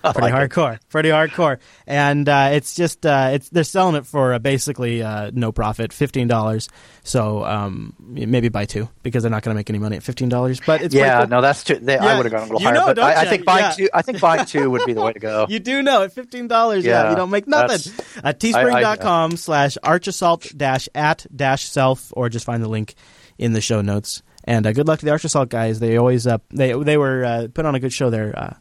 Pretty 0.14 0.20
like 0.20 0.32
it. 0.32 0.50
hardcore, 0.50 0.78
pretty 0.88 1.10
hardcore, 1.10 1.58
and 1.86 2.26
uh, 2.26 2.50
it's 2.52 2.74
just 2.74 3.04
uh, 3.04 3.30
it's 3.34 3.50
they're 3.50 3.64
selling 3.64 3.96
it 3.96 4.06
for 4.06 4.32
uh, 4.32 4.38
basically 4.38 5.02
uh, 5.02 5.30
no 5.34 5.52
profit, 5.52 5.92
fifteen 5.92 6.26
dollars. 6.26 6.70
So 7.02 7.44
um, 7.44 7.94
maybe 8.00 8.48
buy 8.48 8.64
two 8.64 8.88
because 9.02 9.22
they're 9.22 9.30
not 9.30 9.42
going 9.42 9.54
to 9.54 9.58
make 9.58 9.68
any 9.68 9.78
money 9.78 9.96
at 9.96 10.02
fifteen 10.02 10.30
dollars. 10.30 10.58
But 10.64 10.80
it's 10.80 10.94
yeah, 10.94 11.18
cool. 11.18 11.28
no, 11.28 11.40
that's 11.42 11.64
too. 11.64 11.76
They, 11.76 11.96
Yeah, 11.96 12.06
I 12.06 12.16
would 12.16 12.24
have 12.24 12.32
gone 12.32 12.40
a 12.42 12.44
little 12.44 12.60
higher, 12.60 12.72
know, 12.72 12.86
but 12.86 12.98
I, 12.98 13.22
I 13.22 13.24
think 13.26 13.44
buying 13.44 13.64
Yeah. 13.64 13.72
two. 13.72 13.88
I 13.92 14.00
think 14.00 14.20
buying 14.20 14.46
two 14.46 14.70
would 14.70 14.86
be 14.86 14.94
the 14.94 15.02
way 15.02 15.12
to 15.12 15.18
go. 15.18 15.46
You 15.50 15.58
do 15.58 15.82
know 15.82 16.02
at 16.02 16.14
fifteen 16.14 16.48
dollars, 16.48 16.84
yeah. 16.84 17.02
Yeah, 17.02 17.10
you 17.10 17.16
don't 17.16 17.30
make 17.30 17.46
nothing. 17.46 17.92
Uh, 18.24 18.32
teespring.com 18.32 19.36
slash 19.36 19.76
archassault 19.84 20.56
dash 20.56 20.88
at 20.94 21.26
dash 21.34 21.64
self, 21.68 22.10
or 22.16 22.30
just 22.30 22.46
find 22.46 22.62
the 22.62 22.68
link 22.68 22.94
in 23.38 23.52
the 23.52 23.60
show 23.60 23.80
notes. 23.82 24.22
And 24.44 24.66
uh, 24.66 24.72
good 24.72 24.88
luck 24.88 25.00
to 25.00 25.04
the 25.04 25.10
Arch 25.10 25.24
Assault 25.24 25.50
guys. 25.50 25.80
They 25.80 25.98
always 25.98 26.26
uh, 26.26 26.38
they 26.50 26.72
they 26.72 26.96
were 26.96 27.24
uh, 27.24 27.48
put 27.52 27.66
on 27.66 27.74
a 27.74 27.80
good 27.80 27.92
show 27.92 28.08
there 28.08 28.36
uh, 28.36 28.54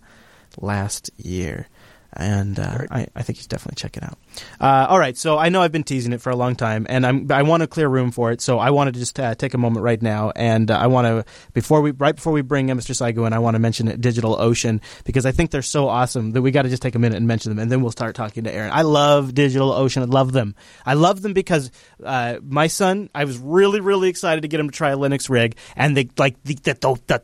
last 0.61 1.09
year. 1.17 1.67
And 2.13 2.57
uh, 2.57 2.79
I, 2.89 3.07
I 3.15 3.21
think 3.21 3.37
you 3.37 3.41
should 3.43 3.51
definitely 3.51 3.79
check 3.79 3.95
it 3.95 4.01
out. 4.01 4.17
Uh, 4.59 4.87
all 4.89 4.97
right, 4.97 5.15
so 5.15 5.37
I 5.37 5.49
know 5.49 5.61
I've 5.61 5.71
been 5.71 5.83
teasing 5.83 6.11
it 6.11 6.21
for 6.21 6.31
a 6.31 6.35
long 6.35 6.55
time, 6.55 6.87
and 6.89 7.05
I'm 7.05 7.31
I 7.31 7.43
want 7.43 7.61
to 7.61 7.67
clear 7.67 7.87
room 7.87 8.09
for 8.09 8.31
it. 8.31 8.41
So 8.41 8.57
I 8.57 8.71
wanted 8.71 8.95
to 8.95 8.99
just 8.99 9.19
uh, 9.19 9.35
take 9.35 9.53
a 9.53 9.59
moment 9.59 9.83
right 9.83 10.01
now, 10.01 10.31
and 10.35 10.71
uh, 10.71 10.77
I 10.77 10.87
want 10.87 11.05
to 11.05 11.31
before 11.53 11.81
we 11.81 11.91
right 11.91 12.15
before 12.15 12.33
we 12.33 12.41
bring 12.41 12.67
Mr. 12.67 12.95
Seigo 12.95 13.27
in, 13.27 13.33
I 13.33 13.37
want 13.37 13.55
to 13.55 13.59
mention 13.59 14.01
Digital 14.01 14.41
Ocean 14.41 14.81
because 15.03 15.27
I 15.27 15.31
think 15.31 15.51
they're 15.51 15.61
so 15.61 15.87
awesome 15.87 16.31
that 16.31 16.41
we 16.41 16.49
got 16.49 16.63
to 16.63 16.69
just 16.69 16.81
take 16.81 16.95
a 16.95 16.99
minute 16.99 17.15
and 17.15 17.27
mention 17.27 17.51
them, 17.51 17.59
and 17.59 17.71
then 17.71 17.81
we'll 17.81 17.91
start 17.91 18.15
talking 18.15 18.45
to 18.45 18.51
Aaron. 18.51 18.71
I 18.71 18.81
love 18.81 19.35
Digital 19.35 19.71
Ocean. 19.71 20.01
I 20.01 20.07
love 20.07 20.31
them. 20.31 20.55
I 20.87 20.95
love 20.95 21.21
them 21.21 21.33
because 21.33 21.69
uh, 22.03 22.37
my 22.41 22.67
son. 22.67 23.11
I 23.13 23.25
was 23.25 23.37
really 23.37 23.81
really 23.81 24.09
excited 24.09 24.41
to 24.41 24.47
get 24.47 24.59
him 24.59 24.71
to 24.71 24.75
try 24.75 24.91
a 24.91 24.97
Linux 24.97 25.29
rig, 25.29 25.57
and 25.75 25.95
they 25.95 26.09
like 26.17 26.41
the 26.43 26.55
the 26.55 26.73
the, 26.73 26.99
the, 27.05 27.21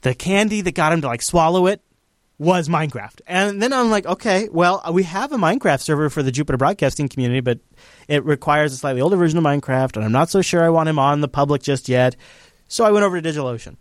the 0.00 0.14
candy 0.14 0.60
that 0.62 0.74
got 0.74 0.92
him 0.92 1.02
to 1.02 1.06
like 1.06 1.22
swallow 1.22 1.68
it 1.68 1.82
was 2.38 2.68
Minecraft. 2.68 3.20
And 3.26 3.62
then 3.62 3.72
I'm 3.72 3.90
like, 3.90 4.06
okay, 4.06 4.48
well, 4.50 4.82
uh, 4.86 4.92
we 4.92 5.04
have 5.04 5.32
a 5.32 5.36
Minecraft 5.36 5.80
server 5.80 6.10
for 6.10 6.22
the 6.22 6.32
Jupiter 6.32 6.56
Broadcasting 6.56 7.08
community, 7.08 7.40
but 7.40 7.60
it 8.08 8.24
requires 8.24 8.72
a 8.72 8.76
slightly 8.76 9.00
older 9.00 9.16
version 9.16 9.38
of 9.38 9.44
Minecraft, 9.44 9.96
and 9.96 10.04
I'm 10.04 10.12
not 10.12 10.30
so 10.30 10.42
sure 10.42 10.62
I 10.62 10.68
want 10.68 10.88
him 10.88 10.98
on 10.98 11.20
the 11.20 11.28
public 11.28 11.62
just 11.62 11.88
yet. 11.88 12.16
So 12.68 12.84
I 12.84 12.90
went 12.90 13.04
over 13.04 13.20
to 13.20 13.28
DigitalOcean. 13.28 13.76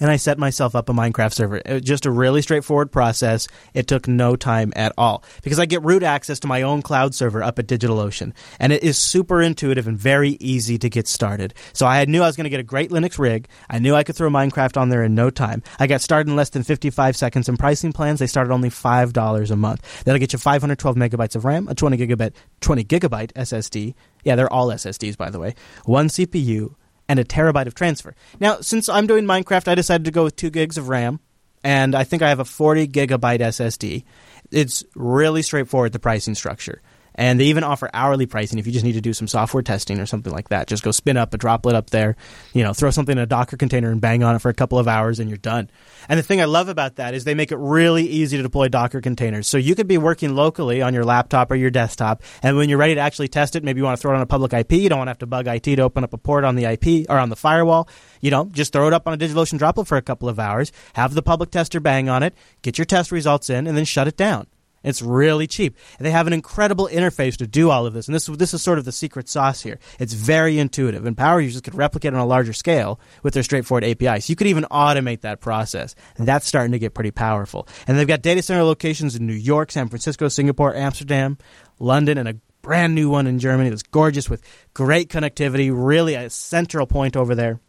And 0.00 0.10
I 0.10 0.16
set 0.16 0.38
myself 0.38 0.74
up 0.74 0.88
a 0.88 0.92
Minecraft 0.92 1.32
server. 1.32 1.80
Just 1.80 2.06
a 2.06 2.10
really 2.10 2.42
straightforward 2.42 2.92
process. 2.92 3.48
It 3.74 3.86
took 3.86 4.06
no 4.06 4.36
time 4.36 4.72
at 4.76 4.92
all 4.96 5.24
because 5.42 5.58
I 5.58 5.66
get 5.66 5.82
root 5.82 6.02
access 6.02 6.38
to 6.40 6.48
my 6.48 6.62
own 6.62 6.82
cloud 6.82 7.14
server 7.14 7.42
up 7.42 7.58
at 7.58 7.66
DigitalOcean, 7.66 8.32
and 8.60 8.72
it 8.72 8.82
is 8.82 8.98
super 8.98 9.42
intuitive 9.42 9.88
and 9.88 9.98
very 9.98 10.36
easy 10.40 10.78
to 10.78 10.88
get 10.88 11.08
started. 11.08 11.54
So 11.72 11.86
I 11.86 12.04
knew 12.04 12.22
I 12.22 12.26
was 12.26 12.36
going 12.36 12.44
to 12.44 12.50
get 12.50 12.60
a 12.60 12.64
great 12.64 12.90
Linux 12.90 13.18
rig. 13.18 13.48
I 13.68 13.78
knew 13.78 13.94
I 13.94 14.04
could 14.04 14.16
throw 14.16 14.30
Minecraft 14.30 14.76
on 14.76 14.88
there 14.88 15.02
in 15.02 15.14
no 15.14 15.30
time. 15.30 15.62
I 15.78 15.86
got 15.86 16.00
started 16.00 16.30
in 16.30 16.36
less 16.36 16.50
than 16.50 16.62
55 16.62 17.16
seconds. 17.16 17.48
And 17.48 17.58
pricing 17.58 17.92
plans 17.92 18.20
they 18.20 18.26
started 18.26 18.52
only 18.52 18.70
five 18.70 19.12
dollars 19.12 19.50
a 19.50 19.56
month. 19.56 20.04
That'll 20.04 20.18
get 20.18 20.32
you 20.32 20.38
512 20.38 20.96
megabytes 20.96 21.36
of 21.36 21.44
RAM, 21.44 21.68
a 21.68 21.74
20 21.74 21.96
gigabit 21.96 22.34
20 22.60 22.84
gigabyte 22.84 23.32
SSD. 23.32 23.94
Yeah, 24.24 24.36
they're 24.36 24.52
all 24.52 24.68
SSDs 24.68 25.16
by 25.16 25.30
the 25.30 25.38
way. 25.38 25.54
One 25.84 26.08
CPU 26.08 26.74
and 27.08 27.18
a 27.18 27.24
terabyte 27.24 27.66
of 27.66 27.74
transfer. 27.74 28.14
Now, 28.38 28.60
since 28.60 28.88
I'm 28.88 29.06
doing 29.06 29.24
Minecraft, 29.24 29.68
I 29.68 29.74
decided 29.74 30.04
to 30.04 30.10
go 30.10 30.24
with 30.24 30.36
two 30.36 30.50
gigs 30.50 30.76
of 30.76 30.88
RAM 30.88 31.20
and 31.64 31.94
I 31.94 32.04
think 32.04 32.22
I 32.22 32.28
have 32.28 32.40
a 32.40 32.44
40 32.44 32.88
gigabyte 32.88 33.40
SSD. 33.40 34.04
It's 34.50 34.84
really 34.94 35.42
straightforward, 35.42 35.92
the 35.92 35.98
pricing 35.98 36.34
structure. 36.34 36.80
And 37.18 37.40
they 37.40 37.46
even 37.46 37.64
offer 37.64 37.90
hourly 37.92 38.26
pricing 38.26 38.60
if 38.60 38.66
you 38.66 38.72
just 38.72 38.84
need 38.84 38.92
to 38.92 39.00
do 39.00 39.12
some 39.12 39.26
software 39.26 39.62
testing 39.62 39.98
or 39.98 40.06
something 40.06 40.32
like 40.32 40.50
that. 40.50 40.68
Just 40.68 40.84
go 40.84 40.92
spin 40.92 41.16
up 41.16 41.34
a 41.34 41.36
droplet 41.36 41.74
up 41.74 41.90
there, 41.90 42.16
you 42.54 42.62
know, 42.62 42.72
throw 42.72 42.90
something 42.90 43.18
in 43.18 43.22
a 43.22 43.26
Docker 43.26 43.56
container 43.56 43.90
and 43.90 44.00
bang 44.00 44.22
on 44.22 44.36
it 44.36 44.38
for 44.38 44.50
a 44.50 44.54
couple 44.54 44.78
of 44.78 44.86
hours 44.86 45.18
and 45.18 45.28
you're 45.28 45.36
done. 45.36 45.68
And 46.08 46.16
the 46.16 46.22
thing 46.22 46.40
I 46.40 46.44
love 46.44 46.68
about 46.68 46.94
that 46.96 47.14
is 47.14 47.24
they 47.24 47.34
make 47.34 47.50
it 47.50 47.58
really 47.58 48.06
easy 48.06 48.36
to 48.36 48.42
deploy 48.44 48.68
Docker 48.68 49.00
containers. 49.00 49.48
So 49.48 49.58
you 49.58 49.74
could 49.74 49.88
be 49.88 49.98
working 49.98 50.36
locally 50.36 50.80
on 50.80 50.94
your 50.94 51.04
laptop 51.04 51.50
or 51.50 51.56
your 51.56 51.70
desktop, 51.70 52.22
and 52.40 52.56
when 52.56 52.68
you're 52.68 52.78
ready 52.78 52.94
to 52.94 53.00
actually 53.00 53.28
test 53.28 53.56
it, 53.56 53.64
maybe 53.64 53.80
you 53.80 53.84
want 53.84 53.96
to 53.96 54.00
throw 54.00 54.12
it 54.12 54.16
on 54.16 54.22
a 54.22 54.26
public 54.26 54.52
IP. 54.52 54.72
You 54.72 54.88
don't 54.88 54.98
want 54.98 55.08
to 55.08 55.10
have 55.10 55.18
to 55.18 55.26
bug 55.26 55.48
IT 55.48 55.64
to 55.64 55.80
open 55.80 56.04
up 56.04 56.12
a 56.12 56.18
port 56.18 56.44
on 56.44 56.54
the 56.54 56.66
IP 56.66 57.10
or 57.10 57.18
on 57.18 57.30
the 57.30 57.36
firewall. 57.36 57.88
You 58.20 58.30
know, 58.30 58.44
just 58.44 58.72
throw 58.72 58.86
it 58.86 58.92
up 58.92 59.08
on 59.08 59.14
a 59.14 59.18
DigitalOcean 59.18 59.58
droplet 59.58 59.88
for 59.88 59.96
a 59.96 60.02
couple 60.02 60.28
of 60.28 60.38
hours, 60.38 60.70
have 60.94 61.14
the 61.14 61.22
public 61.22 61.50
tester 61.50 61.80
bang 61.80 62.08
on 62.08 62.22
it, 62.22 62.34
get 62.62 62.78
your 62.78 62.84
test 62.84 63.10
results 63.10 63.50
in, 63.50 63.66
and 63.66 63.76
then 63.76 63.84
shut 63.84 64.06
it 64.06 64.16
down. 64.16 64.46
It's 64.88 65.02
really 65.02 65.46
cheap. 65.46 65.76
They 65.98 66.10
have 66.10 66.26
an 66.26 66.32
incredible 66.32 66.88
interface 66.88 67.36
to 67.36 67.46
do 67.46 67.70
all 67.70 67.86
of 67.86 67.94
this, 67.94 68.08
and 68.08 68.14
this 68.14 68.26
this 68.26 68.54
is 68.54 68.62
sort 68.62 68.78
of 68.78 68.84
the 68.84 68.92
secret 68.92 69.28
sauce 69.28 69.60
here. 69.60 69.78
It's 69.98 70.14
very 70.14 70.58
intuitive, 70.58 71.04
and 71.04 71.16
power 71.16 71.40
users 71.40 71.60
could 71.60 71.74
replicate 71.74 72.14
on 72.14 72.20
a 72.20 72.26
larger 72.26 72.52
scale 72.52 72.98
with 73.22 73.34
their 73.34 73.42
straightforward 73.42 73.84
APIs. 73.84 74.30
You 74.30 74.36
could 74.36 74.46
even 74.46 74.64
automate 74.70 75.20
that 75.20 75.40
process, 75.40 75.94
and 76.16 76.26
that's 76.26 76.46
starting 76.46 76.72
to 76.72 76.78
get 76.78 76.94
pretty 76.94 77.10
powerful. 77.10 77.68
And 77.86 77.98
they've 77.98 78.08
got 78.08 78.22
data 78.22 78.42
center 78.42 78.62
locations 78.62 79.14
in 79.14 79.26
New 79.26 79.34
York, 79.34 79.70
San 79.70 79.88
Francisco, 79.88 80.28
Singapore, 80.28 80.74
Amsterdam, 80.74 81.38
London, 81.78 82.18
and 82.18 82.28
a 82.28 82.36
brand 82.62 82.94
new 82.94 83.08
one 83.10 83.26
in 83.26 83.38
Germany 83.38 83.70
that's 83.70 83.82
gorgeous 83.82 84.28
with 84.28 84.42
great 84.74 85.10
connectivity, 85.10 85.70
really 85.72 86.14
a 86.14 86.30
central 86.30 86.86
point 86.86 87.16
over 87.16 87.34
there. 87.34 87.60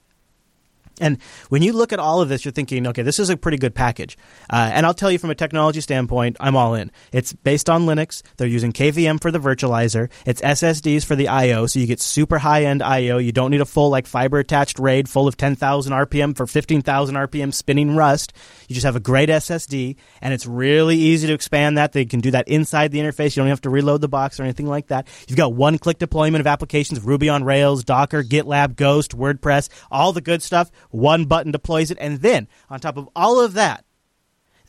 And 0.99 1.17
when 1.49 1.61
you 1.61 1.73
look 1.73 1.93
at 1.93 1.99
all 1.99 2.21
of 2.21 2.29
this, 2.29 2.45
you're 2.45 2.51
thinking, 2.51 2.87
okay, 2.87 3.01
this 3.01 3.19
is 3.19 3.29
a 3.29 3.37
pretty 3.37 3.57
good 3.57 3.75
package. 3.75 4.17
Uh, 4.49 4.69
and 4.73 4.85
I'll 4.85 4.93
tell 4.93 5.11
you 5.11 5.17
from 5.19 5.29
a 5.29 5.35
technology 5.35 5.81
standpoint, 5.81 6.37
I'm 6.39 6.55
all 6.55 6.73
in. 6.73 6.91
It's 7.11 7.33
based 7.33 7.69
on 7.69 7.85
Linux. 7.85 8.21
They're 8.37 8.47
using 8.47 8.71
KVM 8.73 9.21
for 9.21 9.31
the 9.31 9.39
virtualizer. 9.39 10.09
It's 10.25 10.41
SSDs 10.41 11.05
for 11.05 11.15
the 11.15 11.27
I/O, 11.27 11.65
so 11.67 11.79
you 11.79 11.87
get 11.87 11.99
super 11.99 12.37
high-end 12.37 12.81
I/O. 12.81 13.17
You 13.17 13.31
don't 13.31 13.51
need 13.51 13.61
a 13.61 13.65
full 13.65 13.89
like 13.89 14.07
fiber-attached 14.07 14.79
RAID 14.79 15.09
full 15.09 15.27
of 15.27 15.37
10,000 15.37 15.93
RPM 15.93 16.35
for 16.35 16.45
15,000 16.45 17.15
RPM 17.15 17.53
spinning 17.53 17.95
Rust. 17.95 18.33
You 18.67 18.73
just 18.73 18.85
have 18.85 18.95
a 18.95 18.99
great 18.99 19.29
SSD, 19.29 19.95
and 20.21 20.33
it's 20.33 20.45
really 20.45 20.97
easy 20.97 21.27
to 21.27 21.33
expand 21.33 21.77
that. 21.77 21.93
They 21.93 22.05
can 22.05 22.19
do 22.19 22.31
that 22.31 22.47
inside 22.47 22.91
the 22.91 22.99
interface. 22.99 23.35
You 23.35 23.41
don't 23.41 23.49
have 23.49 23.61
to 23.61 23.69
reload 23.69 24.01
the 24.01 24.07
box 24.07 24.39
or 24.39 24.43
anything 24.43 24.67
like 24.67 24.87
that. 24.87 25.07
You've 25.27 25.37
got 25.37 25.53
one-click 25.53 25.97
deployment 25.97 26.41
of 26.41 26.47
applications: 26.47 27.01
Ruby 27.01 27.29
on 27.29 27.43
Rails, 27.43 27.83
Docker, 27.83 28.23
GitLab, 28.23 28.75
Ghost, 28.75 29.17
WordPress, 29.17 29.69
all 29.91 30.13
the 30.13 30.21
good 30.21 30.41
stuff 30.43 30.71
one 30.89 31.25
button 31.25 31.51
deploys 31.51 31.91
it. 31.91 31.97
And 31.99 32.21
then, 32.21 32.47
on 32.69 32.79
top 32.79 32.97
of 32.97 33.09
all 33.15 33.39
of 33.39 33.53
that, 33.53 33.85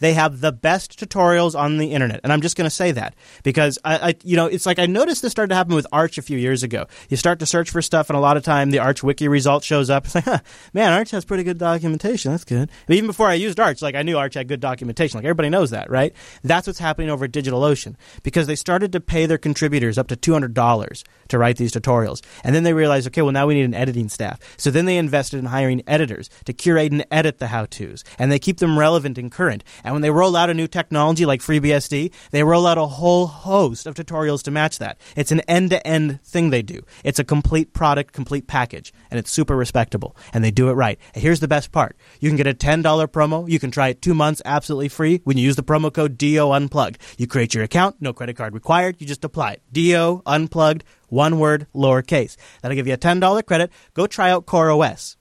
they 0.00 0.14
have 0.14 0.40
the 0.40 0.52
best 0.52 0.98
tutorials 0.98 1.58
on 1.58 1.78
the 1.78 1.92
internet. 1.92 2.20
And 2.24 2.32
I'm 2.32 2.40
just 2.40 2.56
going 2.56 2.66
to 2.66 2.74
say 2.74 2.92
that 2.92 3.14
because 3.42 3.78
I, 3.84 4.08
I, 4.08 4.14
you 4.24 4.36
know, 4.36 4.46
it's 4.46 4.66
like 4.66 4.78
I 4.78 4.86
noticed 4.86 5.22
this 5.22 5.30
started 5.30 5.50
to 5.50 5.54
happen 5.54 5.74
with 5.74 5.86
Arch 5.92 6.18
a 6.18 6.22
few 6.22 6.36
years 6.36 6.62
ago. 6.62 6.86
You 7.08 7.16
start 7.16 7.38
to 7.38 7.46
search 7.46 7.70
for 7.70 7.80
stuff, 7.80 8.10
and 8.10 8.16
a 8.16 8.20
lot 8.20 8.36
of 8.36 8.42
time 8.42 8.70
the 8.70 8.78
Arch 8.78 9.02
wiki 9.02 9.28
result 9.28 9.62
shows 9.62 9.88
up. 9.90 10.06
It's 10.06 10.14
like, 10.14 10.24
huh, 10.24 10.40
man, 10.74 10.92
Arch 10.92 11.10
has 11.12 11.24
pretty 11.24 11.44
good 11.44 11.58
documentation. 11.58 12.32
That's 12.32 12.44
good. 12.44 12.70
But 12.86 12.96
even 12.96 13.06
before 13.06 13.28
I 13.28 13.34
used 13.34 13.60
Arch, 13.60 13.82
like 13.82 13.94
I 13.94 14.02
knew 14.02 14.18
Arch 14.18 14.34
had 14.34 14.48
good 14.48 14.60
documentation. 14.60 15.18
Like 15.18 15.24
everybody 15.24 15.50
knows 15.50 15.70
that, 15.70 15.90
right? 15.90 16.12
That's 16.42 16.66
what's 16.66 16.78
happening 16.78 17.10
over 17.10 17.26
at 17.26 17.32
DigitalOcean 17.32 17.94
because 18.22 18.46
they 18.46 18.56
started 18.56 18.92
to 18.92 19.00
pay 19.00 19.26
their 19.26 19.38
contributors 19.38 19.98
up 19.98 20.08
to 20.08 20.16
two 20.16 20.32
hundred 20.32 20.54
dollars 20.54 21.04
to 21.28 21.38
write 21.38 21.58
these 21.58 21.72
tutorials, 21.72 22.22
and 22.42 22.54
then 22.54 22.64
they 22.64 22.72
realized, 22.72 23.06
okay, 23.06 23.22
well 23.22 23.32
now 23.32 23.46
we 23.46 23.54
need 23.54 23.64
an 23.64 23.74
editing 23.74 24.08
staff. 24.08 24.40
So 24.56 24.70
then 24.70 24.86
they 24.86 24.96
invested 24.96 25.38
in 25.38 25.46
hiring 25.46 25.82
editors 25.86 26.30
to 26.46 26.52
curate 26.52 26.92
and 26.92 27.04
edit 27.10 27.38
the 27.38 27.48
how-tos, 27.48 28.04
and 28.18 28.32
they 28.32 28.38
keep 28.38 28.58
them 28.58 28.78
relevant 28.78 29.18
and 29.18 29.30
current. 29.30 29.62
When 29.94 30.02
they 30.02 30.10
roll 30.10 30.36
out 30.36 30.50
a 30.50 30.54
new 30.54 30.66
technology 30.66 31.26
like 31.26 31.40
FreeBSD, 31.40 32.12
they 32.30 32.42
roll 32.42 32.66
out 32.66 32.78
a 32.78 32.86
whole 32.86 33.26
host 33.26 33.86
of 33.86 33.94
tutorials 33.94 34.42
to 34.42 34.50
match 34.50 34.78
that. 34.78 34.98
It's 35.16 35.32
an 35.32 35.40
end 35.40 35.70
to 35.70 35.86
end 35.86 36.22
thing 36.22 36.50
they 36.50 36.62
do. 36.62 36.80
It's 37.04 37.18
a 37.18 37.24
complete 37.24 37.72
product, 37.72 38.12
complete 38.12 38.46
package, 38.46 38.92
and 39.10 39.18
it's 39.18 39.30
super 39.30 39.56
respectable. 39.56 40.16
And 40.32 40.44
they 40.44 40.50
do 40.50 40.68
it 40.68 40.74
right. 40.74 40.98
And 41.14 41.22
here's 41.22 41.40
the 41.40 41.48
best 41.48 41.72
part 41.72 41.96
you 42.20 42.28
can 42.28 42.36
get 42.36 42.46
a 42.46 42.54
$10 42.54 42.82
promo. 43.08 43.48
You 43.48 43.58
can 43.58 43.70
try 43.70 43.88
it 43.88 44.02
two 44.02 44.14
months 44.14 44.42
absolutely 44.44 44.88
free 44.88 45.20
when 45.24 45.38
you 45.38 45.44
use 45.44 45.56
the 45.56 45.62
promo 45.62 45.92
code 45.92 46.18
DO 46.18 46.50
Unplugged. 46.50 46.98
You 47.18 47.26
create 47.26 47.54
your 47.54 47.64
account, 47.64 47.96
no 48.00 48.12
credit 48.12 48.36
card 48.36 48.54
required. 48.54 48.96
You 48.98 49.06
just 49.06 49.24
apply 49.24 49.52
it. 49.52 49.62
DO 49.72 50.22
Unplugged, 50.26 50.84
one 51.08 51.38
word, 51.38 51.66
lowercase. 51.74 52.36
That'll 52.60 52.76
give 52.76 52.86
you 52.86 52.94
a 52.94 52.98
$10 52.98 53.46
credit. 53.46 53.70
Go 53.94 54.06
try 54.06 54.30
out 54.30 54.46
CoreOS. 54.46 55.16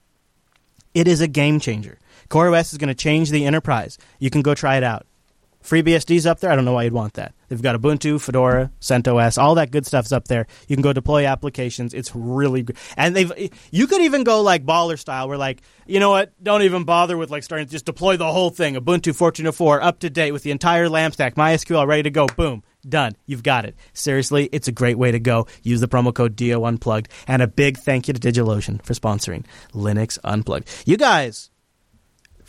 It 0.92 1.06
is 1.06 1.20
a 1.20 1.28
game 1.28 1.60
changer. 1.60 1.99
CoreOS 2.30 2.72
is 2.72 2.78
going 2.78 2.88
to 2.88 2.94
change 2.94 3.30
the 3.30 3.44
enterprise. 3.44 3.98
You 4.18 4.30
can 4.30 4.42
go 4.42 4.54
try 4.54 4.76
it 4.76 4.84
out. 4.84 5.06
FreeBSD's 5.62 6.26
up 6.26 6.40
there. 6.40 6.50
I 6.50 6.56
don't 6.56 6.64
know 6.64 6.72
why 6.72 6.84
you'd 6.84 6.92
want 6.92 7.14
that. 7.14 7.34
They've 7.48 7.60
got 7.60 7.78
Ubuntu, 7.78 8.20
Fedora, 8.20 8.70
CentOS, 8.80 9.36
all 9.36 9.56
that 9.56 9.70
good 9.70 9.84
stuff's 9.84 10.12
up 10.12 10.26
there. 10.28 10.46
You 10.68 10.76
can 10.76 10.82
go 10.82 10.92
deploy 10.92 11.26
applications. 11.26 11.92
It's 11.92 12.14
really 12.14 12.62
good. 12.62 12.76
And 12.96 13.14
they've 13.14 13.50
you 13.70 13.86
could 13.86 14.00
even 14.00 14.24
go 14.24 14.40
like 14.40 14.64
baller 14.64 14.98
style 14.98 15.28
where 15.28 15.36
like, 15.36 15.60
you 15.86 16.00
know 16.00 16.10
what, 16.10 16.32
don't 16.42 16.62
even 16.62 16.84
bother 16.84 17.18
with 17.18 17.30
like 17.30 17.42
starting 17.42 17.68
just 17.68 17.84
deploy 17.84 18.16
the 18.16 18.32
whole 18.32 18.50
thing. 18.50 18.74
Ubuntu 18.74 19.12
14.04 19.12 19.82
up 19.82 19.98
to 19.98 20.08
date 20.08 20.32
with 20.32 20.44
the 20.44 20.50
entire 20.50 20.88
LAMP 20.88 21.14
stack, 21.14 21.34
MySQL 21.34 21.86
ready 21.86 22.04
to 22.04 22.10
go. 22.10 22.26
Boom. 22.26 22.62
Done. 22.88 23.14
You've 23.26 23.42
got 23.42 23.66
it. 23.66 23.76
Seriously, 23.92 24.48
it's 24.52 24.66
a 24.68 24.72
great 24.72 24.96
way 24.96 25.10
to 25.10 25.20
go. 25.20 25.46
Use 25.62 25.82
the 25.82 25.88
promo 25.88 26.14
code 26.14 26.34
DO 26.34 26.64
Unplugged. 26.64 27.10
And 27.26 27.42
a 27.42 27.46
big 27.46 27.76
thank 27.76 28.08
you 28.08 28.14
to 28.14 28.20
DigitalOcean 28.20 28.82
for 28.82 28.94
sponsoring 28.94 29.44
Linux 29.74 30.18
Unplugged. 30.24 30.66
You 30.86 30.96
guys 30.96 31.49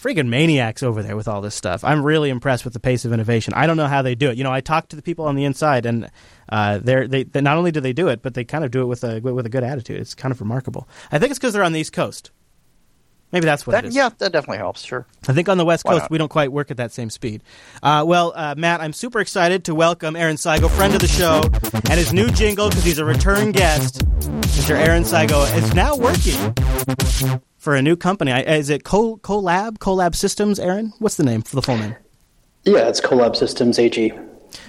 freaking 0.01 0.27
maniacs 0.29 0.81
over 0.83 1.03
there 1.03 1.15
with 1.15 1.27
all 1.27 1.41
this 1.41 1.53
stuff. 1.55 1.83
I'm 1.83 2.03
really 2.03 2.29
impressed 2.29 2.63
with 2.63 2.73
the 2.73 2.79
pace 2.79 3.05
of 3.05 3.13
innovation. 3.13 3.53
I 3.53 3.67
don't 3.67 3.77
know 3.77 3.87
how 3.87 4.01
they 4.01 4.15
do 4.15 4.29
it. 4.31 4.37
You 4.37 4.43
know, 4.43 4.51
I 4.51 4.61
talk 4.61 4.89
to 4.89 4.95
the 4.95 5.01
people 5.01 5.25
on 5.25 5.35
the 5.35 5.45
inside, 5.45 5.85
and 5.85 6.09
uh, 6.49 6.79
they're, 6.79 7.07
they 7.07 7.23
they 7.23 7.41
not 7.41 7.57
only 7.57 7.71
do 7.71 7.79
they 7.81 7.93
do 7.93 8.07
it, 8.07 8.21
but 8.21 8.33
they 8.33 8.43
kind 8.43 8.63
of 8.65 8.71
do 8.71 8.81
it 8.81 8.85
with 8.85 9.03
a 9.03 9.19
with 9.19 9.45
a 9.45 9.49
good 9.49 9.63
attitude. 9.63 9.99
It's 9.99 10.15
kind 10.15 10.31
of 10.31 10.41
remarkable. 10.41 10.87
I 11.11 11.19
think 11.19 11.29
it's 11.31 11.39
because 11.39 11.53
they're 11.53 11.63
on 11.63 11.73
the 11.73 11.79
East 11.79 11.93
Coast. 11.93 12.31
Maybe 13.31 13.45
that's 13.45 13.65
what 13.65 13.71
That, 13.71 13.85
it 13.85 13.89
is. 13.89 13.95
yeah, 13.95 14.09
that 14.17 14.33
definitely 14.33 14.57
helps. 14.57 14.81
Sure. 14.83 15.07
I 15.29 15.31
think 15.31 15.47
on 15.47 15.57
the 15.57 15.63
West 15.63 15.85
Why 15.85 15.93
Coast 15.93 16.03
not? 16.03 16.11
we 16.11 16.17
don't 16.17 16.27
quite 16.27 16.51
work 16.51 16.69
at 16.69 16.75
that 16.77 16.91
same 16.91 17.09
speed. 17.09 17.43
Uh, 17.81 18.03
well, 18.05 18.33
uh, 18.35 18.55
Matt, 18.57 18.81
I'm 18.81 18.91
super 18.91 19.21
excited 19.21 19.63
to 19.65 19.75
welcome 19.75 20.17
Aaron 20.17 20.35
Seigo, 20.35 20.69
friend 20.69 20.93
of 20.93 20.99
the 20.99 21.07
show, 21.07 21.41
and 21.89 21.93
his 21.97 22.11
new 22.11 22.27
jingle 22.31 22.67
because 22.67 22.83
he's 22.83 22.97
a 22.99 23.05
return 23.05 23.53
guest. 23.53 24.05
Mr. 24.19 24.71
Aaron 24.71 25.03
Seigo 25.03 25.45
is 25.55 25.73
now 25.73 25.95
working 25.95 27.41
for 27.61 27.75
a 27.75 27.81
new 27.81 27.95
company. 27.95 28.31
I, 28.31 28.41
is 28.41 28.69
it 28.71 28.83
Co 28.83 29.17
Kolab 29.17 29.77
Kolab 29.77 30.15
Systems? 30.15 30.59
Aaron, 30.59 30.93
what's 30.97 31.15
the 31.15 31.23
name 31.23 31.43
for 31.43 31.55
the 31.55 31.61
full 31.61 31.77
name? 31.77 31.95
Yeah, 32.63 32.89
it's 32.89 32.99
Kolab 32.99 33.35
Systems 33.35 33.77
AG. 33.77 34.11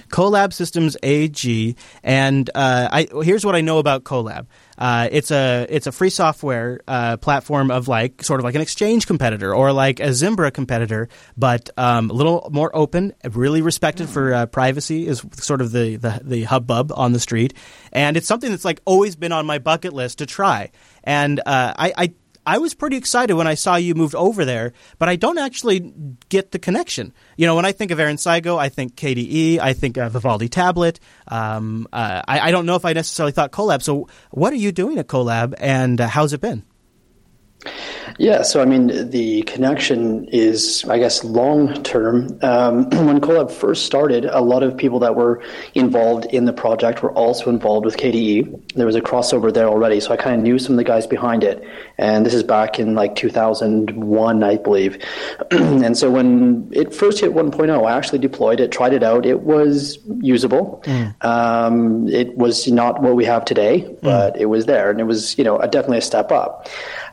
Kolab 0.09 0.53
Systems 0.53 0.95
AG, 1.03 1.75
and 2.03 2.49
uh, 2.55 2.87
I, 2.91 3.07
here's 3.23 3.45
what 3.45 3.55
I 3.55 3.61
know 3.61 3.79
about 3.79 4.03
Kolab. 4.03 4.45
Uh, 4.77 5.09
it's 5.11 5.31
a 5.31 5.65
it's 5.69 5.87
a 5.87 5.91
free 5.91 6.11
software 6.11 6.81
uh, 6.87 7.17
platform 7.17 7.71
of 7.71 7.87
like 7.87 8.23
sort 8.23 8.39
of 8.39 8.43
like 8.43 8.55
an 8.55 8.61
exchange 8.61 9.07
competitor 9.07 9.53
or 9.53 9.73
like 9.73 9.99
a 9.99 10.13
Zimbra 10.13 10.51
competitor, 10.51 11.09
but 11.35 11.69
um, 11.77 12.11
a 12.11 12.13
little 12.13 12.47
more 12.51 12.73
open, 12.75 13.13
really 13.31 13.61
respected 13.61 14.07
for 14.07 14.33
uh, 14.33 14.45
privacy 14.45 15.07
is 15.07 15.25
sort 15.33 15.61
of 15.61 15.71
the, 15.71 15.95
the 15.97 16.21
the 16.23 16.43
hubbub 16.43 16.91
on 16.95 17.11
the 17.11 17.19
street, 17.19 17.53
and 17.91 18.15
it's 18.15 18.27
something 18.27 18.51
that's 18.51 18.65
like 18.65 18.81
always 18.85 19.15
been 19.15 19.31
on 19.31 19.45
my 19.45 19.57
bucket 19.57 19.93
list 19.93 20.19
to 20.19 20.25
try. 20.25 20.69
And 21.03 21.39
uh, 21.39 21.73
I, 21.75 21.93
I 21.97 22.13
I 22.45 22.57
was 22.57 22.73
pretty 22.73 22.97
excited 22.97 23.33
when 23.35 23.47
I 23.47 23.53
saw 23.55 23.75
you 23.75 23.95
moved 23.95 24.15
over 24.15 24.45
there, 24.45 24.73
but 24.99 25.09
I 25.09 25.15
don't 25.15 25.37
actually 25.37 25.93
get 26.29 26.51
the 26.51 26.59
connection. 26.59 27.13
You 27.37 27.47
know, 27.47 27.55
when 27.55 27.65
I 27.65 27.71
think 27.71 27.91
of 27.91 27.99
Aaron 27.99 28.17
Seigo, 28.17 28.57
I 28.57 28.69
think 28.69 28.95
KDE, 28.95 29.59
I 29.59 29.73
think 29.73 29.97
of 29.97 30.11
Vivaldi 30.11 30.49
Tablet. 30.49 30.99
Um, 31.27 31.87
uh, 31.93 32.21
I, 32.27 32.49
I 32.49 32.51
don't 32.51 32.65
know 32.65 32.75
if 32.75 32.85
I 32.85 32.93
necessarily 32.93 33.31
thought 33.31 33.51
Kolab. 33.51 33.81
So, 33.81 34.07
what 34.31 34.51
are 34.53 34.57
you 34.57 34.71
doing 34.71 34.97
at 34.97 35.07
Kolab, 35.07 35.53
and 35.57 35.99
uh, 36.01 36.07
how's 36.07 36.33
it 36.33 36.41
been? 36.41 36.63
Yeah, 38.19 38.43
so 38.43 38.61
I 38.61 38.65
mean, 38.65 39.09
the 39.09 39.41
connection 39.43 40.25
is, 40.25 40.85
I 40.87 40.99
guess, 40.99 41.23
long 41.23 41.81
term. 41.83 42.37
Um, 42.41 42.89
when 43.05 43.19
Kolab 43.19 43.51
first 43.51 43.85
started, 43.85 44.25
a 44.25 44.41
lot 44.41 44.63
of 44.63 44.77
people 44.77 44.99
that 44.99 45.15
were 45.15 45.41
involved 45.73 46.25
in 46.25 46.45
the 46.45 46.53
project 46.53 47.01
were 47.01 47.11
also 47.13 47.49
involved 47.49 47.85
with 47.85 47.97
KDE. 47.97 48.73
There 48.73 48.85
was 48.85 48.95
a 48.95 49.01
crossover 49.01 49.53
there 49.53 49.67
already, 49.67 49.99
so 49.99 50.11
I 50.11 50.17
kind 50.17 50.35
of 50.35 50.41
knew 50.41 50.59
some 50.59 50.73
of 50.73 50.77
the 50.77 50.83
guys 50.83 51.07
behind 51.07 51.43
it. 51.43 51.63
And 51.97 52.25
this 52.25 52.33
is 52.33 52.43
back 52.43 52.79
in 52.79 52.93
like 52.95 53.15
2001, 53.15 54.43
I 54.43 54.57
believe. 54.57 55.03
and 55.51 55.97
so 55.97 56.11
when 56.11 56.69
it 56.71 56.93
first 56.93 57.19
hit 57.19 57.33
1.0, 57.33 57.87
I 57.87 57.97
actually 57.97 58.19
deployed 58.19 58.59
it, 58.59 58.71
tried 58.71 58.93
it 58.93 59.03
out. 59.03 59.25
It 59.25 59.41
was 59.41 59.97
usable. 60.19 60.83
Um, 61.21 62.07
it 62.09 62.37
was 62.37 62.67
not 62.67 63.01
what 63.01 63.15
we 63.15 63.25
have 63.25 63.45
today, 63.45 63.95
but 64.01 64.37
it 64.37 64.45
was 64.45 64.65
there, 64.65 64.91
and 64.91 64.99
it 64.99 65.05
was, 65.05 65.37
you 65.37 65.43
know, 65.43 65.57
definitely 65.59 65.97
a 65.97 66.01
step 66.01 66.31
up. 66.31 66.67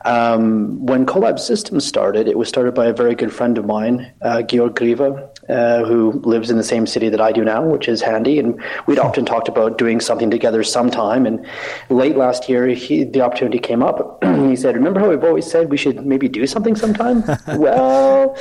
Um, 0.05 0.85
when 0.85 1.05
Kolab 1.05 1.39
Systems 1.39 1.87
started, 1.87 2.27
it 2.27 2.39
was 2.39 2.49
started 2.49 2.75
by 2.75 2.87
a 2.87 2.93
very 2.93 3.15
good 3.15 3.33
friend 3.33 3.59
of 3.59 3.67
mine, 3.67 4.13
uh, 4.23 4.43
Georg 4.43 4.75
Grieve, 4.75 5.01
uh, 5.01 5.85
who 5.85 6.21
lives 6.25 6.51
in 6.51 6.57
the 6.57 6.65
same 6.65 6.87
city 6.87 7.09
that 7.09 7.21
I 7.21 7.33
do 7.33 7.45
now, 7.45 7.65
which 7.67 7.89
is 7.89 8.01
handy. 8.01 8.39
And 8.39 8.61
we'd 8.87 8.99
often 8.99 9.25
talked 9.25 9.49
about 9.49 9.79
doing 9.79 10.01
something 10.01 10.31
together 10.31 10.63
sometime. 10.63 11.27
And 11.27 11.45
late 11.91 12.17
last 12.17 12.49
year, 12.49 12.69
he, 12.69 13.05
the 13.05 13.21
opportunity 13.21 13.59
came 13.59 13.83
up. 13.83 14.23
he 14.49 14.57
said, 14.57 14.75
Remember 14.75 15.01
how 15.01 15.11
we've 15.11 15.25
always 15.25 15.51
said 15.51 15.71
we 15.71 15.77
should 15.77 16.05
maybe 16.07 16.29
do 16.29 16.47
something 16.47 16.77
sometime? 16.77 17.23
well, 17.59 18.37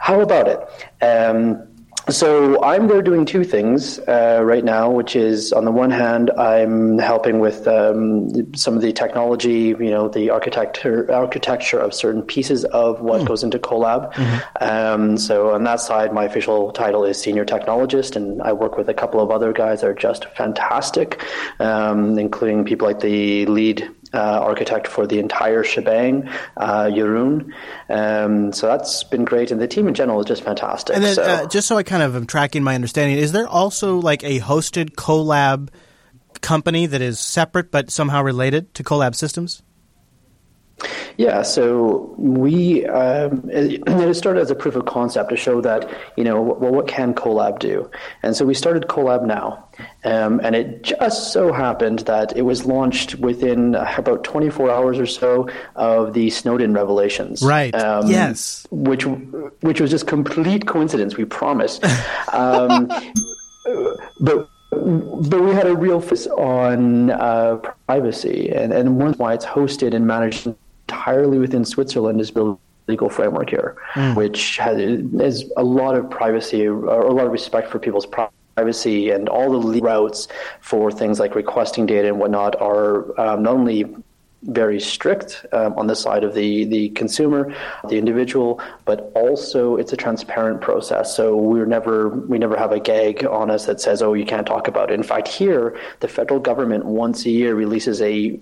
How 0.00 0.20
about 0.20 0.48
it? 0.48 1.04
Um, 1.04 1.69
so 2.08 2.62
I'm 2.62 2.88
there 2.88 3.02
doing 3.02 3.24
two 3.24 3.44
things 3.44 3.98
uh, 4.00 4.40
right 4.42 4.64
now, 4.64 4.90
which 4.90 5.14
is 5.14 5.52
on 5.52 5.64
the 5.64 5.70
one 5.70 5.90
hand, 5.90 6.30
I'm 6.32 6.98
helping 6.98 7.40
with 7.40 7.66
um, 7.68 8.54
some 8.54 8.74
of 8.74 8.82
the 8.82 8.92
technology, 8.92 9.74
you 9.78 9.90
know, 9.90 10.08
the 10.08 10.30
architecture 10.30 11.10
architecture 11.12 11.78
of 11.78 11.94
certain 11.94 12.22
pieces 12.22 12.64
of 12.66 13.00
what 13.00 13.22
mm. 13.22 13.26
goes 13.26 13.42
into 13.42 13.58
Kolab. 13.58 14.12
Mm-hmm. 14.14 14.64
Um, 14.64 15.16
so 15.18 15.50
on 15.52 15.64
that 15.64 15.80
side, 15.80 16.12
my 16.12 16.24
official 16.24 16.72
title 16.72 17.04
is 17.04 17.20
senior 17.20 17.44
technologist, 17.44 18.16
and 18.16 18.42
I 18.42 18.52
work 18.52 18.76
with 18.76 18.88
a 18.88 18.94
couple 18.94 19.20
of 19.20 19.30
other 19.30 19.52
guys 19.52 19.80
that 19.82 19.88
are 19.88 19.94
just 19.94 20.24
fantastic, 20.36 21.24
um, 21.60 22.18
including 22.18 22.64
people 22.64 22.86
like 22.86 23.00
the 23.00 23.46
lead 23.46 23.88
uh, 24.12 24.40
architect 24.40 24.86
for 24.86 25.06
the 25.06 25.18
entire 25.18 25.62
shebang, 25.64 26.28
uh, 26.56 26.84
Jeroen. 26.84 27.52
Um, 27.88 28.52
so 28.52 28.66
that's 28.66 29.04
been 29.04 29.24
great, 29.24 29.50
and 29.50 29.60
the 29.60 29.68
team 29.68 29.88
in 29.88 29.94
general 29.94 30.20
is 30.20 30.26
just 30.26 30.42
fantastic. 30.42 30.96
And 30.96 31.04
then, 31.04 31.14
so. 31.14 31.22
uh, 31.22 31.46
just 31.46 31.68
so 31.68 31.76
I 31.76 31.82
kind 31.82 32.02
of 32.02 32.16
am 32.16 32.26
tracking 32.26 32.62
my 32.62 32.74
understanding, 32.74 33.18
is 33.18 33.32
there 33.32 33.48
also 33.48 33.98
like 33.98 34.24
a 34.24 34.40
hosted 34.40 34.92
Kolab 34.92 35.68
company 36.40 36.86
that 36.86 37.02
is 37.02 37.18
separate 37.18 37.70
but 37.70 37.90
somehow 37.90 38.22
related 38.22 38.74
to 38.74 38.84
Kolab 38.84 39.14
Systems? 39.14 39.62
Yeah, 41.16 41.42
so 41.42 42.14
we 42.16 42.86
um, 42.86 43.42
it 43.50 44.14
started 44.14 44.40
as 44.40 44.50
a 44.50 44.54
proof 44.54 44.76
of 44.76 44.86
concept 44.86 45.30
to 45.30 45.36
show 45.36 45.60
that 45.60 45.90
you 46.16 46.24
know 46.24 46.40
well 46.40 46.72
what 46.72 46.88
can 46.88 47.14
Kolab 47.14 47.58
do, 47.58 47.90
and 48.22 48.34
so 48.36 48.44
we 48.44 48.54
started 48.54 48.84
Kolab 48.84 49.26
now, 49.26 49.68
um, 50.04 50.40
and 50.42 50.56
it 50.56 50.82
just 50.82 51.32
so 51.32 51.52
happened 51.52 52.00
that 52.00 52.36
it 52.36 52.42
was 52.42 52.64
launched 52.64 53.16
within 53.16 53.74
about 53.74 54.24
24 54.24 54.70
hours 54.70 54.98
or 54.98 55.06
so 55.06 55.48
of 55.76 56.14
the 56.14 56.30
Snowden 56.30 56.72
revelations. 56.72 57.42
Right. 57.42 57.74
Um, 57.74 58.08
yes. 58.08 58.66
Which 58.70 59.04
which 59.60 59.80
was 59.80 59.90
just 59.90 60.06
complete 60.06 60.66
coincidence. 60.66 61.16
We 61.16 61.24
promise. 61.24 61.80
um, 62.32 62.90
but 64.20 64.48
but 64.70 65.42
we 65.42 65.52
had 65.52 65.66
a 65.66 65.74
real 65.74 66.00
focus 66.00 66.26
on 66.28 67.10
uh, 67.10 67.56
privacy, 67.86 68.50
and, 68.50 68.72
and 68.72 68.98
one 68.98 69.14
why 69.14 69.34
it's 69.34 69.44
hosted 69.44 69.94
and 69.94 70.06
managed 70.06 70.48
entirely 70.90 71.38
within 71.38 71.64
Switzerland 71.64 72.20
is 72.20 72.30
built 72.30 72.60
legal 72.88 73.08
framework 73.08 73.50
here, 73.50 73.76
mm. 73.94 74.16
which 74.16 74.56
has, 74.58 74.76
has 75.20 75.44
a 75.56 75.62
lot 75.62 75.94
of 75.94 76.10
privacy 76.10 76.66
or 76.66 76.84
a 76.84 77.12
lot 77.12 77.26
of 77.26 77.32
respect 77.32 77.70
for 77.70 77.78
people's 77.78 78.06
privacy 78.56 79.10
and 79.10 79.28
all 79.28 79.60
the 79.60 79.80
routes 79.80 80.26
for 80.60 80.90
things 80.90 81.20
like 81.20 81.34
requesting 81.36 81.86
data 81.86 82.08
and 82.08 82.18
whatnot 82.18 82.60
are 82.60 83.18
um, 83.20 83.42
not 83.44 83.54
only 83.54 83.84
very 84.42 84.80
strict 84.80 85.44
um, 85.52 85.74
on 85.74 85.86
the 85.86 85.94
side 85.94 86.24
of 86.24 86.34
the, 86.34 86.64
the 86.64 86.88
consumer, 86.90 87.54
the 87.88 87.98
individual, 87.98 88.60
but 88.86 89.12
also 89.14 89.76
it's 89.76 89.92
a 89.92 89.96
transparent 89.96 90.60
process. 90.60 91.14
So 91.14 91.36
we're 91.36 91.66
never 91.66 92.08
we 92.08 92.38
never 92.38 92.56
have 92.56 92.72
a 92.72 92.80
gag 92.80 93.24
on 93.26 93.50
us 93.50 93.66
that 93.66 93.82
says, 93.82 94.00
"Oh, 94.00 94.14
you 94.14 94.24
can't 94.24 94.46
talk 94.46 94.66
about 94.66 94.90
it." 94.90 94.94
In 94.94 95.02
fact, 95.02 95.28
here 95.28 95.78
the 96.00 96.08
federal 96.08 96.40
government 96.40 96.86
once 96.86 97.26
a 97.26 97.30
year 97.30 97.54
releases 97.54 98.00
a 98.00 98.40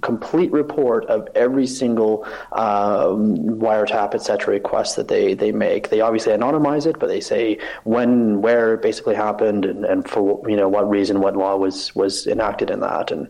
complete 0.00 0.50
report 0.50 1.04
of 1.06 1.28
every 1.34 1.66
single 1.66 2.24
um, 2.52 3.36
wiretap, 3.36 4.14
etc. 4.14 4.52
request 4.52 4.96
that 4.96 5.08
they, 5.08 5.34
they 5.34 5.52
make. 5.52 5.90
They 5.90 6.00
obviously 6.00 6.32
anonymize 6.32 6.86
it, 6.86 6.98
but 6.98 7.06
they 7.06 7.20
say 7.20 7.58
when, 7.84 8.42
where 8.42 8.74
it 8.74 8.82
basically 8.82 9.14
happened, 9.14 9.64
and, 9.64 9.84
and 9.84 10.08
for 10.08 10.42
you 10.48 10.56
know 10.56 10.68
what 10.68 10.88
reason, 10.88 11.20
what 11.20 11.36
law 11.36 11.56
was 11.56 11.94
was 11.94 12.26
enacted 12.26 12.70
in 12.70 12.80
that. 12.80 13.10
And 13.10 13.28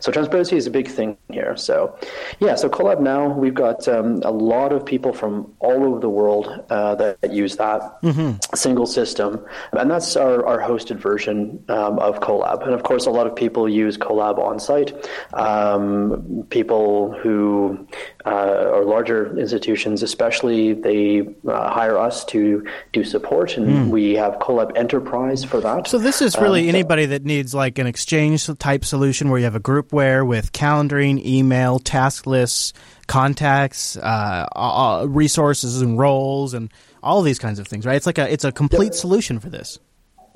so 0.00 0.10
transparency 0.10 0.56
is 0.56 0.66
a 0.66 0.70
big 0.70 0.88
thing 0.88 1.16
here. 1.30 1.56
So 1.56 1.96
yeah, 2.38 2.54
so 2.54 2.68
Kolab 2.68 3.00
now 3.00 3.28
we've 3.28 3.54
got 3.54 3.86
um, 3.86 4.22
a 4.24 4.30
lot 4.32 4.72
of 4.72 4.84
people 4.86 5.12
from 5.12 5.52
all 5.60 5.84
over 5.84 6.00
the 6.00 6.08
world 6.08 6.64
uh, 6.70 6.94
that, 6.94 7.20
that, 7.20 7.32
use 7.32 7.56
that 7.56 8.00
mm-hmm. 8.02 8.36
single 8.54 8.86
system, 8.86 9.44
and 9.72 9.90
that's 9.90 10.16
our, 10.16 10.46
our 10.46 10.58
hosted 10.58 10.96
version 10.96 11.62
um, 11.68 11.98
of 11.98 12.20
Kolab. 12.20 12.64
And 12.64 12.72
of 12.72 12.82
course, 12.84 13.06
a 13.06 13.10
lot 13.10 13.26
of 13.26 13.36
people 13.36 13.68
use 13.68 13.98
Kolab 13.98 14.38
on 14.38 14.58
site. 14.58 14.94
Um, 15.34 15.89
um, 15.90 16.46
people 16.50 17.12
who 17.12 17.86
uh, 18.24 18.28
are 18.28 18.84
larger 18.84 19.38
institutions, 19.38 20.02
especially, 20.02 20.72
they 20.72 21.26
uh, 21.46 21.70
hire 21.70 21.98
us 21.98 22.24
to 22.26 22.66
do 22.92 23.04
support, 23.04 23.56
and 23.56 23.66
mm. 23.68 23.88
we 23.88 24.14
have 24.14 24.34
Kolab 24.34 24.76
Enterprise 24.76 25.44
for 25.44 25.60
that. 25.60 25.88
So 25.88 25.98
this 25.98 26.22
is 26.22 26.36
really 26.38 26.62
um, 26.62 26.68
anybody 26.68 27.06
that 27.06 27.24
needs 27.24 27.54
like 27.54 27.78
an 27.78 27.86
exchange 27.86 28.46
type 28.58 28.84
solution 28.84 29.30
where 29.30 29.38
you 29.38 29.44
have 29.44 29.54
a 29.54 29.60
groupware 29.60 30.26
with 30.26 30.52
calendaring, 30.52 31.24
email, 31.24 31.78
task 31.78 32.26
lists, 32.26 32.72
contacts, 33.06 33.96
uh, 33.96 35.06
resources, 35.08 35.82
and 35.82 35.98
roles, 35.98 36.54
and 36.54 36.72
all 37.02 37.22
these 37.22 37.38
kinds 37.38 37.58
of 37.58 37.66
things. 37.66 37.86
Right? 37.86 37.96
It's 37.96 38.06
like 38.06 38.18
a 38.18 38.30
it's 38.32 38.44
a 38.44 38.52
complete 38.52 38.86
yep. 38.86 38.94
solution 38.94 39.38
for 39.38 39.50
this. 39.50 39.78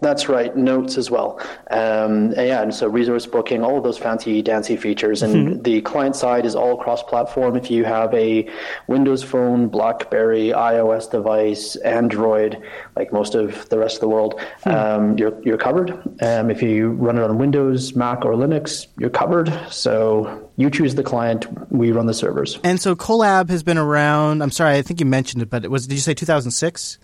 That's 0.04 0.28
right, 0.28 0.54
notes 0.54 0.98
as 0.98 1.10
well. 1.10 1.40
Um, 1.70 2.34
and 2.36 2.46
yeah, 2.46 2.60
and 2.60 2.74
so 2.74 2.86
resource 2.88 3.24
booking, 3.24 3.62
all 3.62 3.78
of 3.78 3.84
those 3.84 3.96
fancy 3.96 4.42
dancy 4.42 4.76
features. 4.76 5.22
And 5.22 5.34
mm-hmm. 5.34 5.62
the 5.62 5.80
client 5.80 6.14
side 6.14 6.44
is 6.44 6.54
all 6.54 6.76
cross 6.76 7.02
platform. 7.02 7.56
If 7.56 7.70
you 7.70 7.86
have 7.86 8.12
a 8.12 8.46
Windows 8.86 9.22
phone, 9.22 9.68
Blackberry, 9.68 10.48
iOS 10.48 11.10
device, 11.10 11.76
Android, 11.76 12.62
like 12.96 13.14
most 13.14 13.34
of 13.34 13.66
the 13.70 13.78
rest 13.78 13.94
of 13.96 14.00
the 14.02 14.08
world, 14.10 14.38
mm-hmm. 14.66 14.70
um, 14.70 15.16
you're, 15.16 15.40
you're 15.42 15.56
covered. 15.56 15.92
Um, 16.20 16.50
if 16.50 16.60
you 16.60 16.90
run 16.90 17.16
it 17.16 17.22
on 17.22 17.38
Windows, 17.38 17.96
Mac, 17.96 18.26
or 18.26 18.34
Linux, 18.34 18.86
you're 18.98 19.08
covered. 19.08 19.50
So 19.70 20.50
you 20.56 20.68
choose 20.68 20.96
the 20.96 21.02
client, 21.02 21.46
we 21.72 21.92
run 21.92 22.04
the 22.04 22.12
servers. 22.12 22.60
And 22.62 22.78
so 22.78 22.94
Kolab 22.94 23.48
has 23.48 23.62
been 23.62 23.78
around, 23.78 24.42
I'm 24.42 24.50
sorry, 24.50 24.76
I 24.76 24.82
think 24.82 25.00
you 25.00 25.06
mentioned 25.06 25.40
it, 25.40 25.48
but 25.48 25.64
it 25.64 25.70
was, 25.70 25.86
did 25.86 25.94
you 25.94 26.02
say 26.02 26.12
2006? 26.12 26.98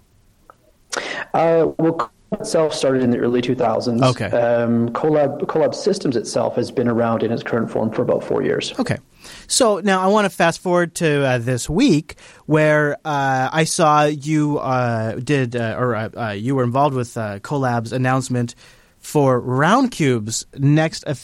Uh, 1.33 1.69
well, 1.79 2.11
itself 2.33 2.75
started 2.75 3.03
in 3.03 3.11
the 3.11 3.19
early 3.19 3.43
2000s. 3.43 4.03
Okay. 4.03 4.27
Um, 4.27 4.91
Kolab, 4.91 5.41
Kolab 5.43 5.75
Systems 5.75 6.17
itself 6.17 6.57
has 6.57 6.71
been 6.71 6.89
around 6.89 7.23
in 7.23 7.33
its 7.33 7.43
current 7.43 7.71
form 7.71 7.91
for 7.91 8.03
about 8.03 8.23
four 8.23 8.43
years. 8.43 8.73
Okay. 8.79 8.99
So 9.47 9.81
now 9.81 10.01
I 10.01 10.07
want 10.07 10.25
to 10.25 10.31
fast 10.31 10.61
forward 10.61 10.95
to 10.97 11.25
uh, 11.27 11.39
this 11.39 11.69
week 11.69 12.17
where 12.47 12.95
uh, 13.05 13.51
I 13.53 13.65
saw 13.65 14.05
you 14.05 14.59
uh, 14.59 15.17
did, 15.17 15.57
uh, 15.57 15.77
or 15.79 15.95
uh, 15.95 16.11
uh, 16.17 16.31
you 16.31 16.55
were 16.55 16.65
involved 16.65 16.95
with 16.95 17.15
Kolab's 17.15 17.93
announcement 17.93 18.55
for 19.01 19.41
Roundcube's 19.41 20.47
next 20.59 21.05
uh, 21.07 21.15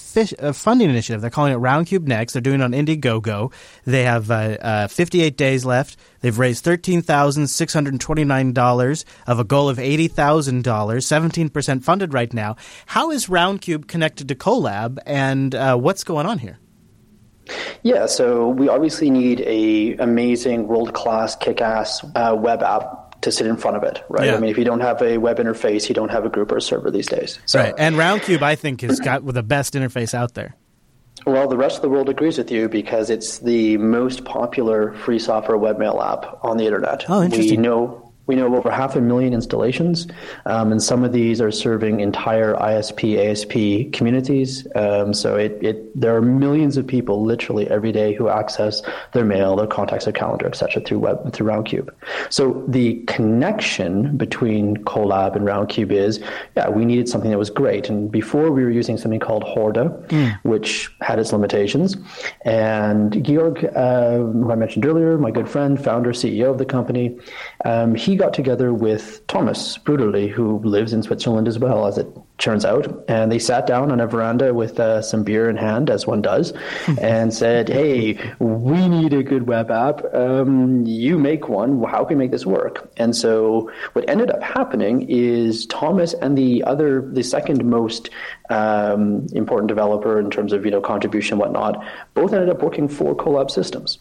funding 0.53 0.89
initiative. 0.91 1.21
They're 1.21 1.31
calling 1.31 1.53
it 1.53 1.59
Roundcube 1.59 2.09
Next. 2.09 2.33
They're 2.33 2.43
doing 2.43 2.61
it 2.61 2.65
on 2.65 2.73
Indiegogo. 2.73 3.53
They 3.85 4.03
have 4.05 4.31
uh, 4.31 4.57
uh, 4.61 4.87
58 4.89 5.37
days 5.37 5.65
left. 5.65 5.97
They've 6.21 6.39
raised 6.39 6.65
$13,629 6.65 9.05
of 9.27 9.39
a 9.39 9.45
goal 9.45 9.69
of 9.69 9.77
$80,000, 9.79 10.63
17% 10.63 11.85
funded 11.85 12.15
right 12.15 12.33
now. 12.33 12.57
How 12.87 13.11
is 13.11 13.27
Roundcube 13.27 13.87
connected 13.87 14.29
to 14.29 14.35
Kolab, 14.35 14.99
and 15.07 15.55
uh, 15.55 15.77
what's 15.77 16.03
going 16.03 16.25
on 16.27 16.39
here? 16.39 16.59
Yeah, 17.83 18.07
so 18.07 18.49
we 18.49 18.69
obviously 18.69 19.11
need 19.11 19.43
a 19.43 19.95
amazing, 19.97 20.67
world 20.67 20.95
class, 20.95 21.37
kick 21.37 21.61
ass 21.61 22.03
uh, 22.17 22.35
web 22.37 22.63
app 22.63 23.06
to 23.27 23.33
sit 23.33 23.47
in 23.47 23.57
front 23.57 23.77
of 23.77 23.83
it, 23.83 24.03
right? 24.09 24.27
Yeah. 24.27 24.37
I 24.37 24.39
mean, 24.39 24.51
if 24.51 24.57
you 24.57 24.65
don't 24.65 24.81
have 24.81 25.03
a 25.03 25.19
web 25.19 25.39
interface, 25.39 25.89
you 25.89 25.95
don't 25.95 26.11
have 26.11 26.25
a 26.25 26.29
group 26.29 26.53
or 26.53 26.57
a 26.57 26.63
server 26.63 26.91
these 26.91 27.09
days. 27.09 27.41
So, 27.45 27.61
right. 27.61 27.75
And 27.77 27.97
Roundcube, 27.97 28.41
I 28.41 28.55
think, 28.55 28.81
has 28.83 29.01
got 29.01 29.27
the 29.27 29.43
best 29.43 29.75
interface 29.75 30.15
out 30.15 30.35
there. 30.35 30.55
Well, 31.27 31.49
the 31.49 31.57
rest 31.57 31.75
of 31.77 31.83
the 31.83 31.89
world 31.89 32.09
agrees 32.09 32.39
with 32.39 32.53
you 32.53 32.69
because 32.69 33.11
it's 33.11 33.41
the 33.41 33.79
most 33.79 34.25
popular 34.25 34.93
free 34.95 35.19
software 35.19 35.59
webmail 35.59 36.01
app 36.01 36.39
on 36.45 36.57
the 36.57 36.67
internet. 36.67 37.05
Oh, 37.09 37.21
interesting. 37.23 37.61
We 37.61 37.67
know 37.67 38.06
we 38.27 38.35
know 38.35 38.47
of 38.47 38.55
over 38.55 38.71
half 38.71 38.97
a 38.97 39.01
million 39.01 39.33
installations, 39.33 40.07
um, 40.47 40.73
and 40.73 40.83
some 40.83 41.05
of 41.05 41.13
these 41.13 41.41
are 41.41 41.51
serving 41.51 42.01
entire 42.01 42.55
ISP, 42.55 43.19
ASP 43.19 43.93
communities. 43.93 44.67
Um, 44.75 45.15
so 45.15 45.37
it, 45.37 45.59
it, 45.63 46.01
there 46.01 46.17
are 46.17 46.23
millions 46.23 46.77
of 46.77 46.87
people 46.87 47.25
literally 47.25 47.69
every 47.69 47.93
day 47.93 48.15
who 48.15 48.29
access 48.29 48.83
their 49.13 49.25
mail, 49.25 49.57
their 49.57 49.67
contacts, 49.67 50.05
their 50.05 50.13
calendar, 50.13 50.47
etc. 50.47 50.83
through 50.83 50.99
web 50.99 51.33
through 51.33 51.47
Roundcube. 51.47 51.91
So 52.31 52.65
the 52.69 53.03
connection 53.07 54.17
between 54.17 54.79
Kolab 54.79 55.37
and 55.37 55.47
Roundcube 55.47 55.93
is, 55.93 56.21
yeah, 56.57 56.69
we 56.69 56.85
needed 56.85 57.09
something 57.09 57.31
that 57.31 57.39
was 57.39 57.51
great. 57.51 57.89
And 57.89 58.11
before 58.11 58.51
we 58.51 58.65
were 58.65 58.71
using 58.71 58.97
something 58.97 59.21
called 59.21 59.45
Horde, 59.45 59.77
mm. 60.09 60.39
which 60.43 60.95
had 61.01 61.19
its 61.19 61.33
limitations. 61.33 61.97
And 62.45 63.25
Georg, 63.25 63.65
uh, 63.77 64.17
who 64.19 64.51
I 64.51 64.57
mentioned 64.57 64.85
earlier, 64.85 65.17
my 65.19 65.31
good 65.31 65.49
friend, 65.49 65.83
founder, 65.83 66.13
CEO 66.13 66.51
of 66.51 66.59
the 66.59 66.65
company, 66.65 67.19
um, 67.65 67.95
he 67.95 68.16
got 68.17 68.35
together 68.35 68.73
with 68.73 69.27
Thomas 69.27 69.79
Brüderli, 69.79 70.31
who 70.31 70.59
lives 70.61 70.93
in 70.93 71.03
Switzerland 71.03 71.49
as 71.49 71.59
well, 71.59 71.87
as 71.87 71.99
it 71.99 72.07
turns 72.39 72.65
out. 72.65 73.05
And 73.09 73.33
they 73.33 73.39
sat 73.39 73.67
down 73.67 73.91
on 73.91 74.01
a 74.01 74.07
veranda 74.07 74.53
with 74.53 74.79
uh, 74.79 75.03
some 75.03 75.23
beer 75.23 75.49
in 75.49 75.57
hand, 75.57 75.91
as 75.91 76.07
one 76.07 76.23
does, 76.23 76.53
and 77.01 77.33
said, 77.33 77.69
Hey, 77.69 78.19
we 78.39 78.89
need 78.89 79.13
a 79.13 79.23
good 79.23 79.47
web 79.47 79.71
app. 79.71 80.03
Um, 80.15 80.85
you 80.87 81.19
make 81.19 81.49
one. 81.49 81.83
How 81.85 82.05
can 82.05 82.19
we 82.19 82.25
make 82.25 82.31
this 82.31 82.47
work? 82.47 82.91
And 82.97 83.15
so 83.17 83.71
what 83.93 84.09
ended 84.09 84.31
up 84.31 84.43
happening 84.43 85.07
is 85.09 85.67
Thomas 85.67 86.15
and 86.15 86.37
the 86.37 86.63
other, 86.65 87.01
the 87.01 87.23
second 87.23 87.65
most 87.65 88.11
um, 88.51 89.27
important 89.33 89.69
developer 89.69 90.19
in 90.21 90.31
terms 90.31 90.53
of 90.53 90.65
you 90.65 90.71
know 90.71 90.81
contribution 90.81 91.35
and 91.35 91.41
whatnot, 91.41 91.85
both 92.15 92.33
ended 92.33 92.49
up 92.49 92.63
working 92.63 92.89
for 92.89 93.15
Kolab 93.15 93.51
Systems. 93.51 93.99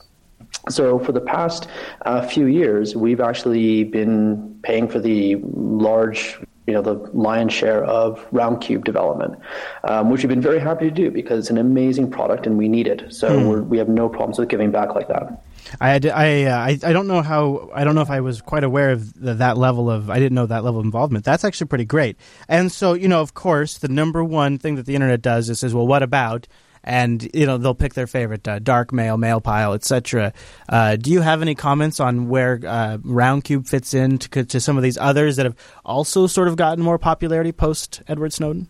So 0.69 0.99
for 0.99 1.11
the 1.11 1.21
past 1.21 1.67
uh, 2.05 2.27
few 2.27 2.45
years, 2.45 2.95
we've 2.95 3.21
actually 3.21 3.83
been 3.83 4.59
paying 4.63 4.87
for 4.87 4.99
the 4.99 5.35
large 5.53 6.39
you 6.67 6.73
know 6.73 6.81
the 6.81 6.93
lion's 7.13 7.53
share 7.53 7.83
of 7.85 8.25
Roundcube 8.31 8.83
development, 8.83 9.37
um, 9.83 10.09
which 10.09 10.23
we've 10.23 10.29
been 10.29 10.41
very 10.41 10.59
happy 10.59 10.85
to 10.85 10.91
do 10.91 11.11
because 11.11 11.39
it's 11.39 11.49
an 11.51 11.57
amazing 11.57 12.09
product 12.09 12.47
and 12.47 12.57
we 12.57 12.67
need 12.67 12.87
it. 12.87 13.13
So 13.13 13.29
mm. 13.29 13.67
we 13.67 13.77
have 13.77 13.87
no 13.87 14.09
problems 14.09 14.39
with 14.39 14.49
giving 14.49 14.71
back 14.71 14.95
like 14.95 15.07
that. 15.07 15.43
I 15.79 15.99
I, 16.13 16.43
uh, 16.45 16.57
I 16.57 16.79
I 16.83 16.93
don't 16.93 17.07
know 17.07 17.21
how 17.21 17.69
I 17.73 17.83
don't 17.83 17.93
know 17.93 18.01
if 18.01 18.09
I 18.09 18.21
was 18.21 18.41
quite 18.41 18.63
aware 18.63 18.91
of 18.91 19.13
the, 19.19 19.35
that 19.35 19.57
level 19.57 19.91
of 19.91 20.09
I 20.09 20.17
didn't 20.17 20.33
know 20.33 20.47
that 20.47 20.63
level 20.63 20.79
of 20.79 20.85
involvement. 20.85 21.23
That's 21.23 21.43
actually 21.43 21.67
pretty 21.67 21.85
great. 21.85 22.17
And 22.47 22.71
so 22.71 22.93
you 22.93 23.07
know, 23.07 23.21
of 23.21 23.35
course, 23.35 23.77
the 23.77 23.87
number 23.87 24.23
one 24.23 24.57
thing 24.57 24.75
that 24.75 24.87
the 24.87 24.95
internet 24.95 25.21
does 25.21 25.49
is 25.49 25.59
says, 25.59 25.73
well, 25.73 25.87
what 25.87 26.01
about? 26.01 26.47
And 26.85 27.29
you 27.33 27.45
know 27.45 27.57
they'll 27.57 27.75
pick 27.75 27.95
their 27.95 28.07
favorite 28.07 28.47
uh, 28.47 28.59
dark 28.59 28.93
mail, 28.93 29.17
Mailpile, 29.17 29.73
etc. 29.73 30.31
Uh, 30.69 30.95
do 30.95 31.11
you 31.11 31.21
have 31.21 31.41
any 31.41 31.55
comments 31.55 31.99
on 31.99 32.29
where 32.29 32.61
uh, 32.65 32.97
Roundcube 32.99 33.67
fits 33.67 33.93
in 33.93 34.17
to, 34.19 34.45
to 34.45 34.61
some 34.61 34.77
of 34.77 34.83
these 34.83 34.97
others 34.97 35.35
that 35.35 35.45
have 35.45 35.57
also 35.83 36.27
sort 36.27 36.47
of 36.47 36.55
gotten 36.55 36.83
more 36.83 36.97
popularity 36.97 37.51
post 37.51 38.01
Edward 38.07 38.31
Snowden? 38.31 38.69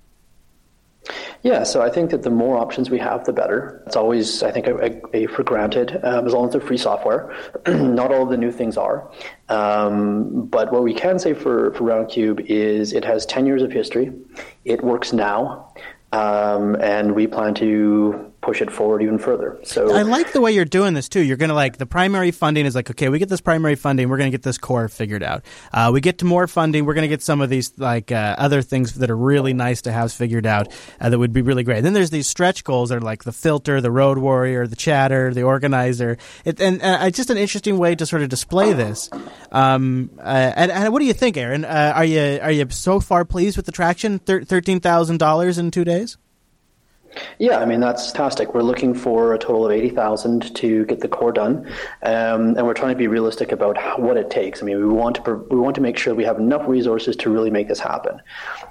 Yeah, 1.43 1.63
so 1.63 1.83
I 1.83 1.89
think 1.91 2.09
that 2.09 2.23
the 2.23 2.31
more 2.31 2.57
options 2.57 2.89
we 2.89 2.97
have, 2.97 3.25
the 3.25 3.33
better. 3.33 3.83
It's 3.85 3.95
always, 3.95 4.41
I 4.41 4.51
think, 4.51 4.65
a, 4.65 5.15
a, 5.15 5.27
for 5.27 5.43
granted, 5.43 5.99
um, 6.03 6.25
as 6.25 6.33
long 6.33 6.47
as 6.47 6.53
they're 6.53 6.61
free 6.61 6.77
software. 6.77 7.35
Not 7.67 8.11
all 8.11 8.23
of 8.23 8.29
the 8.29 8.37
new 8.37 8.51
things 8.51 8.77
are. 8.77 9.11
Um, 9.49 10.47
but 10.47 10.71
what 10.71 10.81
we 10.81 10.93
can 10.93 11.19
say 11.19 11.35
for, 11.35 11.71
for 11.75 11.83
Roundcube 11.83 12.47
is 12.47 12.93
it 12.93 13.05
has 13.05 13.27
10 13.27 13.45
years 13.45 13.61
of 13.61 13.71
history. 13.71 14.11
It 14.63 14.83
works 14.83 15.13
now. 15.13 15.71
Um, 16.15 16.77
and 16.79 17.13
we 17.13 17.27
plan 17.27 17.53
to 17.55 18.31
push 18.45 18.61
it 18.61 18.71
forward 18.71 19.01
even 19.01 19.17
further. 19.17 19.57
So 19.63 19.95
I 19.95 20.03
like 20.03 20.31
the 20.31 20.39
way 20.39 20.51
you're 20.51 20.65
doing 20.65 20.93
this 20.93 21.09
too. 21.09 21.21
You're 21.21 21.35
going 21.35 21.49
to 21.49 21.55
like 21.55 21.77
the 21.77 21.87
primary 21.87 22.29
funding 22.29 22.67
is 22.67 22.75
like 22.75 22.89
okay, 22.91 23.09
we 23.09 23.17
get 23.17 23.27
this 23.27 23.41
primary 23.41 23.75
funding, 23.75 24.07
we're 24.07 24.17
going 24.17 24.31
to 24.31 24.37
get 24.37 24.43
this 24.43 24.59
core 24.59 24.87
figured 24.87 25.23
out. 25.23 25.43
Uh, 25.73 25.89
we 25.91 25.99
get 25.99 26.19
to 26.19 26.25
more 26.25 26.47
funding, 26.47 26.85
we're 26.85 26.93
going 26.93 27.09
to 27.09 27.09
get 27.09 27.23
some 27.23 27.41
of 27.41 27.49
these 27.49 27.73
like 27.77 28.11
uh, 28.11 28.35
other 28.37 28.61
things 28.61 28.93
that 28.93 29.09
are 29.09 29.17
really 29.17 29.53
nice 29.53 29.81
to 29.81 29.91
have 29.91 30.13
figured 30.13 30.45
out 30.45 30.71
uh, 31.01 31.09
that 31.09 31.17
would 31.17 31.33
be 31.33 31.41
really 31.41 31.63
great. 31.63 31.77
And 31.77 31.85
then 31.85 31.93
there's 31.93 32.11
these 32.11 32.27
stretch 32.27 32.63
goals 32.63 32.89
that 32.89 32.99
are 32.99 33.01
like 33.01 33.23
the 33.23 33.31
filter, 33.31 33.81
the 33.81 33.91
road 33.91 34.19
warrior, 34.19 34.67
the 34.67 34.75
chatter, 34.75 35.33
the 35.33 35.43
organizer. 35.43 36.17
It, 36.45 36.61
and 36.61 36.81
uh, 36.83 36.99
it's 37.01 37.17
just 37.17 37.31
an 37.31 37.37
interesting 37.37 37.79
way 37.79 37.95
to 37.95 38.05
sort 38.05 38.21
of 38.21 38.29
display 38.29 38.73
this. 38.73 39.09
Um, 39.51 40.11
uh, 40.19 40.53
and, 40.55 40.71
and, 40.71 40.93
what 40.93 40.99
do 40.99 41.05
you 41.05 41.13
think, 41.13 41.35
Aaron? 41.35 41.65
Uh, 41.65 41.93
are 41.95 42.05
you 42.05 42.39
are 42.41 42.51
you 42.51 42.67
so 42.69 42.99
far 42.99 43.25
pleased 43.25 43.57
with 43.57 43.65
the 43.65 43.71
traction? 43.71 44.19
Thirteen 44.19 44.79
thousand 44.79 45.17
dollars 45.17 45.57
in 45.57 45.71
two 45.71 45.83
days. 45.83 46.17
Yeah, 47.39 47.59
I 47.59 47.65
mean 47.65 47.79
that's 47.79 48.11
fantastic. 48.11 48.53
We're 48.53 48.61
looking 48.61 48.93
for 48.93 49.33
a 49.33 49.39
total 49.39 49.65
of 49.65 49.71
eighty 49.71 49.89
thousand 49.89 50.55
to 50.55 50.85
get 50.85 51.01
the 51.01 51.07
core 51.07 51.31
done, 51.31 51.67
um, 52.03 52.55
and 52.57 52.65
we're 52.65 52.73
trying 52.73 52.93
to 52.93 52.97
be 52.97 53.07
realistic 53.07 53.51
about 53.51 53.77
how, 53.77 53.97
what 53.97 54.17
it 54.17 54.29
takes. 54.29 54.61
I 54.61 54.65
mean, 54.65 54.77
we 54.77 54.85
want 54.85 55.23
to 55.23 55.33
we 55.49 55.59
want 55.59 55.75
to 55.75 55.81
make 55.81 55.97
sure 55.97 56.15
we 56.15 56.23
have 56.23 56.39
enough 56.39 56.67
resources 56.67 57.15
to 57.17 57.29
really 57.29 57.49
make 57.49 57.67
this 57.67 57.79
happen. 57.79 58.21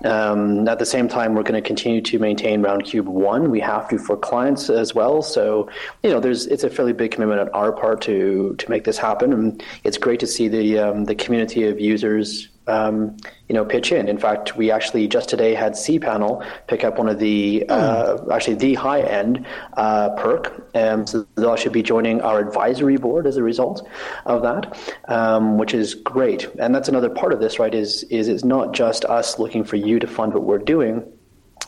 Um, 0.05 0.67
at 0.69 0.79
the 0.79 0.87
same 0.87 1.09
time, 1.09 1.35
we're 1.35 1.43
going 1.43 1.63
to 1.63 1.67
continue 1.67 2.01
to 2.03 2.19
maintain 2.19 2.63
Roundcube 2.63 3.07
One. 3.07 3.51
We 3.51 3.61
have 3.61 3.89
to 3.89 3.99
for 3.99 4.17
clients 4.17 4.71
as 4.71 4.95
well. 4.95 5.23
So 5.23 5.69
you 6.03 6.11
know, 6.11 6.21
there's 6.21 6.47
it's 6.47 6.65
a 6.65 6.71
fairly 6.71 6.93
big 6.93 7.13
commitment 7.13 7.41
on 7.41 7.49
our 7.51 7.73
part 7.73 8.01
to 8.03 8.55
to 8.57 8.71
make 8.71 8.85
this 8.85 8.99
happen, 8.99 9.33
and 9.33 9.63
it's 9.85 9.99
great 9.99 10.21
to 10.21 10.27
see 10.27 10.49
the 10.49 10.79
um, 10.79 11.05
the 11.05 11.15
community 11.15 11.65
of 11.65 11.81
users 11.81 12.49
um, 12.67 13.17
you 13.49 13.55
know, 13.55 13.65
pitch 13.65 13.93
in. 13.93 14.09
In 14.09 14.19
fact, 14.19 14.57
we 14.57 14.71
actually 14.71 15.07
just 15.09 15.29
today 15.29 15.55
had 15.55 15.73
cPanel 15.73 16.47
pick 16.67 16.85
up 16.85 16.99
one 16.99 17.09
of 17.09 17.19
the, 17.19 17.65
uh, 17.69 18.19
actually 18.33 18.57
the 18.57 18.75
high 18.75 19.03
end 19.03 19.47
uh, 19.77 20.11
perk. 20.11 20.71
Um, 20.75 21.07
so 21.07 21.27
they'll 21.37 21.53
actually 21.53 21.73
be 21.73 21.83
joining 21.83 22.21
our 22.21 22.41
advisory 22.41 22.97
board 22.97 23.27
as 23.27 23.37
a 23.37 23.43
result 23.43 23.87
of 24.27 24.43
that, 24.43 24.79
um, 25.09 25.59
which 25.59 25.75
is 25.75 25.95
great. 25.95 26.49
And 26.59 26.75
that's 26.75 26.89
another 26.89 27.11
part 27.11 27.33
of 27.33 27.41
this, 27.41 27.59
right? 27.59 27.75
Is 27.75 28.05
is 28.05 28.29
it's 28.29 28.45
not 28.45 28.73
just 28.73 29.05
us 29.05 29.39
looking 29.39 29.65
for 29.65 29.77
you 29.77 29.99
to 29.99 30.07
fund 30.07 30.35
what 30.35 30.45
we're 30.45 30.59
doing 30.59 31.05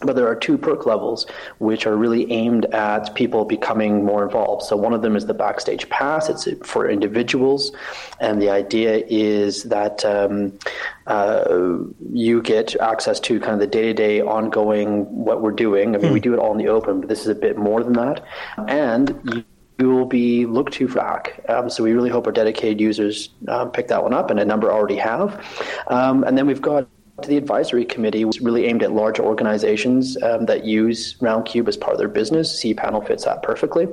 but 0.03 0.15
there 0.15 0.29
are 0.29 0.35
two 0.35 0.59
perk 0.59 0.85
levels 0.85 1.27
which 1.59 1.87
are 1.87 1.97
really 1.97 2.31
aimed 2.31 2.67
at 2.67 3.15
people 3.15 3.45
becoming 3.45 4.05
more 4.05 4.23
involved. 4.23 4.63
So 4.63 4.77
one 4.77 4.93
of 4.93 5.03
them 5.03 5.17
is 5.17 5.27
the 5.27 5.35
backstage 5.35 5.89
pass. 5.89 6.29
It's 6.29 6.49
for 6.67 6.89
individuals, 6.89 7.73
and 8.21 8.41
the 8.41 8.51
idea 8.51 9.05
is 9.09 9.65
that 9.65 10.05
um, 10.05 10.59
uh, 11.07 11.79
you 12.13 12.43
get 12.43 12.77
access 12.77 13.21
to 13.21 13.41
kind 13.41 13.55
of 13.55 13.61
the 13.61 13.67
day-to-day 13.67 14.21
ongoing 14.21 15.05
what 15.25 15.41
we're 15.41 15.53
doing. 15.53 15.95
I 15.95 15.99
mean, 15.99 16.11
mm. 16.11 16.15
we 16.15 16.21
hmm. 16.21 16.25
do 16.25 16.35
it 16.35 16.39
all 16.39 16.53
in 16.53 16.59
the 16.59 16.69
open, 16.69 17.01
but 17.01 17.09
this 17.09 17.21
is 17.21 17.29
a 17.29 17.35
bit 17.35 17.57
more 17.57 17.83
than 17.83 17.95
that, 17.95 18.25
and 18.69 19.19
you 19.33 19.45
you 19.79 19.91
will 19.91 20.07
be 20.07 20.47
looked 20.47 20.73
to 20.75 20.89
for 20.89 21.01
ACK. 21.01 21.45
Um, 21.51 21.69
so 21.69 21.83
we 21.83 21.93
really 21.93 22.09
hope 22.09 22.27
our 22.27 22.33
dedicated 22.33 22.81
users 22.81 23.29
um, 23.49 23.71
pick 23.71 23.89
that 23.89 24.03
one 24.03 24.15
up, 24.15 24.31
and 24.31 24.41
a 24.41 24.45
number 24.45 24.73
already 24.73 24.97
have. 24.97 25.45
Um, 25.89 26.25
and 26.25 26.37
then 26.37 26.47
we've 26.47 26.63
got 26.63 26.81
to 26.81 26.96
the 27.25 27.37
advisory 27.37 27.85
committee 27.85 28.25
was 28.25 28.41
really 28.41 28.67
aimed 28.67 28.83
at 28.83 28.93
large 28.93 29.19
organizations 29.19 30.21
um, 30.23 30.47
that 30.47 30.65
use 30.65 31.15
Roundcube 31.15 31.67
as 31.69 31.77
part 31.77 31.93
of 31.93 31.99
their 31.99 32.09
business. 32.09 32.63
cPanel 32.63 33.07
fits 33.07 33.25
that 33.25 33.43
perfectly, 33.43 33.89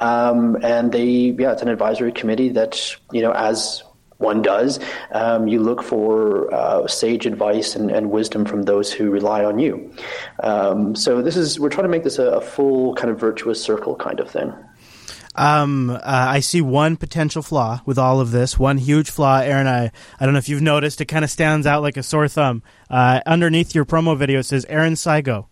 um, 0.00 0.56
and 0.62 0.92
they 0.92 1.34
yeah, 1.38 1.52
it's 1.52 1.62
an 1.62 1.68
advisory 1.68 2.12
committee 2.12 2.48
that 2.50 2.96
you 3.12 3.20
know 3.20 3.32
as 3.32 3.82
one 4.18 4.42
does, 4.42 4.78
um, 5.12 5.48
you 5.48 5.60
look 5.60 5.82
for 5.82 6.52
uh, 6.54 6.86
sage 6.86 7.26
advice 7.26 7.74
and, 7.74 7.90
and, 7.90 8.10
wisdom 8.10 8.44
from 8.44 8.62
those 8.62 8.92
who 8.92 9.10
rely 9.10 9.44
on 9.44 9.58
you. 9.58 9.92
Um, 10.40 10.94
so 10.94 11.20
this 11.20 11.36
is 11.36 11.58
we're 11.58 11.68
trying 11.68 11.84
to 11.84 11.90
make 11.90 12.04
this 12.04 12.18
a, 12.18 12.24
a 12.24 12.40
full 12.40 12.94
kind 12.94 13.10
of 13.10 13.18
virtuous 13.18 13.62
circle 13.62 13.96
kind 13.96 14.20
of 14.20 14.30
thing. 14.30 14.52
Um, 15.34 15.90
uh, 15.90 16.00
I 16.02 16.40
see 16.40 16.60
one 16.60 16.96
potential 16.96 17.42
flaw 17.42 17.80
with 17.84 17.98
all 17.98 18.20
of 18.20 18.30
this. 18.30 18.58
One 18.58 18.78
huge 18.78 19.10
flaw, 19.10 19.38
Aaron. 19.40 19.66
I, 19.66 19.90
I 20.18 20.24
don't 20.24 20.32
know 20.32 20.38
if 20.38 20.48
you've 20.48 20.62
noticed. 20.62 21.00
It 21.00 21.06
kind 21.06 21.24
of 21.24 21.30
stands 21.30 21.66
out 21.66 21.82
like 21.82 21.96
a 21.96 22.02
sore 22.02 22.28
thumb. 22.28 22.62
Uh, 22.88 23.20
underneath 23.26 23.74
your 23.74 23.84
promo 23.84 24.16
video 24.16 24.42
says 24.42 24.64
Aaron 24.68 24.94
Seigo, 24.94 25.46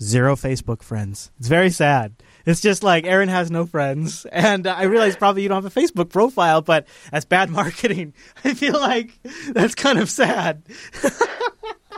zero 0.00 0.36
Facebook 0.36 0.82
friends. 0.82 1.30
It's 1.38 1.48
very 1.48 1.70
sad. 1.70 2.14
It's 2.44 2.60
just 2.60 2.82
like 2.82 3.06
Aaron 3.06 3.28
has 3.28 3.50
no 3.52 3.66
friends, 3.66 4.26
and 4.32 4.66
I 4.66 4.82
realize 4.82 5.14
probably 5.14 5.42
you 5.42 5.48
don't 5.48 5.62
have 5.62 5.76
a 5.76 5.80
Facebook 5.80 6.10
profile, 6.10 6.60
but 6.60 6.86
that's 7.12 7.24
bad 7.24 7.50
marketing. 7.60 8.14
I 8.44 8.54
feel 8.54 8.78
like 8.80 9.12
that's 9.50 9.74
kind 9.76 9.98
of 9.98 10.10
sad. 10.10 10.64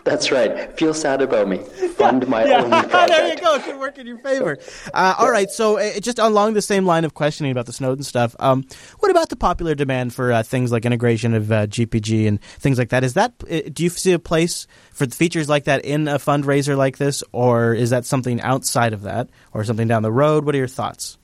That's 0.14 0.30
right. 0.30 0.76
Feel 0.78 0.92
sad 0.92 1.22
about 1.22 1.48
me. 1.48 1.58
Fund 1.96 2.28
my 2.28 2.44
yeah. 2.44 2.62
only 2.62 2.70
project. 2.88 3.08
there 3.08 3.28
you 3.28 3.36
go. 3.36 3.54
It 3.54 3.62
could 3.62 3.78
work 3.78 3.96
in 3.96 4.06
your 4.06 4.18
favor. 4.18 4.58
Uh, 4.92 5.14
all 5.18 5.30
right. 5.30 5.50
So, 5.50 5.78
uh, 5.78 5.98
just 5.98 6.18
along 6.18 6.52
the 6.52 6.60
same 6.60 6.84
line 6.84 7.06
of 7.06 7.14
questioning 7.14 7.50
about 7.50 7.64
the 7.64 7.72
Snowden 7.72 8.04
stuff, 8.04 8.36
um, 8.38 8.66
what 8.98 9.10
about 9.10 9.30
the 9.30 9.36
popular 9.36 9.74
demand 9.74 10.12
for 10.12 10.30
uh, 10.30 10.42
things 10.42 10.70
like 10.70 10.84
integration 10.84 11.32
of 11.32 11.50
uh, 11.50 11.66
GPG 11.66 12.28
and 12.28 12.42
things 12.42 12.76
like 12.76 12.90
that? 12.90 13.02
Is 13.02 13.14
that 13.14 13.32
uh, 13.50 13.60
do 13.72 13.82
you 13.82 13.88
see 13.88 14.12
a 14.12 14.18
place 14.18 14.66
for 14.92 15.06
features 15.06 15.48
like 15.48 15.64
that 15.64 15.86
in 15.86 16.06
a 16.06 16.18
fundraiser 16.18 16.76
like 16.76 16.98
this, 16.98 17.24
or 17.32 17.72
is 17.72 17.88
that 17.88 18.04
something 18.04 18.42
outside 18.42 18.92
of 18.92 19.02
that, 19.02 19.30
or 19.54 19.64
something 19.64 19.88
down 19.88 20.02
the 20.02 20.12
road? 20.12 20.44
What 20.44 20.54
are 20.54 20.58
your 20.58 20.68
thoughts? 20.68 21.16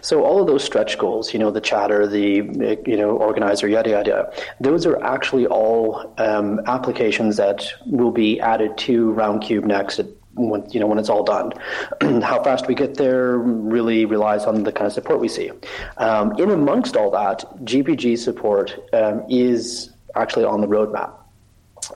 So 0.00 0.24
all 0.24 0.40
of 0.40 0.46
those 0.46 0.64
stretch 0.64 0.98
goals, 0.98 1.32
you 1.32 1.38
know, 1.38 1.50
the 1.50 1.60
chatter, 1.60 2.06
the 2.06 2.80
you 2.86 2.96
know 2.96 3.10
organizer, 3.16 3.68
yada 3.68 3.90
yada, 3.90 4.32
those 4.60 4.86
are 4.86 5.02
actually 5.02 5.46
all 5.46 6.12
um, 6.18 6.60
applications 6.66 7.36
that 7.36 7.66
will 7.86 8.10
be 8.10 8.40
added 8.40 8.76
to 8.78 9.12
Roundcube 9.12 9.64
next. 9.64 10.00
When, 10.34 10.64
you 10.70 10.78
know 10.78 10.86
when 10.86 10.98
it's 10.98 11.08
all 11.08 11.24
done, 11.24 11.52
how 12.22 12.42
fast 12.42 12.68
we 12.68 12.74
get 12.74 12.94
there 12.94 13.36
really 13.36 14.04
relies 14.04 14.44
on 14.44 14.62
the 14.62 14.72
kind 14.72 14.86
of 14.86 14.92
support 14.92 15.20
we 15.20 15.28
see. 15.28 15.50
Um, 15.96 16.32
in 16.38 16.50
amongst 16.50 16.96
all 16.96 17.10
that, 17.10 17.44
GPG 17.64 18.16
support 18.16 18.78
um, 18.92 19.24
is 19.28 19.90
actually 20.14 20.44
on 20.44 20.60
the 20.60 20.68
roadmap. 20.68 21.19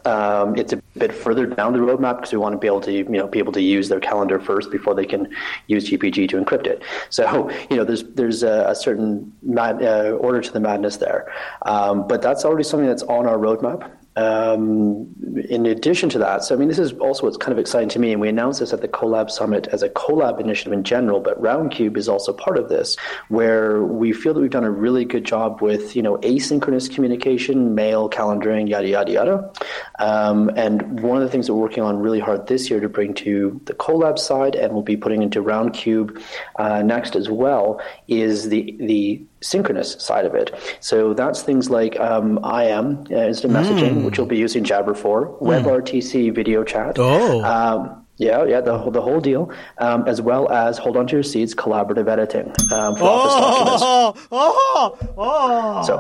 Um, 0.05 0.57
it's 0.57 0.73
a 0.73 0.77
bit 0.99 1.13
further 1.13 1.47
down 1.47 1.73
the 1.73 1.79
roadmap 1.79 2.17
because 2.17 2.33
we 2.33 2.39
want 2.39 2.53
to 2.55 2.59
be 2.59 2.67
able 2.67 2.81
to, 2.83 2.93
you 2.93 3.05
know, 3.05 3.27
be 3.27 3.39
able 3.39 3.53
to 3.53 3.63
use 3.63 3.89
their 3.89 4.01
calendar 4.01 4.39
first 4.39 4.71
before 4.71 4.95
they 4.95 5.07
can 5.07 5.29
use 5.67 5.89
GPG 5.89 6.29
to 6.31 6.37
encrypt 6.37 6.67
it. 6.67 6.83
So, 7.11 7.51
you 7.71 7.77
know, 7.77 7.85
there's 7.85 8.05
there's 8.05 8.43
a, 8.43 8.67
a 8.69 8.75
certain 8.75 9.33
mad, 9.43 9.83
uh, 9.83 10.17
order 10.21 10.41
to 10.41 10.53
the 10.53 10.61
madness 10.61 10.97
there, 10.97 11.33
um, 11.63 12.07
but 12.07 12.23
that's 12.23 12.45
already 12.45 12.65
something 12.65 12.89
that's 12.89 13.03
on 13.05 13.27
our 13.27 13.37
roadmap. 13.37 13.91
Um, 14.17 15.09
in 15.49 15.67
addition 15.67 16.09
to 16.11 16.19
that, 16.19 16.45
so 16.45 16.55
I 16.55 16.59
mean, 16.59 16.69
this 16.69 16.79
is 16.79 16.93
also 16.95 17.25
what's 17.25 17.37
kind 17.37 17.53
of 17.53 17.59
exciting 17.59 17.89
to 17.91 17.99
me, 17.99 18.13
and 18.13 18.21
we 18.21 18.29
announced 18.29 18.61
this 18.61 18.73
at 18.73 18.81
the 18.81 18.89
Kolab 18.89 19.31
Summit 19.31 19.67
as 19.73 19.83
a 19.83 19.89
Kolab 19.89 20.41
initiative 20.41 20.73
in 20.73 20.85
general, 20.85 21.19
but 21.19 21.41
Roundcube 21.43 21.97
is 21.97 22.09
also 22.09 22.33
part 22.33 22.57
of 22.57 22.69
this, 22.69 22.97
where 23.29 23.83
we 23.83 24.13
feel 24.13 24.33
that 24.35 24.41
we've 24.41 24.51
done 24.51 24.65
a 24.65 24.71
really 24.71 25.05
good 25.05 25.25
job 25.25 25.61
with, 25.61 25.97
you 25.97 26.03
know, 26.03 26.17
asynchronous 26.19 26.93
communication, 26.93 27.75
mail, 27.75 28.09
calendaring, 28.09 28.69
yada, 28.69 28.89
yada, 28.89 29.13
yada. 29.13 29.53
Um, 29.99 30.49
and 30.57 31.01
one 31.01 31.17
of 31.17 31.25
the 31.25 31.31
things 31.31 31.47
that 31.47 31.55
we're 31.55 31.63
working 31.63 31.83
on 31.83 31.99
really 31.99 32.21
hard 32.21 32.47
this 32.47 32.71
year 32.71 32.79
to 32.81 32.89
bring 32.89 33.15
to 33.15 33.61
the 33.65 33.75
Kolab 33.75 34.19
side, 34.19 34.55
and 34.55 34.73
we'll 34.73 34.83
be 34.83 34.97
putting 34.97 35.23
into 35.23 35.43
Roundcube 35.43 36.23
uh, 36.57 36.83
next 36.83 37.17
as 37.17 37.29
well, 37.29 37.81
is 38.07 38.49
the, 38.49 38.77
the 38.79 39.25
synchronous 39.45 39.93
side 39.99 40.25
of 40.25 40.35
it. 40.35 40.55
So 40.81 41.15
that's 41.15 41.43
things 41.43 41.71
like 41.71 41.99
um, 42.01 42.39
IM, 42.39 43.07
uh, 43.11 43.29
instant 43.31 43.53
messaging, 43.53 43.95
mm. 43.97 44.05
which 44.05 44.19
we'll 44.19 44.27
be 44.27 44.39
using 44.39 44.65
Jabber 44.65 44.95
for, 44.95 45.29
mm. 45.29 45.41
WebRTC 45.41 46.35
video 46.35 46.65
chat. 46.65 46.97
Oh. 46.99 47.43
Um, 47.45 48.01
Yeah, 48.17 48.45
yeah, 48.47 48.61
the 48.63 48.79
the 48.91 49.03
whole 49.03 49.21
deal, 49.21 49.51
um, 49.79 50.07
as 50.07 50.23
well 50.23 50.47
as 50.49 50.79
hold 50.79 50.97
on 50.97 51.07
to 51.09 51.17
your 51.17 51.25
seats, 51.25 51.53
collaborative 51.53 52.07
editing 52.07 52.47
um, 52.71 52.95
for 52.95 53.11
Office 53.11 53.35
documents. 53.35 53.83
Oh, 54.31 54.55
oh, 54.79 54.99
oh. 55.19 55.83
So, 55.83 55.95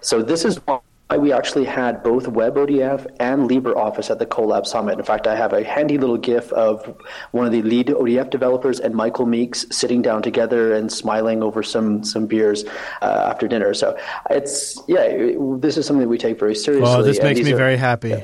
so 0.00 0.22
this 0.22 0.46
is 0.46 0.58
we 1.18 1.32
actually 1.32 1.64
had 1.64 2.02
both 2.02 2.26
WebODF 2.26 3.06
and 3.18 3.48
LibreOffice 3.50 4.10
at 4.10 4.18
the 4.18 4.26
Kolab 4.26 4.66
Summit. 4.66 4.98
In 4.98 5.04
fact, 5.04 5.26
I 5.26 5.34
have 5.34 5.52
a 5.52 5.64
handy 5.64 5.98
little 5.98 6.16
GIF 6.16 6.52
of 6.52 6.96
one 7.32 7.46
of 7.46 7.52
the 7.52 7.62
lead 7.62 7.88
ODF 7.88 8.30
developers 8.30 8.80
and 8.80 8.94
Michael 8.94 9.26
Meeks 9.26 9.66
sitting 9.70 10.02
down 10.02 10.22
together 10.22 10.72
and 10.72 10.92
smiling 10.92 11.42
over 11.42 11.62
some 11.62 12.04
some 12.04 12.26
beers 12.26 12.64
uh, 13.02 13.26
after 13.30 13.48
dinner. 13.48 13.74
So 13.74 13.98
it's 14.30 14.80
yeah, 14.86 15.32
this 15.58 15.76
is 15.76 15.86
something 15.86 16.02
that 16.02 16.08
we 16.08 16.18
take 16.18 16.38
very 16.38 16.54
seriously. 16.54 16.88
Oh, 16.88 17.02
this 17.02 17.20
makes 17.20 17.40
me 17.40 17.52
are- 17.52 17.56
very 17.56 17.76
happy. 17.76 18.22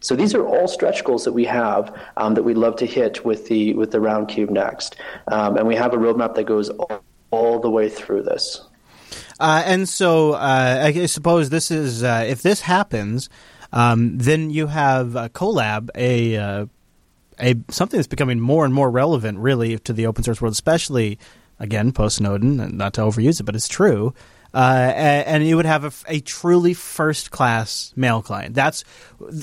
so 0.00 0.14
these 0.14 0.34
are 0.34 0.46
all 0.46 0.68
stretch 0.68 1.04
goals 1.04 1.24
that 1.24 1.32
we 1.32 1.44
have 1.44 1.94
um, 2.16 2.34
that 2.34 2.42
we'd 2.42 2.56
love 2.56 2.76
to 2.76 2.86
hit 2.86 3.24
with 3.24 3.48
the 3.48 3.74
with 3.74 3.90
the 3.90 3.98
Roundcube 3.98 4.50
next, 4.50 4.96
um, 5.28 5.56
and 5.56 5.66
we 5.66 5.74
have 5.76 5.92
a 5.94 5.96
roadmap 5.96 6.34
that 6.36 6.44
goes 6.44 6.70
all, 6.70 7.02
all 7.30 7.58
the 7.60 7.70
way 7.70 7.88
through 7.88 8.22
this. 8.22 8.66
Uh, 9.40 9.62
and 9.64 9.88
so 9.88 10.32
uh, 10.34 10.82
I 10.84 11.06
suppose 11.06 11.48
this 11.48 11.70
is 11.70 12.04
uh, 12.04 12.24
if 12.28 12.42
this 12.42 12.60
happens, 12.60 13.30
um, 13.72 14.18
then 14.18 14.50
you 14.50 14.66
have 14.66 15.16
uh, 15.16 15.28
Kolab, 15.30 15.88
a 15.94 16.36
uh, 16.36 16.66
a 17.40 17.54
something 17.70 17.96
that's 17.96 18.06
becoming 18.06 18.38
more 18.38 18.66
and 18.66 18.74
more 18.74 18.90
relevant, 18.90 19.38
really, 19.38 19.78
to 19.78 19.92
the 19.94 20.06
open 20.06 20.22
source 20.24 20.42
world, 20.42 20.52
especially 20.52 21.18
again 21.58 21.90
post 21.92 22.16
Snowden. 22.16 22.60
and 22.60 22.76
Not 22.76 22.92
to 22.94 23.00
overuse 23.00 23.40
it, 23.40 23.44
but 23.44 23.56
it's 23.56 23.68
true. 23.68 24.12
Uh, 24.52 24.90
a- 24.92 25.28
and 25.28 25.46
you 25.46 25.56
would 25.56 25.64
have 25.64 26.04
a 26.08 26.20
truly 26.20 26.74
first 26.74 27.30
class 27.30 27.92
mail 27.96 28.20
client. 28.20 28.52
That's, 28.54 28.82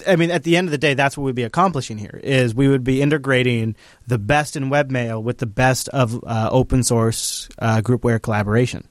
I 0.05 0.17
mean, 0.17 0.29
at 0.31 0.43
the 0.43 0.57
end 0.57 0.67
of 0.67 0.71
the 0.71 0.77
day, 0.77 0.95
that's 0.95 1.17
what 1.17 1.23
we'd 1.23 1.33
be 1.33 1.43
accomplishing 1.43 1.97
here. 1.97 2.19
Is 2.23 2.53
we 2.53 2.67
would 2.67 2.83
be 2.83 3.01
integrating 3.01 3.75
the 4.05 4.17
best 4.19 4.55
in 4.55 4.69
webmail 4.69 5.23
with 5.23 5.37
the 5.39 5.45
best 5.47 5.87
of 5.89 6.21
uh, 6.27 6.49
open 6.51 6.83
source 6.83 7.47
groupware 7.59 8.21
collaboration. 8.21 8.87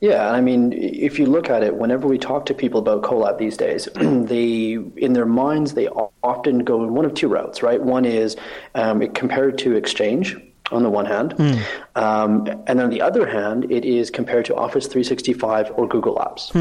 Yeah, 0.00 0.30
I 0.30 0.40
mean, 0.40 0.72
if 0.72 1.18
you 1.18 1.26
look 1.26 1.50
at 1.50 1.62
it, 1.62 1.74
whenever 1.74 2.06
we 2.06 2.18
talk 2.18 2.46
to 2.46 2.54
people 2.54 2.80
about 2.80 3.02
Kolab 3.02 3.38
these 3.38 3.56
days, 3.56 3.88
they, 3.94 4.78
in 4.96 5.12
their 5.12 5.26
minds, 5.26 5.74
they 5.74 5.88
often 5.88 6.60
go 6.60 6.84
in 6.84 6.94
one 6.94 7.04
of 7.04 7.14
two 7.14 7.28
routes, 7.28 7.62
right? 7.62 7.82
One 7.82 8.04
is 8.04 8.36
um, 8.74 9.02
it 9.02 9.14
compared 9.14 9.58
to 9.58 9.74
Exchange 9.74 10.36
on 10.70 10.82
the 10.82 10.90
one 10.90 11.06
hand, 11.06 11.34
um, 11.96 12.46
and 12.66 12.80
on 12.80 12.90
the 12.90 13.00
other 13.00 13.26
hand, 13.26 13.70
it 13.72 13.84
is 13.84 14.10
compared 14.10 14.44
to 14.44 14.54
Office 14.54 14.86
365 14.86 15.72
or 15.74 15.88
Google 15.88 16.16
Apps. 16.16 16.52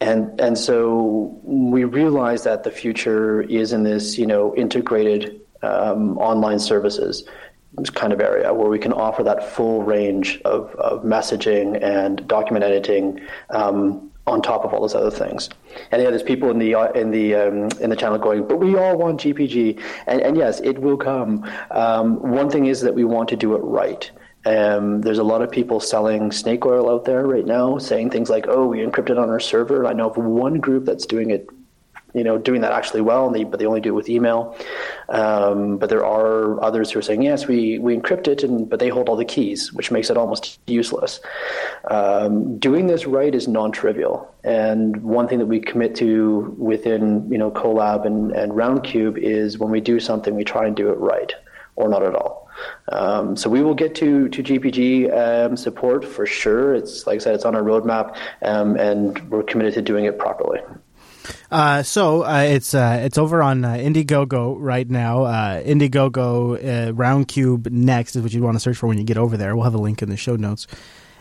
And 0.00 0.40
and 0.40 0.58
so 0.58 1.38
we 1.44 1.84
realize 1.84 2.42
that 2.42 2.64
the 2.64 2.72
future 2.72 3.42
is 3.42 3.72
in 3.72 3.84
this, 3.84 4.18
you 4.18 4.26
know, 4.26 4.52
integrated 4.56 5.40
um, 5.62 6.18
online 6.18 6.58
services 6.58 7.22
kind 7.94 8.12
of 8.12 8.20
area 8.20 8.52
where 8.52 8.68
we 8.68 8.78
can 8.78 8.92
offer 8.92 9.22
that 9.22 9.48
full 9.48 9.82
range 9.82 10.40
of, 10.44 10.74
of 10.76 11.02
messaging 11.02 11.82
and 11.82 12.26
document 12.28 12.64
editing 12.64 13.20
um, 13.50 14.10
on 14.26 14.40
top 14.40 14.64
of 14.64 14.72
all 14.72 14.80
those 14.80 14.94
other 14.94 15.10
things. 15.10 15.48
And 15.90 16.02
yeah, 16.02 16.10
there's 16.10 16.22
people 16.22 16.50
in 16.50 16.58
the 16.58 16.74
uh, 16.74 16.92
in 16.92 17.10
the 17.10 17.34
um, 17.34 17.68
in 17.80 17.90
the 17.90 17.96
channel 17.96 18.18
going, 18.18 18.46
but 18.46 18.58
we 18.58 18.76
all 18.76 18.96
want 18.96 19.20
GPG, 19.20 19.80
and, 20.06 20.20
and 20.20 20.36
yes, 20.36 20.60
it 20.60 20.78
will 20.78 20.96
come. 20.96 21.50
Um, 21.70 22.20
one 22.30 22.50
thing 22.50 22.66
is 22.66 22.80
that 22.82 22.94
we 22.94 23.04
want 23.04 23.28
to 23.30 23.36
do 23.36 23.54
it 23.54 23.60
right. 23.60 24.10
Um, 24.44 25.00
there's 25.02 25.18
a 25.18 25.24
lot 25.24 25.40
of 25.40 25.50
people 25.50 25.78
selling 25.80 26.32
snake 26.32 26.66
oil 26.66 26.90
out 26.90 27.04
there 27.04 27.26
right 27.26 27.46
now, 27.46 27.78
saying 27.78 28.10
things 28.10 28.28
like, 28.28 28.46
"Oh, 28.48 28.66
we 28.66 28.78
encrypted 28.78 29.20
on 29.20 29.30
our 29.30 29.40
server." 29.40 29.86
I 29.86 29.92
know 29.92 30.10
of 30.10 30.16
one 30.16 30.60
group 30.60 30.84
that's 30.84 31.06
doing 31.06 31.30
it 31.30 31.48
you 32.14 32.24
know, 32.24 32.38
doing 32.38 32.60
that 32.60 32.72
actually 32.72 33.00
well, 33.00 33.30
they, 33.30 33.44
but 33.44 33.58
they 33.58 33.66
only 33.66 33.80
do 33.80 33.90
it 33.90 33.96
with 33.96 34.08
email. 34.08 34.56
Um, 35.08 35.78
but 35.78 35.88
there 35.88 36.04
are 36.04 36.62
others 36.62 36.90
who 36.90 36.98
are 36.98 37.02
saying, 37.02 37.22
yes, 37.22 37.46
we, 37.46 37.78
we 37.78 37.96
encrypt 37.96 38.28
it, 38.28 38.42
and 38.42 38.68
but 38.68 38.78
they 38.78 38.88
hold 38.88 39.08
all 39.08 39.16
the 39.16 39.24
keys, 39.24 39.72
which 39.72 39.90
makes 39.90 40.10
it 40.10 40.16
almost 40.16 40.58
useless. 40.66 41.20
Um, 41.90 42.58
doing 42.58 42.86
this 42.86 43.06
right 43.06 43.34
is 43.34 43.48
non-trivial, 43.48 44.32
and 44.44 44.96
one 45.02 45.28
thing 45.28 45.38
that 45.38 45.46
we 45.46 45.60
commit 45.60 45.94
to 45.96 46.54
within 46.58 47.30
you 47.30 47.38
know 47.38 47.50
Kolab 47.50 48.06
and, 48.06 48.32
and 48.32 48.52
Roundcube 48.52 49.18
is 49.18 49.58
when 49.58 49.70
we 49.70 49.80
do 49.80 49.98
something, 49.98 50.34
we 50.34 50.44
try 50.44 50.66
and 50.66 50.76
do 50.76 50.90
it 50.90 50.98
right, 50.98 51.32
or 51.76 51.88
not 51.88 52.02
at 52.02 52.14
all. 52.14 52.42
Um, 52.90 53.36
so 53.36 53.48
we 53.48 53.62
will 53.62 53.74
get 53.74 53.94
to 53.96 54.28
to 54.28 54.42
GPG 54.42 55.12
um, 55.16 55.56
support 55.56 56.04
for 56.04 56.26
sure. 56.26 56.74
It's 56.74 57.06
like 57.06 57.16
I 57.16 57.18
said, 57.18 57.34
it's 57.34 57.44
on 57.44 57.54
our 57.54 57.62
roadmap, 57.62 58.16
um, 58.42 58.76
and 58.76 59.18
we're 59.30 59.42
committed 59.42 59.74
to 59.74 59.82
doing 59.82 60.04
it 60.04 60.18
properly. 60.18 60.60
Uh, 61.50 61.82
so 61.82 62.24
uh, 62.24 62.44
it's 62.48 62.74
uh, 62.74 63.00
it's 63.02 63.18
over 63.18 63.42
on 63.42 63.64
uh, 63.64 63.74
Indiegogo 63.74 64.56
right 64.58 64.88
now. 64.88 65.24
Uh, 65.24 65.62
Indiegogo 65.62 66.56
uh, 66.56 66.92
Roundcube 66.92 67.70
next 67.70 68.16
is 68.16 68.22
what 68.22 68.32
you'd 68.32 68.42
want 68.42 68.56
to 68.56 68.60
search 68.60 68.76
for 68.76 68.86
when 68.86 68.98
you 68.98 69.04
get 69.04 69.18
over 69.18 69.36
there. 69.36 69.54
We'll 69.54 69.64
have 69.64 69.74
a 69.74 69.78
link 69.78 70.02
in 70.02 70.08
the 70.08 70.16
show 70.16 70.36
notes 70.36 70.66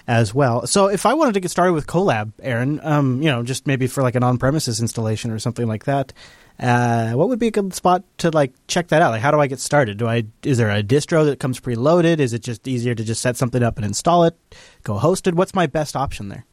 as 0.08 0.34
well. 0.34 0.68
So 0.68 0.88
if 0.88 1.06
I 1.06 1.14
wanted 1.14 1.36
to 1.36 1.40
get 1.40 1.52
started 1.52 1.74
with 1.74 1.88
Kolab, 1.88 2.34
Aaron, 2.42 2.80
um, 2.84 3.22
you 3.22 3.30
know, 3.30 3.44
just 3.44 3.68
maybe 3.68 3.88
for 3.88 4.02
like 4.02 4.16
an 4.16 4.24
on-premises 4.24 4.82
installation 4.82 5.32
or 5.32 5.40
something 5.40 5.68
like 5.68 5.86
that, 5.86 6.12
uh, 6.60 7.12
what 7.14 7.30
would 7.30 7.40
be 7.40 7.48
a 7.48 7.52
good 7.52 7.74
spot 7.74 8.04
to 8.20 8.30
like 8.30 8.54
check 8.68 8.90
that 8.90 9.02
out? 9.02 9.12
Like, 9.12 9.22
how 9.22 9.32
do 9.32 9.40
I 9.40 9.48
get 9.48 9.60
started? 9.60 9.98
Do 9.98 10.08
I 10.08 10.26
is 10.44 10.58
there 10.58 10.70
a 10.70 10.84
distro 10.84 11.26
that 11.26 11.40
comes 11.40 11.60
preloaded? 11.60 12.20
Is 12.20 12.34
it 12.34 12.44
just 12.44 12.68
easier 12.68 12.94
to 12.94 13.04
just 13.04 13.22
set 13.22 13.38
something 13.38 13.64
up 13.64 13.78
and 13.78 13.86
install 13.86 14.24
it, 14.26 14.36
go 14.84 15.00
hosted? 15.00 15.34
What's 15.34 15.56
my 15.56 15.66
best 15.66 15.96
option 15.96 16.30
there? 16.30 16.46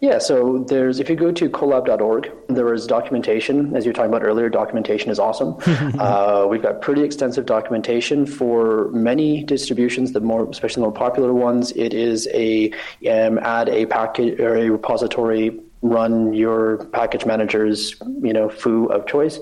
Yeah, 0.00 0.18
so 0.18 0.64
there's 0.68 1.00
if 1.00 1.08
you 1.08 1.16
go 1.16 1.32
to 1.32 1.48
kolab.org, 1.48 2.30
there 2.48 2.72
is 2.74 2.86
documentation. 2.86 3.74
As 3.74 3.84
you 3.84 3.90
were 3.90 3.94
talking 3.94 4.10
about 4.10 4.22
earlier, 4.22 4.48
documentation 4.48 5.10
is 5.10 5.18
awesome. 5.18 5.56
uh, 5.98 6.46
we've 6.48 6.62
got 6.62 6.80
pretty 6.80 7.02
extensive 7.02 7.46
documentation 7.46 8.26
for 8.26 8.90
many 8.90 9.42
distributions. 9.44 10.12
The 10.12 10.20
more, 10.20 10.48
especially 10.50 10.82
the 10.82 10.86
more 10.88 10.92
popular 10.92 11.32
ones, 11.32 11.72
it 11.72 11.94
is 11.94 12.28
a 12.34 12.70
um, 13.10 13.38
add 13.38 13.68
a 13.68 13.86
package 13.86 14.38
or 14.40 14.56
a 14.56 14.70
repository, 14.70 15.58
run 15.82 16.32
your 16.34 16.84
package 16.86 17.24
manager's 17.26 17.94
you 18.22 18.32
know 18.32 18.48
foo 18.48 18.86
of 18.86 19.06
choice. 19.06 19.38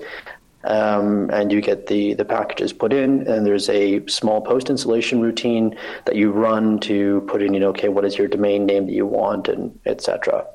Um, 0.63 1.29
and 1.31 1.51
you 1.51 1.61
get 1.61 1.87
the, 1.87 2.13
the 2.13 2.25
packages 2.25 2.71
put 2.71 2.93
in, 2.93 3.27
and 3.27 3.45
there's 3.45 3.69
a 3.69 4.05
small 4.07 4.41
post 4.41 4.69
installation 4.69 5.21
routine 5.21 5.75
that 6.05 6.15
you 6.15 6.31
run 6.31 6.79
to 6.81 7.21
put 7.27 7.41
in, 7.41 7.53
you 7.53 7.59
know, 7.59 7.69
okay, 7.69 7.89
what 7.89 8.05
is 8.05 8.17
your 8.17 8.27
domain 8.27 8.65
name 8.65 8.85
that 8.85 8.93
you 8.93 9.05
want, 9.05 9.47
and 9.47 9.77
etc. 9.85 10.45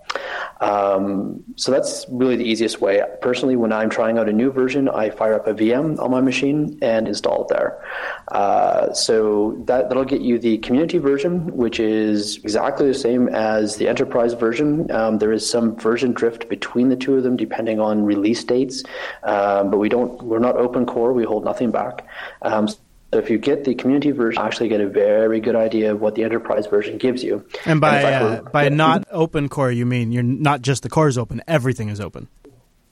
Um, 0.61 1.45
so 1.57 1.71
that's 1.71 2.07
really 2.09 2.37
the 2.37 2.45
easiest 2.45 2.81
way. 2.81 3.03
Personally, 3.21 3.57
when 3.57 3.73
I'm 3.73 3.91
trying 3.91 4.19
out 4.19 4.29
a 4.29 4.33
new 4.33 4.51
version, 4.51 4.89
I 4.89 5.11
fire 5.11 5.35
up 5.35 5.47
a 5.47 5.55
VM 5.55 5.99
on 6.01 6.11
my 6.11 6.21
machine 6.21 6.79
and 6.83 7.07
install 7.07 7.43
it 7.43 7.49
there. 7.49 7.85
Uh, 8.29 8.93
so 8.93 9.57
that 9.67 9.89
that'll 9.89 10.05
get 10.05 10.21
you 10.21 10.39
the 10.39 10.59
community 10.59 10.99
version, 10.99 11.57
which 11.57 11.79
is 11.79 12.37
exactly 12.39 12.87
the 12.87 12.95
same 12.95 13.29
as 13.29 13.77
the 13.77 13.89
enterprise 13.89 14.35
version. 14.35 14.91
Um, 14.91 15.19
there 15.19 15.33
is 15.33 15.49
some 15.49 15.77
version 15.77 16.13
drift 16.13 16.49
between 16.49 16.89
the 16.89 16.97
two 16.97 17.17
of 17.17 17.23
them 17.23 17.37
depending 17.37 17.81
on 17.81 18.05
release 18.05 18.43
dates, 18.43 18.83
um, 19.23 19.71
but 19.71 19.79
we 19.79 19.89
don't. 19.89 20.21
We're 20.23 20.39
not 20.39 20.57
open 20.57 20.87
core. 20.87 21.13
We 21.13 21.25
hold 21.25 21.45
nothing 21.45 21.71
back. 21.71 22.07
Um, 22.43 22.69
so 23.13 23.19
if 23.19 23.31
you 23.31 23.39
get 23.39 23.65
the 23.65 23.75
community 23.75 24.11
version, 24.11 24.41
you 24.43 24.47
actually 24.47 24.69
get 24.69 24.81
a 24.81 24.89
very 24.89 25.41
good 25.41 25.57
idea 25.57 25.93
of 25.93 26.01
what 26.01 26.15
the 26.15 26.25
enterprise 26.25 26.67
version 26.67 26.99
gives 26.99 27.23
you. 27.25 27.45
And 27.65 27.81
by 27.81 28.03
fact, 28.03 28.47
uh, 28.47 28.51
by 28.51 28.69
not 28.69 29.07
open 29.11 29.49
core, 29.49 29.71
you 29.73 29.87
mean 29.87 30.13
you're 30.13 30.23
not 30.23 30.61
just 30.63 30.83
the 30.83 30.91
core 30.91 31.09
is 31.09 31.17
open; 31.17 31.43
everything 31.49 31.89
is 31.89 32.01
open. 32.01 32.29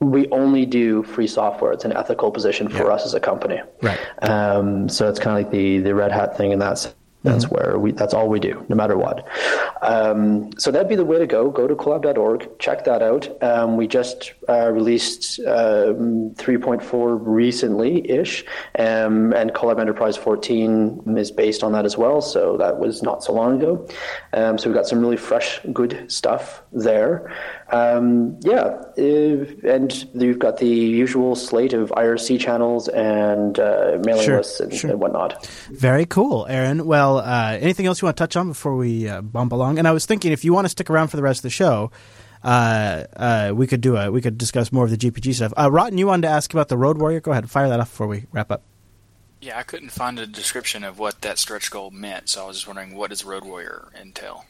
we 0.01 0.29
only 0.31 0.67
do 0.67 1.03
free 1.03 1.27
software. 1.27 1.73
It's 1.73 1.85
an 1.85 1.93
ethical 1.93 2.31
position 2.31 2.69
for 2.69 2.91
us 2.91 3.05
as 3.05 3.15
a 3.15 3.21
company. 3.21 3.61
Right. 3.83 3.99
Um, 4.23 4.89
so 4.89 5.09
it's 5.09 5.19
kind 5.19 5.37
of 5.39 5.45
like 5.45 5.53
the 5.53 5.79
the 5.81 5.95
Red 5.95 6.13
Hat 6.13 6.37
thing 6.37 6.53
in 6.53 6.59
that 6.61 6.79
sense. 6.79 6.95
That's 7.23 7.51
where 7.51 7.77
we. 7.79 7.93
That's 7.93 8.15
all 8.15 8.29
we 8.29 8.39
do, 8.41 8.65
no 8.69 8.77
matter 8.77 8.97
what. 8.97 9.27
Um, 9.83 10.51
so 10.59 10.71
that'd 10.71 10.89
be 10.89 10.97
the 10.97 11.05
way 11.05 11.19
to 11.19 11.27
go. 11.27 11.51
Go 11.51 11.67
to 11.67 11.75
kolab.org, 11.77 12.59
check 12.59 12.85
that 12.85 13.03
out. 13.03 13.43
Um, 13.43 13.77
we 13.77 13.87
just 13.87 14.33
uh, 14.49 14.71
released 14.73 15.39
um, 15.41 16.31
3.4 16.37 17.19
recently-ish, 17.21 18.45
um, 18.79 19.33
and 19.35 19.53
Kolab 19.53 19.79
Enterprise 19.81 20.17
14 20.17 21.03
is 21.19 21.31
based 21.31 21.63
on 21.63 21.73
that 21.73 21.85
as 21.85 21.97
well. 21.99 22.21
So 22.21 22.57
that 22.57 22.79
was 22.79 23.03
not 23.03 23.23
so 23.23 23.33
long 23.33 23.59
ago. 23.61 23.87
Um, 24.33 24.57
so 24.59 24.69
we've 24.71 24.77
got 24.77 24.87
some 24.87 25.01
really 25.01 25.17
fresh, 25.19 25.61
good 25.73 26.11
stuff 26.11 26.63
there. 26.73 27.31
Um, 27.73 28.39
yeah, 28.43 28.81
and 28.97 30.07
you've 30.15 30.39
got 30.39 30.59
the 30.59 30.69
usual 30.69 31.35
slate 31.35 31.73
of 31.73 31.91
IRC 31.91 32.41
channels 32.41 32.89
and 32.89 33.59
uh, 33.59 33.99
mailing 34.05 34.25
Sure, 34.25 34.37
lists 34.39 34.61
and, 34.61 34.73
sure. 34.73 34.91
and 34.91 35.01
whatnot. 35.01 35.45
Very 35.73 36.07
cool, 36.07 36.47
Aaron. 36.49 36.87
Well, 36.87 37.19
uh, 37.19 37.59
anything 37.61 37.87
else 37.87 38.01
you 38.01 38.07
want 38.07 38.17
to 38.17 38.23
touch 38.23 38.37
on 38.37 38.49
before 38.49 38.77
we 38.77 39.09
uh, 39.09 39.21
bump 39.21 39.53
along? 39.53 39.66
And 39.79 39.87
I 39.87 39.93
was 39.93 40.07
thinking, 40.07 40.33
if 40.33 40.45
you 40.45 40.53
want 40.53 40.65
to 40.65 40.69
stick 40.69 40.91
around 40.91 41.09
for 41.09 41.17
the 41.17 41.23
rest 41.23 41.41
of 41.41 41.43
the 41.43 41.51
show, 41.51 41.91
uh, 42.43 43.05
uh, 43.17 43.53
we 43.55 43.67
could 43.67 43.81
do 43.81 43.97
a 43.97 44.11
we 44.11 44.21
could 44.21 44.39
discuss 44.39 44.73
more 44.73 44.85
of 44.85 44.91
the 44.91 44.97
GPG 44.97 45.35
stuff. 45.35 45.53
Uh, 45.59 45.71
Rotten, 45.71 45.99
you 45.99 46.07
wanted 46.07 46.23
to 46.23 46.29
ask 46.29 46.53
about 46.53 46.69
the 46.69 46.77
Road 46.77 46.99
Warrior. 46.99 47.21
Go 47.21 47.33
ahead, 47.33 47.51
fire 47.51 47.69
that 47.69 47.81
off 47.81 47.91
before 47.91 48.07
we 48.07 48.27
wrap 48.33 48.51
up. 48.51 48.63
Yeah, 49.41 49.59
I 49.59 49.65
couldn't 49.65 49.91
find 49.91 50.19
a 50.19 50.27
description 50.27 50.83
of 50.83 50.99
what 50.99 51.21
that 51.23 51.39
stretch 51.39 51.71
goal 51.71 51.91
meant, 51.91 52.29
so 52.29 52.45
I 52.45 52.47
was 52.47 52.57
just 52.57 52.67
wondering 52.67 52.95
what 52.95 53.11
does 53.11 53.25
Road 53.25 53.45
Warrior 53.45 53.89
entail? 54.01 54.45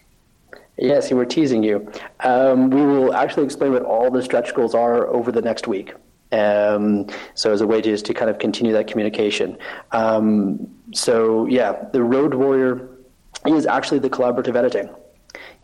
Yes, 0.78 1.08
see, 1.08 1.14
we're 1.14 1.24
teasing 1.24 1.62
you. 1.62 1.90
Um, 2.20 2.70
we 2.70 2.84
will 2.84 3.14
actually 3.14 3.44
explain 3.44 3.72
what 3.72 3.82
all 3.82 4.10
the 4.10 4.22
stretch 4.22 4.54
goals 4.54 4.74
are 4.74 5.06
over 5.08 5.32
the 5.32 5.42
next 5.42 5.66
week. 5.66 5.94
Um, 6.32 7.06
so 7.34 7.52
as 7.52 7.60
a 7.60 7.66
way 7.66 7.80
to 7.80 7.90
just 7.90 8.04
to 8.06 8.14
kind 8.14 8.30
of 8.30 8.38
continue 8.38 8.72
that 8.72 8.86
communication. 8.86 9.58
Um, 9.92 10.68
so 10.92 11.46
yeah, 11.46 11.84
the 11.92 12.02
Road 12.02 12.34
Warrior 12.34 12.88
is 13.46 13.66
actually 13.66 14.00
the 14.00 14.10
collaborative 14.10 14.56
editing. 14.56 14.88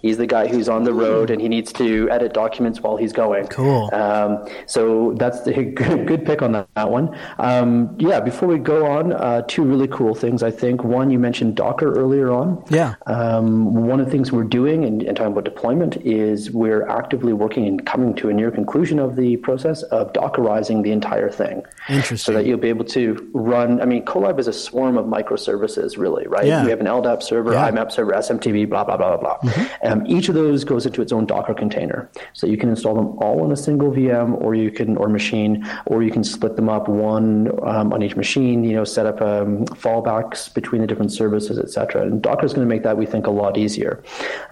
He's 0.03 0.18
the 0.18 0.26
guy 0.26 0.48
who's 0.48 0.68
on 0.68 0.84
the 0.84 0.92
road 0.92 1.30
and 1.30 1.40
he 1.40 1.48
needs 1.48 1.72
to 1.74 2.11
edit 2.11 2.34
documents 2.34 2.80
while 2.80 2.96
he's 2.96 3.12
going. 3.12 3.46
Cool. 3.46 3.88
Um, 3.94 4.46
so 4.66 5.14
that's 5.16 5.42
the 5.42 5.53
good, 5.76 6.07
good 6.07 6.26
pick 6.26 6.42
on 6.42 6.53
that, 6.53 6.68
that 6.74 6.90
one. 6.90 7.16
Um, 7.38 7.94
yeah, 7.98 8.20
before 8.20 8.48
we 8.48 8.59
go 8.59 8.86
on, 8.86 9.12
uh, 9.12 9.42
two 9.42 9.62
really 9.62 9.88
cool 9.88 10.14
things, 10.14 10.42
I 10.42 10.50
think. 10.50 10.82
One, 10.82 11.11
you 11.11 11.18
mentioned 11.18 11.55
Docker 11.55 11.92
earlier 11.94 12.30
on. 12.32 12.64
Yeah. 12.68 12.94
Um, 13.07 13.86
one 13.86 14.00
of 14.00 14.07
the 14.07 14.12
things 14.12 14.32
we're 14.32 14.42
doing 14.44 14.84
and, 14.84 15.03
and 15.03 15.16
talking 15.16 15.32
about 15.32 15.44
deployment 15.44 15.96
is 16.05 16.50
we're 16.50 16.86
actively 16.88 17.32
working 17.32 17.66
and 17.66 17.84
coming 17.86 18.14
to 18.16 18.28
a 18.28 18.32
near 18.32 18.50
conclusion 18.50 18.98
of 18.98 19.16
the 19.16 19.36
process 19.38 19.82
of 19.84 20.12
Dockerizing 20.12 20.82
the 20.82 20.90
entire 20.90 21.30
thing. 21.30 21.64
Interesting. 21.88 22.16
So 22.18 22.32
that 22.32 22.46
you'll 22.46 22.59
be 22.59 22.68
able 22.68 22.84
to 22.86 23.30
run, 23.34 23.80
I 23.80 23.84
mean, 23.84 24.05
Kolab 24.05 24.38
is 24.40 24.48
a 24.48 24.53
swarm 24.53 24.98
of 24.98 25.07
microservices, 25.07 25.96
really, 25.96 26.26
right? 26.26 26.46
Yeah. 26.46 26.64
We 26.64 26.70
have 26.70 26.80
an 26.80 26.86
LDAP 26.86 27.22
server, 27.22 27.53
Yeah. 27.53 27.70
IMAP 27.70 27.92
server, 27.92 28.12
SMTP, 28.12 28.68
blah, 28.68 28.84
blah, 28.84 28.96
blah, 28.96 29.16
blah, 29.16 29.38
blah. 29.38 29.50
Um, 29.93 30.07
each 30.07 30.28
of 30.28 30.34
those 30.34 30.64
goes 30.64 30.86
into 30.86 31.03
its 31.03 31.12
own 31.12 31.26
Docker 31.26 31.55
container. 31.55 32.11
So 32.32 32.47
you 32.47 32.57
can 32.57 32.68
install 32.68 32.95
them 32.95 33.09
all 33.18 33.43
on 33.43 33.53
a 33.53 33.57
single 33.57 33.90
VM 33.93 34.40
or 34.40 34.55
you 34.55 34.70
can, 34.70 34.97
or 34.97 35.09
machine, 35.09 35.68
or 35.86 36.03
you 36.03 36.11
can 36.11 36.24
split 36.24 36.57
them 36.57 36.68
up 36.68 36.88
one 36.88 37.51
um, 37.66 37.93
on 37.93 38.03
each 38.03 38.16
machine, 38.16 38.64
you 38.64 38.74
know, 38.74 38.84
set 38.84 39.07
up 39.07 39.20
um, 39.20 39.66
fallbacks 39.66 40.53
between 40.53 40.80
the 40.80 40.86
different 40.86 41.12
services, 41.12 41.59
et 41.59 41.70
cetera. 41.70 42.03
And 42.03 42.22
Docker 42.22 42.47
is 42.47 42.53
going 42.53 42.66
to 42.66 42.74
make 42.74 42.82
that, 42.84 42.97
we 42.97 43.07
think, 43.07 43.26
a 43.26 43.30
lot 43.30 43.57
easier. 43.59 44.03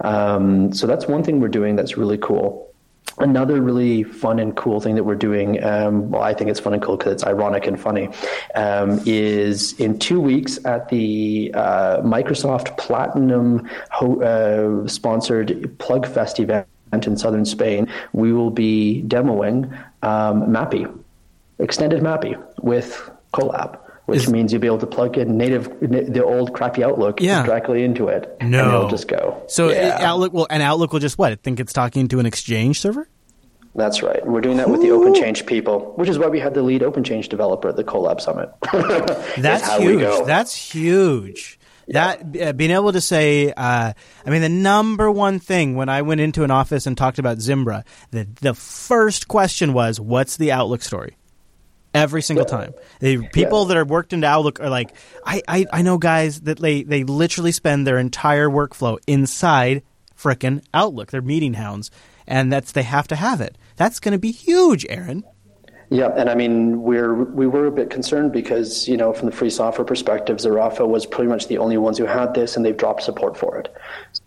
Um, 0.01 0.73
so 0.73 0.87
that's 0.87 1.07
one 1.07 1.23
thing 1.23 1.39
we're 1.39 1.47
doing 1.47 1.75
that's 1.75 1.97
really 1.97 2.17
cool. 2.17 2.70
Another 3.17 3.61
really 3.61 4.03
fun 4.03 4.39
and 4.39 4.55
cool 4.55 4.79
thing 4.79 4.95
that 4.95 5.03
we're 5.03 5.15
doing, 5.15 5.63
um, 5.63 6.11
well, 6.11 6.21
I 6.21 6.33
think 6.33 6.49
it's 6.49 6.59
fun 6.59 6.73
and 6.73 6.81
cool 6.81 6.97
because 6.97 7.13
it's 7.13 7.23
ironic 7.23 7.67
and 7.67 7.79
funny, 7.79 8.09
um, 8.55 9.01
is 9.05 9.79
in 9.79 9.99
two 9.99 10.19
weeks 10.19 10.63
at 10.65 10.89
the 10.89 11.51
uh, 11.53 12.01
Microsoft 12.01 12.77
Platinum 12.77 13.69
ho- 13.91 14.21
uh, 14.21 14.87
sponsored 14.87 15.49
plugfest 15.77 16.39
event 16.39 16.67
in 16.93 17.17
southern 17.17 17.45
Spain, 17.45 17.87
we 18.13 18.33
will 18.33 18.51
be 18.51 19.03
demoing 19.07 19.71
um, 20.03 20.47
MAPI, 20.47 20.93
extended 21.59 22.01
MAPI 22.01 22.41
with 22.61 23.09
Kolab. 23.33 23.79
Which 24.17 24.29
means 24.29 24.51
you'll 24.51 24.61
be 24.61 24.67
able 24.67 24.77
to 24.79 24.87
plug 24.87 25.17
in 25.17 25.37
native, 25.37 25.69
the 25.79 26.23
old 26.23 26.53
crappy 26.53 26.83
Outlook 26.83 27.19
Yeah. 27.21 27.45
directly 27.45 27.83
into 27.83 28.07
it, 28.07 28.35
and 28.39 28.51
No. 28.51 28.67
it'll 28.67 28.89
just 28.89 29.07
go. 29.07 29.41
So 29.47 29.69
Yeah. 29.69 29.95
it- 29.97 30.01
Outlook 30.01 30.33
will 30.33 30.47
and 30.49 30.61
Outlook 30.63 30.93
will 30.93 30.99
just 30.99 31.17
what? 31.17 31.31
I 31.31 31.35
think 31.41 31.59
it's 31.59 31.73
talking 31.73 32.07
to 32.09 32.19
an 32.19 32.25
Exchange 32.25 32.79
server. 32.79 33.07
That's 33.73 34.03
right. 34.03 34.25
We're 34.27 34.41
doing 34.41 34.57
that 34.57 34.69
with 34.69 34.81
the 34.81 34.89
OpenChange 34.89 35.45
people, 35.45 35.93
which 35.95 36.09
is 36.09 36.19
why 36.19 36.27
we 36.27 36.39
had 36.41 36.53
the 36.53 36.61
lead 36.61 36.81
OpenChange 36.81 37.29
developer 37.29 37.69
at 37.69 37.77
the 37.77 37.85
Kolab 37.85 38.19
Summit. 38.19 38.49
That's 39.37 39.77
huge. 39.77 40.25
That's 40.25 40.53
huge. 40.55 41.57
That 41.87 42.21
uh, 42.41 42.53
being 42.53 42.71
able 42.71 42.91
to 42.93 43.01
say, 43.01 43.51
uh, 43.55 43.93
I 44.25 44.29
mean, 44.29 44.41
the 44.41 44.49
number 44.49 45.09
one 45.11 45.39
thing 45.39 45.75
when 45.75 45.89
I 45.89 46.01
went 46.03 46.21
into 46.21 46.43
an 46.43 46.51
office 46.51 46.85
and 46.85 46.97
talked 46.97 47.17
about 47.19 47.39
Zimbra, 47.41 47.83
the 48.11 48.27
the 48.41 48.53
first 48.53 49.27
question 49.27 49.73
was, 49.73 49.99
"What's 49.99 50.37
the 50.37 50.51
Outlook 50.51 50.83
story?" 50.83 51.17
Every 51.93 52.21
single 52.21 52.45
time, 52.45 52.73
the 53.01 53.27
people 53.33 53.65
that 53.65 53.75
are 53.75 53.83
worked 53.83 54.13
into 54.13 54.25
Outlook 54.25 54.61
are 54.61 54.69
like, 54.69 54.95
I, 55.25 55.41
I, 55.45 55.65
I 55.73 55.81
know 55.81 55.97
guys 55.97 56.41
that 56.41 56.59
they 56.59 56.83
they 56.83 57.03
literally 57.03 57.51
spend 57.51 57.85
their 57.85 57.97
entire 57.97 58.47
workflow 58.47 58.97
inside 59.07 59.83
frickin' 60.17 60.63
Outlook. 60.73 61.11
They're 61.11 61.21
meeting 61.21 61.55
hounds, 61.55 61.91
and 62.27 62.51
that's 62.51 62.71
they 62.71 62.83
have 62.83 63.09
to 63.09 63.15
have 63.17 63.41
it. 63.41 63.57
That's 63.75 63.99
going 63.99 64.13
to 64.13 64.19
be 64.19 64.31
huge, 64.31 64.85
Aaron. 64.89 65.25
Yeah, 65.89 66.07
and 66.15 66.29
I 66.29 66.35
mean 66.35 66.83
we're 66.83 67.13
we 67.13 67.47
were 67.47 67.65
a 67.65 67.71
bit 67.71 67.89
concerned 67.89 68.31
because 68.31 68.87
you 68.87 68.95
know 68.95 69.11
from 69.11 69.25
the 69.25 69.35
free 69.35 69.49
software 69.49 69.83
perspective, 69.83 70.37
Zarafa 70.37 70.87
was 70.87 71.05
pretty 71.05 71.27
much 71.27 71.47
the 71.49 71.57
only 71.57 71.75
ones 71.75 71.97
who 71.97 72.05
had 72.05 72.33
this, 72.33 72.55
and 72.55 72.65
they've 72.65 72.77
dropped 72.77 73.03
support 73.03 73.35
for 73.35 73.57
it. 73.59 73.67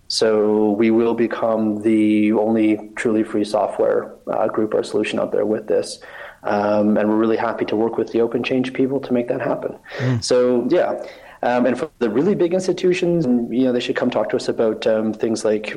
So 0.09 0.73
we 0.73 0.91
will 0.91 1.15
become 1.15 1.81
the 1.81 2.33
only 2.33 2.91
truly 2.97 3.25
free 3.25 3.45
software 3.45 4.15
uh, 4.31 4.49
group 4.49 4.75
or 4.75 4.83
solution 4.83 5.19
out 5.19 5.33
there 5.33 5.47
with 5.47 5.67
this. 5.67 6.01
Um, 6.45 6.97
and 6.97 7.09
we're 7.09 7.17
really 7.17 7.37
happy 7.37 7.65
to 7.67 7.77
work 7.77 7.97
with 7.97 8.13
the 8.13 8.21
Open 8.21 8.43
Change 8.43 8.73
people 8.73 9.01
to 9.01 9.13
make 9.13 9.29
that 9.29 9.41
happen. 9.41 9.79
So 10.23 10.67
yeah, 10.71 11.05
um, 11.43 11.67
and 11.67 11.79
for 11.79 11.91
the 11.99 12.09
really 12.09 12.35
big 12.35 12.55
institutions, 12.55 13.27
you 13.27 13.65
know, 13.65 13.73
they 13.73 13.81
should 13.81 13.97
come 13.97 14.11
talk 14.11 14.31
to 14.31 14.37
us 14.37 14.49
about 14.49 14.87
um, 14.87 15.13
things 15.13 15.45
like 15.45 15.77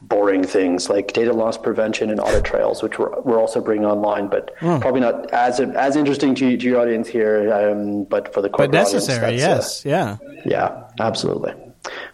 boring 0.00 0.42
things 0.42 0.88
like 0.88 1.12
data 1.12 1.34
loss 1.34 1.58
prevention 1.58 2.08
and 2.08 2.18
audit 2.18 2.44
trails, 2.44 2.82
which 2.82 2.98
we're, 2.98 3.20
we're 3.20 3.38
also 3.38 3.60
bringing 3.60 3.84
online, 3.84 4.28
but 4.28 4.56
probably 4.56 5.00
not 5.00 5.30
as 5.32 5.60
as 5.60 5.96
interesting 5.96 6.34
to, 6.36 6.56
to 6.56 6.64
your 6.66 6.80
audience 6.80 7.08
here. 7.08 7.52
Um, 7.52 8.04
but 8.04 8.32
for 8.32 8.40
the 8.40 8.48
But 8.48 8.70
necessary, 8.70 9.34
audience, 9.34 9.42
that's, 9.42 9.84
yes, 9.84 10.18
yeah. 10.24 10.28
uh, 10.28 10.42
yeah, 10.46 10.84
absolutely. 10.98 11.52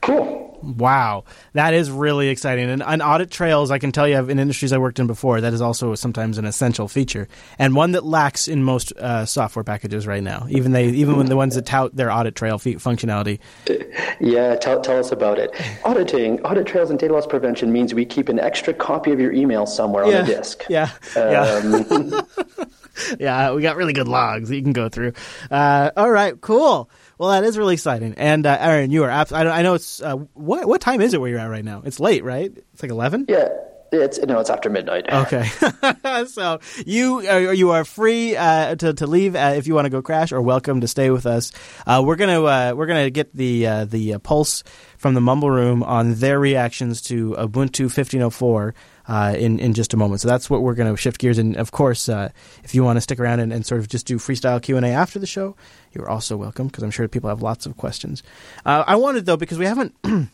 Cool. 0.00 0.47
Wow, 0.62 1.24
that 1.52 1.72
is 1.74 1.90
really 1.90 2.28
exciting. 2.28 2.68
And, 2.68 2.82
and 2.82 3.00
audit 3.00 3.30
trails, 3.30 3.70
I 3.70 3.78
can 3.78 3.92
tell 3.92 4.08
you, 4.08 4.16
in 4.28 4.38
industries 4.38 4.72
I 4.72 4.78
worked 4.78 4.98
in 4.98 5.06
before, 5.06 5.40
that 5.40 5.52
is 5.52 5.60
also 5.60 5.94
sometimes 5.94 6.36
an 6.38 6.44
essential 6.44 6.88
feature, 6.88 7.28
and 7.58 7.76
one 7.76 7.92
that 7.92 8.04
lacks 8.04 8.48
in 8.48 8.64
most 8.64 8.92
uh, 8.98 9.24
software 9.24 9.62
packages 9.64 10.06
right 10.06 10.22
now. 10.22 10.46
Even 10.50 10.72
they, 10.72 10.88
even 10.88 11.16
when 11.16 11.26
the 11.26 11.36
ones 11.36 11.54
that 11.54 11.64
tout 11.66 11.94
their 11.94 12.10
audit 12.10 12.34
trail 12.34 12.58
fe- 12.58 12.74
functionality. 12.74 13.38
Yeah, 14.20 14.56
tell, 14.56 14.80
tell 14.80 14.98
us 14.98 15.12
about 15.12 15.38
it. 15.38 15.50
Auditing, 15.84 16.40
audit 16.42 16.66
trails 16.66 16.90
and 16.90 16.98
data 16.98 17.14
loss 17.14 17.24
prevention 17.26 17.72
means 17.72 17.94
we 17.94 18.04
keep 18.04 18.28
an 18.28 18.40
extra 18.40 18.74
copy 18.74 19.12
of 19.12 19.20
your 19.20 19.32
email 19.32 19.64
somewhere 19.64 20.02
on 20.04 20.10
Yeah, 20.10 20.22
a 20.22 20.26
disk. 20.26 20.64
yeah, 20.68 20.90
yeah. 21.14 21.42
Um, 21.62 22.26
yeah, 23.20 23.52
we 23.52 23.62
got 23.62 23.76
really 23.76 23.92
good 23.92 24.08
logs 24.08 24.48
that 24.48 24.56
you 24.56 24.62
can 24.62 24.72
go 24.72 24.88
through. 24.88 25.12
Uh, 25.52 25.90
all 25.96 26.10
right, 26.10 26.38
cool. 26.40 26.90
Well, 27.18 27.30
that 27.30 27.44
is 27.44 27.58
really 27.58 27.74
exciting. 27.74 28.14
And 28.16 28.46
uh, 28.46 28.56
Aaron, 28.60 28.90
you 28.90 29.04
are. 29.04 29.10
Abs- 29.10 29.32
I, 29.32 29.42
I 29.48 29.62
know 29.62 29.74
it's 29.74 30.00
uh, 30.00 30.16
what 30.34 30.66
what 30.68 30.80
time 30.80 31.00
is 31.00 31.14
it 31.14 31.20
where 31.20 31.28
you're 31.30 31.40
at 31.40 31.46
right 31.50 31.64
now? 31.64 31.82
It's 31.84 31.98
late, 32.00 32.22
right? 32.24 32.50
It's 32.72 32.82
like 32.82 32.92
eleven. 32.92 33.26
yeah, 33.28 33.48
it's 33.90 34.18
no, 34.20 34.38
it's 34.38 34.50
after 34.50 34.70
midnight. 34.70 35.06
Okay, 35.12 35.44
so 36.26 36.60
you 36.86 37.18
uh, 37.28 37.36
you 37.50 37.70
are 37.70 37.84
free 37.84 38.36
uh, 38.36 38.76
to 38.76 38.92
to 38.94 39.06
leave 39.06 39.34
uh, 39.34 39.54
if 39.56 39.66
you 39.66 39.74
want 39.74 39.86
to 39.86 39.90
go 39.90 40.00
crash, 40.02 40.30
or 40.30 40.40
welcome 40.40 40.80
to 40.80 40.86
stay 40.88 41.10
with 41.10 41.26
us. 41.26 41.52
Uh, 41.86 42.02
we're 42.04 42.16
gonna 42.16 42.42
uh, 42.42 42.72
we're 42.76 42.86
gonna 42.86 43.10
get 43.10 43.34
the 43.34 43.66
uh, 43.66 43.84
the 43.84 44.14
uh, 44.14 44.18
pulse 44.20 44.62
from 44.96 45.14
the 45.14 45.20
Mumble 45.20 45.50
Room 45.50 45.82
on 45.82 46.14
their 46.14 46.38
reactions 46.38 47.00
to 47.02 47.30
Ubuntu 47.38 47.82
1504 47.84 48.74
uh, 49.08 49.34
in 49.36 49.58
in 49.58 49.72
just 49.74 49.94
a 49.94 49.96
moment. 49.96 50.20
So 50.20 50.28
that's 50.28 50.48
what 50.48 50.62
we're 50.62 50.74
gonna 50.74 50.96
shift 50.96 51.18
gears. 51.18 51.38
And 51.38 51.56
of 51.56 51.72
course, 51.72 52.08
uh, 52.08 52.30
if 52.62 52.74
you 52.74 52.84
want 52.84 52.98
to 52.98 53.00
stick 53.00 53.18
around 53.18 53.40
and, 53.40 53.52
and 53.52 53.66
sort 53.66 53.80
of 53.80 53.88
just 53.88 54.06
do 54.06 54.18
freestyle 54.18 54.62
Q 54.62 54.76
and 54.76 54.86
A 54.86 54.90
after 54.90 55.18
the 55.18 55.26
show, 55.26 55.56
you're 55.92 56.08
also 56.08 56.36
welcome 56.36 56.68
because 56.68 56.84
I'm 56.84 56.90
sure 56.90 57.08
people 57.08 57.30
have 57.30 57.42
lots 57.42 57.66
of 57.66 57.76
questions. 57.76 58.22
Uh, 58.64 58.84
I 58.86 58.96
wanted 58.96 59.26
though 59.26 59.36
because 59.36 59.58
we 59.58 59.66
haven't. 59.66 59.94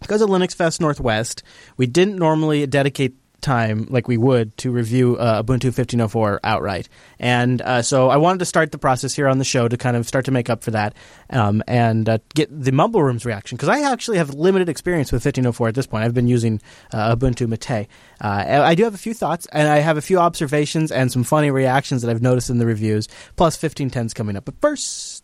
because 0.00 0.20
of 0.20 0.28
Linux 0.28 0.54
Fest 0.54 0.80
Northwest, 0.80 1.42
we 1.76 1.86
didn't 1.86 2.16
normally 2.16 2.66
dedicate 2.66 3.14
time 3.40 3.86
like 3.90 4.08
we 4.08 4.16
would 4.16 4.56
to 4.58 4.70
review 4.70 5.16
uh, 5.16 5.42
Ubuntu 5.42 5.66
1504 5.66 6.40
outright. 6.44 6.88
And 7.18 7.62
uh, 7.62 7.82
so 7.82 8.08
I 8.08 8.16
wanted 8.16 8.38
to 8.40 8.44
start 8.44 8.72
the 8.72 8.78
process 8.78 9.14
here 9.14 9.28
on 9.28 9.38
the 9.38 9.44
show 9.44 9.68
to 9.68 9.76
kind 9.76 9.96
of 9.96 10.06
start 10.06 10.24
to 10.26 10.30
make 10.30 10.50
up 10.50 10.62
for 10.62 10.72
that 10.72 10.94
um, 11.30 11.62
and 11.66 12.08
uh, 12.08 12.18
get 12.34 12.48
the 12.50 12.72
Mumble 12.72 13.02
Room's 13.02 13.24
reaction 13.24 13.56
because 13.56 13.68
I 13.68 13.90
actually 13.90 14.18
have 14.18 14.34
limited 14.34 14.68
experience 14.68 15.12
with 15.12 15.24
1504 15.24 15.68
at 15.68 15.74
this 15.74 15.86
point. 15.86 16.04
I've 16.04 16.14
been 16.14 16.28
using 16.28 16.60
uh, 16.92 17.14
Ubuntu 17.14 17.48
Mate. 17.48 17.88
Uh, 18.20 18.62
I 18.64 18.74
do 18.74 18.84
have 18.84 18.94
a 18.94 18.98
few 18.98 19.14
thoughts 19.14 19.46
and 19.52 19.68
I 19.68 19.78
have 19.78 19.96
a 19.96 20.02
few 20.02 20.18
observations 20.18 20.90
and 20.90 21.10
some 21.12 21.24
funny 21.24 21.50
reactions 21.50 22.02
that 22.02 22.10
I've 22.10 22.22
noticed 22.22 22.50
in 22.50 22.58
the 22.58 22.66
reviews, 22.66 23.08
plus 23.36 23.56
1510's 23.56 24.14
coming 24.14 24.36
up. 24.36 24.44
But 24.44 24.60
first. 24.60 25.17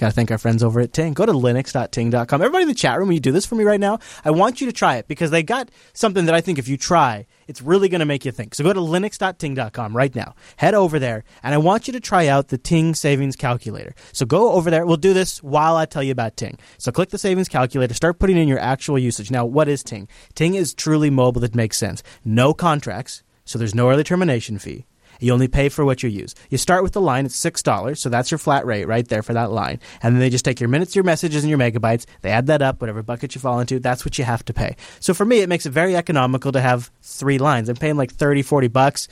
Got 0.00 0.06
to 0.06 0.12
thank 0.12 0.30
our 0.30 0.38
friends 0.38 0.62
over 0.62 0.80
at 0.80 0.94
Ting. 0.94 1.12
Go 1.12 1.26
to 1.26 1.32
linux.ting.com. 1.32 2.40
Everybody 2.40 2.62
in 2.62 2.68
the 2.68 2.74
chat 2.74 2.98
room, 2.98 3.12
you 3.12 3.20
do 3.20 3.32
this 3.32 3.44
for 3.44 3.54
me 3.54 3.64
right 3.64 3.78
now? 3.78 3.98
I 4.24 4.30
want 4.30 4.58
you 4.58 4.66
to 4.66 4.72
try 4.72 4.96
it 4.96 5.06
because 5.06 5.30
they 5.30 5.42
got 5.42 5.70
something 5.92 6.24
that 6.24 6.34
I 6.34 6.40
think 6.40 6.58
if 6.58 6.68
you 6.68 6.78
try, 6.78 7.26
it's 7.48 7.60
really 7.60 7.90
going 7.90 7.98
to 7.98 8.06
make 8.06 8.24
you 8.24 8.32
think. 8.32 8.54
So 8.54 8.64
go 8.64 8.72
to 8.72 8.80
linux.ting.com 8.80 9.94
right 9.94 10.14
now. 10.14 10.34
Head 10.56 10.72
over 10.72 10.98
there, 10.98 11.24
and 11.42 11.54
I 11.54 11.58
want 11.58 11.86
you 11.86 11.92
to 11.92 12.00
try 12.00 12.28
out 12.28 12.48
the 12.48 12.56
Ting 12.56 12.94
Savings 12.94 13.36
Calculator. 13.36 13.94
So 14.14 14.24
go 14.24 14.52
over 14.52 14.70
there. 14.70 14.86
We'll 14.86 14.96
do 14.96 15.12
this 15.12 15.42
while 15.42 15.76
I 15.76 15.84
tell 15.84 16.02
you 16.02 16.12
about 16.12 16.38
Ting. 16.38 16.58
So 16.78 16.90
click 16.90 17.10
the 17.10 17.18
Savings 17.18 17.50
Calculator, 17.50 17.92
start 17.92 18.18
putting 18.18 18.38
in 18.38 18.48
your 18.48 18.58
actual 18.58 18.98
usage. 18.98 19.30
Now, 19.30 19.44
what 19.44 19.68
is 19.68 19.82
Ting? 19.82 20.08
Ting 20.34 20.54
is 20.54 20.72
truly 20.72 21.10
mobile 21.10 21.42
that 21.42 21.54
makes 21.54 21.76
sense. 21.76 22.02
No 22.24 22.54
contracts, 22.54 23.22
so 23.44 23.58
there's 23.58 23.74
no 23.74 23.90
early 23.90 24.04
termination 24.04 24.58
fee. 24.58 24.86
You 25.20 25.32
only 25.32 25.48
pay 25.48 25.68
for 25.68 25.84
what 25.84 26.02
you 26.02 26.08
use. 26.08 26.34
You 26.48 26.58
start 26.58 26.82
with 26.82 26.92
the 26.92 27.00
line, 27.00 27.26
it's 27.26 27.38
$6, 27.38 27.98
so 27.98 28.08
that's 28.08 28.30
your 28.30 28.38
flat 28.38 28.66
rate 28.66 28.86
right 28.86 29.06
there 29.06 29.22
for 29.22 29.34
that 29.34 29.52
line. 29.52 29.78
And 30.02 30.14
then 30.14 30.20
they 30.20 30.30
just 30.30 30.44
take 30.44 30.60
your 30.60 30.68
minutes, 30.68 30.96
your 30.96 31.04
messages, 31.04 31.44
and 31.44 31.50
your 31.50 31.58
megabytes. 31.58 32.06
They 32.22 32.30
add 32.30 32.46
that 32.46 32.62
up, 32.62 32.80
whatever 32.80 33.02
bucket 33.02 33.34
you 33.34 33.40
fall 33.40 33.60
into, 33.60 33.78
that's 33.78 34.04
what 34.04 34.18
you 34.18 34.24
have 34.24 34.44
to 34.46 34.54
pay. 34.54 34.76
So 34.98 35.14
for 35.14 35.24
me, 35.24 35.40
it 35.40 35.48
makes 35.48 35.66
it 35.66 35.70
very 35.70 35.94
economical 35.94 36.52
to 36.52 36.60
have 36.60 36.90
three 37.02 37.38
lines. 37.38 37.68
I'm 37.68 37.76
paying 37.76 37.96
like 37.96 38.12
30, 38.12 38.42
40 38.42 38.68
bucks 38.68 39.08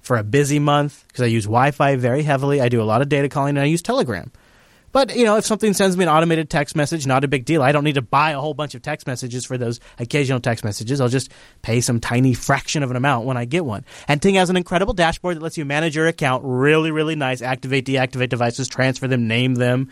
for 0.00 0.16
a 0.16 0.24
busy 0.24 0.58
month 0.58 1.04
because 1.08 1.22
I 1.22 1.26
use 1.26 1.44
Wi 1.44 1.70
Fi 1.70 1.96
very 1.96 2.22
heavily. 2.22 2.60
I 2.60 2.68
do 2.68 2.82
a 2.82 2.84
lot 2.84 3.02
of 3.02 3.08
data 3.08 3.28
calling, 3.28 3.56
and 3.56 3.64
I 3.64 3.66
use 3.66 3.82
Telegram. 3.82 4.30
But 4.92 5.16
you 5.16 5.24
know, 5.24 5.36
if 5.36 5.46
something 5.46 5.72
sends 5.72 5.96
me 5.96 6.04
an 6.04 6.10
automated 6.10 6.50
text 6.50 6.76
message, 6.76 7.06
not 7.06 7.24
a 7.24 7.28
big 7.28 7.44
deal. 7.44 7.62
I 7.62 7.72
don't 7.72 7.84
need 7.84 7.94
to 7.94 8.02
buy 8.02 8.32
a 8.32 8.40
whole 8.40 8.54
bunch 8.54 8.74
of 8.74 8.82
text 8.82 9.06
messages 9.06 9.44
for 9.44 9.58
those 9.58 9.80
occasional 9.98 10.40
text 10.40 10.64
messages. 10.64 11.00
I'll 11.00 11.08
just 11.08 11.30
pay 11.62 11.80
some 11.80 11.98
tiny 11.98 12.34
fraction 12.34 12.82
of 12.82 12.90
an 12.90 12.96
amount 12.96 13.26
when 13.26 13.36
I 13.36 13.46
get 13.46 13.64
one. 13.64 13.84
And 14.06 14.20
Ting 14.20 14.34
has 14.34 14.50
an 14.50 14.56
incredible 14.56 14.94
dashboard 14.94 15.36
that 15.36 15.42
lets 15.42 15.56
you 15.58 15.64
manage 15.64 15.96
your 15.96 16.06
account. 16.06 16.44
Really, 16.44 16.90
really 16.90 17.16
nice. 17.16 17.42
Activate, 17.42 17.86
deactivate 17.86 18.28
devices, 18.28 18.68
transfer 18.68 19.08
them, 19.08 19.26
name 19.26 19.54
them, 19.54 19.90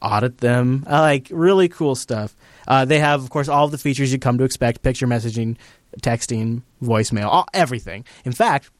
audit 0.00 0.38
them. 0.38 0.84
I 0.86 1.00
like 1.00 1.28
really 1.30 1.68
cool 1.68 1.94
stuff. 1.94 2.34
Uh, 2.66 2.84
they 2.84 2.98
have, 2.98 3.22
of 3.22 3.30
course, 3.30 3.48
all 3.48 3.66
of 3.66 3.70
the 3.70 3.78
features 3.78 4.12
you 4.12 4.18
come 4.18 4.38
to 4.38 4.44
expect: 4.44 4.82
picture 4.82 5.06
messaging, 5.06 5.56
texting, 6.00 6.62
voicemail, 6.82 7.26
all, 7.26 7.46
everything. 7.52 8.04
In 8.24 8.32
fact, 8.32 8.70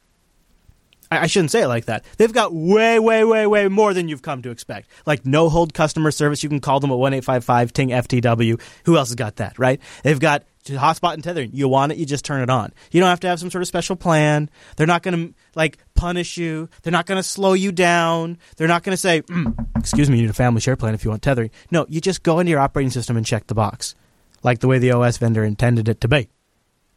I, 1.11 1.27
shouldn't 1.27 1.51
say 1.51 1.63
it 1.63 1.67
like 1.67 1.85
that. 1.85 2.05
They've 2.17 2.31
got 2.31 2.53
way, 2.53 2.97
way, 2.97 3.23
way, 3.23 3.45
way 3.45 3.67
more 3.67 3.93
than 3.93 4.07
you've 4.07 4.21
come 4.21 4.41
to 4.43 4.49
expect. 4.49 4.89
Like 5.05 5.25
no 5.25 5.49
hold 5.49 5.73
customer 5.73 6.11
service. 6.11 6.41
You 6.41 6.49
can 6.49 6.61
call 6.61 6.79
them 6.79 6.91
at 6.91 6.97
one 6.97 7.13
eight 7.13 7.25
five 7.25 7.43
five 7.43 7.73
Ting 7.73 7.89
FTW. 7.89 8.59
Who 8.85 8.97
else 8.97 9.09
has 9.09 9.15
got 9.15 9.35
that? 9.37 9.59
Right? 9.59 9.81
They've 10.03 10.19
got 10.19 10.43
hotspot 10.65 11.13
and 11.13 11.23
tethering. 11.23 11.51
You 11.53 11.67
want 11.67 11.91
it, 11.91 11.97
you 11.97 12.05
just 12.05 12.23
turn 12.23 12.41
it 12.41 12.49
on. 12.49 12.71
You 12.91 12.99
don't 12.99 13.09
have 13.09 13.19
to 13.21 13.27
have 13.27 13.39
some 13.39 13.51
sort 13.51 13.61
of 13.61 13.67
special 13.67 13.95
plan. 13.95 14.49
They're 14.77 14.87
not 14.87 15.03
going 15.03 15.27
to 15.27 15.33
like 15.55 15.79
punish 15.95 16.37
you. 16.37 16.69
They're 16.83 16.91
not 16.91 17.05
going 17.05 17.17
to 17.17 17.23
slow 17.23 17.53
you 17.53 17.71
down. 17.71 18.37
They're 18.57 18.67
not 18.67 18.83
going 18.83 18.93
to 18.93 18.97
say, 18.97 19.21
mm, 19.23 19.53
"Excuse 19.77 20.09
me, 20.09 20.17
you 20.17 20.23
need 20.23 20.29
a 20.29 20.33
family 20.33 20.61
share 20.61 20.75
plan 20.75 20.93
if 20.93 21.03
you 21.03 21.09
want 21.09 21.21
tethering." 21.23 21.51
No, 21.71 21.85
you 21.89 22.01
just 22.01 22.23
go 22.23 22.39
into 22.39 22.51
your 22.51 22.59
operating 22.59 22.91
system 22.91 23.17
and 23.17 23.25
check 23.25 23.47
the 23.47 23.55
box, 23.55 23.95
like 24.43 24.59
the 24.59 24.67
way 24.67 24.79
the 24.79 24.91
OS 24.91 25.17
vendor 25.17 25.43
intended 25.43 25.89
it 25.89 26.01
to 26.01 26.07
be. 26.07 26.29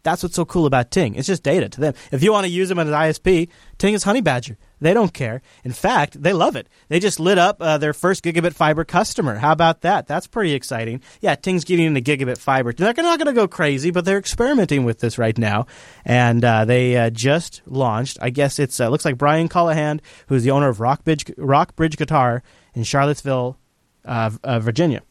That's 0.05 0.23
what's 0.23 0.37
so 0.37 0.45
cool 0.45 0.67
about 0.67 0.91
Ting. 0.91 1.15
It's 1.15 1.27
just 1.27 1.43
data 1.43 1.69
to 1.69 1.81
them. 1.81 1.95
If 2.13 2.23
you 2.23 2.31
want 2.31 2.45
to 2.45 2.51
use 2.53 2.69
them 2.69 2.79
as 2.79 2.89
an 2.89 2.95
ISP, 2.95 3.49
Ting 3.79 3.95
is 3.95 4.05
Honey 4.05 4.21
Badger. 4.21 4.57
They 4.81 4.93
don't 4.93 5.15
care. 5.15 5.41
In 5.65 5.73
fact, 5.73 6.23
they 6.23 6.35
love 6.35 6.57
it. 6.57 6.69
They 6.89 7.01
just 7.01 7.19
lit 7.19 7.39
up 7.39 7.57
uh, 7.59 7.79
their 7.79 7.95
first 7.95 8.23
gigabit 8.23 8.53
fiber 8.53 8.85
customer. 8.85 9.37
How 9.37 9.53
about 9.53 9.81
that? 9.81 10.07
That's 10.07 10.27
pretty 10.27 10.53
exciting. 10.53 11.01
Yeah, 11.23 11.35
Ting's 11.37 11.65
getting 11.65 11.87
into 11.87 12.03
gigabit 12.03 12.37
fiber. 12.37 12.73
They're 12.75 12.93
not 12.93 13.19
going 13.19 13.27
to 13.27 13.33
go 13.33 13.49
crazy, 13.49 13.91
but 13.91 14.05
they're 14.05 14.19
experimenting 14.19 14.85
with 14.85 15.01
this 15.01 15.17
right 15.17 15.37
now. 15.39 15.67
And 16.05 16.45
uh, 16.45 16.67
they 16.67 16.97
uh, 16.99 17.09
just 17.09 17.63
launched. 17.65 18.19
I 18.21 18.29
guess 18.29 18.59
it 18.59 18.79
uh, 18.79 18.91
looks 18.91 19.07
like 19.07 19.17
Brian 19.17 19.49
Callahan, 19.49 20.03
who's 20.27 20.45
the 20.45 20.51
owner 20.51 20.69
of 20.69 20.81
Rockbridge, 20.81 21.33
Rockbridge 21.39 21.97
Guitar 21.97 22.43
in 22.75 22.85
Charlottesville, 22.85 23.59
uh, 24.05 24.31
uh, 24.43 24.61
Virginia 24.61 25.03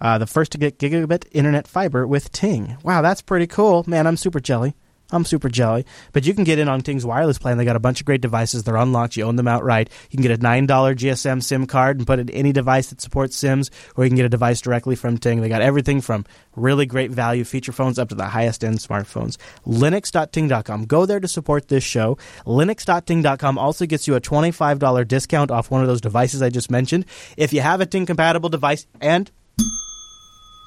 uh, 0.00 0.18
the 0.18 0.26
first 0.26 0.52
to 0.52 0.58
get 0.58 0.78
gigabit 0.78 1.26
internet 1.32 1.66
fiber 1.66 2.06
with 2.06 2.32
Ting. 2.32 2.76
Wow, 2.82 3.02
that's 3.02 3.22
pretty 3.22 3.46
cool. 3.46 3.84
Man, 3.86 4.06
I'm 4.06 4.16
super 4.16 4.40
jelly. 4.40 4.74
I'm 5.10 5.24
super 5.24 5.48
jelly. 5.48 5.86
But 6.12 6.26
you 6.26 6.34
can 6.34 6.44
get 6.44 6.58
in 6.58 6.68
on 6.68 6.82
Ting's 6.82 7.06
wireless 7.06 7.38
plan. 7.38 7.56
They 7.56 7.64
got 7.64 7.76
a 7.76 7.80
bunch 7.80 8.00
of 8.00 8.06
great 8.06 8.20
devices. 8.20 8.62
They're 8.62 8.76
unlocked. 8.76 9.16
You 9.16 9.24
own 9.24 9.36
them 9.36 9.48
outright. 9.48 9.88
You 10.10 10.18
can 10.18 10.22
get 10.22 10.38
a 10.38 10.42
$9 10.42 10.66
GSM 10.66 11.42
SIM 11.42 11.66
card 11.66 11.96
and 11.98 12.06
put 12.06 12.18
it 12.18 12.28
in 12.28 12.36
any 12.36 12.52
device 12.52 12.90
that 12.90 13.00
supports 13.00 13.34
SIMs, 13.34 13.70
or 13.96 14.04
you 14.04 14.10
can 14.10 14.16
get 14.16 14.26
a 14.26 14.30
device 14.30 14.60
directly 14.60 14.96
from 14.96 15.16
Ting. 15.16 15.40
They 15.40 15.48
got 15.48 15.62
everything 15.62 16.02
from 16.02 16.26
really 16.56 16.84
great 16.84 17.10
value 17.10 17.44
feature 17.44 17.72
phones 17.72 17.98
up 17.98 18.10
to 18.10 18.14
the 18.14 18.26
highest 18.26 18.62
end 18.62 18.78
smartphones. 18.78 19.38
Linux.ting.com. 19.66 20.84
Go 20.84 21.06
there 21.06 21.20
to 21.20 21.28
support 21.28 21.68
this 21.68 21.84
show. 21.84 22.18
Linux.ting.com 22.44 23.56
also 23.56 23.86
gets 23.86 24.06
you 24.06 24.14
a 24.14 24.20
$25 24.20 25.08
discount 25.08 25.50
off 25.50 25.70
one 25.70 25.80
of 25.80 25.88
those 25.88 26.02
devices 26.02 26.42
I 26.42 26.50
just 26.50 26.70
mentioned. 26.70 27.06
If 27.38 27.54
you 27.54 27.62
have 27.62 27.80
a 27.80 27.86
Ting 27.86 28.04
compatible 28.04 28.50
device 28.50 28.86
and 29.00 29.30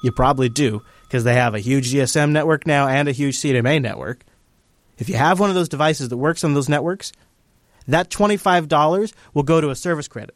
you 0.02 0.12
probably 0.12 0.48
do 0.48 0.82
because 1.02 1.24
they 1.24 1.34
have 1.34 1.54
a 1.54 1.60
huge 1.60 1.92
GSM 1.92 2.30
network 2.30 2.66
now 2.66 2.88
and 2.88 3.08
a 3.08 3.12
huge 3.12 3.36
CDMA 3.36 3.80
network. 3.80 4.24
If 4.98 5.08
you 5.08 5.16
have 5.16 5.40
one 5.40 5.48
of 5.48 5.56
those 5.56 5.68
devices 5.68 6.10
that 6.10 6.16
works 6.16 6.44
on 6.44 6.54
those 6.54 6.68
networks, 6.68 7.12
that 7.88 8.10
$25 8.10 9.12
will 9.34 9.42
go 9.42 9.60
to 9.60 9.70
a 9.70 9.74
service 9.74 10.08
credit. 10.08 10.34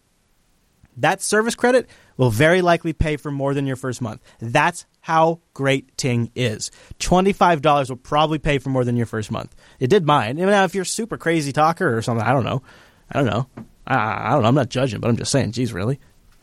That 0.96 1.20
service 1.20 1.54
credit 1.54 1.88
will 2.16 2.30
very 2.30 2.62
likely 2.62 2.94
pay 2.94 3.16
for 3.16 3.30
more 3.30 3.52
than 3.52 3.66
your 3.66 3.76
first 3.76 4.00
month. 4.00 4.22
That's 4.40 4.86
how 5.00 5.40
great 5.52 5.96
Ting 5.98 6.30
is. 6.34 6.70
$25 6.98 7.88
will 7.90 7.96
probably 7.96 8.38
pay 8.38 8.58
for 8.58 8.70
more 8.70 8.84
than 8.84 8.96
your 8.96 9.06
first 9.06 9.30
month. 9.30 9.54
It 9.78 9.88
did 9.88 10.06
mine. 10.06 10.36
Now, 10.36 10.64
if 10.64 10.74
you're 10.74 10.86
super 10.86 11.18
crazy 11.18 11.52
talker 11.52 11.96
or 11.96 12.00
something, 12.00 12.26
I 12.26 12.32
don't 12.32 12.44
know. 12.44 12.62
I 13.10 13.18
don't 13.18 13.26
know. 13.26 13.46
I, 13.86 14.28
I 14.28 14.30
don't 14.32 14.42
know. 14.42 14.48
I'm 14.48 14.54
not 14.54 14.70
judging, 14.70 15.00
but 15.00 15.08
I'm 15.08 15.16
just 15.16 15.30
saying, 15.30 15.52
geez, 15.52 15.72
really? 15.72 16.00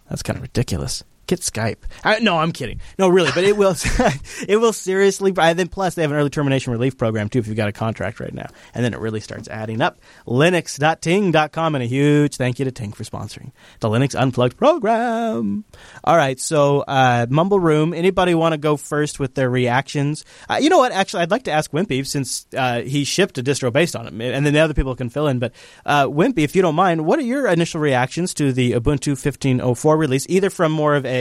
That's 0.10 0.24
kind 0.24 0.38
of 0.38 0.44
ridiculous. 0.44 1.04
Get 1.26 1.40
Skype. 1.40 1.78
I, 2.04 2.20
no, 2.20 2.38
I'm 2.38 2.52
kidding. 2.52 2.82
No, 3.00 3.08
really, 3.08 3.32
but 3.34 3.46
it 3.46 3.56
will. 3.56 3.76
it 4.48 4.58
will 4.58 4.74
seriously. 4.74 5.34
And 5.38 5.58
then 5.58 5.68
plus 5.68 5.96
they 5.96 6.02
have 6.02 6.12
an 6.12 6.18
early 6.18 6.30
termination 6.30 6.74
relief 6.74 6.98
program 6.98 7.30
too 7.30 7.40
if 7.40 7.48
you've 7.48 7.56
got 7.56 7.70
a 7.70 7.74
contract 7.74 8.20
right 8.20 8.34
now, 8.34 8.48
and 8.74 8.84
then 8.84 8.94
it 8.94 9.00
really 9.00 9.22
starts 9.22 9.48
adding 9.48 9.82
up. 9.82 10.00
Linux.ting.com 10.28 11.76
and 11.76 11.84
a 11.84 11.88
huge 11.88 12.36
thank 12.36 12.60
you 12.60 12.66
to 12.66 12.72
Ting 12.72 12.92
for 12.92 13.04
sponsoring 13.04 13.52
the 13.80 13.90
Linux 13.90 14.20
Unplugged 14.20 14.58
program. 14.58 15.64
All 16.04 16.18
right, 16.18 16.40
so 16.40 16.82
uh, 16.82 17.26
Mumble 17.30 17.60
Room. 17.60 17.94
Anybody 17.94 18.36
want 18.36 18.54
to 18.54 18.58
go 18.58 18.76
first 18.76 19.20
with 19.20 19.36
their 19.36 19.50
reactions? 19.50 20.26
Uh, 20.50 20.60
you 20.62 20.70
know 20.70 20.80
what? 20.80 20.92
Actually, 20.92 21.24
I'd 21.24 21.32
like 21.32 21.44
to 21.44 21.52
ask 21.52 21.72
Wimpy 21.72 22.06
since 22.06 22.46
uh, 22.58 22.82
he 22.82 23.06
shipped 23.06 23.38
a 23.38 23.44
distro 23.44 23.72
based 23.72 23.96
on 23.96 24.08
it, 24.08 24.14
and 24.14 24.46
then 24.46 24.54
the 24.54 24.60
other 24.60 24.74
people 24.74 24.96
can 24.96 25.10
fill 25.10 25.28
in. 25.28 25.40
But 25.40 25.54
uh, 25.86 26.08
Wimpy, 26.08 26.40
if 26.40 26.56
you 26.56 26.62
don't 26.62 26.76
mind, 26.76 27.06
what 27.06 27.18
are 27.20 27.24
your 27.24 27.48
initial 27.48 27.80
reactions 27.80 28.34
to 28.36 28.52
the 28.52 28.74
Ubuntu 28.74 29.14
15.04 29.14 29.98
release, 29.98 30.26
either 30.30 30.50
from 30.50 30.72
more 30.72 30.96
of 30.96 31.06
a 31.06 31.13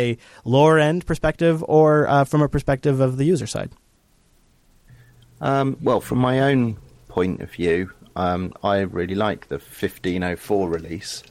lower 0.44 0.78
end 0.78 1.06
perspective 1.06 1.64
or 1.68 2.08
uh, 2.08 2.24
from 2.24 2.42
a 2.42 2.48
perspective 2.48 3.00
of 3.00 3.16
the 3.16 3.24
user 3.24 3.46
side? 3.46 3.70
Um, 5.40 5.76
well, 5.82 6.00
from 6.00 6.18
my 6.18 6.40
own 6.40 6.76
point 7.08 7.40
of 7.40 7.50
view, 7.50 7.90
um, 8.16 8.52
I 8.62 8.80
really 8.80 9.14
like 9.14 9.48
the 9.48 9.56
1504 9.56 10.68
release. 10.68 11.22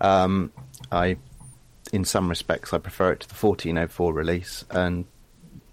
Um, 0.00 0.52
I, 0.92 1.16
in 1.92 2.04
some 2.04 2.28
respects, 2.28 2.72
I 2.72 2.78
prefer 2.78 3.12
it 3.12 3.20
to 3.20 3.28
the 3.28 3.34
1404 3.34 4.12
release, 4.12 4.64
and 4.70 5.04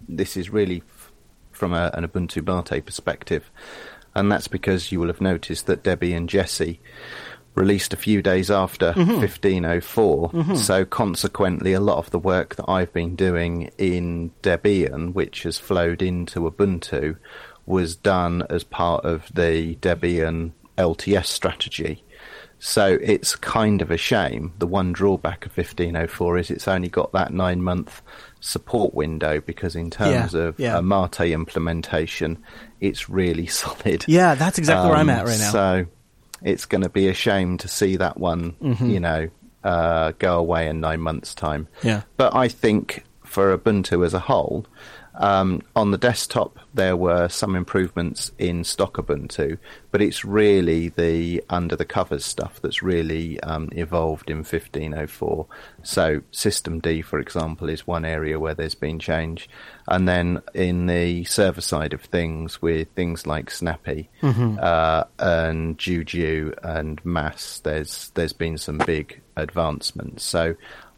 this 0.07 0.35
is 0.35 0.49
really 0.49 0.77
f- 0.77 1.11
from 1.51 1.73
a, 1.73 1.91
an 1.93 2.07
Ubuntu 2.07 2.45
Mate 2.45 2.85
perspective, 2.85 3.49
and 4.15 4.31
that's 4.31 4.47
because 4.47 4.91
you 4.91 4.99
will 4.99 5.07
have 5.07 5.21
noticed 5.21 5.67
that 5.67 5.83
Debian 5.83 6.27
Jessie 6.27 6.79
released 7.55 7.93
a 7.93 7.97
few 7.97 8.21
days 8.21 8.51
after 8.51 8.91
mm-hmm. 8.91 9.19
1504. 9.19 10.29
Mm-hmm. 10.31 10.55
So 10.55 10.85
consequently, 10.85 11.73
a 11.73 11.79
lot 11.79 11.97
of 11.97 12.11
the 12.11 12.19
work 12.19 12.55
that 12.55 12.69
I've 12.69 12.93
been 12.93 13.15
doing 13.15 13.71
in 13.77 14.31
Debian, 14.43 15.13
which 15.13 15.43
has 15.43 15.57
flowed 15.57 16.01
into 16.01 16.41
Ubuntu, 16.41 17.17
was 17.65 17.95
done 17.95 18.43
as 18.49 18.63
part 18.63 19.05
of 19.05 19.31
the 19.33 19.75
Debian 19.77 20.51
LTS 20.77 21.25
strategy. 21.25 22.03
So 22.59 22.97
it's 23.01 23.35
kind 23.35 23.81
of 23.81 23.91
a 23.91 23.97
shame. 23.97 24.53
The 24.59 24.67
one 24.67 24.93
drawback 24.93 25.45
of 25.45 25.55
1504 25.55 26.37
is 26.37 26.51
it's 26.51 26.67
only 26.67 26.87
got 26.87 27.11
that 27.11 27.33
nine 27.33 27.61
month 27.61 28.01
support 28.39 28.93
window 28.93 29.41
because, 29.41 29.75
in 29.75 29.89
terms 29.89 30.33
yeah, 30.33 30.39
of 30.39 30.59
yeah. 30.59 30.77
a 30.77 30.81
Mate 30.81 31.31
implementation, 31.31 32.41
it's 32.79 33.09
really 33.09 33.47
solid. 33.61 34.05
Yeah, 34.07 34.35
that's 34.35 34.57
exactly 34.57 34.83
um, 34.83 34.89
where 34.89 34.97
I'm 34.97 35.09
at 35.09 35.25
right 35.25 35.39
now. 35.39 35.51
So 35.51 35.85
it's 36.45 36.65
going 36.65 36.83
to 36.83 36.89
be 36.89 37.09
a 37.09 37.13
shame 37.13 37.57
to 37.57 37.67
see 37.67 37.97
that 37.97 38.17
one, 38.17 38.53
mm-hmm. 38.61 38.89
you 38.89 38.99
know, 38.99 39.29
uh, 39.63 40.13
go 40.19 40.37
away 40.37 40.69
in 40.69 40.79
nine 40.79 41.01
months' 41.01 41.33
time. 41.33 41.67
Yeah. 41.83 42.03
But 42.15 42.35
I 42.35 42.47
think 42.47 43.03
for 43.23 43.57
Ubuntu 43.57 44.05
as 44.05 44.13
a 44.13 44.19
whole, 44.19 44.65
um, 45.17 45.61
on 45.75 45.91
the 45.91 45.97
desktop, 45.97 46.59
there 46.73 46.97
were 46.97 47.29
some 47.29 47.55
improvements 47.55 48.31
in 48.37 48.63
stock 48.63 48.95
Ubuntu, 48.95 49.57
but 49.91 50.01
it's 50.01 50.25
really 50.25 50.89
the 50.89 51.43
under 51.49 51.75
the 51.75 51.85
covers 51.85 52.25
stuff 52.25 52.59
that's 52.61 52.83
really 52.83 53.39
um, 53.41 53.69
evolved 53.71 54.29
in 54.29 54.37
1504. 54.37 55.47
So, 55.83 56.21
systemd, 56.31 57.05
for 57.05 57.19
example, 57.19 57.69
is 57.69 57.87
one 57.87 58.03
area 58.03 58.39
where 58.39 58.53
there's 58.53 58.75
been 58.75 58.99
change. 58.99 59.49
And 59.87 60.07
then 60.07 60.41
in 60.53 60.87
the 60.87 61.23
server 61.25 61.61
side 61.61 61.93
of 61.93 62.01
things, 62.01 62.61
with 62.61 62.89
things 62.89 63.25
like 63.25 63.51
Snappy 63.51 64.09
mm-hmm. 64.21 64.57
uh, 64.61 65.03
and 65.19 65.77
Juju 65.77 66.53
and 66.63 67.01
MAAS, 67.03 67.61
there's 67.61 68.11
there's 68.15 68.33
been 68.33 68.57
some 68.57 68.79
big 68.79 69.21
advancements. 69.37 70.23
So, 70.23 70.55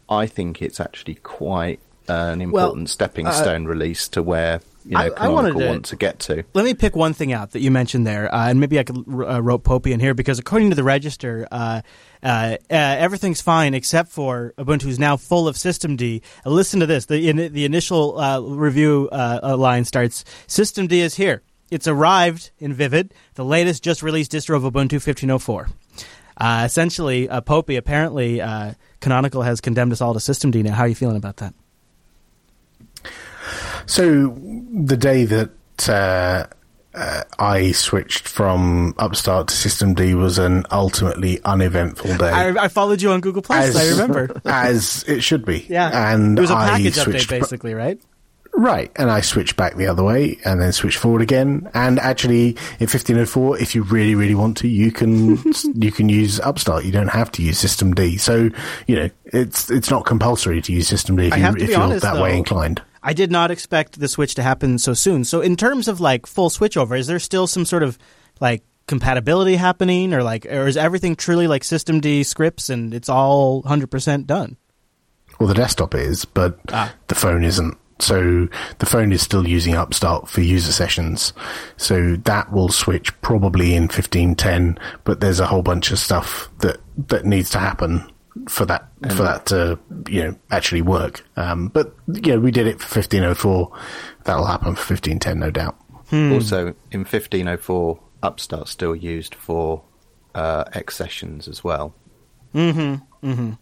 I 0.08 0.26
think 0.26 0.62
it's 0.62 0.80
actually 0.80 1.16
quite 1.16 1.80
an 2.08 2.40
important 2.40 2.82
well, 2.82 2.86
stepping 2.86 3.26
uh, 3.26 3.32
stone 3.32 3.66
uh, 3.66 3.68
release 3.68 4.08
to 4.08 4.22
where 4.22 4.60
you 4.88 4.94
know, 4.96 5.00
I, 5.18 5.26
I 5.26 5.28
wanted 5.28 5.56
to, 5.58 5.66
want 5.66 5.84
to 5.86 5.96
get 5.96 6.18
to. 6.20 6.44
Let 6.54 6.64
me 6.64 6.72
pick 6.72 6.96
one 6.96 7.12
thing 7.12 7.32
out 7.32 7.50
that 7.50 7.60
you 7.60 7.70
mentioned 7.70 8.06
there, 8.06 8.34
uh, 8.34 8.48
and 8.48 8.58
maybe 8.58 8.78
I 8.78 8.84
could 8.84 8.96
uh, 9.06 9.42
rope 9.42 9.64
Popey 9.64 9.92
in 9.92 10.00
here 10.00 10.14
because 10.14 10.38
according 10.38 10.70
to 10.70 10.76
the 10.76 10.82
register, 10.82 11.46
uh, 11.52 11.82
uh, 12.22 12.26
uh 12.26 12.56
everything's 12.70 13.42
fine 13.42 13.74
except 13.74 14.10
for 14.10 14.54
Ubuntu 14.56 14.86
is 14.86 14.98
now 14.98 15.18
full 15.18 15.46
of 15.46 15.56
systemd. 15.56 16.22
Uh, 16.44 16.50
listen 16.50 16.80
to 16.80 16.86
this: 16.86 17.04
the 17.06 17.28
in, 17.28 17.36
the 17.52 17.66
initial 17.66 18.16
review 18.48 19.08
line 19.12 19.84
starts: 19.84 20.24
"Systemd 20.46 20.92
is 20.92 21.16
here. 21.16 21.42
It's 21.70 21.86
arrived 21.86 22.50
in 22.58 22.72
Vivid, 22.72 23.12
the 23.34 23.44
latest 23.44 23.82
just 23.82 24.02
released 24.02 24.32
distro 24.32 24.56
of 24.56 24.62
Ubuntu 24.62 24.98
15.04." 24.98 25.68
essentially, 26.64 27.28
Popey 27.28 27.76
apparently 27.76 28.40
Canonical 29.00 29.42
has 29.42 29.60
condemned 29.60 29.92
us 29.92 30.00
all 30.00 30.14
to 30.14 30.20
systemd. 30.20 30.62
Now, 30.64 30.72
how 30.72 30.84
are 30.84 30.88
you 30.88 30.94
feeling 30.94 31.16
about 31.16 31.36
that? 31.38 31.52
So 33.88 34.36
the 34.70 34.98
day 34.98 35.24
that 35.24 35.50
uh, 35.88 36.46
uh, 36.94 37.22
I 37.38 37.72
switched 37.72 38.28
from 38.28 38.94
Upstart 38.98 39.48
to 39.48 39.54
systemd 39.54 40.14
was 40.14 40.38
an 40.38 40.66
ultimately 40.70 41.42
uneventful 41.42 42.16
day. 42.18 42.30
I, 42.30 42.64
I 42.64 42.68
followed 42.68 43.00
you 43.00 43.10
on 43.12 43.22
Google 43.22 43.40
Plus. 43.40 43.74
I 43.74 43.88
remember. 43.90 44.40
as 44.44 45.04
it 45.08 45.22
should 45.22 45.46
be. 45.46 45.66
Yeah, 45.70 46.12
and 46.12 46.38
it 46.38 46.40
was 46.40 46.50
a 46.50 46.54
package 46.54 46.96
update, 46.96 47.28
basically, 47.28 47.72
right? 47.72 47.98
Right, 48.52 48.90
and 48.96 49.10
I 49.10 49.20
switched 49.20 49.56
back 49.56 49.76
the 49.76 49.86
other 49.86 50.02
way, 50.02 50.38
and 50.44 50.60
then 50.60 50.72
switched 50.72 50.98
forward 50.98 51.22
again. 51.22 51.70
And 51.74 51.98
actually, 51.98 52.48
in 52.80 52.88
1504, 52.88 53.58
if 53.58 53.74
you 53.74 53.84
really, 53.84 54.14
really 54.14 54.34
want 54.34 54.56
to, 54.58 54.68
you 54.68 54.92
can 54.92 55.38
you 55.74 55.92
can 55.92 56.08
use 56.08 56.40
Upstart. 56.40 56.84
You 56.84 56.92
don't 56.92 57.08
have 57.08 57.32
to 57.32 57.42
use 57.42 57.62
systemd. 57.62 58.20
So 58.20 58.50
you 58.86 58.96
know, 58.96 59.10
it's 59.26 59.70
it's 59.70 59.90
not 59.90 60.04
compulsory 60.04 60.60
to 60.60 60.72
use 60.72 60.90
systemd 60.90 61.28
if, 61.28 61.38
you, 61.38 61.64
if 61.64 61.70
you're 61.70 61.80
honest, 61.80 62.02
that 62.02 62.20
way 62.20 62.36
inclined. 62.36 62.82
I 63.08 63.14
did 63.14 63.32
not 63.32 63.50
expect 63.50 63.98
the 63.98 64.06
switch 64.06 64.34
to 64.34 64.42
happen 64.42 64.76
so 64.78 64.92
soon. 64.92 65.24
So, 65.24 65.40
in 65.40 65.56
terms 65.56 65.88
of 65.88 65.98
like 65.98 66.26
full 66.26 66.50
switchover, 66.50 66.98
is 66.98 67.06
there 67.06 67.18
still 67.18 67.46
some 67.46 67.64
sort 67.64 67.82
of 67.82 67.96
like 68.38 68.62
compatibility 68.86 69.56
happening, 69.56 70.12
or 70.12 70.22
like, 70.22 70.44
or 70.44 70.66
is 70.66 70.76
everything 70.76 71.16
truly 71.16 71.46
like 71.46 71.62
systemd 71.62 72.26
scripts 72.26 72.68
and 72.68 72.92
it's 72.92 73.08
all 73.08 73.62
hundred 73.62 73.90
percent 73.90 74.26
done? 74.26 74.58
Well, 75.40 75.48
the 75.48 75.54
desktop 75.54 75.94
is, 75.94 76.26
but 76.26 76.58
Ah. 76.70 76.92
the 77.06 77.14
phone 77.14 77.44
isn't. 77.44 77.78
So 77.98 78.46
the 78.78 78.86
phone 78.86 79.10
is 79.10 79.22
still 79.22 79.48
using 79.48 79.74
Upstart 79.74 80.28
for 80.28 80.42
user 80.42 80.70
sessions. 80.72 81.32
So 81.78 82.16
that 82.24 82.52
will 82.52 82.68
switch 82.68 83.18
probably 83.22 83.74
in 83.74 83.84
1510, 83.84 84.78
but 85.04 85.20
there's 85.20 85.40
a 85.40 85.46
whole 85.46 85.62
bunch 85.62 85.90
of 85.92 85.98
stuff 85.98 86.50
that, 86.58 86.76
that 87.08 87.24
needs 87.24 87.48
to 87.50 87.58
happen 87.58 88.04
for 88.48 88.64
that, 88.66 88.88
for 89.10 89.22
that 89.22 89.46
to, 89.46 89.78
you 90.08 90.24
know, 90.24 90.36
actually 90.50 90.82
work. 90.82 91.24
Um, 91.36 91.68
but, 91.68 91.94
yeah, 92.06 92.36
we 92.36 92.50
did 92.50 92.66
it 92.66 92.80
for 92.80 92.98
1504. 92.98 93.72
That'll 94.24 94.46
happen 94.46 94.74
for 94.74 94.94
1510, 94.94 95.38
no 95.38 95.50
doubt. 95.50 95.76
Also, 96.12 96.74
in 96.90 97.00
1504, 97.00 98.00
Upstart 98.22 98.68
still 98.68 98.96
used 98.96 99.34
for 99.34 99.82
uh, 100.34 100.64
X 100.72 100.96
sessions 100.96 101.48
as 101.48 101.62
well. 101.62 101.94
Mm-hmm. 102.54 103.28
Mm-hmm. 103.30 103.52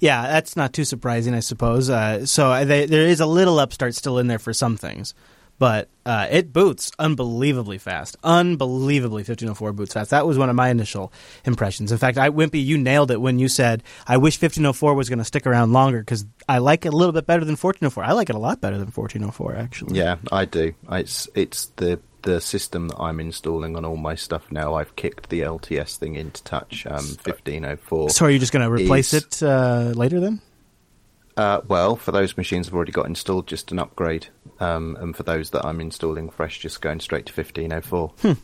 Yeah, 0.00 0.22
that's 0.28 0.56
not 0.56 0.72
too 0.72 0.84
surprising, 0.84 1.34
I 1.34 1.40
suppose. 1.40 1.90
Uh, 1.90 2.24
so 2.26 2.52
uh, 2.52 2.64
they, 2.64 2.86
there 2.86 3.06
is 3.06 3.20
a 3.20 3.26
little 3.26 3.58
upstart 3.58 3.94
still 3.94 4.18
in 4.18 4.26
there 4.26 4.38
for 4.38 4.52
some 4.52 4.76
things, 4.76 5.14
but 5.58 5.88
uh, 6.04 6.26
it 6.30 6.52
boots 6.52 6.92
unbelievably 6.98 7.78
fast. 7.78 8.16
Unbelievably, 8.22 9.20
1504 9.20 9.72
boots 9.72 9.94
fast. 9.94 10.10
That 10.10 10.26
was 10.26 10.38
one 10.38 10.50
of 10.50 10.56
my 10.56 10.68
initial 10.68 11.12
impressions. 11.44 11.92
In 11.92 11.98
fact, 11.98 12.18
I 12.18 12.30
Wimpy, 12.30 12.64
you 12.64 12.78
nailed 12.78 13.10
it 13.10 13.20
when 13.20 13.38
you 13.38 13.48
said, 13.48 13.82
"I 14.06 14.16
wish 14.16 14.36
1504 14.36 14.94
was 14.94 15.08
going 15.08 15.18
to 15.18 15.24
stick 15.24 15.46
around 15.46 15.72
longer 15.72 16.00
because 16.00 16.24
I 16.48 16.58
like 16.58 16.86
it 16.86 16.92
a 16.92 16.96
little 16.96 17.12
bit 17.12 17.26
better 17.26 17.44
than 17.44 17.56
1404. 17.56 18.04
I 18.04 18.12
like 18.12 18.30
it 18.30 18.36
a 18.36 18.38
lot 18.38 18.60
better 18.60 18.78
than 18.78 18.90
1404, 18.90 19.56
actually." 19.56 19.98
Yeah, 19.98 20.16
I 20.30 20.44
do. 20.44 20.74
It's 20.90 21.28
it's 21.34 21.66
the 21.76 22.00
the 22.22 22.40
system 22.40 22.88
that 22.88 22.98
I'm 22.98 23.20
installing 23.20 23.76
on 23.76 23.84
all 23.84 23.96
my 23.96 24.16
stuff 24.16 24.50
now. 24.50 24.74
I've 24.74 24.94
kicked 24.96 25.30
the 25.30 25.40
LTS 25.42 25.96
thing 25.96 26.16
into 26.16 26.42
touch. 26.42 26.84
Um, 26.86 26.96
1504. 26.96 28.10
So 28.10 28.26
are 28.26 28.30
you 28.30 28.38
just 28.38 28.52
going 28.52 28.66
to 28.66 28.70
replace 28.70 29.14
is- 29.14 29.22
it 29.22 29.42
uh, 29.42 29.92
later 29.94 30.20
then? 30.20 30.42
Uh, 31.36 31.60
well, 31.68 31.96
for 31.96 32.12
those 32.12 32.36
machines 32.36 32.68
I've 32.68 32.74
already 32.74 32.92
got 32.92 33.06
installed, 33.06 33.46
just 33.46 33.70
an 33.72 33.78
upgrade. 33.78 34.28
Um, 34.58 34.96
and 35.00 35.14
for 35.14 35.22
those 35.22 35.50
that 35.50 35.66
I'm 35.66 35.80
installing 35.80 36.30
fresh, 36.30 36.58
just 36.58 36.80
going 36.80 37.00
straight 37.00 37.26
to 37.26 37.32
1504. 37.32 38.36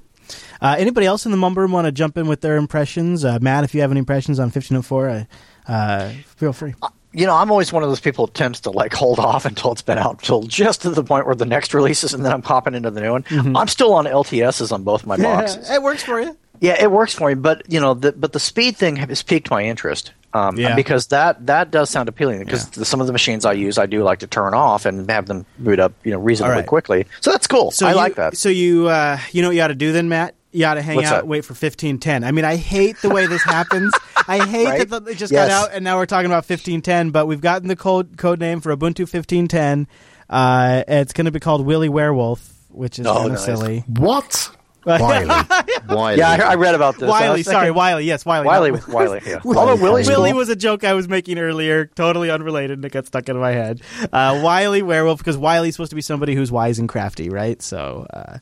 Uh, 0.61 0.76
anybody 0.78 1.07
else 1.07 1.24
in 1.24 1.32
the 1.32 1.36
mumble 1.38 1.62
room 1.62 1.72
want 1.72 1.86
to 1.86 1.93
jump 1.93 2.16
in 2.16 2.28
with 2.28 2.40
their 2.43 2.57
impressions? 2.57 3.24
Uh, 3.24 3.38
Matt, 3.40 3.64
if 3.64 3.74
you 3.74 3.80
have 3.80 3.90
any 3.90 3.99
impressions 3.99 4.38
on 4.38 4.45
1504, 4.45 5.09
uh, 5.09 5.24
uh, 5.66 6.09
feel 6.36 6.53
free. 6.53 6.74
You 7.14 7.26
know, 7.26 7.34
I'm 7.34 7.51
always 7.51 7.72
one 7.72 7.82
of 7.82 7.88
those 7.90 8.01
people 8.01 8.26
who 8.26 8.32
tends 8.32 8.61
to 8.61 8.70
like 8.70 8.95
hold 8.95 9.18
off 9.18 9.45
until 9.45 9.72
it's 9.72 9.82
been 9.82 9.99
out 9.99 10.12
until 10.12 10.43
just 10.45 10.82
to 10.82 10.90
the 10.90 11.05
point 11.05 11.26
where 11.26 11.34
the 11.34 11.45
next 11.45 11.74
release 11.74 12.05
is, 12.05 12.14
and 12.14 12.24
then 12.24 12.32
I'm 12.32 12.40
popping 12.40 12.74
into 12.74 12.90
the 12.90 13.01
new 13.01 13.12
one. 13.12 13.22
Mm-hmm. 13.24 13.57
I'm 13.57 13.68
still 13.68 13.93
on 13.95 14.07
LTSs 14.07 14.72
on 14.72 14.82
both 14.82 15.05
my 15.05 15.16
boxes. 15.22 15.68
it 15.70 15.82
works 15.82 16.03
for 16.03 16.20
you. 16.20 16.36
Yeah, 16.61 16.80
it 16.80 16.90
works 16.90 17.12
for 17.12 17.28
me, 17.28 17.34
but 17.34 17.70
you 17.70 17.80
know, 17.80 17.95
the, 17.95 18.12
but 18.12 18.32
the 18.32 18.40
speed 18.40 18.76
thing 18.76 18.97
has 18.97 19.22
piqued 19.22 19.51
my 19.51 19.64
interest. 19.64 20.12
Um, 20.35 20.57
Yeah. 20.59 20.74
because 20.74 21.09
that 21.09 21.47
that 21.47 21.70
does 21.70 21.91
sound 21.91 22.09
appealing. 22.09 22.39
Because 22.45 22.68
the, 22.70 22.85
some 22.85 23.01
of 23.01 23.07
the 23.07 23.12
machines 23.12 23.45
I 23.45 23.53
use, 23.53 23.76
I 23.78 23.87
do 23.87 24.03
like 24.03 24.20
to 24.20 24.26
turn 24.26 24.55
off 24.55 24.87
and 24.87 25.11
have 25.11 25.26
them 25.26 25.45
boot 25.59 25.78
up, 25.78 25.93
you 26.05 26.11
know, 26.12 26.18
reasonably 26.18 26.53
All 26.55 26.59
right. 26.61 26.66
quickly. 26.66 27.07
So 27.20 27.30
that's 27.33 27.47
cool. 27.47 27.70
So 27.70 27.87
I 27.87 27.91
you, 27.91 27.97
like 27.97 28.14
that. 28.14 28.37
So 28.37 28.49
you, 28.49 28.89
uh, 28.89 29.18
you 29.33 29.43
know 29.43 29.49
what 29.49 29.57
you 29.57 29.62
ought 29.62 29.68
to 29.68 29.74
do 29.74 29.93
then, 29.93 30.09
Matt? 30.09 30.35
You 30.55 30.66
ought 30.66 30.74
to 30.74 30.83
hang 30.83 30.97
What's 30.97 31.09
out, 31.09 31.14
that? 31.22 31.26
wait 31.26 31.45
for 31.47 31.55
fifteen 31.55 31.99
ten. 31.99 32.24
I 32.24 32.30
mean, 32.33 32.45
I 32.45 32.57
hate 32.57 32.97
the 33.01 33.09
way 33.11 33.26
this 33.26 33.43
happens. 33.43 33.93
I 34.28 34.45
hate 34.47 34.66
Right? 34.66 34.89
that 34.89 35.05
they 35.07 35.14
just 35.14 35.33
Yes. 35.33 35.49
got 35.49 35.51
out 35.68 35.74
and 35.74 35.83
now 35.85 35.97
we're 35.97 36.05
talking 36.07 36.26
about 36.26 36.45
fifteen 36.45 36.83
ten. 36.83 37.11
But 37.11 37.26
we've 37.26 37.41
gotten 37.41 37.68
the 37.68 37.76
code 37.76 38.16
code 38.18 38.39
name 38.41 38.61
for 38.61 38.74
Ubuntu 38.76 39.09
fifteen 39.09 39.49
ten. 39.49 39.87
Uh, 40.28 40.83
it's 40.89 41.12
going 41.12 41.24
to 41.26 41.30
be 41.30 41.41
called 41.41 41.64
Willy 41.66 41.89
Werewolf, 41.89 42.53
which 42.68 42.99
is 42.99 43.07
Oh, 43.07 43.14
kind 43.14 43.26
of 43.26 43.33
nice. 43.33 43.45
silly. 43.45 43.85
What? 43.87 44.51
Wiley. 44.85 45.26
Wiley. 45.89 46.18
Yeah, 46.18 46.30
I, 46.30 46.53
I 46.53 46.55
read 46.57 46.74
about 46.74 46.99
this. 46.99 47.09
Wiley, 47.09 47.39
was 47.39 47.47
sorry, 47.47 47.66
thinking- 47.66 47.76
Wiley. 47.76 48.05
Yes, 48.05 48.24
Wiley. 48.24 48.47
Wiley, 48.47 48.70
not- 48.72 48.89
Wiley. 48.89 49.20
Yeah. 49.26 49.41
Although 49.45 49.76
Willie 49.76 50.05
cool. 50.05 50.35
was 50.35 50.49
a 50.49 50.57
joke 50.57 50.85
I 50.85 50.95
was 50.95 51.09
making 51.09 51.39
earlier, 51.39 51.87
totally 51.87 52.30
unrelated, 52.30 52.78
and 52.78 52.85
it 52.85 52.93
got 52.93 53.07
stuck 53.07 53.28
in 53.28 53.37
my 53.39 53.53
head. 53.53 53.83
Uh, 54.12 54.41
Wiley 54.43 54.83
Werewolf, 54.83 55.18
because 55.18 55.37
Wiley's 55.37 55.74
supposed 55.74 55.91
to 55.91 55.97
be 55.97 56.03
somebody 56.03 56.35
who's 56.35 56.51
wise 56.51 56.78
and 56.78 56.89
crafty, 56.89 57.28
right? 57.28 57.61
So, 57.62 58.07
uh, 58.12 58.39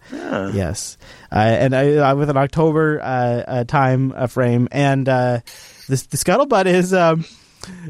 yes. 0.54 0.96
Uh, 1.32 1.36
and 1.38 1.74
uh, 1.74 2.14
with 2.16 2.30
an 2.30 2.36
October 2.36 3.00
uh, 3.00 3.04
uh, 3.04 3.64
time 3.64 4.12
uh, 4.16 4.26
frame, 4.26 4.68
and 4.72 5.08
uh, 5.08 5.40
this, 5.88 6.02
the 6.06 6.16
scuttlebutt 6.16 6.66
is 6.66 6.94
um, 6.94 7.24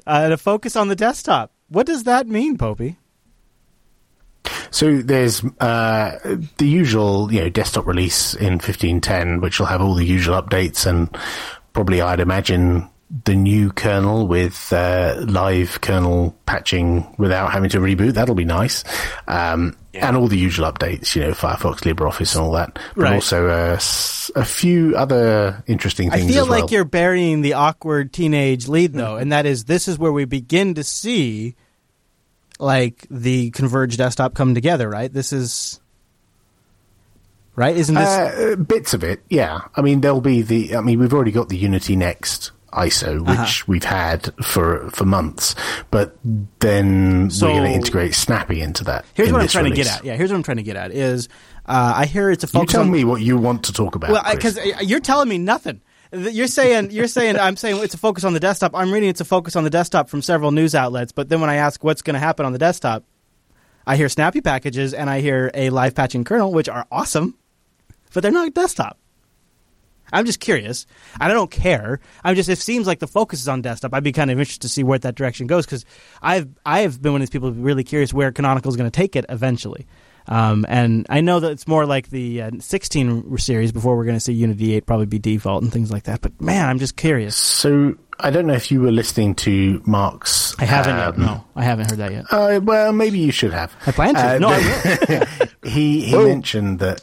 uh, 0.07 0.29
to 0.31 0.37
focus 0.37 0.77
on 0.77 0.89
the 0.89 0.97
desktop. 0.97 1.53
What 1.69 1.87
does 1.87 2.05
that 2.05 2.27
mean, 2.27 2.57
Popey? 2.59 2.97
So 4.71 4.99
there's 5.03 5.43
uh, 5.61 6.19
the 6.59 6.67
usual, 6.67 7.33
you 7.33 7.41
know, 7.41 7.49
desktop 7.49 7.87
release 7.87 8.35
in 8.35 8.55
1510, 8.55 9.41
which 9.41 9.59
will 9.59 9.67
have 9.67 9.81
all 9.81 9.95
the 9.95 10.05
usual 10.05 10.41
updates 10.41 10.87
and 10.87 11.15
probably, 11.73 12.01
I'd 12.01 12.21
imagine, 12.21 12.89
the 13.25 13.35
new 13.35 13.73
kernel 13.73 14.29
with 14.29 14.73
uh, 14.73 15.17
live 15.27 15.81
kernel 15.81 16.37
patching 16.47 17.13
without 17.19 17.51
having 17.53 17.69
to 17.71 17.79
reboot. 17.79 18.15
That'll 18.15 18.37
be 18.37 18.45
nice. 18.45 18.85
Um, 19.27 19.77
And 19.93 20.17
all 20.17 20.29
the 20.29 20.39
usual 20.39 20.71
updates, 20.71 21.17
you 21.17 21.23
know, 21.23 21.33
Firefox, 21.33 21.79
LibreOffice, 21.81 22.37
and 22.37 22.45
all 22.45 22.53
that. 22.53 22.75
But 22.95 23.03
Right. 23.03 23.15
also 23.15 23.49
uh, 23.49 23.81
a 24.37 24.45
few 24.45 24.97
other 24.97 25.65
interesting 25.67 26.13
things. 26.13 26.25
I 26.27 26.29
feel 26.29 26.45
as 26.45 26.49
well. 26.49 26.61
like 26.61 26.71
you're 26.71 26.85
burying 26.85 27.41
the 27.43 27.55
awkward 27.55 28.13
teenage 28.13 28.69
lead, 28.69 28.93
though, 28.93 29.17
and 29.17 29.33
that 29.33 29.47
is 29.47 29.65
this 29.65 29.89
is 29.89 29.99
where 29.99 30.13
we 30.13 30.25
begin 30.27 30.75
to 30.75 30.85
see 30.85 31.57
like 32.61 33.07
the 33.11 33.51
converged 33.51 33.99
desktop 33.99 34.35
come 34.35 34.55
together, 34.55 34.89
right? 34.89 35.13
This 35.13 35.33
is 35.33 35.81
right, 37.57 37.77
isn't 37.77 37.95
this? 37.95 38.09
Uh, 38.09 38.57
bits 38.57 38.95
of 38.95 39.03
it, 39.05 39.23
yeah. 39.29 39.61
I 39.77 39.81
mean, 39.83 40.01
there'll 40.01 40.21
be 40.21 40.43
the. 40.43 40.77
I 40.77 40.81
mean, 40.81 40.99
we've 40.99 41.13
already 41.13 41.33
got 41.33 41.49
the 41.49 41.57
Unity 41.57 41.97
Next 41.97 42.53
ISO, 42.73 43.21
which 43.21 43.39
Uh-huh. 43.39 43.65
we've 43.67 43.85
had 43.85 44.33
for 44.45 44.89
for 44.91 45.05
months, 45.05 45.55
but 45.91 46.17
then 46.61 47.29
So- 47.31 47.47
we're 47.49 47.53
going 47.59 47.71
to 47.71 47.75
integrate 47.77 48.15
Snappy 48.15 48.61
into 48.61 48.85
that. 48.85 49.05
here's 49.15 49.29
in 49.29 49.35
what 49.35 49.43
I'm 49.43 49.49
trying 49.49 49.65
to 49.65 49.71
get 49.73 49.89
at. 49.89 50.05
Yeah, 50.05 50.15
here's 50.15 50.31
what 50.31 50.37
I'm 50.37 50.43
trying 50.45 50.59
to 50.59 50.63
get 50.63 50.77
at 50.77 50.93
is 50.93 51.29
uh, 51.67 51.95
I 51.97 52.07
hear 52.07 52.31
it's 52.31 52.45
a 52.45 52.47
You 52.47 52.53
focus 52.53 52.73
tell 52.73 52.83
on 52.83 52.91
me 52.93 53.03
what 53.05 53.23
you 53.23 53.37
want 53.39 53.65
to 53.65 53.73
talk 53.73 53.95
about. 53.97 54.11
Well, 54.11 54.23
because 54.33 54.59
you're 54.83 55.01
telling 55.01 55.29
me 55.29 55.39
nothing. 55.39 55.81
You're 56.13 56.49
saying 56.49 56.91
you're 56.91 57.07
saying 57.07 57.39
I'm 57.39 57.57
saying 57.57 57.83
it's 57.83 57.95
a 57.95 57.99
focus 57.99 58.25
on 58.25 58.33
the 58.33 58.41
desktop. 58.41 58.75
I'm 58.75 58.93
reading 58.93 59.09
it's 59.09 59.21
a 59.21 59.25
focus 59.25 59.55
on 59.55 59.65
the 59.65 59.71
desktop 59.71 60.09
from 60.09 60.23
several 60.23 60.51
news 60.51 60.75
outlets. 60.75 61.13
But 61.13 61.29
then 61.29 61.41
when 61.41 61.51
I 61.51 61.57
ask 61.57 61.85
what's 61.85 62.03
going 62.03 62.15
to 62.15 62.21
happen 62.21 62.45
on 62.45 62.53
the 62.53 62.59
desktop, 62.59 63.05
I 63.87 63.97
hear 63.97 64.09
Snappy 64.09 64.41
packages 64.41 64.93
and 64.93 65.09
I 65.09 65.21
hear 65.21 65.51
a 65.55 65.71
live 65.71 65.95
patching 65.95 66.25
kernel, 66.25 66.53
which 66.53 66.69
are 66.69 66.87
awesome, 66.91 67.39
but 68.13 68.23
they're 68.23 68.33
not 68.33 68.53
desktop. 68.55 68.99
I'm 70.13 70.27
just 70.27 70.41
curious, 70.41 70.87
I 71.21 71.29
don't 71.29 71.51
care. 71.51 72.01
I'm 72.25 72.35
just. 72.35 72.49
It 72.49 72.59
seems 72.59 72.87
like 72.89 72.99
the 72.99 73.07
focus 73.07 73.41
is 73.41 73.49
on 73.49 73.63
desktop. 73.63 73.95
I'd 73.95 74.03
be 74.03 74.11
kind 74.11 74.31
of 74.31 74.39
interested 74.39 74.63
to 74.63 74.69
see 74.69 74.83
where 74.83 74.99
that 74.99 75.15
direction 75.15 75.47
goes 75.47 75.67
because 75.67 75.85
I've 76.21 76.49
I've 76.67 77.01
been 77.01 77.13
one 77.13 77.23
of 77.23 77.29
these 77.29 77.31
people 77.31 77.53
really 77.53 77.85
curious 77.85 78.13
where 78.13 78.33
Canonical 78.33 78.71
is 78.71 78.77
going 78.77 78.91
to 78.91 78.97
take 78.97 79.15
it 79.15 79.25
eventually. 79.29 79.87
Um, 80.29 80.65
and 80.69 81.07
I 81.09 81.21
know 81.21 81.41
that 81.41 81.51
it's 81.53 81.67
more 81.67 81.87
like 81.87 82.11
the 82.11 82.43
uh, 82.43 82.51
16 82.61 83.37
series 83.39 83.73
before 83.73 83.97
we're 83.97 84.05
going 84.05 84.17
to 84.17 84.21
see 84.21 84.33
Unity 84.33 84.75
8 84.75 84.87
probably 84.87 85.07
be 85.07 85.19
default 85.19 85.63
and 85.63 85.73
things 85.73 85.91
like 85.91 86.05
that. 86.05 86.21
But 86.21 86.41
man, 86.41 86.69
I'm 86.69 86.79
just 86.79 86.97
curious. 86.97 87.35
so 87.37 87.97
I 88.19 88.31
don't 88.31 88.47
know 88.47 88.53
if 88.55 88.71
you 88.71 88.81
were 88.83 88.93
listening 88.93 89.35
to 89.37 89.83
Mark's. 89.87 90.55
I 90.61 90.65
haven't 90.67 90.97
yet. 90.97 91.15
um, 91.15 91.21
No, 91.23 91.45
I 91.57 91.65
haven't 91.65 91.91
heard 91.91 91.99
that 92.01 92.13
yet. 92.13 92.25
Uh, 92.31 92.61
well, 92.63 92.93
maybe 92.93 93.19
you 93.19 93.33
should 93.33 93.53
have. 93.53 93.75
I 93.87 93.93
plan 93.93 94.15
to. 94.15 94.35
Uh, 94.35 94.39
no, 94.39 94.49
I 94.51 95.27
will. 95.39 95.47
he 95.71 96.03
he 96.03 96.17
mentioned 96.17 96.81
that 96.81 97.03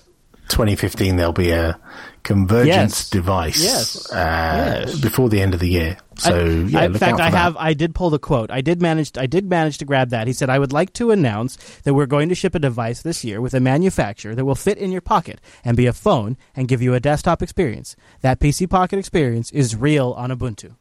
2015 0.49 1.15
there'll 1.15 1.31
be 1.33 1.51
a 1.51 1.79
convergence 2.23 2.99
Yes. 2.99 3.09
device 3.09 3.63
Yes. 3.63 4.11
Uh, 4.11 4.83
Yes. 4.85 4.99
before 4.99 5.29
the 5.29 5.41
end 5.41 5.53
of 5.53 5.59
the 5.59 5.69
year. 5.69 5.97
So 6.17 6.35
I- 6.35 6.43
yeah, 6.69 6.79
I- 6.79 6.85
in 6.85 6.93
fact, 6.95 7.19
I 7.19 7.29
that. 7.29 7.37
have. 7.37 7.55
I 7.57 7.73
did 7.73 7.93
pull 7.95 8.09
the 8.09 8.19
quote. 8.19 8.49
I 8.51 8.61
did 8.61 8.81
manage. 8.81 9.11
I 9.17 9.27
did 9.27 9.49
manage 9.49 9.77
to 9.77 9.85
grab 9.85 10.09
that. 10.09 10.27
He 10.27 10.33
said, 10.33 10.49
"I 10.49 10.59
would 10.59 10.73
like 10.73 10.91
to 10.93 11.11
announce 11.11 11.57
that 11.83 11.93
we're 11.93 12.05
going 12.07 12.27
to 12.29 12.35
ship 12.35 12.55
a 12.55 12.59
device 12.59 13.01
this 13.01 13.23
year 13.23 13.39
with 13.39 13.53
a 13.53 13.59
manufacturer 13.59 14.35
that 14.35 14.43
will 14.45 14.55
fit 14.55 14.77
in 14.77 14.91
your 14.91 15.01
pocket 15.01 15.39
and 15.63 15.77
be 15.77 15.85
a 15.85 15.93
phone 15.93 16.35
and 16.55 16.67
give 16.67 16.81
you 16.81 16.93
a 16.95 16.99
desktop 16.99 17.41
experience. 17.43 17.95
That 18.21 18.39
PC 18.39 18.67
Pocket 18.67 18.97
experience 18.99 19.51
is 19.51 19.75
real 19.75 20.13
on 20.17 20.29
Ubuntu." 20.31 20.71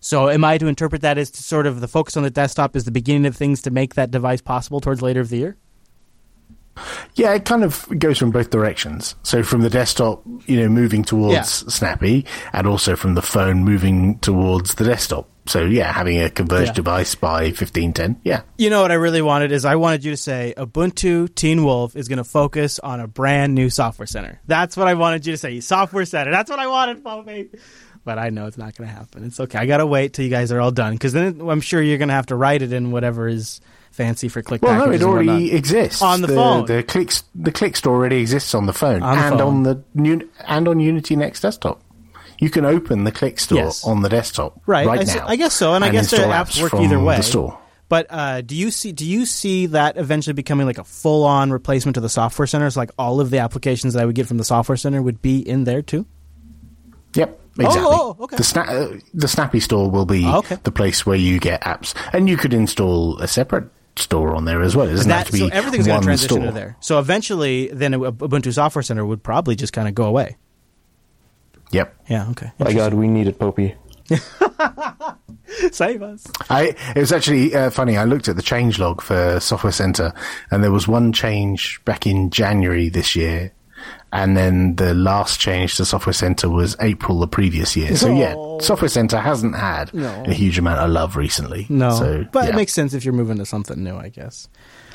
So, 0.00 0.28
am 0.28 0.44
I 0.44 0.58
to 0.58 0.66
interpret 0.68 1.02
that 1.02 1.18
as 1.18 1.30
to 1.32 1.42
sort 1.42 1.66
of 1.66 1.80
the 1.80 1.88
focus 1.88 2.16
on 2.16 2.22
the 2.22 2.30
desktop 2.30 2.76
is 2.76 2.84
the 2.84 2.90
beginning 2.92 3.26
of 3.26 3.36
things 3.36 3.60
to 3.62 3.70
make 3.70 3.94
that 3.94 4.10
device 4.10 4.40
possible 4.40 4.80
towards 4.80 5.02
later 5.02 5.20
of 5.20 5.28
the 5.28 5.38
year? 5.38 5.56
Yeah, 7.14 7.34
it 7.34 7.44
kind 7.44 7.64
of 7.64 7.86
goes 7.98 8.18
from 8.18 8.30
both 8.30 8.50
directions. 8.50 9.14
So 9.22 9.42
from 9.42 9.62
the 9.62 9.70
desktop, 9.70 10.22
you 10.46 10.60
know, 10.60 10.68
moving 10.68 11.04
towards 11.04 11.34
Yeah. 11.34 11.42
Snappy, 11.42 12.26
and 12.52 12.66
also 12.66 12.96
from 12.96 13.14
the 13.14 13.22
phone 13.22 13.64
moving 13.64 14.18
towards 14.20 14.74
the 14.74 14.84
desktop. 14.84 15.28
So 15.46 15.64
yeah, 15.64 15.90
having 15.92 16.20
a 16.20 16.28
converged 16.28 16.68
Yeah. 16.72 16.74
device 16.74 17.14
by 17.14 17.52
fifteen 17.52 17.92
ten. 17.94 18.16
Yeah. 18.22 18.42
You 18.58 18.68
know 18.68 18.82
what 18.82 18.90
I 18.90 18.96
really 18.96 19.22
wanted 19.22 19.50
is 19.50 19.64
I 19.64 19.76
wanted 19.76 20.04
you 20.04 20.10
to 20.10 20.16
say 20.16 20.52
Ubuntu 20.58 21.34
Teen 21.34 21.64
Wolf 21.64 21.96
is 21.96 22.06
going 22.08 22.18
to 22.18 22.24
focus 22.24 22.78
on 22.78 23.00
a 23.00 23.06
brand 23.06 23.54
new 23.54 23.70
software 23.70 24.06
center. 24.06 24.40
That's 24.46 24.76
what 24.76 24.88
I 24.88 24.94
wanted 24.94 25.24
you 25.26 25.32
to 25.32 25.38
say. 25.38 25.60
Software 25.60 26.04
center. 26.04 26.30
That's 26.30 26.50
what 26.50 26.58
I 26.58 26.66
wanted, 26.66 27.02
Popey. 27.02 27.48
But 28.04 28.18
I 28.18 28.28
know 28.30 28.46
it's 28.46 28.58
not 28.58 28.74
going 28.76 28.88
to 28.88 28.94
happen. 28.94 29.24
It's 29.24 29.40
okay. 29.40 29.58
I 29.58 29.66
got 29.66 29.78
to 29.78 29.86
wait 29.86 30.12
till 30.12 30.24
you 30.24 30.30
guys 30.30 30.52
are 30.52 30.60
all 30.60 30.70
done 30.70 30.92
because 30.94 31.12
then 31.14 31.40
I'm 31.40 31.60
sure 31.60 31.80
you're 31.82 31.98
going 31.98 32.08
to 32.08 32.14
have 32.14 32.26
to 32.26 32.36
write 32.36 32.62
it 32.62 32.72
in 32.72 32.90
whatever 32.90 33.26
is 33.28 33.60
fancy 33.98 34.28
for 34.28 34.40
click 34.42 34.62
Well, 34.62 34.86
no, 34.86 34.92
it 34.92 35.02
already 35.02 35.52
exists 35.52 36.00
on 36.00 36.20
the, 36.22 36.28
phone. 36.28 36.64
The 36.66 36.82
click 36.82 37.10
the 37.34 37.52
click 37.52 37.74
store 37.76 37.96
already 37.96 38.20
exists 38.20 38.54
on 38.54 38.66
the 38.66 38.72
phone 38.72 39.02
On 39.02 39.16
the 39.18 39.24
and 39.24 39.38
phone. 39.38 39.46
on 39.56 39.62
the 39.64 39.82
new 39.94 40.28
and 40.46 40.68
on 40.68 40.78
Unity 40.80 41.16
Next 41.16 41.40
desktop. 41.40 41.82
You 42.38 42.48
can 42.50 42.64
open 42.64 43.02
the 43.04 43.10
click 43.12 43.40
store 43.40 43.58
Yes. 43.58 43.84
on 43.84 44.02
the 44.02 44.08
desktop 44.08 44.60
right. 44.66 44.86
right 44.86 45.00
I, 45.00 45.02
s- 45.02 45.16
now. 45.16 45.26
I 45.26 45.34
guess 45.36 45.54
so, 45.54 45.74
and, 45.74 45.84
I 45.84 45.90
guess 45.90 46.10
their 46.10 46.20
install 46.20 46.32
apps 46.44 46.62
work 46.62 46.70
from 46.70 46.82
either 46.84 47.00
way. 47.00 47.16
The 47.16 47.22
store. 47.24 47.58
But 47.88 48.06
uh, 48.10 48.42
do 48.42 48.54
you 48.54 48.70
see 48.70 48.92
do 48.92 49.04
you 49.04 49.26
see 49.26 49.66
that 49.66 49.96
eventually 49.96 50.34
becoming 50.34 50.66
like 50.66 50.78
a 50.78 50.84
full 50.84 51.24
on 51.24 51.50
replacement 51.50 51.96
to 51.96 52.00
the 52.00 52.08
software 52.08 52.46
centers? 52.46 52.76
Like 52.76 52.90
all 52.98 53.20
of 53.20 53.30
the 53.30 53.38
applications 53.38 53.94
that 53.94 54.02
I 54.02 54.06
would 54.06 54.14
get 54.14 54.26
from 54.28 54.36
the 54.38 54.44
software 54.44 54.76
center 54.76 55.02
would 55.02 55.20
be 55.20 55.38
in 55.40 55.64
there 55.64 55.82
too. 55.82 56.06
Yep, 57.14 57.40
exactly. 57.58 57.82
oh, 57.84 58.16
okay. 58.20 58.36
The, 58.36 58.42
sna- 58.42 58.68
uh, 58.68 59.00
the 59.14 59.26
Snappy 59.28 59.60
store 59.60 59.90
will 59.90 60.04
be 60.06 60.24
Oh, 60.26 60.38
okay. 60.40 60.58
the 60.62 60.70
place 60.70 61.04
where 61.06 61.16
you 61.16 61.40
get 61.40 61.62
apps, 61.62 61.94
and 62.12 62.28
you 62.28 62.36
could 62.36 62.52
install 62.52 63.18
a 63.18 63.26
separate 63.26 63.64
store 63.98 64.34
on 64.34 64.44
there 64.44 64.62
as 64.62 64.74
well. 64.76 64.86
It 64.86 64.92
doesn't 64.92 65.08
That- 65.08 65.18
have 65.18 65.26
to 65.26 65.32
be 65.32 65.38
so 65.40 65.48
everything's 65.48 65.86
going 65.86 66.00
to 66.00 66.04
transition 66.04 66.36
store. 66.36 66.46
to 66.46 66.52
there. 66.52 66.76
So 66.80 66.98
eventually, 66.98 67.68
then 67.72 67.94
a- 67.94 68.12
Ubuntu 68.12 68.52
Software 68.52 68.82
Center 68.82 69.04
would 69.06 69.22
probably 69.22 69.56
just 69.56 69.72
kind 69.72 69.88
of 69.88 69.94
go 69.94 70.04
away. 70.04 70.36
Yep. 71.70 71.94
Yeah. 72.08 72.28
Okay. 72.30 72.50
My 72.58 72.72
God, 72.72 72.94
we 72.94 73.08
needed 73.08 73.38
Popey. 73.38 73.74
Save 75.72 76.02
us. 76.02 76.26
I 76.50 76.74
it 76.94 77.00
was 77.00 77.12
actually 77.12 77.54
uh, 77.54 77.70
funny. 77.70 77.96
I 77.96 78.04
looked 78.04 78.28
at 78.28 78.36
the 78.36 78.42
change 78.42 78.78
log 78.78 79.00
for 79.02 79.38
Software 79.40 79.72
Center, 79.72 80.12
and 80.50 80.62
there 80.62 80.70
was 80.72 80.86
one 80.88 81.12
change 81.12 81.80
back 81.84 82.06
in 82.06 82.30
January 82.30 82.88
this 82.88 83.16
year, 83.16 83.52
and 84.12 84.36
then 84.36 84.76
the 84.76 84.94
last 84.94 85.38
change 85.40 85.76
to 85.76 85.84
Software 85.84 86.12
Center 86.12 86.48
was 86.48 86.76
April 86.80 87.18
the 87.20 87.28
previous 87.28 87.76
year. 87.76 87.96
So 87.96 88.08
yeah, 88.14 88.34
Software 88.60 88.88
Center 88.88 89.18
hasn't 89.18 89.54
had 89.56 89.92
No. 89.94 90.24
a 90.26 90.32
huge 90.32 90.58
amount 90.58 90.80
of 90.80 90.90
love 90.90 91.16
recently. 91.16 91.66
No, 91.68 91.90
so, 91.90 92.24
but 92.32 92.44
yeah. 92.44 92.50
it 92.50 92.56
makes 92.56 92.72
sense 92.72 92.94
if 92.94 93.04
you're 93.04 93.14
moving 93.14 93.38
to 93.38 93.46
something 93.46 93.82
new, 93.82 93.96
I 93.96 94.08
guess. 94.08 94.48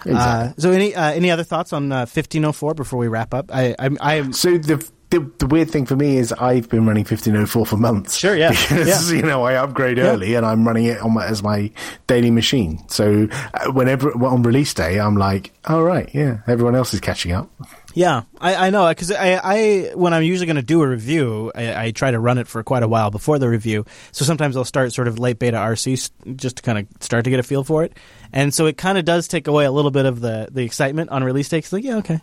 Exactly. 0.05 0.13
Uh, 0.15 0.53
so, 0.57 0.71
any 0.71 0.93
uh, 0.95 1.11
any 1.11 1.31
other 1.31 1.43
thoughts 1.43 1.71
on 1.71 1.91
uh, 1.91 1.99
1504 1.99 2.73
before 2.73 2.99
we 2.99 3.07
wrap 3.07 3.33
up? 3.33 3.49
I 3.53 3.73
I, 3.79 3.89
I 4.01 4.13
am 4.15 4.33
So 4.33 4.57
the, 4.57 4.85
the 5.11 5.31
the 5.39 5.45
weird 5.45 5.69
thing 5.71 5.85
for 5.85 5.95
me 5.95 6.17
is 6.17 6.33
I've 6.33 6.67
been 6.67 6.85
running 6.85 7.03
1504 7.05 7.65
for 7.65 7.77
months. 7.77 8.15
Sure, 8.17 8.35
yeah. 8.35 8.49
Because 8.69 9.11
Yeah. 9.11 9.17
you 9.17 9.23
know 9.23 9.43
I 9.43 9.53
upgrade 9.55 9.97
Yeah. 9.97 10.05
early 10.05 10.35
and 10.35 10.45
I'm 10.45 10.65
running 10.67 10.85
it 10.85 10.99
on 10.99 11.13
my, 11.13 11.25
as 11.25 11.41
my 11.41 11.71
daily 12.07 12.31
machine. 12.31 12.83
So 12.89 13.29
uh, 13.53 13.71
whenever 13.71 14.11
well, 14.17 14.33
on 14.33 14.43
release 14.43 14.73
day, 14.73 14.99
I'm 14.99 15.15
like, 15.15 15.53
all 15.65 15.83
right, 15.83 16.09
yeah, 16.13 16.39
everyone 16.47 16.75
else 16.75 16.93
is 16.93 16.99
catching 16.99 17.31
up. 17.31 17.49
Yeah, 17.95 18.23
I, 18.39 18.55
I 18.67 18.69
know 18.71 18.89
because 18.89 19.11
I, 19.11 19.39
I 19.43 19.91
when 19.93 20.13
I'm 20.13 20.23
usually 20.23 20.47
going 20.47 20.55
to 20.55 20.63
do 20.63 20.81
a 20.81 20.87
review, 20.87 21.51
I, 21.53 21.85
I 21.85 21.91
try 21.91 22.09
to 22.09 22.19
run 22.19 22.39
it 22.39 22.47
for 22.47 22.63
quite 22.63 22.81
a 22.81 22.87
while 22.87 23.11
before 23.11 23.37
the 23.37 23.47
review. 23.47 23.85
So 24.11 24.25
sometimes 24.25 24.57
I'll 24.57 24.65
start 24.65 24.93
sort 24.93 25.07
of 25.07 25.19
late 25.19 25.37
beta 25.37 25.57
RC 25.57 26.09
just 26.35 26.57
to 26.57 26.63
kind 26.63 26.79
of 26.79 26.87
start 27.01 27.23
to 27.25 27.29
get 27.29 27.39
a 27.39 27.43
feel 27.43 27.63
for 27.63 27.83
it, 27.83 27.93
and 28.31 28.51
so 28.53 28.65
it 28.65 28.77
kind 28.77 28.97
of 28.97 29.05
does 29.05 29.27
take 29.27 29.47
away 29.47 29.65
a 29.65 29.71
little 29.71 29.91
bit 29.91 30.05
of 30.07 30.21
the 30.21 30.47
the 30.51 30.63
excitement 30.63 31.11
on 31.11 31.23
release 31.23 31.49
day. 31.49 31.61
'cause 31.61 31.71
like, 31.71 31.83
yeah, 31.83 31.97
okay. 31.97 32.19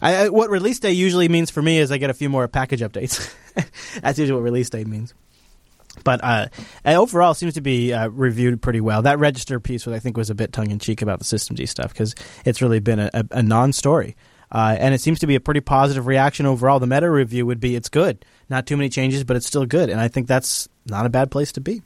I, 0.00 0.16
I, 0.24 0.28
what 0.28 0.50
release 0.50 0.78
day 0.78 0.92
usually 0.92 1.28
means 1.28 1.50
for 1.50 1.62
me 1.62 1.78
is 1.78 1.90
I 1.90 1.98
get 1.98 2.10
a 2.10 2.14
few 2.14 2.28
more 2.28 2.46
package 2.48 2.80
updates. 2.80 3.34
That's 4.02 4.18
usually 4.18 4.36
what 4.36 4.42
release 4.44 4.70
day 4.70 4.84
means. 4.84 5.14
But 6.02 6.22
uh, 6.24 6.48
overall, 6.84 7.34
seems 7.34 7.54
to 7.54 7.60
be 7.60 7.92
uh, 7.92 8.08
reviewed 8.08 8.60
pretty 8.60 8.80
well. 8.80 9.02
That 9.02 9.18
register 9.18 9.60
piece, 9.60 9.86
was, 9.86 9.94
I 9.94 10.00
think, 10.00 10.16
was 10.16 10.28
a 10.28 10.34
bit 10.34 10.52
tongue 10.52 10.70
in 10.70 10.78
cheek 10.80 11.02
about 11.02 11.18
the 11.20 11.24
systemd 11.24 11.66
stuff 11.68 11.92
because 11.92 12.14
it's 12.44 12.60
really 12.60 12.80
been 12.80 12.98
a, 12.98 13.10
a, 13.14 13.24
a 13.30 13.42
non-story, 13.42 14.16
uh, 14.54 14.76
and 14.78 14.94
it 14.94 15.00
seems 15.00 15.18
to 15.18 15.26
be 15.26 15.34
a 15.34 15.40
pretty 15.40 15.60
positive 15.60 16.06
reaction 16.06 16.46
overall. 16.46 16.78
The 16.78 16.86
meta 16.86 17.10
review 17.10 17.44
would 17.44 17.60
be 17.60 17.74
it's 17.76 17.88
good, 17.90 18.24
not 18.48 18.66
too 18.66 18.76
many 18.76 18.88
changes, 18.88 19.24
but 19.24 19.36
it's 19.36 19.46
still 19.46 19.66
good, 19.66 19.90
and 19.90 20.00
I 20.00 20.08
think 20.08 20.28
that's 20.28 20.68
not 20.86 21.04
a 21.04 21.08
bad 21.10 21.30
place 21.30 21.52
to 21.52 21.60
be. 21.60 21.82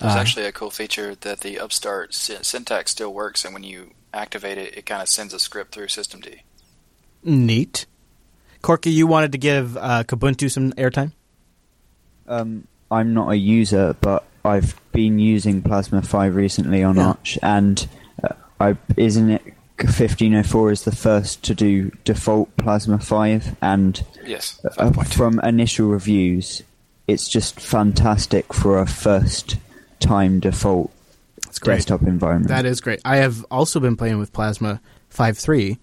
There's 0.00 0.14
Uh, 0.16 0.18
actually 0.18 0.46
a 0.46 0.52
cool 0.52 0.70
feature 0.70 1.14
that 1.20 1.40
the 1.40 1.60
Upstart 1.60 2.14
sy- 2.14 2.42
syntax 2.42 2.90
still 2.90 3.12
works, 3.14 3.44
and 3.44 3.54
when 3.54 3.62
you 3.62 3.90
activate 4.12 4.58
it, 4.58 4.76
it 4.76 4.86
kind 4.86 5.02
of 5.02 5.08
sends 5.08 5.32
a 5.34 5.38
script 5.38 5.72
through 5.74 5.86
systemd. 5.86 6.38
Neat. 7.22 7.86
Corky, 8.62 8.90
you 8.90 9.06
wanted 9.06 9.32
to 9.32 9.38
give 9.38 9.76
uh, 9.76 10.04
Kubuntu 10.04 10.50
some 10.50 10.72
airtime. 10.72 11.12
Um, 12.26 12.66
I'm 12.90 13.14
not 13.14 13.30
a 13.30 13.36
user, 13.36 13.94
but 14.00 14.24
I've 14.44 14.74
been 14.92 15.18
using 15.18 15.62
Plasma 15.62 16.02
5 16.02 16.34
recently 16.34 16.82
on 16.82 16.96
Yeah. 16.96 17.08
Arch, 17.08 17.38
and 17.42 17.86
uh, 18.22 18.34
I 18.60 18.76
isn't 18.96 19.30
it 19.30 19.53
1504 19.78 20.70
is 20.72 20.84
the 20.84 20.94
first 20.94 21.42
to 21.44 21.54
do 21.54 21.90
default 22.04 22.56
Plasma 22.56 22.98
5, 22.98 23.56
and 23.60 24.02
Yes. 24.26 24.60
uh, 24.78 24.90
from 25.04 25.40
initial 25.40 25.88
reviews, 25.88 26.62
it's 27.08 27.28
just 27.28 27.58
fantastic 27.60 28.52
for 28.54 28.78
a 28.78 28.86
first 28.86 29.56
time 30.00 30.40
default 30.40 30.90
great. 31.60 31.76
desktop 31.76 32.02
environment. 32.02 32.48
That 32.48 32.66
is 32.66 32.80
great. 32.80 33.00
I 33.04 33.16
have 33.16 33.44
also 33.50 33.80
been 33.80 33.96
playing 33.96 34.18
with 34.18 34.32
Plasma 34.32 34.80
5.3 35.10 35.78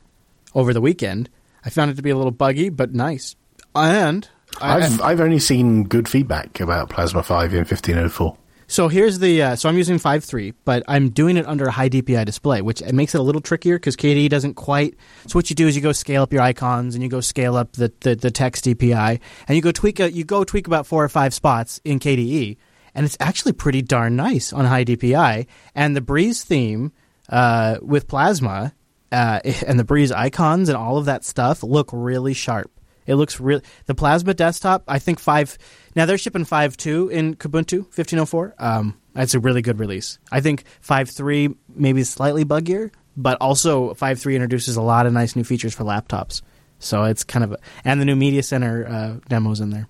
over 0.56 0.74
the 0.74 0.82
weekend. 0.82 1.30
I 1.66 1.70
found 1.70 1.92
it 1.92 1.96
to 1.96 2.02
be 2.02 2.10
a 2.10 2.18
little 2.18 2.32
buggy, 2.32 2.70
but 2.70 2.94
nice. 2.94 3.36
And 3.76 4.28
I, 4.60 4.78
I've 4.78 5.02
I've 5.02 5.20
only 5.22 5.40
seen 5.40 5.84
good 5.84 6.10
feedback 6.10 6.60
about 6.60 6.90
Plasma 6.90 7.24
5 7.24 7.54
in 7.54 7.60
1504. 7.60 8.38
So 8.72 8.88
here's 8.88 9.20
the 9.20 9.42
uh, 9.44 9.56
so 9.58 9.68
I'm 9.68 9.76
using 9.76 9.98
5.3, 9.98 10.54
but 10.64 10.82
I'm 10.88 11.10
doing 11.10 11.36
it 11.36 11.46
under 11.46 11.66
a 11.66 11.72
high 11.72 11.90
DPI 11.90 12.26
display, 12.26 12.62
which 12.62 12.82
makes 12.94 13.14
it 13.14 13.20
a 13.20 13.22
little 13.22 13.42
trickier 13.42 13.78
because 13.78 13.98
KDE 13.98 14.30
doesn't 14.30 14.54
quite. 14.54 14.96
So 15.28 15.38
what 15.38 15.50
you 15.50 15.58
do 15.58 15.68
is 15.68 15.76
you 15.76 15.82
go 15.82 15.92
scale 15.92 16.24
up 16.24 16.32
your 16.32 16.42
icons 16.42 16.96
and 16.96 17.04
you 17.04 17.10
go 17.10 17.20
scale 17.20 17.58
up 17.58 17.74
the, 17.74 17.92
the, 18.00 18.16
the 18.16 18.32
text 18.32 18.64
DPI, 18.64 19.20
and 19.50 19.56
you 19.58 19.62
go 19.62 19.74
tweak 19.74 20.00
a, 20.00 20.10
you 20.10 20.24
go 20.24 20.46
tweak 20.46 20.68
about 20.68 20.88
four 20.88 21.04
or 21.04 21.10
five 21.10 21.34
spots 21.34 21.82
in 21.84 22.00
KDE, 22.00 22.56
and 22.96 23.06
it's 23.06 23.18
actually 23.20 23.52
pretty 23.52 23.82
darn 23.82 24.16
nice 24.16 24.54
on 24.54 24.64
high 24.64 24.86
DPI. 24.86 25.48
And 25.76 25.94
the 25.94 26.02
Breeze 26.02 26.46
theme 26.46 26.94
uh, 27.28 27.76
with 27.82 28.08
Plasma 28.08 28.74
uh, 29.12 29.42
and 29.68 29.78
the 29.78 29.84
Breeze 29.84 30.14
icons 30.14 30.70
and 30.70 30.78
all 30.78 30.98
of 30.98 31.06
that 31.06 31.26
stuff 31.26 31.62
look 31.62 31.90
really 31.92 32.34
sharp. 32.34 32.72
It 33.06 33.16
looks 33.16 33.40
real. 33.40 33.62
The 33.86 33.96
Plasma 33.96 34.34
desktop, 34.34 34.84
I 34.88 35.00
think 35.00 35.20
five. 35.20 35.58
Now 35.96 36.06
they're 36.06 36.18
shipping 36.18 36.46
five 36.46 36.78
two 36.78 37.10
in 37.10 37.36
Kubuntu 37.36 37.92
fifteen 37.92 38.20
oh 38.20 38.26
four. 38.26 38.54
Um, 38.58 38.98
that's 39.14 39.34
a 39.34 39.40
really 39.40 39.62
good 39.62 39.80
release. 39.80 40.20
I 40.32 40.42
think 40.42 40.64
five 40.80 41.10
three 41.10 41.56
maybe 41.74 42.04
slightly 42.04 42.46
buggier, 42.46 42.92
but 43.18 43.38
also 43.42 43.94
five 43.94 44.20
three 44.20 44.36
introduces 44.36 44.76
a 44.78 44.82
lot 44.82 45.06
of 45.06 45.14
nice 45.14 45.36
new 45.36 45.44
features 45.44 45.74
for 45.74 45.84
laptops. 45.84 46.42
So 46.80 47.04
it's 47.04 47.24
kind 47.24 47.44
of 47.44 47.54
a, 47.54 47.58
and 47.86 48.00
the 48.02 48.06
new 48.06 48.16
media 48.16 48.44
center 48.44 48.88
uh, 48.88 49.16
demos 49.30 49.60
in 49.60 49.70
there. 49.70 49.88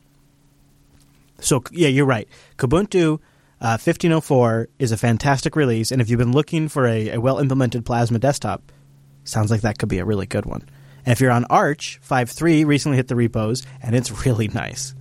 So 1.40 1.64
yeah, 1.72 1.88
you're 1.88 2.06
right. 2.06 2.28
Kubuntu 2.58 3.20
uh, 3.62 3.78
1504 3.78 4.70
is 4.80 4.92
a 4.92 4.98
fantastic 4.98 5.56
release, 5.56 5.92
and 5.92 6.02
if 6.02 6.10
you've 6.10 6.18
been 6.18 6.32
looking 6.32 6.68
for 6.68 6.88
a, 6.88 7.12
a 7.12 7.22
well 7.22 7.40
implemented 7.40 7.86
Plasma 7.86 8.20
desktop, 8.20 8.72
sounds 9.24 9.52
like 9.52 9.62
that 9.62 9.78
could 9.78 9.90
be 9.90 10.00
a 10.00 10.06
really 10.06 10.26
good 10.26 10.46
one. 10.46 10.68
And 11.06 11.14
if 11.14 11.22
you're 11.22 11.32
on 11.32 11.46
Arch 11.46 12.00
5.3, 12.08 12.66
recently 12.66 12.98
hit 12.98 13.08
the 13.08 13.16
repos, 13.16 13.64
and 13.82 13.96
it's 13.96 14.26
really 14.26 14.48
nice. 14.48 14.96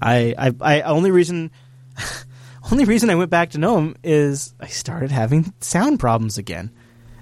I 0.00 0.34
I, 0.38 0.54
I 0.60 0.80
only 0.82 1.10
reason 1.10 1.50
only 2.72 2.84
reason 2.84 3.10
I 3.10 3.14
went 3.14 3.30
back 3.30 3.50
to 3.50 3.58
GNOME 3.58 3.96
is 4.02 4.54
I 4.60 4.66
started 4.66 5.10
having 5.10 5.52
sound 5.60 6.00
problems 6.00 6.38
again. 6.38 6.70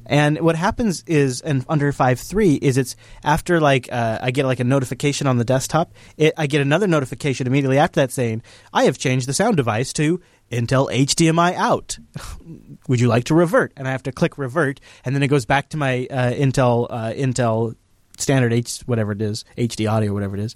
And 0.09 0.41
what 0.41 0.57
happens 0.57 1.05
is, 1.07 1.43
and 1.43 1.67
under 1.69 1.93
5.3 1.93 2.59
is 2.63 2.79
it's 2.79 2.97
after 3.23 3.61
like 3.61 3.93
uh, 3.93 4.19
I 4.23 4.31
get 4.31 4.47
like 4.47 4.59
a 4.59 4.65
notification 4.65 5.27
on 5.27 5.37
the 5.37 5.45
desktop, 5.45 5.93
it, 6.17 6.33
I 6.39 6.47
get 6.47 6.63
another 6.63 6.87
notification 6.87 7.47
immediately 7.47 7.77
after 7.77 8.01
that 8.01 8.11
saying 8.11 8.43
I 8.73 8.85
have 8.85 8.97
changed 8.97 9.29
the 9.29 9.35
sound 9.35 9.59
device 9.59 9.93
to 9.95 10.21
Intel 10.51 10.91
HDMI 10.91 11.55
out. 11.55 11.99
Would 12.89 13.01
you 13.01 13.09
like 13.09 13.25
to 13.25 13.35
revert? 13.35 13.75
And 13.77 13.87
I 13.87 13.91
have 13.91 14.05
to 14.05 14.13
click 14.13 14.39
revert, 14.39 14.81
and 15.05 15.15
then 15.15 15.23
it 15.23 15.29
goes 15.29 15.45
back 15.45 15.69
to 15.71 15.77
my 15.77 16.07
uh, 16.11 16.33
Intel 16.33 16.87
uh, 16.89 17.13
Intel 17.13 17.75
standard 18.19 18.53
H 18.53 18.81
whatever 18.86 19.12
it 19.12 19.23
is 19.23 19.45
HD 19.57 19.90
audio 19.90 20.12
whatever 20.12 20.36
it 20.36 20.40
is, 20.43 20.55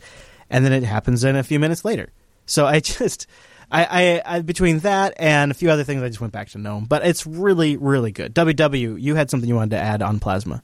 and 0.50 0.64
then 0.64 0.72
it 0.72 0.82
happens 0.82 1.24
in 1.24 1.36
a 1.36 1.42
few 1.42 1.58
minutes 1.58 1.84
later. 1.84 2.12
So 2.46 2.66
I 2.66 2.80
just 2.80 3.26
I, 3.70 3.84
I, 4.26 4.36
I 4.36 4.40
between 4.42 4.80
that 4.80 5.14
and 5.16 5.50
a 5.50 5.54
few 5.54 5.70
other 5.70 5.84
things, 5.84 6.02
I 6.02 6.08
just 6.08 6.20
went 6.20 6.32
back 6.32 6.48
to 6.50 6.58
GNOME. 6.58 6.84
But 6.86 7.06
it's 7.06 7.26
really 7.26 7.76
really 7.76 8.12
good. 8.12 8.34
WW, 8.34 9.00
you 9.00 9.14
had 9.14 9.30
something 9.30 9.48
you 9.48 9.54
wanted 9.56 9.76
to 9.76 9.82
add 9.82 10.02
on 10.02 10.20
Plasma. 10.20 10.62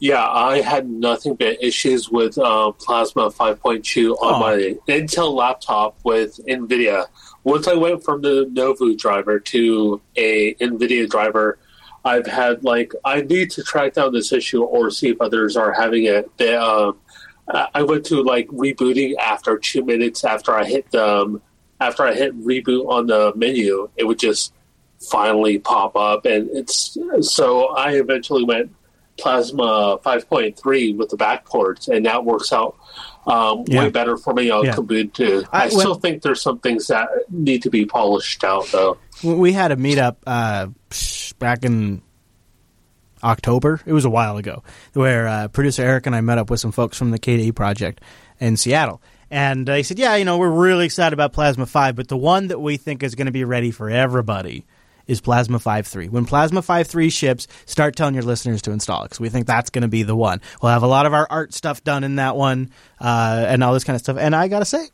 Yeah, 0.00 0.24
I 0.24 0.60
had 0.60 0.88
nothing 0.88 1.34
but 1.34 1.60
issues 1.60 2.08
with 2.08 2.38
uh, 2.38 2.70
Plasma 2.70 3.30
5.2 3.30 4.12
on 4.12 4.16
Oh. 4.20 4.38
my 4.38 4.76
Intel 4.88 5.34
laptop 5.34 5.98
with 6.04 6.38
NVIDIA. 6.46 7.06
Once 7.42 7.66
I 7.66 7.74
went 7.74 8.04
from 8.04 8.22
the 8.22 8.48
Nouveau 8.52 8.94
driver 8.94 9.40
to 9.40 10.00
a 10.14 10.54
NVIDIA 10.54 11.08
driver, 11.10 11.58
I've 12.08 12.26
had 12.26 12.64
like 12.64 12.92
I 13.04 13.20
need 13.22 13.50
to 13.52 13.62
track 13.62 13.94
down 13.94 14.12
this 14.12 14.32
issue 14.32 14.62
or 14.62 14.90
see 14.90 15.08
if 15.10 15.20
others 15.20 15.56
are 15.56 15.72
having 15.72 16.04
it. 16.04 16.30
They, 16.38 16.54
um, 16.54 16.98
I 17.74 17.82
went 17.82 18.04
to 18.06 18.22
like 18.22 18.46
rebooting 18.48 19.16
after 19.16 19.58
two 19.58 19.84
minutes 19.84 20.24
after 20.24 20.54
I 20.54 20.64
hit 20.64 20.90
the 20.90 21.06
um, 21.06 21.42
after 21.80 22.02
I 22.04 22.12
hit 22.14 22.32
reboot 22.44 22.88
on 22.88 23.06
the 23.06 23.32
menu, 23.36 23.88
it 23.96 24.04
would 24.04 24.18
just 24.18 24.52
finally 25.10 25.58
pop 25.58 25.94
up, 25.96 26.26
and 26.26 26.48
it's 26.52 26.96
so 27.20 27.68
I 27.68 27.92
eventually 27.92 28.44
went 28.44 28.72
Plasma 29.16 29.98
5.3 30.04 30.96
with 30.96 31.08
the 31.10 31.16
back 31.16 31.44
ports, 31.44 31.88
and 31.88 32.04
that 32.06 32.24
works 32.24 32.52
out 32.52 32.76
um, 33.26 33.64
Yeah. 33.66 33.80
way 33.84 33.90
better 33.90 34.16
for 34.16 34.32
me 34.34 34.50
on 34.50 34.64
Yeah. 34.64 34.74
Kubuntu. 34.74 35.44
I- 35.52 35.64
I, 35.64 35.68
when- 35.68 35.78
still 35.80 35.94
think 35.94 36.22
there's 36.22 36.40
some 36.40 36.58
things 36.60 36.86
that 36.88 37.08
need 37.30 37.62
to 37.64 37.70
be 37.70 37.84
polished 37.84 38.42
out, 38.44 38.66
though. 38.72 38.96
we 39.24 39.52
had 39.52 39.72
a 39.72 39.76
meetup 39.76 40.16
uh, 40.26 40.68
back 41.38 41.64
in 41.64 42.02
October. 43.22 43.80
It 43.86 43.92
was 43.92 44.04
a 44.04 44.10
while 44.10 44.36
ago, 44.36 44.62
where 44.92 45.26
uh, 45.26 45.48
producer 45.48 45.82
Eric 45.82 46.06
and 46.06 46.14
I 46.14 46.20
met 46.20 46.38
up 46.38 46.50
with 46.50 46.60
some 46.60 46.72
folks 46.72 46.96
from 46.96 47.10
the 47.10 47.18
KDE 47.18 47.54
project 47.54 48.00
in 48.40 48.56
Seattle. 48.56 49.00
And 49.30 49.66
they 49.66 49.82
said, 49.82 49.98
"Yeah, 49.98 50.16
you 50.16 50.24
know, 50.24 50.38
we're 50.38 50.50
really 50.50 50.86
excited 50.86 51.12
about 51.12 51.32
Plasma 51.32 51.66
Five, 51.66 51.96
but 51.96 52.08
the 52.08 52.16
one 52.16 52.48
that 52.48 52.60
we 52.60 52.76
think 52.76 53.02
is 53.02 53.14
going 53.14 53.26
to 53.26 53.32
be 53.32 53.44
ready 53.44 53.70
for 53.70 53.90
everybody 53.90 54.64
is 55.08 55.20
Plasma 55.22 55.58
5.3. 55.58 56.10
When 56.10 56.26
Plasma 56.26 56.60
5.3 56.60 57.10
ships, 57.10 57.48
start 57.64 57.96
telling 57.96 58.14
your 58.14 58.22
listeners 58.22 58.62
to 58.62 58.72
install 58.72 59.04
it 59.04 59.06
because 59.06 59.20
we 59.20 59.30
think 59.30 59.46
that's 59.46 59.70
going 59.70 59.82
to 59.82 59.88
be 59.88 60.02
the 60.02 60.14
one. 60.14 60.40
We'll 60.62 60.70
have 60.70 60.82
a 60.82 60.86
lot 60.86 61.06
of 61.06 61.14
our 61.14 61.26
art 61.28 61.54
stuff 61.54 61.82
done 61.82 62.04
in 62.04 62.16
that 62.16 62.36
one 62.36 62.70
uh, 63.00 63.46
and 63.48 63.64
all 63.64 63.72
this 63.72 63.84
kind 63.84 63.94
of 63.96 64.02
stuff. 64.02 64.18
And 64.18 64.36
I 64.36 64.48
got 64.48 64.58
to 64.60 64.64
say, 64.66 64.86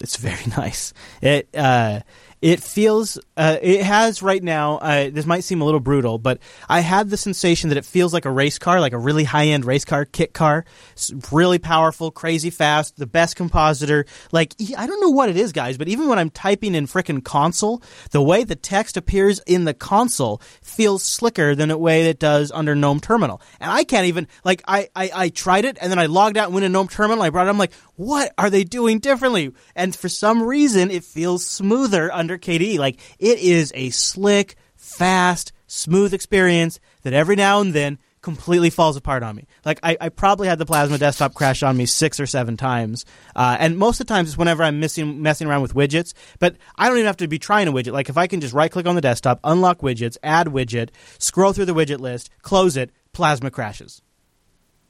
it's 0.00 0.16
very 0.16 0.44
nice. 0.56 0.92
It 1.22 1.48
uh, 1.56 2.00
it 2.42 2.62
feels 2.62 3.18
uh, 3.36 3.58
it 3.60 3.82
has 3.82 4.22
right 4.22 4.42
now. 4.42 4.78
Uh, 4.78 5.10
this 5.10 5.26
might 5.26 5.44
seem 5.44 5.60
a 5.60 5.64
little 5.64 5.80
brutal, 5.80 6.18
but 6.18 6.38
I 6.68 6.80
had 6.80 7.10
the 7.10 7.16
sensation 7.16 7.68
that 7.68 7.78
it 7.78 7.84
feels 7.84 8.12
like 8.14 8.24
a 8.24 8.30
race 8.30 8.58
car, 8.58 8.80
like 8.80 8.92
a 8.92 8.98
really 8.98 9.24
high 9.24 9.48
end 9.48 9.64
race 9.64 9.84
car, 9.84 10.04
kit 10.04 10.32
car. 10.32 10.64
It's 10.92 11.12
really 11.30 11.58
powerful, 11.58 12.10
crazy 12.10 12.50
fast, 12.50 12.96
the 12.96 13.06
best 13.06 13.36
compositor. 13.36 14.06
Like 14.32 14.54
I 14.76 14.86
don't 14.86 15.00
know 15.00 15.10
what 15.10 15.28
it 15.28 15.36
is, 15.36 15.52
guys, 15.52 15.76
but 15.76 15.88
even 15.88 16.08
when 16.08 16.18
I'm 16.18 16.30
typing 16.30 16.74
in 16.74 16.86
frickin' 16.86 17.24
console, 17.24 17.82
the 18.10 18.22
way 18.22 18.44
the 18.44 18.56
text 18.56 18.96
appears 18.96 19.40
in 19.46 19.64
the 19.64 19.74
console 19.74 20.40
feels 20.62 21.02
slicker 21.02 21.54
than 21.54 21.68
the 21.68 21.78
way 21.78 22.06
it 22.08 22.18
does 22.18 22.50
under 22.52 22.74
GNOME 22.74 23.00
Terminal. 23.00 23.42
And 23.60 23.70
I 23.70 23.84
can't 23.84 24.06
even 24.06 24.28
like 24.44 24.62
I 24.66 24.88
I, 24.96 25.10
I 25.14 25.28
tried 25.28 25.66
it 25.66 25.76
and 25.80 25.90
then 25.90 25.98
I 25.98 26.06
logged 26.06 26.38
out 26.38 26.46
and 26.46 26.54
went 26.54 26.64
to 26.64 26.70
GNOME 26.70 26.88
Terminal. 26.88 27.22
I 27.22 27.30
brought 27.30 27.46
it. 27.46 27.50
I'm 27.50 27.58
like, 27.58 27.74
what 27.96 28.32
are 28.38 28.48
they 28.48 28.64
doing 28.64 28.98
differently? 28.98 29.52
And 29.76 29.94
for 29.94 30.08
some 30.08 30.42
reason, 30.42 30.90
it 30.90 31.04
feels 31.04 31.44
smoother 31.44 32.10
under 32.10 32.29
KDE. 32.38 32.78
Like 32.78 33.00
it 33.18 33.38
is 33.38 33.72
a 33.74 33.90
slick, 33.90 34.56
fast, 34.76 35.52
smooth 35.66 36.14
experience 36.14 36.80
that 37.02 37.12
every 37.12 37.36
now 37.36 37.60
and 37.60 37.72
then 37.72 37.98
completely 38.22 38.70
falls 38.70 38.96
apart 38.96 39.22
on 39.22 39.34
me. 39.34 39.46
Like 39.64 39.80
I, 39.82 39.96
I 40.00 40.08
probably 40.10 40.48
had 40.48 40.58
the 40.58 40.66
Plasma 40.66 40.98
desktop 40.98 41.34
crash 41.34 41.62
on 41.62 41.76
me 41.76 41.86
six 41.86 42.20
or 42.20 42.26
seven 42.26 42.56
times, 42.56 43.04
uh, 43.34 43.56
and 43.58 43.78
most 43.78 44.00
of 44.00 44.06
the 44.06 44.12
times 44.12 44.28
it's 44.28 44.38
whenever 44.38 44.62
I'm 44.62 44.80
missing 44.80 45.22
messing 45.22 45.48
around 45.48 45.62
with 45.62 45.74
widgets. 45.74 46.12
But 46.38 46.56
I 46.76 46.88
don't 46.88 46.98
even 46.98 47.06
have 47.06 47.16
to 47.18 47.28
be 47.28 47.38
trying 47.38 47.68
a 47.68 47.72
widget. 47.72 47.92
Like 47.92 48.08
if 48.08 48.16
I 48.16 48.26
can 48.26 48.40
just 48.40 48.54
right 48.54 48.70
click 48.70 48.86
on 48.86 48.94
the 48.94 49.00
desktop, 49.00 49.40
unlock 49.44 49.80
widgets, 49.80 50.16
add 50.22 50.48
widget, 50.48 50.90
scroll 51.18 51.52
through 51.52 51.66
the 51.66 51.74
widget 51.74 52.00
list, 52.00 52.30
close 52.42 52.76
it, 52.76 52.90
Plasma 53.12 53.50
crashes. 53.50 54.02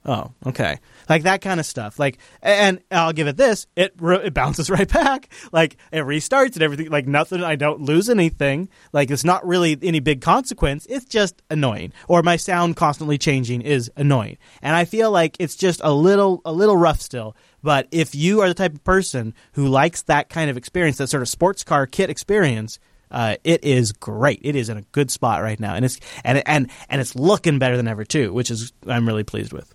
Oh, 0.03 0.31
okay. 0.47 0.79
Like 1.09 1.23
that 1.23 1.41
kind 1.41 1.59
of 1.59 1.65
stuff. 1.65 1.99
Like, 1.99 2.17
and 2.41 2.81
I'll 2.89 3.13
give 3.13 3.27
it 3.27 3.37
this: 3.37 3.67
it 3.75 3.93
re- 3.99 4.25
it 4.25 4.33
bounces 4.33 4.69
right 4.69 4.91
back. 4.91 5.31
Like 5.51 5.77
it 5.91 5.99
restarts 5.99 6.53
and 6.53 6.63
everything. 6.63 6.89
Like 6.89 7.07
nothing. 7.07 7.43
I 7.43 7.55
don't 7.55 7.81
lose 7.81 8.09
anything. 8.09 8.69
Like 8.93 9.11
it's 9.11 9.23
not 9.23 9.45
really 9.45 9.77
any 9.81 9.99
big 9.99 10.21
consequence. 10.21 10.87
It's 10.87 11.05
just 11.05 11.43
annoying. 11.51 11.93
Or 12.07 12.23
my 12.23 12.35
sound 12.35 12.77
constantly 12.77 13.19
changing 13.19 13.61
is 13.61 13.91
annoying. 13.95 14.37
And 14.63 14.75
I 14.75 14.85
feel 14.85 15.11
like 15.11 15.37
it's 15.39 15.55
just 15.55 15.81
a 15.83 15.93
little 15.93 16.41
a 16.45 16.51
little 16.51 16.77
rough 16.77 17.01
still. 17.01 17.35
But 17.61 17.87
if 17.91 18.15
you 18.15 18.41
are 18.41 18.47
the 18.47 18.55
type 18.55 18.73
of 18.73 18.83
person 18.83 19.35
who 19.53 19.67
likes 19.67 20.01
that 20.03 20.29
kind 20.29 20.49
of 20.49 20.57
experience, 20.57 20.97
that 20.97 21.07
sort 21.07 21.21
of 21.21 21.29
sports 21.29 21.63
car 21.63 21.85
kit 21.85 22.09
experience, 22.09 22.79
uh, 23.11 23.35
it 23.43 23.63
is 23.63 23.91
great. 23.91 24.39
It 24.41 24.55
is 24.55 24.69
in 24.69 24.77
a 24.77 24.81
good 24.93 25.11
spot 25.11 25.43
right 25.43 25.59
now, 25.59 25.75
and 25.75 25.85
it's 25.85 25.99
and 26.23 26.41
and 26.47 26.71
and 26.89 27.01
it's 27.01 27.13
looking 27.15 27.59
better 27.59 27.77
than 27.77 27.87
ever 27.87 28.03
too, 28.03 28.33
which 28.33 28.49
is 28.49 28.73
I'm 28.87 29.05
really 29.05 29.23
pleased 29.23 29.53
with. 29.53 29.71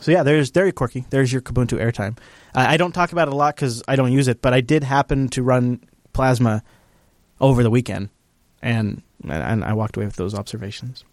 So 0.00 0.10
yeah, 0.10 0.22
there's 0.22 0.50
very 0.50 0.72
quirky. 0.72 1.04
There's 1.10 1.32
your 1.32 1.42
Kubuntu 1.42 1.78
airtime. 1.78 2.18
I 2.54 2.76
don't 2.76 2.92
talk 2.92 3.12
about 3.12 3.28
it 3.28 3.34
a 3.34 3.36
lot 3.36 3.56
because 3.56 3.82
I 3.88 3.96
don't 3.96 4.12
use 4.12 4.28
it, 4.28 4.42
but 4.42 4.52
I 4.52 4.60
did 4.60 4.84
happen 4.84 5.28
to 5.28 5.42
run 5.42 5.80
Plasma 6.12 6.62
over 7.40 7.62
the 7.62 7.70
weekend, 7.70 8.10
and 8.60 9.02
and 9.28 9.64
I 9.64 9.72
walked 9.72 9.96
away 9.96 10.06
with 10.06 10.16
those 10.16 10.34
observations. 10.34 11.04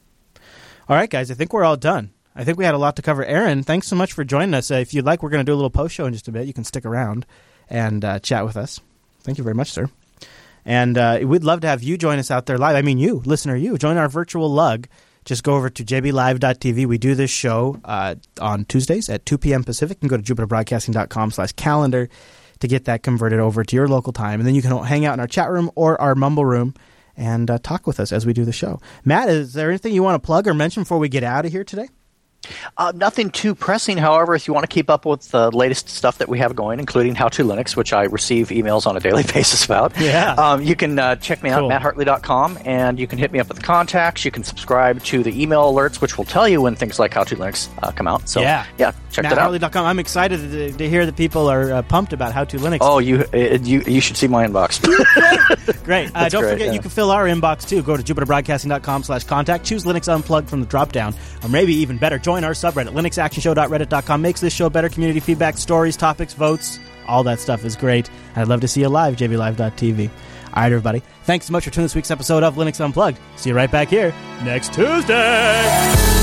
All 0.87 0.95
right, 0.95 1.09
guys, 1.09 1.29
I 1.29 1.35
think 1.35 1.53
we're 1.53 1.63
all 1.63 1.77
done. 1.77 2.11
I 2.35 2.43
think 2.43 2.57
we 2.57 2.65
had 2.65 2.73
a 2.73 2.79
lot 2.79 2.95
to 2.95 3.01
cover. 3.01 3.23
Aaron, 3.23 3.63
thanks 3.63 3.87
so 3.87 3.95
much 3.95 4.13
for 4.13 4.23
joining 4.23 4.53
us. 4.53 4.71
Uh, 4.71 4.75
if 4.75 4.93
you'd 4.93 5.05
like, 5.05 5.21
we're 5.21 5.29
going 5.29 5.45
to 5.45 5.49
do 5.49 5.53
a 5.53 5.55
little 5.55 5.69
post 5.69 5.93
show 5.93 6.05
in 6.05 6.13
just 6.13 6.27
a 6.27 6.31
bit. 6.31 6.47
You 6.47 6.53
can 6.53 6.63
stick 6.63 6.85
around 6.85 7.25
and 7.69 8.03
uh, 8.03 8.19
chat 8.19 8.45
with 8.45 8.57
us. 8.57 8.79
Thank 9.21 9.37
you 9.37 9.43
very 9.43 9.55
much, 9.55 9.71
sir. 9.71 9.89
And 10.65 10.97
uh, 10.97 11.19
we'd 11.23 11.43
love 11.43 11.61
to 11.61 11.67
have 11.67 11.83
you 11.83 11.97
join 11.97 12.19
us 12.19 12.31
out 12.31 12.45
there 12.45 12.57
live. 12.57 12.75
I 12.75 12.81
mean, 12.81 12.97
you, 12.97 13.21
listener, 13.25 13.55
you, 13.55 13.77
join 13.77 13.97
our 13.97 14.09
virtual 14.09 14.49
lug. 14.49 14.87
Just 15.29 15.43
go 15.43 15.53
over 15.53 15.69
to 15.69 15.83
jblive.tv. 15.83 16.87
We 16.87 16.97
do 16.97 17.13
this 17.13 17.29
show 17.29 17.79
uh, 17.85 18.15
on 18.41 18.65
Tuesdays 18.65 19.09
at 19.09 19.27
2 19.27 19.37
p.m. 19.37 19.63
Pacific. 19.63 19.99
You 20.01 20.09
can 20.09 20.17
go 20.17 20.23
to 20.23 20.35
jupiterbroadcasting.com 20.35 21.29
slash 21.29 21.51
calendar 21.51 22.09
to 22.61 22.67
get 22.67 22.85
that 22.85 23.03
converted 23.03 23.39
over 23.39 23.63
to 23.63 23.75
your 23.75 23.87
local 23.87 24.11
time. 24.11 24.39
And 24.39 24.47
then 24.47 24.55
you 24.55 24.63
can 24.63 24.75
hang 24.83 25.05
out 25.05 25.13
in 25.13 25.19
our 25.19 25.27
chat 25.27 25.51
room 25.51 25.69
or 25.75 26.01
our 26.01 26.15
mumble 26.15 26.45
room 26.45 26.73
and 27.15 27.51
uh, 27.51 27.59
talk 27.61 27.85
with 27.85 27.99
us 27.99 28.11
as 28.11 28.25
we 28.25 28.33
do 28.33 28.43
the 28.43 28.51
show. 28.51 28.81
Matt, 29.05 29.29
is 29.29 29.53
there 29.53 29.69
anything 29.69 29.93
you 29.93 30.01
want 30.01 30.15
to 30.15 30.25
plug 30.25 30.47
or 30.47 30.55
mention 30.55 30.81
before 30.81 30.97
we 30.97 31.09
get 31.09 31.23
out 31.23 31.45
of 31.45 31.51
here 31.51 31.63
today? 31.63 31.89
Uh, 32.77 32.91
nothing 32.95 33.29
too 33.29 33.53
pressing. 33.53 33.97
However, 33.97 34.33
if 34.33 34.47
you 34.47 34.53
want 34.53 34.63
to 34.67 34.73
keep 34.73 34.89
up 34.89 35.05
with 35.05 35.29
the 35.29 35.51
latest 35.51 35.89
stuff 35.89 36.17
that 36.19 36.29
we 36.29 36.39
have 36.39 36.55
going, 36.55 36.79
including 36.79 37.13
How 37.15 37.27
to 37.29 37.43
Linux, 37.43 37.75
which 37.75 37.93
I 37.93 38.03
receive 38.03 38.49
emails 38.49 38.87
on 38.87 38.95
a 38.97 38.99
daily 38.99 39.23
basis 39.33 39.65
about, 39.65 39.93
Yeah. 39.99 40.33
um, 40.33 40.61
you 40.63 40.75
can 40.75 40.97
uh, 40.97 41.15
check 41.17 41.43
me 41.43 41.49
out 41.49 41.59
Cool. 41.59 41.71
at 41.71 41.81
matthartley.com, 41.81 42.59
and 42.65 42.97
you 42.99 43.07
can 43.07 43.17
hit 43.19 43.31
me 43.31 43.39
up 43.39 43.47
with 43.49 43.57
the 43.57 43.63
contacts. 43.63 44.23
You 44.25 44.31
can 44.31 44.43
subscribe 44.43 45.03
to 45.03 45.21
the 45.21 45.41
email 45.41 45.71
alerts, 45.71 46.01
which 46.01 46.17
will 46.17 46.25
tell 46.25 46.47
you 46.47 46.61
when 46.61 46.75
things 46.75 46.97
like 46.97 47.13
How 47.13 47.23
to 47.25 47.35
Linux 47.35 47.67
uh, 47.83 47.91
come 47.91 48.07
out. 48.07 48.27
So 48.29 48.41
yeah, 48.41 48.65
yeah, 48.77 48.91
check 49.11 49.23
that 49.25 49.37
out. 49.37 49.75
I'm 49.75 49.99
excited 49.99 50.39
to, 50.51 50.71
to 50.71 50.89
hear 50.89 51.05
that 51.05 51.15
people 51.17 51.47
are 51.49 51.71
uh, 51.73 51.81
pumped 51.83 52.13
about 52.13 52.33
How 52.33 52.45
to 52.45 52.57
Linux. 52.57 52.79
Oh, 52.81 52.99
you 52.99 53.25
uh, 53.33 53.37
you 53.61 53.81
you 53.85 54.01
should 54.01 54.17
see 54.17 54.27
my 54.27 54.47
inbox. 54.47 54.79
Great. 55.83 56.09
Uh, 56.19 56.27
don't 56.29 56.41
great, 56.41 56.51
forget, 56.53 56.67
yeah. 56.67 56.73
you 56.73 56.79
can 56.79 56.89
fill 56.89 57.11
our 57.11 57.25
inbox 57.25 57.67
too. 57.67 57.81
Go 57.81 57.95
to 57.95 58.03
jupiterbroadcasting.com 58.03 59.03
slash 59.03 59.23
contact. 59.25 59.63
Choose 59.65 59.85
Linux 59.85 60.11
Unplugged 60.13 60.49
from 60.49 60.59
the 60.59 60.65
drop 60.65 60.91
down. 60.91 61.13
Or 61.43 61.49
maybe 61.49 61.73
even 61.75 61.97
better, 61.97 62.17
join 62.29 62.43
our 62.43 62.51
subreddit. 62.51 62.93
LinuxActionShow.reddit.com 62.93 64.21
makes 64.21 64.39
this 64.39 64.53
show 64.53 64.69
better. 64.69 64.87
Community 64.87 65.19
feedback, 65.19 65.57
stories, 65.57 65.97
topics, 65.97 66.33
votes. 66.33 66.79
All 67.07 67.23
that 67.23 67.39
stuff 67.39 67.65
is 67.65 67.75
great. 67.75 68.07
I'd 68.35 68.47
love 68.47 68.61
to 68.61 68.67
see 68.67 68.81
you 68.81 68.89
live, 68.89 69.15
jblive.tv. 69.15 70.09
All 70.09 70.53
right, 70.55 70.65
everybody. 70.71 71.01
Thanks 71.23 71.47
so 71.47 71.53
much 71.53 71.63
for 71.63 71.71
tuning 71.71 71.85
this 71.85 71.95
week's 71.95 72.11
episode 72.11 72.43
of 72.43 72.53
Linux 72.53 72.83
Unplugged. 72.83 73.17
See 73.35 73.49
you 73.49 73.55
right 73.55 73.71
back 73.71 73.87
here 73.87 74.13
next 74.43 74.73
Tuesday. 74.73 76.18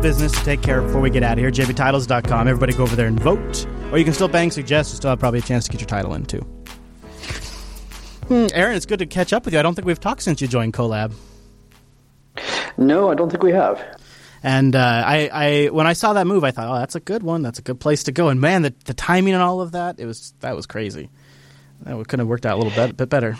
Business 0.00 0.32
to 0.32 0.44
take 0.44 0.62
care 0.62 0.78
of 0.78 0.86
before 0.86 1.00
we 1.00 1.10
get 1.10 1.22
out 1.22 1.32
of 1.32 1.38
here. 1.38 1.50
jbtitles.com. 1.50 2.48
Everybody 2.48 2.72
go 2.72 2.84
over 2.84 2.96
there 2.96 3.06
and 3.06 3.20
vote. 3.20 3.66
Or 3.92 3.98
you 3.98 4.04
can 4.04 4.14
still 4.14 4.28
bang 4.28 4.50
suggest. 4.50 4.92
You 4.92 4.96
still 4.96 5.10
have 5.10 5.18
probably 5.18 5.40
a 5.40 5.42
chance 5.42 5.64
to 5.66 5.70
get 5.70 5.80
your 5.80 5.88
title 5.88 6.14
in, 6.14 6.24
too. 6.24 6.40
Hmm, 8.28 8.46
Aaron, 8.54 8.76
it's 8.76 8.86
good 8.86 9.00
to 9.00 9.06
catch 9.06 9.32
up 9.32 9.44
with 9.44 9.54
you. 9.54 9.60
I 9.60 9.62
don't 9.62 9.74
think 9.74 9.86
we've 9.86 10.00
talked 10.00 10.22
since 10.22 10.40
you 10.40 10.48
joined 10.48 10.72
Kolab. 10.72 11.12
No, 12.76 13.10
I 13.10 13.14
don't 13.14 13.28
think 13.28 13.42
we 13.42 13.52
have. 13.52 13.84
And 14.42 14.74
uh, 14.74 15.02
I, 15.04 15.30
I, 15.32 15.66
when 15.66 15.86
I 15.86 15.92
saw 15.92 16.14
that 16.14 16.26
move, 16.26 16.44
I 16.44 16.50
thought, 16.50 16.68
oh, 16.68 16.78
that's 16.78 16.94
a 16.94 17.00
good 17.00 17.22
one. 17.22 17.42
That's 17.42 17.58
a 17.58 17.62
good 17.62 17.78
place 17.78 18.04
to 18.04 18.12
go. 18.12 18.28
And 18.28 18.40
man, 18.40 18.62
the, 18.62 18.74
the 18.86 18.94
timing 18.94 19.34
and 19.34 19.42
all 19.42 19.60
of 19.60 19.72
that, 19.72 19.98
it 19.98 20.06
was 20.06 20.32
that 20.40 20.56
was 20.56 20.66
crazy. 20.66 21.10
That 21.82 22.08
could 22.08 22.18
have 22.20 22.28
worked 22.28 22.46
out 22.46 22.54
a 22.54 22.62
little 22.62 22.72
bit, 22.72 22.96
bit 22.96 23.08
better. 23.08 23.36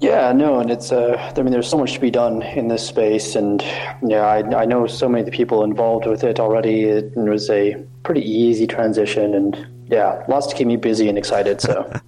Yeah, 0.00 0.32
no, 0.32 0.60
and 0.60 0.70
it's 0.70 0.92
uh, 0.92 1.32
I 1.36 1.42
mean, 1.42 1.50
there's 1.50 1.68
so 1.68 1.76
much 1.76 1.94
to 1.94 2.00
be 2.00 2.10
done 2.10 2.42
in 2.42 2.68
this 2.68 2.86
space, 2.86 3.34
and 3.34 3.60
yeah, 4.06 4.22
I, 4.24 4.60
I 4.60 4.64
know 4.64 4.86
so 4.86 5.08
many 5.08 5.22
of 5.22 5.26
the 5.26 5.36
people 5.36 5.64
involved 5.64 6.06
with 6.06 6.22
it 6.22 6.38
already. 6.38 6.84
It 6.84 7.16
was 7.16 7.50
a 7.50 7.74
pretty 8.04 8.20
easy 8.20 8.68
transition, 8.68 9.34
and 9.34 9.66
yeah, 9.86 10.24
lots 10.28 10.46
to 10.48 10.54
keep 10.54 10.68
me 10.68 10.76
busy 10.76 11.08
and 11.08 11.18
excited. 11.18 11.60
So, 11.60 11.90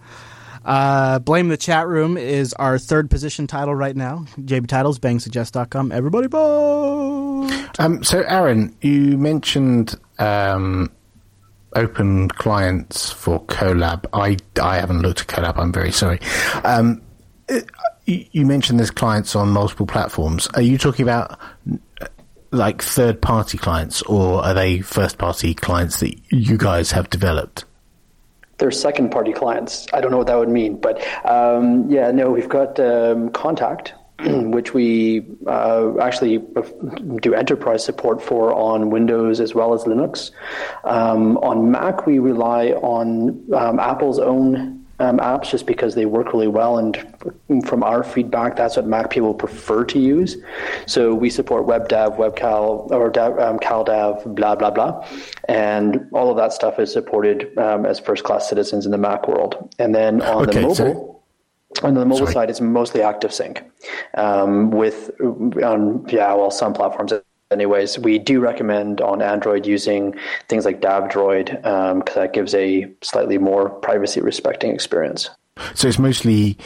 Uh, 0.65 1.19
Blame 1.19 1.49
the 1.49 1.57
Chat 1.57 1.89
Room 1.89 2.17
is 2.17 2.53
our 2.55 2.79
third 2.79 3.11
position 3.11 3.47
title 3.47 3.75
right 3.75 3.97
now. 3.97 4.27
JB 4.39 4.67
Titles, 4.67 4.99
bangsuggest.com. 4.99 5.91
Everybody 5.91 6.29
vote! 6.29 7.51
Um, 7.79 8.05
so, 8.05 8.21
Aaron, 8.21 8.77
you 8.83 9.17
mentioned 9.17 9.95
um, 10.19 10.91
open 11.75 12.29
clients 12.29 13.11
for 13.11 13.43
Kolab. 13.47 14.05
I, 14.12 14.37
I 14.61 14.77
haven't 14.79 15.01
looked 15.01 15.23
at 15.23 15.27
Kolab. 15.29 15.57
I'm 15.57 15.73
very 15.73 15.93
sorry. 15.93 16.21
Um, 16.62 17.01
you 17.51 18.27
you 18.32 18.47
mentioned 18.47 18.78
there's 18.78 18.90
clients 18.90 19.36
on 19.36 19.51
multiple 19.51 19.86
platforms. 19.86 20.48
Are 20.55 20.62
you 20.62 20.78
talking 20.78 21.02
about 21.02 21.39
uh, 22.01 22.06
like 22.51 22.82
third 22.82 23.20
party 23.20 23.59
clients 23.59 24.02
or 24.02 24.44
are 24.44 24.55
they 24.55 24.81
first 24.81 25.18
party 25.18 25.55
clients 25.55 26.01
that 26.01 26.16
you 26.31 26.56
guys 26.56 26.90
have 26.93 27.09
developed? 27.10 27.64
They're 28.59 28.70
second 28.70 29.10
party 29.10 29.32
clients. 29.32 29.86
I 29.93 30.01
don't 30.01 30.10
know 30.10 30.18
what 30.18 30.27
that 30.27 30.39
would 30.39 30.51
mean, 30.51 30.78
but 30.78 31.01
um, 31.24 31.90
yeah, 31.90 32.10
no, 32.10 32.31
we've 32.31 32.48
got 32.48 32.78
um, 32.78 33.31
Kontact, 33.31 33.93
which 34.52 34.74
we 34.74 35.24
uh, 35.47 35.97
actually 35.98 36.44
do 37.22 37.32
enterprise 37.32 37.82
support 37.82 38.20
for 38.20 38.52
on 38.52 38.90
Windows 38.90 39.40
as 39.40 39.55
well 39.55 39.72
as 39.72 39.85
Linux. 39.85 40.31
Um, 40.85 41.39
on 41.39 41.70
Mac, 41.70 42.06
we 42.06 42.18
rely 42.18 42.72
on 42.72 43.43
um, 43.55 43.78
Apple's 43.78 44.18
own 44.18 44.80
um, 45.01 45.18
apps 45.18 45.51
just 45.51 45.66
because 45.66 45.94
they 45.94 46.06
work 46.06 46.32
really 46.32 46.48
well. 46.48 46.78
And 46.78 46.97
from 47.66 47.82
our 47.82 48.05
feedback, 48.05 48.56
that's 48.56 48.77
what 48.77 48.86
Mac 48.86 49.10
people 49.10 49.35
prefer 49.35 49.85
to 49.86 49.98
use. 49.98 50.36
So 50.86 51.14
we 51.14 51.31
support 51.31 51.66
WebDAV, 51.66 52.16
WebCal, 52.16 52.90
or 52.90 53.06
um, 53.40 53.59
CalDAV, 53.59 54.35
blah, 54.35 54.55
blah, 54.55 54.70
blah. 54.70 55.06
And 55.48 56.06
all 56.12 56.31
of 56.31 56.36
that 56.36 56.52
stuff 56.52 56.78
is 56.78 56.93
supported 56.93 57.56
um, 57.59 57.86
as 57.86 57.98
first 57.98 58.24
class 58.24 58.48
citizens 58.48 58.85
in 58.85 58.93
the 58.93 58.98
Mac 58.98 59.27
world. 59.27 59.74
And 59.78 59.94
then 59.94 60.22
on 60.22 60.48
okay, 60.48 60.60
the 60.60 60.60
mobile. 60.60 60.74
So- 60.74 61.16
on 61.85 61.94
the 61.94 62.05
mobile 62.05 62.27
Sorry. 62.27 62.32
side, 62.32 62.51
it's 62.51 62.60
mostly 62.60 63.01
ActiveSync. 63.01 63.62
Um, 64.14 64.72
with 64.72 65.12
on 65.62 66.05
yeah, 66.09 66.35
well, 66.35 66.51
some 66.51 66.72
platforms 66.72 67.12
anyways, 67.51 67.98
we 67.98 68.18
do 68.18 68.40
recommend 68.40 69.01
on 69.01 69.22
Android 69.22 69.66
using 69.66 70.14
things 70.48 70.64
like 70.64 70.81
DAVdroid 70.81 71.47
because 71.56 72.16
um, 72.16 72.22
that 72.22 72.32
gives 72.32 72.55
a 72.55 72.90
slightly 73.02 73.39
more 73.39 73.68
privacy 73.68 74.20
respecting 74.20 74.72
experience. 74.72 75.31
So 75.74 75.89
it's 75.89 75.98
mostly 75.98 76.56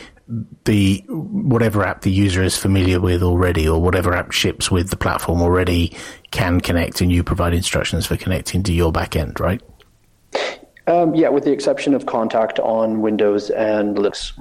the 0.64 1.04
whatever 1.08 1.84
app 1.84 2.02
the 2.02 2.10
user 2.10 2.42
is 2.42 2.56
familiar 2.56 3.00
with 3.00 3.22
already, 3.22 3.68
or 3.68 3.80
whatever 3.80 4.14
app 4.14 4.32
ships 4.32 4.70
with 4.70 4.90
the 4.90 4.96
platform 4.96 5.42
already 5.42 5.96
can 6.30 6.60
connect, 6.60 7.00
and 7.00 7.12
you 7.12 7.22
provide 7.24 7.54
instructions 7.54 8.06
for 8.06 8.16
connecting 8.16 8.62
to 8.62 8.72
your 8.72 8.92
backend, 8.92 9.40
right? 9.40 9.60
Um, 10.86 11.14
yeah, 11.14 11.28
with 11.28 11.44
the 11.44 11.52
exception 11.52 11.94
of 11.94 12.04
Kontact 12.04 12.58
on 12.64 13.00
Windows 13.00 13.50
and 13.50 13.96
Linux. 13.96 14.32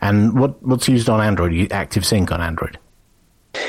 And 0.00 0.38
what 0.38 0.62
what's 0.62 0.88
used 0.88 1.08
on 1.08 1.20
Android? 1.20 1.52
ActiveSync 1.52 2.30
on 2.30 2.40
Android. 2.40 2.78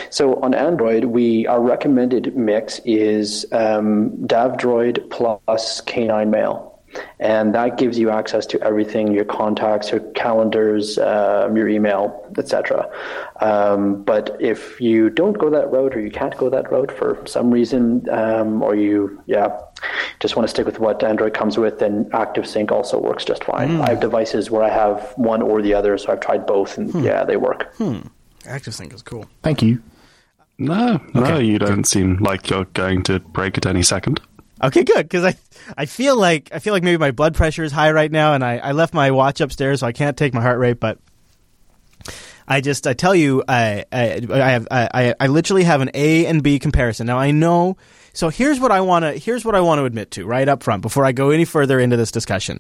So 0.10 0.36
on 0.42 0.54
Android, 0.54 1.06
we 1.06 1.48
our 1.48 1.62
recommended 1.62 2.36
mix 2.36 2.80
is 2.86 3.46
um, 3.52 4.12
DAVdroid 4.28 5.10
plus 5.10 5.82
K9 5.82 6.30
Mail. 6.30 6.72
And 7.20 7.56
that 7.56 7.78
gives 7.78 7.98
you 7.98 8.10
access 8.10 8.46
to 8.48 8.62
everything 8.62 9.14
your 9.14 9.26
contacts, 9.26 9.92
your 9.92 10.02
calendars, 10.12 10.98
um, 10.98 11.56
your 11.56 11.70
email, 11.70 12.30
etc. 12.38 12.90
Um, 13.40 14.04
but 14.04 14.36
if 14.42 14.82
you 14.82 15.10
don't 15.10 15.38
go 15.38 15.50
that 15.50 15.72
road 15.72 15.96
or 15.96 16.02
you 16.02 16.12
can't 16.12 16.36
go 16.38 16.50
that 16.50 16.70
road 16.72 16.92
for 16.92 17.26
some 17.26 17.50
reason, 17.52 18.10
um, 18.10 18.62
or 18.62 18.76
you, 18.76 19.22
yeah, 19.26 19.58
just 20.20 20.36
want 20.36 20.48
to 20.48 20.50
stick 20.50 20.66
with 20.66 20.80
what 20.80 21.02
Android 21.04 21.34
comes 21.34 21.58
with, 21.58 21.80
then 21.80 22.06
ActiveSync 22.10 22.72
also 22.72 23.00
works 23.00 23.24
just 23.24 23.46
fine. 23.46 23.70
Mm. 23.70 23.82
I 23.82 23.90
have 23.92 24.00
devices 24.00 24.52
where 24.52 24.64
I 24.64 24.70
have 24.70 25.14
one 25.16 25.42
or 25.42 25.62
the 25.62 25.74
other, 25.74 25.98
so 25.98 26.12
I've 26.12 26.20
tried 26.20 26.46
both, 26.46 26.78
and 26.78 26.92
hmm. 26.92 27.04
yeah, 27.04 27.24
they 27.24 27.38
work. 27.38 27.74
Hmm. 27.76 28.00
ActiveSync 28.44 28.92
it's 28.94 29.02
cool. 29.02 29.28
Thank 29.44 29.62
you. 29.62 29.82
No, 30.58 31.02
no, 31.14 31.22
okay, 31.24 31.44
you 31.44 31.58
don't 31.58 31.78
good. 31.78 31.88
seem 31.88 32.18
like 32.18 32.50
you're 32.50 32.66
going 32.66 33.04
to 33.04 33.20
break 33.20 33.58
it 33.58 33.66
any 33.66 33.82
second. 33.82 34.22
Okay, 34.64 34.84
good 34.84 35.04
because 35.10 35.24
I 35.24 35.36
I 35.76 35.86
feel 35.88 36.16
like 36.16 36.50
I 36.54 36.60
feel 36.60 36.74
like 36.74 36.84
maybe 36.84 36.98
my 36.98 37.12
blood 37.12 37.34
pressure 37.34 37.64
is 37.64 37.72
high 37.72 37.92
right 37.92 38.12
now, 38.12 38.34
and 38.34 38.44
I, 38.44 38.58
I 38.58 38.72
left 38.74 38.94
my 38.94 39.10
watch 39.10 39.42
upstairs, 39.42 39.80
so 39.80 39.88
I 39.88 39.92
can't 39.92 40.16
take 40.16 40.34
my 40.34 40.42
heart 40.42 40.60
rate. 40.60 40.80
But 40.80 41.00
I 42.48 42.62
just 42.62 42.86
I 42.86 42.94
tell 42.94 43.16
you 43.16 43.44
I 43.48 43.86
I 43.92 44.22
I 44.32 44.50
have 44.52 44.68
I 44.70 45.16
I 45.20 45.28
literally 45.28 45.64
have 45.64 45.82
an 45.82 45.90
A 45.94 46.28
and 46.28 46.44
B 46.44 46.60
comparison. 46.60 47.08
Now 47.08 47.18
I 47.18 47.32
know. 47.32 47.78
So 48.14 48.30
here's 48.30 48.60
what 48.60 48.72
I 48.72 48.82
want 48.82 49.04
to 49.04 49.14
here's 49.14 49.44
what 49.44 49.56
I 49.56 49.62
want 49.62 49.80
to 49.80 49.86
admit 49.86 50.12
to 50.12 50.28
right 50.28 50.48
up 50.48 50.62
front 50.62 50.84
before 50.84 51.06
I 51.06 51.12
go 51.12 51.32
any 51.32 51.46
further 51.46 51.80
into 51.80 51.98
this 51.98 52.12
discussion. 52.12 52.60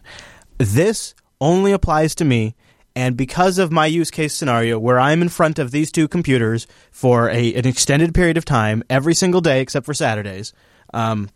This 0.58 1.14
only 1.40 1.72
applies 1.72 2.16
to 2.16 2.26
me 2.26 2.56
and 2.96 3.16
because 3.16 3.58
of 3.58 3.72
my 3.72 3.86
use 3.86 4.12
case 4.12 4.34
scenario, 4.34 4.78
where 4.78 5.00
I'm 5.00 5.22
in 5.22 5.30
front 5.30 5.60
of 5.60 5.72
these 5.72 5.92
two 5.92 6.08
computers 6.08 6.68
for 6.92 7.30
a, 7.30 7.54
an 7.54 7.66
extended 7.66 8.14
period 8.14 8.38
of 8.38 8.46
time, 8.46 8.84
every 8.90 9.14
single 9.14 9.42
day 9.42 9.62
except 9.62 9.86
for 9.86 9.94
Saturdays, 9.94 10.54
um, 10.94 11.30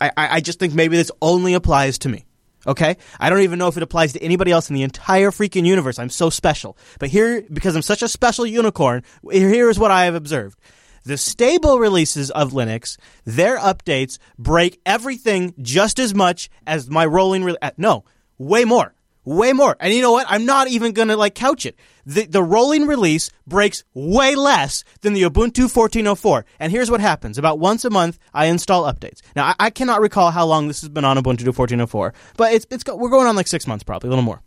I, 0.00 0.10
I 0.16 0.40
just 0.40 0.58
think 0.58 0.74
maybe 0.74 0.96
this 0.96 1.12
only 1.20 1.54
applies 1.54 1.98
to 1.98 2.08
me. 2.08 2.26
Okay? 2.66 2.96
I 3.18 3.30
don't 3.30 3.40
even 3.40 3.58
know 3.58 3.68
if 3.68 3.76
it 3.76 3.82
applies 3.82 4.12
to 4.12 4.22
anybody 4.22 4.50
else 4.50 4.68
in 4.68 4.74
the 4.74 4.82
entire 4.82 5.30
freaking 5.30 5.66
universe. 5.66 5.98
I'm 5.98 6.10
so 6.10 6.30
special. 6.30 6.76
But 6.98 7.10
here, 7.10 7.42
because 7.52 7.76
I'm 7.76 7.82
such 7.82 8.02
a 8.02 8.08
special 8.08 8.46
unicorn, 8.46 9.02
here 9.30 9.68
is 9.68 9.78
what 9.78 9.90
I 9.90 10.04
have 10.04 10.14
observed. 10.14 10.58
The 11.04 11.16
stable 11.18 11.80
releases 11.80 12.30
of 12.30 12.52
Linux, 12.52 12.96
their 13.24 13.58
updates 13.58 14.18
break 14.38 14.80
everything 14.86 15.54
just 15.60 15.98
as 15.98 16.14
much 16.14 16.48
as 16.64 16.88
my 16.88 17.04
rolling. 17.04 17.42
Re- 17.42 17.56
uh, 17.60 17.72
no, 17.76 18.04
way 18.38 18.64
more. 18.64 18.94
Way 19.24 19.52
more. 19.52 19.76
And 19.78 19.94
you 19.94 20.02
know 20.02 20.12
what? 20.12 20.26
I'm 20.28 20.44
not 20.44 20.68
even 20.68 20.92
going 20.92 21.08
to 21.08 21.16
like 21.16 21.34
couch 21.34 21.64
it. 21.64 21.76
The, 22.04 22.26
the 22.26 22.42
rolling 22.42 22.86
release 22.86 23.30
breaks 23.46 23.84
way 23.94 24.34
less 24.34 24.82
than 25.02 25.12
the 25.12 25.22
Ubuntu 25.22 25.72
14.04. 25.72 26.42
And 26.58 26.72
here's 26.72 26.90
what 26.90 27.00
happens. 27.00 27.38
About 27.38 27.60
once 27.60 27.84
a 27.84 27.90
month, 27.90 28.18
I 28.34 28.46
install 28.46 28.82
updates. 28.92 29.20
Now, 29.36 29.46
I, 29.46 29.54
I 29.60 29.70
cannot 29.70 30.00
recall 30.00 30.32
how 30.32 30.44
long 30.44 30.66
this 30.66 30.80
has 30.80 30.88
been 30.88 31.04
on 31.04 31.16
Ubuntu 31.16 31.44
14.04, 31.44 32.12
but 32.36 32.52
it's, 32.52 32.66
it's, 32.70 32.84
we're 32.86 33.10
going 33.10 33.28
on 33.28 33.36
like 33.36 33.46
six 33.46 33.68
months 33.68 33.84
probably, 33.84 34.08
a 34.08 34.10
little 34.10 34.24
more. 34.24 34.42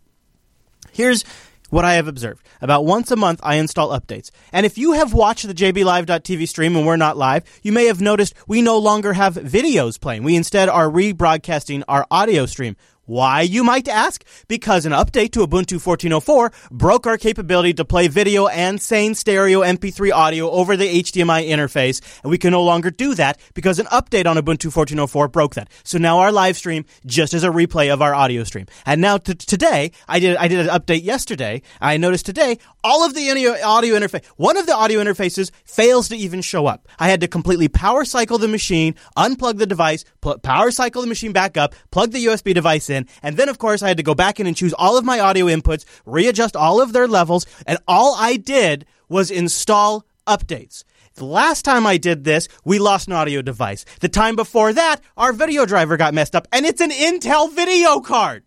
Here's, 0.92 1.24
what 1.70 1.84
I 1.84 1.94
have 1.94 2.08
observed. 2.08 2.46
About 2.60 2.84
once 2.84 3.10
a 3.10 3.16
month, 3.16 3.40
I 3.42 3.56
install 3.56 3.98
updates. 3.98 4.30
And 4.52 4.64
if 4.64 4.78
you 4.78 4.92
have 4.92 5.12
watched 5.12 5.46
the 5.46 5.54
JBLive.tv 5.54 6.48
stream 6.48 6.76
and 6.76 6.86
we're 6.86 6.96
not 6.96 7.16
live, 7.16 7.44
you 7.62 7.72
may 7.72 7.86
have 7.86 8.00
noticed 8.00 8.34
we 8.46 8.62
no 8.62 8.78
longer 8.78 9.12
have 9.12 9.34
videos 9.34 10.00
playing. 10.00 10.22
We 10.22 10.36
instead 10.36 10.68
are 10.68 10.88
rebroadcasting 10.88 11.82
our 11.88 12.06
audio 12.10 12.46
stream. 12.46 12.76
Why, 13.06 13.42
you 13.42 13.62
might 13.62 13.86
ask? 13.86 14.24
Because 14.48 14.84
an 14.84 14.90
update 14.90 15.30
to 15.32 15.46
Ubuntu 15.46 15.78
14.04 15.78 16.52
broke 16.72 17.06
our 17.06 17.16
capability 17.16 17.72
to 17.74 17.84
play 17.84 18.08
video 18.08 18.48
and 18.48 18.82
sane 18.82 19.14
stereo 19.14 19.60
MP3 19.60 20.12
audio 20.12 20.50
over 20.50 20.76
the 20.76 21.02
HDMI 21.02 21.48
interface, 21.48 22.00
and 22.24 22.32
we 22.32 22.36
can 22.36 22.50
no 22.50 22.64
longer 22.64 22.90
do 22.90 23.14
that 23.14 23.38
because 23.54 23.78
an 23.78 23.86
update 23.86 24.26
on 24.26 24.36
Ubuntu 24.36 24.72
14.04 24.72 25.30
broke 25.30 25.54
that. 25.54 25.70
So 25.84 25.98
now 25.98 26.18
our 26.18 26.32
live 26.32 26.56
stream 26.56 26.84
just 27.06 27.32
as 27.32 27.44
a 27.44 27.48
replay 27.48 27.92
of 27.92 28.02
our 28.02 28.12
audio 28.12 28.42
stream. 28.42 28.66
And 28.84 29.00
now 29.00 29.18
t- 29.18 29.34
today, 29.34 29.92
I 30.08 30.18
did 30.18 30.36
I 30.36 30.48
did 30.48 30.66
an 30.66 30.66
update 30.66 31.04
yesterday. 31.04 31.62
I 31.80 31.98
noticed 31.98 32.26
today 32.26 32.58
all 32.82 33.06
of 33.06 33.14
the 33.14 33.30
audio 33.62 33.94
interface, 33.94 34.24
one 34.36 34.56
of 34.56 34.66
the 34.66 34.74
audio 34.74 35.00
interfaces 35.00 35.52
fails 35.64 36.08
to 36.08 36.16
even 36.16 36.40
show 36.42 36.66
up. 36.66 36.88
I 36.98 37.08
had 37.08 37.20
to 37.20 37.28
completely 37.28 37.68
power 37.68 38.04
cycle 38.04 38.38
the 38.38 38.48
machine, 38.48 38.96
unplug 39.16 39.58
the 39.58 39.66
device, 39.66 40.04
pl- 40.20 40.38
power 40.38 40.72
cycle 40.72 41.02
the 41.02 41.08
machine 41.08 41.32
back 41.32 41.56
up, 41.56 41.72
plug 41.92 42.10
the 42.10 42.24
USB 42.26 42.52
device 42.52 42.90
in 42.90 42.95
in. 42.96 43.06
And 43.22 43.36
then, 43.36 43.48
of 43.48 43.58
course, 43.58 43.82
I 43.82 43.88
had 43.88 43.96
to 43.98 44.02
go 44.02 44.14
back 44.14 44.40
in 44.40 44.46
and 44.46 44.56
choose 44.56 44.72
all 44.72 44.98
of 44.98 45.04
my 45.04 45.20
audio 45.20 45.46
inputs, 45.46 45.84
readjust 46.04 46.56
all 46.56 46.80
of 46.80 46.92
their 46.92 47.06
levels, 47.06 47.46
and 47.66 47.78
all 47.86 48.16
I 48.18 48.36
did 48.36 48.86
was 49.08 49.30
install 49.30 50.04
updates. 50.26 50.82
The 51.14 51.24
last 51.24 51.64
time 51.64 51.86
I 51.86 51.96
did 51.96 52.24
this, 52.24 52.48
we 52.64 52.78
lost 52.78 53.06
an 53.06 53.14
audio 53.14 53.40
device. 53.40 53.86
The 54.00 54.08
time 54.08 54.36
before 54.36 54.72
that, 54.74 55.00
our 55.16 55.32
video 55.32 55.64
driver 55.64 55.96
got 55.96 56.12
messed 56.12 56.34
up, 56.36 56.48
and 56.52 56.66
it's 56.66 56.80
an 56.80 56.90
Intel 56.90 57.50
video 57.52 58.00
card. 58.00 58.44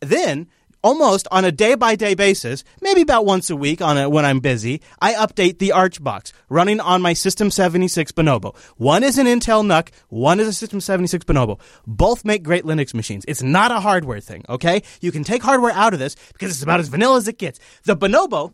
Then, 0.00 0.48
almost 0.82 1.28
on 1.30 1.44
a 1.44 1.52
day 1.52 1.74
by 1.74 1.94
day 1.94 2.14
basis, 2.14 2.64
maybe 2.80 3.02
about 3.02 3.24
once 3.24 3.50
a 3.50 3.56
week 3.56 3.80
on 3.80 3.96
a, 3.96 4.08
when 4.08 4.24
I'm 4.24 4.40
busy, 4.40 4.82
I 5.00 5.14
update 5.14 5.58
the 5.58 5.70
Archbox 5.70 6.32
running 6.48 6.80
on 6.80 7.02
my 7.02 7.12
System 7.12 7.50
76 7.50 8.12
Bonobo. 8.12 8.56
One 8.76 9.02
is 9.04 9.18
an 9.18 9.26
Intel 9.26 9.64
NUC, 9.64 9.90
one 10.08 10.40
is 10.40 10.48
a 10.48 10.52
System 10.52 10.80
76 10.80 11.24
Bonobo. 11.24 11.60
Both 11.86 12.24
make 12.24 12.42
great 12.42 12.64
Linux 12.64 12.94
machines. 12.94 13.24
It's 13.28 13.42
not 13.42 13.70
a 13.70 13.80
hardware 13.80 14.20
thing, 14.20 14.44
okay? 14.48 14.82
You 15.00 15.12
can 15.12 15.24
take 15.24 15.42
hardware 15.42 15.72
out 15.72 15.92
of 15.92 15.98
this 15.98 16.16
because 16.32 16.50
it's 16.50 16.62
about 16.62 16.80
as 16.80 16.88
vanilla 16.88 17.16
as 17.16 17.28
it 17.28 17.38
gets. 17.38 17.60
The 17.84 17.96
Bonobo 17.96 18.52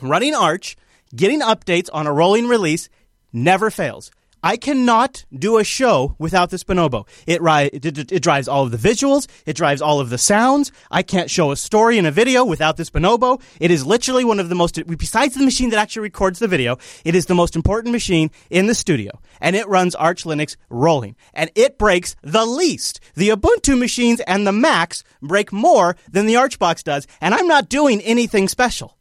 running 0.00 0.34
Arch, 0.34 0.76
getting 1.14 1.40
updates 1.40 1.88
on 1.92 2.06
a 2.06 2.12
rolling 2.12 2.46
release 2.46 2.88
never 3.32 3.70
fails. 3.70 4.10
I 4.42 4.56
cannot 4.56 5.24
do 5.36 5.58
a 5.58 5.64
show 5.64 6.16
without 6.18 6.50
this 6.50 6.64
Bonobo. 6.64 7.06
It, 7.26 7.42
ri- 7.42 7.70
it, 7.72 7.84
it, 7.84 8.12
it 8.12 8.22
drives 8.22 8.48
all 8.48 8.64
of 8.64 8.70
the 8.70 8.78
visuals. 8.78 9.28
It 9.44 9.54
drives 9.54 9.82
all 9.82 10.00
of 10.00 10.10
the 10.10 10.18
sounds. 10.18 10.72
I 10.90 11.02
can't 11.02 11.30
show 11.30 11.50
a 11.50 11.56
story 11.56 11.98
in 11.98 12.06
a 12.06 12.10
video 12.10 12.44
without 12.44 12.76
this 12.76 12.90
Bonobo. 12.90 13.40
It 13.60 13.70
is 13.70 13.84
literally 13.84 14.24
one 14.24 14.40
of 14.40 14.48
the 14.48 14.54
most, 14.54 14.80
besides 14.86 15.34
the 15.34 15.44
machine 15.44 15.70
that 15.70 15.78
actually 15.78 16.02
records 16.02 16.38
the 16.38 16.48
video, 16.48 16.78
it 17.04 17.14
is 17.14 17.26
the 17.26 17.34
most 17.34 17.54
important 17.54 17.92
machine 17.92 18.30
in 18.48 18.66
the 18.66 18.74
studio. 18.74 19.20
And 19.40 19.56
it 19.56 19.68
runs 19.68 19.94
Arch 19.94 20.24
Linux 20.24 20.56
rolling. 20.68 21.16
And 21.34 21.50
it 21.54 21.78
breaks 21.78 22.16
the 22.22 22.46
least. 22.46 23.00
The 23.14 23.28
Ubuntu 23.30 23.78
machines 23.78 24.20
and 24.20 24.46
the 24.46 24.52
Macs 24.52 25.04
break 25.20 25.52
more 25.52 25.96
than 26.10 26.26
the 26.26 26.34
Archbox 26.34 26.82
does. 26.84 27.06
And 27.20 27.34
I'm 27.34 27.46
not 27.46 27.68
doing 27.68 28.00
anything 28.02 28.48
special. 28.48 28.96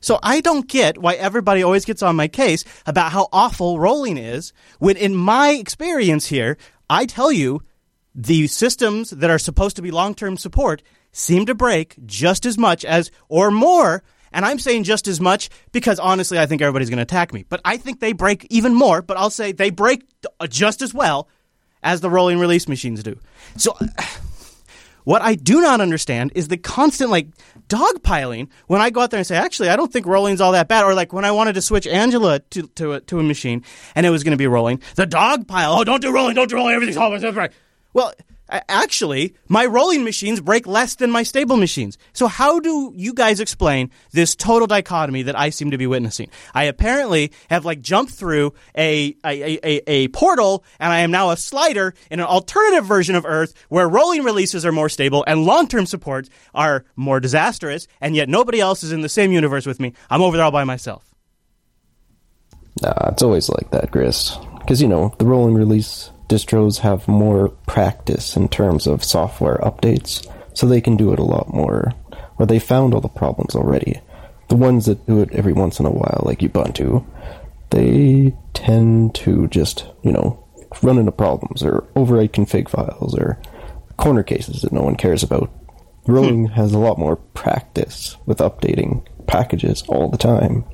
So 0.00 0.18
I 0.22 0.40
don't 0.40 0.66
get 0.66 0.98
why 0.98 1.14
everybody 1.14 1.62
always 1.62 1.84
gets 1.84 2.02
on 2.02 2.16
my 2.16 2.28
case 2.28 2.64
about 2.86 3.12
how 3.12 3.28
awful 3.32 3.78
rolling 3.78 4.16
is 4.16 4.52
when 4.78 4.96
in 4.96 5.14
my 5.14 5.50
experience 5.50 6.26
here, 6.26 6.56
I 6.88 7.06
tell 7.06 7.30
you 7.30 7.62
the 8.14 8.46
systems 8.46 9.10
that 9.10 9.30
are 9.30 9.38
supposed 9.38 9.76
to 9.76 9.82
be 9.82 9.90
long-term 9.90 10.36
support 10.36 10.82
seem 11.12 11.46
to 11.46 11.54
break 11.54 11.96
just 12.06 12.46
as 12.46 12.56
much 12.56 12.84
as 12.84 13.10
or 13.28 13.50
more 13.50 14.02
and 14.32 14.44
I'm 14.44 14.58
saying 14.58 14.84
just 14.84 15.08
as 15.08 15.20
much 15.20 15.50
because 15.72 15.98
honestly 15.98 16.38
I 16.38 16.46
think 16.46 16.62
everybody's 16.62 16.88
going 16.88 16.98
to 16.98 17.02
attack 17.02 17.32
me. 17.32 17.44
But 17.48 17.60
I 17.64 17.76
think 17.76 18.00
they 18.00 18.12
break 18.12 18.46
even 18.48 18.74
more, 18.74 19.02
but 19.02 19.16
I'll 19.16 19.30
say 19.30 19.52
they 19.52 19.70
break 19.70 20.04
just 20.48 20.82
as 20.82 20.94
well 20.94 21.28
as 21.82 22.00
the 22.00 22.10
rolling 22.10 22.38
release 22.38 22.68
machines 22.68 23.02
do. 23.02 23.18
So 23.56 23.76
what 25.04 25.22
I 25.22 25.34
do 25.34 25.60
not 25.60 25.80
understand 25.80 26.32
is 26.34 26.48
the 26.48 26.56
constant 26.56 27.10
like 27.10 27.28
dogpiling 27.68 28.48
when 28.66 28.80
I 28.80 28.90
go 28.90 29.00
out 29.00 29.10
there 29.10 29.18
and 29.18 29.26
say, 29.26 29.36
actually, 29.36 29.68
I 29.68 29.76
don't 29.76 29.92
think 29.92 30.06
rolling's 30.06 30.40
all 30.40 30.52
that 30.52 30.68
bad. 30.68 30.84
Or 30.84 30.94
like 30.94 31.12
when 31.12 31.24
I 31.24 31.30
wanted 31.30 31.54
to 31.54 31.62
switch 31.62 31.86
Angela 31.86 32.40
to 32.40 32.62
to 32.62 32.92
a, 32.94 33.00
to 33.00 33.18
a 33.18 33.22
machine 33.22 33.64
and 33.94 34.06
it 34.06 34.10
was 34.10 34.24
going 34.24 34.32
to 34.32 34.38
be 34.38 34.46
rolling, 34.46 34.80
the 34.96 35.06
dogpile. 35.06 35.78
Oh, 35.78 35.84
don't 35.84 36.02
do 36.02 36.12
rolling, 36.12 36.34
don't 36.34 36.48
do 36.48 36.56
rolling. 36.56 36.74
Everything's 36.74 36.96
all 36.96 37.10
right. 37.32 37.52
Well, 37.92 38.12
actually, 38.50 39.34
my 39.48 39.64
rolling 39.66 40.04
machines 40.04 40.40
break 40.40 40.66
less 40.66 40.96
than 40.96 41.10
my 41.10 41.22
stable 41.22 41.56
machines. 41.56 41.96
So 42.12 42.26
how 42.26 42.60
do 42.60 42.92
you 42.96 43.14
guys 43.14 43.40
explain 43.40 43.90
this 44.12 44.34
total 44.34 44.66
dichotomy 44.66 45.22
that 45.22 45.38
I 45.38 45.50
seem 45.50 45.70
to 45.70 45.78
be 45.78 45.86
witnessing? 45.86 46.30
I 46.54 46.64
apparently 46.64 47.32
have 47.48 47.64
like 47.64 47.80
jumped 47.80 48.12
through 48.12 48.54
a, 48.76 49.16
a, 49.24 49.58
a, 49.64 49.82
a 49.86 50.08
portal 50.08 50.64
and 50.78 50.92
I 50.92 51.00
am 51.00 51.10
now 51.10 51.30
a 51.30 51.36
slider 51.36 51.94
in 52.10 52.20
an 52.20 52.26
alternative 52.26 52.84
version 52.84 53.14
of 53.14 53.24
Earth 53.24 53.54
where 53.68 53.88
rolling 53.88 54.24
releases 54.24 54.66
are 54.66 54.72
more 54.72 54.88
stable 54.88 55.24
and 55.26 55.44
long-term 55.44 55.86
supports 55.86 56.28
are 56.54 56.84
more 56.96 57.20
disastrous 57.20 57.86
and 58.00 58.16
yet 58.16 58.28
nobody 58.28 58.60
else 58.60 58.82
is 58.82 58.92
in 58.92 59.00
the 59.00 59.08
same 59.08 59.32
universe 59.32 59.66
with 59.66 59.80
me. 59.80 59.94
I'm 60.08 60.22
over 60.22 60.36
there 60.36 60.44
all 60.44 60.50
by 60.50 60.64
myself. 60.64 61.04
Nah, 62.82 63.08
it's 63.08 63.22
always 63.22 63.48
like 63.48 63.70
that, 63.72 63.90
Chris. 63.90 64.36
Because, 64.58 64.80
you 64.80 64.88
know, 64.88 65.14
the 65.18 65.26
rolling 65.26 65.54
release 65.54 66.10
distros 66.30 66.78
have 66.78 67.08
more 67.08 67.48
practice 67.66 68.36
in 68.36 68.48
terms 68.48 68.86
of 68.86 69.04
software 69.04 69.58
updates, 69.58 70.26
so 70.54 70.66
they 70.66 70.80
can 70.80 70.96
do 70.96 71.12
it 71.12 71.18
a 71.18 71.24
lot 71.24 71.52
more. 71.52 71.92
Or 72.38 72.46
they 72.46 72.60
found 72.60 72.94
all 72.94 73.00
the 73.00 73.08
problems 73.08 73.54
already. 73.54 74.00
The 74.48 74.56
ones 74.56 74.86
that 74.86 75.04
do 75.06 75.20
it 75.20 75.32
every 75.32 75.52
once 75.52 75.80
in 75.80 75.86
a 75.86 75.90
while, 75.90 76.22
like 76.24 76.38
Ubuntu, 76.38 77.04
they 77.70 78.34
tend 78.54 79.14
to 79.16 79.48
just, 79.48 79.86
you 80.02 80.12
know, 80.12 80.42
run 80.82 80.98
into 80.98 81.12
problems 81.12 81.62
or 81.62 81.82
overwrite 81.96 82.30
config 82.30 82.68
files 82.68 83.14
or 83.18 83.38
corner 83.96 84.22
cases 84.22 84.62
that 84.62 84.72
no 84.72 84.82
one 84.82 84.96
cares 84.96 85.22
about. 85.22 85.50
Rolling 86.06 86.46
hmm. 86.46 86.52
has 86.54 86.72
a 86.72 86.78
lot 86.78 86.98
more 86.98 87.16
practice 87.16 88.16
with 88.24 88.38
updating 88.38 89.04
packages 89.26 89.82
all 89.88 90.08
the 90.08 90.16
time. 90.16 90.64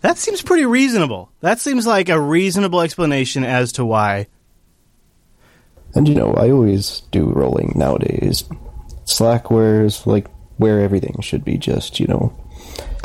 That 0.00 0.18
seems 0.18 0.42
pretty 0.42 0.64
reasonable. 0.64 1.30
That 1.40 1.60
seems 1.60 1.86
like 1.86 2.08
a 2.08 2.20
reasonable 2.20 2.80
explanation 2.80 3.44
as 3.44 3.72
to 3.72 3.84
why 3.84 4.26
and 5.94 6.08
you 6.08 6.14
know, 6.14 6.34
I 6.34 6.50
always 6.50 7.02
do 7.10 7.30
rolling 7.30 7.72
nowadays. 7.74 8.44
Slackware 9.04 9.84
is 9.84 10.06
like 10.06 10.28
where 10.58 10.80
everything 10.80 11.20
should 11.20 11.44
be 11.44 11.56
just, 11.56 11.98
you 11.98 12.06
know. 12.06 12.32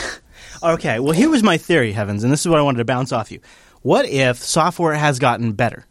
okay, 0.64 0.99
well, 0.99 1.14
here 1.14 1.30
was 1.30 1.43
my 1.43 1.57
theory, 1.57 1.93
Heavens, 1.93 2.23
and 2.23 2.34
this 2.34 2.41
is 2.41 2.47
what 2.47 2.60
I 2.60 2.64
wanted 2.64 2.80
to 2.80 2.85
bounce 2.85 3.11
off 3.11 3.31
you. 3.31 3.39
What 3.81 4.05
if 4.05 4.38
software 4.38 4.95
has 4.95 5.19
gotten 5.19 5.53
better? 5.53 5.85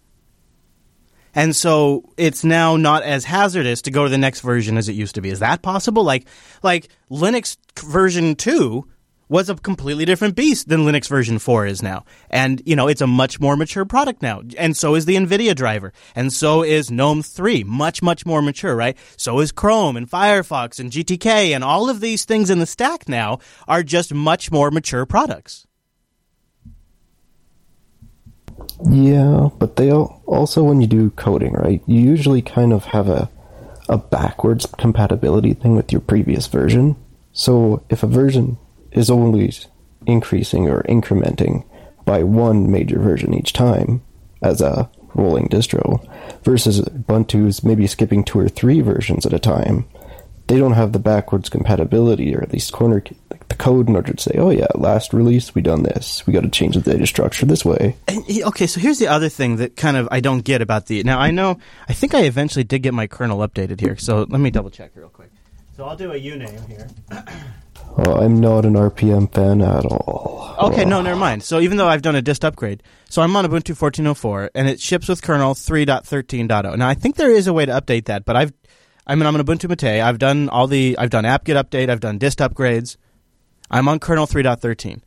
And 1.34 1.56
so 1.56 2.12
it's 2.16 2.44
now 2.44 2.76
not 2.76 3.02
as 3.02 3.24
hazardous 3.24 3.82
to 3.82 3.90
go 3.90 4.04
to 4.04 4.10
the 4.10 4.18
next 4.18 4.40
version 4.40 4.76
as 4.76 4.88
it 4.88 4.92
used 4.92 5.14
to 5.14 5.22
be. 5.22 5.30
Is 5.30 5.38
that 5.38 5.62
possible? 5.62 6.04
Like, 6.04 6.26
like 6.62 6.88
Linux 7.10 7.56
version 7.78 8.34
2 8.34 8.86
was 9.32 9.48
a 9.48 9.54
completely 9.56 10.04
different 10.04 10.36
beast 10.36 10.68
than 10.68 10.80
Linux 10.80 11.08
version 11.08 11.38
4 11.38 11.64
is 11.64 11.82
now. 11.82 12.04
And, 12.28 12.62
you 12.66 12.76
know, 12.76 12.86
it's 12.86 13.00
a 13.00 13.06
much 13.06 13.40
more 13.40 13.56
mature 13.56 13.86
product 13.86 14.20
now. 14.20 14.42
And 14.58 14.76
so 14.76 14.94
is 14.94 15.06
the 15.06 15.16
NVIDIA 15.16 15.56
driver. 15.56 15.94
And 16.14 16.30
so 16.30 16.62
is 16.62 16.90
GNOME 16.90 17.22
3. 17.22 17.64
Much, 17.64 18.02
much 18.02 18.26
more 18.26 18.42
mature, 18.42 18.76
right? 18.76 18.94
So 19.16 19.40
is 19.40 19.50
Chrome 19.50 19.96
and 19.96 20.08
Firefox 20.08 20.78
and 20.78 20.90
GTK 20.92 21.54
and 21.54 21.64
all 21.64 21.88
of 21.88 22.00
these 22.00 22.26
things 22.26 22.50
in 22.50 22.58
the 22.58 22.66
stack 22.66 23.08
now 23.08 23.38
are 23.66 23.82
just 23.82 24.12
much 24.12 24.52
more 24.52 24.70
mature 24.70 25.06
products. 25.06 25.66
Yeah, 28.86 29.48
but 29.58 29.76
they 29.76 29.90
also, 29.90 30.62
when 30.62 30.82
you 30.82 30.86
do 30.86 31.08
coding, 31.10 31.54
right, 31.54 31.82
you 31.86 32.00
usually 32.02 32.42
kind 32.42 32.74
of 32.74 32.84
have 32.84 33.08
a, 33.08 33.30
a 33.88 33.96
backwards 33.96 34.66
compatibility 34.76 35.54
thing 35.54 35.74
with 35.74 35.90
your 35.90 36.02
previous 36.02 36.48
version. 36.48 36.96
So 37.32 37.82
if 37.88 38.02
a 38.02 38.06
version 38.06 38.58
is 38.92 39.10
always 39.10 39.66
increasing 40.06 40.68
or 40.68 40.82
incrementing 40.84 41.64
by 42.04 42.22
one 42.22 42.70
major 42.70 42.98
version 42.98 43.34
each 43.34 43.52
time 43.52 44.02
as 44.42 44.60
a 44.60 44.90
rolling 45.14 45.48
distro 45.48 46.04
versus 46.42 46.80
Ubuntu's 46.80 47.62
maybe 47.62 47.86
skipping 47.86 48.24
two 48.24 48.38
or 48.38 48.48
three 48.48 48.80
versions 48.80 49.26
at 49.26 49.32
a 49.32 49.38
time. 49.38 49.86
They 50.48 50.58
don't 50.58 50.72
have 50.72 50.92
the 50.92 50.98
backwards 50.98 51.48
compatibility 51.48 52.34
or 52.34 52.42
at 52.42 52.52
least 52.52 52.72
corner 52.72 53.02
like 53.30 53.48
the 53.48 53.54
code 53.54 53.88
in 53.88 53.94
order 53.94 54.12
to 54.12 54.22
say, 54.22 54.34
oh 54.38 54.50
yeah, 54.50 54.66
last 54.74 55.12
release 55.14 55.54
we 55.54 55.62
done 55.62 55.84
this. 55.84 56.26
We 56.26 56.32
got 56.32 56.42
to 56.42 56.50
change 56.50 56.74
the 56.74 56.80
data 56.80 57.06
structure 57.06 57.46
this 57.46 57.64
way. 57.64 57.96
And, 58.08 58.24
okay, 58.46 58.66
so 58.66 58.80
here's 58.80 58.98
the 58.98 59.06
other 59.06 59.28
thing 59.28 59.56
that 59.56 59.76
kind 59.76 59.96
of 59.96 60.08
I 60.10 60.20
don't 60.20 60.40
get 60.44 60.60
about 60.60 60.86
the. 60.86 61.02
Now 61.04 61.20
I 61.20 61.30
know 61.30 61.58
I 61.88 61.92
think 61.92 62.14
I 62.14 62.22
eventually 62.22 62.64
did 62.64 62.82
get 62.82 62.92
my 62.92 63.06
kernel 63.06 63.38
updated 63.38 63.80
here. 63.80 63.96
So 63.96 64.26
let 64.28 64.40
me 64.40 64.50
double 64.50 64.70
check 64.70 64.90
real 64.94 65.08
quick. 65.08 65.30
So 65.76 65.84
I'll 65.84 65.96
do 65.96 66.12
a 66.12 66.20
uname 66.20 66.68
here. 66.68 66.88
Oh, 67.94 68.14
I'm 68.14 68.40
not 68.40 68.64
an 68.64 68.74
RPM 68.74 69.32
fan 69.32 69.60
at 69.60 69.84
all. 69.84 70.56
Okay, 70.58 70.84
no, 70.84 71.02
never 71.02 71.18
mind. 71.18 71.42
So 71.42 71.60
even 71.60 71.76
though 71.76 71.88
I've 71.88 72.02
done 72.02 72.14
a 72.14 72.22
dist 72.22 72.44
upgrade, 72.44 72.82
so 73.08 73.20
I'm 73.20 73.34
on 73.36 73.44
Ubuntu 73.44 73.76
14.04, 73.76 74.50
and 74.54 74.68
it 74.68 74.80
ships 74.80 75.08
with 75.08 75.22
kernel 75.22 75.54
3.13.0. 75.54 76.78
Now 76.78 76.88
I 76.88 76.94
think 76.94 77.16
there 77.16 77.30
is 77.30 77.46
a 77.46 77.52
way 77.52 77.66
to 77.66 77.72
update 77.72 78.06
that, 78.06 78.24
but 78.24 78.36
I've, 78.36 78.52
I 79.06 79.14
mean, 79.14 79.26
I'm 79.26 79.34
on 79.34 79.44
Ubuntu 79.44 79.68
Mate. 79.68 80.00
I've 80.00 80.18
done 80.18 80.48
all 80.48 80.66
the, 80.66 80.96
I've 80.98 81.10
done 81.10 81.24
apt-get 81.24 81.56
update, 81.56 81.90
I've 81.90 82.00
done 82.00 82.18
dist 82.18 82.38
upgrades. 82.38 82.96
I'm 83.70 83.88
on 83.88 83.98
kernel 83.98 84.26
3.13. 84.26 85.00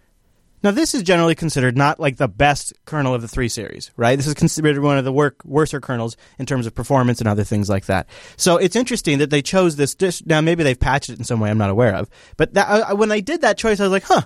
Now, 0.66 0.72
this 0.72 0.96
is 0.96 1.04
generally 1.04 1.36
considered 1.36 1.78
not 1.78 2.00
like 2.00 2.18
the 2.18 2.28
best 2.28 2.74
kernel 2.86 3.14
of 3.14 3.22
the 3.22 3.28
three 3.28 3.50
series, 3.50 3.92
right? 3.98 4.16
This 4.16 4.26
is 4.26 4.34
considered 4.34 4.80
one 4.80 4.98
of 4.98 5.06
the 5.06 5.12
work, 5.12 5.46
worser 5.46 5.80
kernels 5.80 6.18
in 6.40 6.48
terms 6.48 6.66
of 6.66 6.74
performance 6.74 7.20
and 7.20 7.28
other 7.28 7.44
things 7.44 7.70
like 7.70 7.86
that. 7.86 8.08
So 8.36 8.58
it's 8.58 8.76
interesting 8.76 9.20
that 9.20 9.30
they 9.30 9.44
chose 9.44 9.76
this 9.76 9.94
dish. 9.94 10.26
Now, 10.26 10.42
maybe 10.42 10.64
they've 10.64 10.80
patched 10.80 11.12
it 11.12 11.20
in 11.20 11.24
some 11.24 11.40
way 11.40 11.52
I'm 11.52 11.60
not 11.60 11.70
aware 11.70 11.94
of. 11.94 12.10
But 12.36 12.56
that, 12.56 12.68
uh, 12.68 12.96
when 12.96 13.10
did 13.10 13.42
that 13.42 13.60
choice, 13.60 13.80
I 13.80 13.84
was 13.84 13.92
like, 13.92 14.06
huh, 14.06 14.24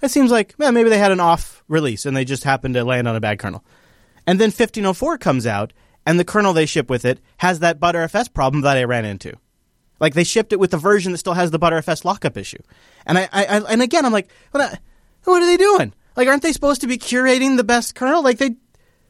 it 0.00 0.10
seems 0.10 0.30
like, 0.30 0.54
well, 0.56 0.72
maybe 0.72 0.88
they 0.88 0.96
had 0.96 1.12
an 1.12 1.20
off 1.20 1.62
release 1.68 2.06
and 2.06 2.16
they 2.16 2.24
just 2.24 2.44
happened 2.44 2.72
to 2.72 2.84
land 2.84 3.06
on 3.06 3.14
a 3.14 3.20
bad 3.20 3.38
kernel. 3.38 3.62
And 4.26 4.40
then 4.40 4.46
1504 4.46 5.18
comes 5.18 5.46
out, 5.46 5.74
and 6.06 6.18
the 6.18 6.24
kernel 6.24 6.54
they 6.54 6.64
ship 6.64 6.88
with 6.88 7.04
it 7.04 7.20
has 7.36 7.58
that 7.58 7.80
Btrfs 7.80 8.32
problem 8.32 8.62
that 8.62 8.78
I 8.78 8.84
ran 8.84 9.04
into. 9.04 9.34
Like 10.00 10.14
they 10.14 10.24
shipped 10.24 10.54
it 10.54 10.58
with 10.58 10.70
the 10.70 10.78
version 10.78 11.12
that 11.12 11.18
still 11.18 11.34
has 11.34 11.50
the 11.50 11.58
Btrfs 11.58 12.06
lockup 12.06 12.38
issue. 12.38 12.62
And 13.04 13.18
I, 13.18 13.28
I, 13.30 13.44
I 13.44 13.58
and 13.70 13.82
again, 13.82 14.06
I'm 14.06 14.12
like, 14.12 14.30
well, 14.54 14.72
what 15.24 15.42
are 15.42 15.46
they 15.46 15.56
doing? 15.56 15.94
Like, 16.16 16.28
aren't 16.28 16.42
they 16.42 16.52
supposed 16.52 16.80
to 16.82 16.86
be 16.86 16.98
curating 16.98 17.56
the 17.56 17.64
best 17.64 17.94
kernel? 17.94 18.22
Like 18.22 18.38
they 18.38 18.56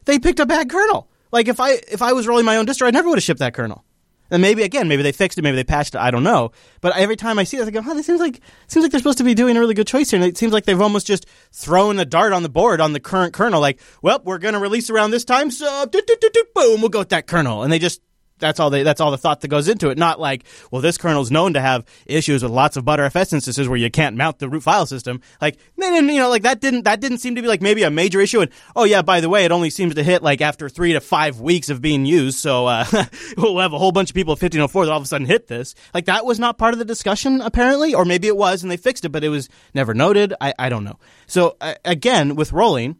they 0.05 0.19
picked 0.19 0.39
a 0.39 0.45
bad 0.45 0.69
kernel. 0.69 1.09
Like 1.31 1.47
if 1.47 1.59
I 1.59 1.71
if 1.91 2.01
I 2.01 2.13
was 2.13 2.27
rolling 2.27 2.45
my 2.45 2.57
own 2.57 2.65
distro, 2.65 2.87
I 2.87 2.91
never 2.91 3.09
would 3.09 3.17
have 3.17 3.23
shipped 3.23 3.39
that 3.39 3.53
kernel. 3.53 3.83
And 4.31 4.41
maybe 4.41 4.63
again, 4.63 4.87
maybe 4.87 5.03
they 5.03 5.11
fixed 5.11 5.37
it, 5.37 5.41
maybe 5.41 5.55
they 5.55 5.63
patched 5.63 5.95
it. 5.95 5.99
I 5.99 6.09
don't 6.09 6.23
know. 6.23 6.51
But 6.81 6.95
every 6.95 7.15
time 7.15 7.37
I 7.37 7.43
see 7.43 7.57
this, 7.57 7.67
I 7.67 7.71
go, 7.71 7.81
"Huh, 7.81 7.93
this 7.93 8.05
seems 8.05 8.19
like 8.19 8.41
seems 8.67 8.83
like 8.83 8.91
they're 8.91 8.99
supposed 8.99 9.19
to 9.19 9.23
be 9.23 9.33
doing 9.33 9.57
a 9.57 9.59
really 9.59 9.73
good 9.73 9.87
choice 9.87 10.11
here." 10.11 10.19
And 10.19 10.27
it 10.27 10.37
seems 10.37 10.53
like 10.53 10.65
they've 10.65 10.79
almost 10.79 11.05
just 11.05 11.27
thrown 11.51 11.99
a 11.99 12.05
dart 12.05 12.33
on 12.33 12.41
the 12.41 12.49
board 12.49 12.81
on 12.81 12.93
the 12.93 12.99
current 12.99 13.33
kernel. 13.33 13.61
Like, 13.61 13.79
well, 14.01 14.21
we're 14.23 14.39
going 14.39 14.53
to 14.53 14.59
release 14.59 14.89
around 14.89 15.11
this 15.11 15.25
time, 15.25 15.51
so 15.51 15.85
boom, 15.87 16.81
we'll 16.81 16.89
go 16.89 16.99
with 16.99 17.09
that 17.09 17.27
kernel. 17.27 17.63
And 17.63 17.71
they 17.71 17.79
just 17.79 18.01
that's 18.39 18.59
all 18.59 18.69
they 18.69 18.83
that's 18.83 19.01
all 19.01 19.11
the 19.11 19.17
thought 19.17 19.41
that 19.41 19.47
goes 19.47 19.67
into 19.67 19.89
it. 19.89 19.97
Not 19.97 20.19
like, 20.19 20.43
well, 20.71 20.81
this 20.81 20.97
kernel's 20.97 21.31
known 21.31 21.53
to 21.53 21.61
have 21.61 21.85
issues 22.05 22.43
with 22.43 22.51
lots 22.51 22.77
of 22.77 22.85
Btrfs 22.85 23.33
instances 23.33 23.67
where 23.67 23.77
you 23.77 23.89
can't 23.89 24.15
mount 24.15 24.39
the 24.39 24.49
root 24.49 24.63
file 24.63 24.85
system. 24.85 25.21
Like, 25.41 25.57
you 25.77 26.01
know, 26.01 26.29
like 26.29 26.43
that 26.43 26.59
didn't 26.59 26.83
that 26.83 26.99
didn't 26.99 27.19
seem 27.19 27.35
to 27.35 27.41
be 27.41 27.47
like 27.47 27.61
maybe 27.61 27.83
a 27.83 27.91
major 27.91 28.19
issue. 28.19 28.41
And 28.41 28.51
oh 28.75 28.83
yeah, 28.83 29.01
by 29.01 29.21
the 29.21 29.29
way, 29.29 29.45
it 29.45 29.51
only 29.51 29.69
seems 29.69 29.95
to 29.95 30.03
hit 30.03 30.23
like 30.23 30.41
after 30.41 30.69
three 30.69 30.93
to 30.93 30.99
five 30.99 31.39
weeks 31.39 31.69
of 31.69 31.81
being 31.81 32.05
used. 32.05 32.39
So 32.39 32.65
uh, 32.67 32.85
we'll 33.37 33.59
have 33.59 33.73
a 33.73 33.77
whole 33.77 33.91
bunch 33.91 34.09
of 34.09 34.15
people 34.15 34.33
at 34.33 34.41
1504 34.41 34.85
that 34.85 34.91
all 34.91 34.97
of 34.97 35.03
a 35.03 35.07
sudden 35.07 35.27
hit 35.27 35.47
this. 35.47 35.75
Like 35.93 36.05
that 36.05 36.25
was 36.25 36.39
not 36.39 36.57
part 36.57 36.73
of 36.73 36.79
the 36.79 36.85
discussion 36.85 37.41
apparently, 37.41 37.93
or 37.93 38.05
maybe 38.05 38.27
it 38.27 38.37
was 38.37 38.63
and 38.63 38.71
they 38.71 38.77
fixed 38.77 39.05
it, 39.05 39.09
but 39.09 39.23
it 39.23 39.29
was 39.29 39.49
never 39.73 39.93
noted. 39.93 40.33
I 40.41 40.53
I 40.59 40.69
don't 40.69 40.83
know. 40.83 40.99
So 41.27 41.57
uh, 41.61 41.75
again, 41.85 42.35
with 42.35 42.51
rolling 42.51 42.97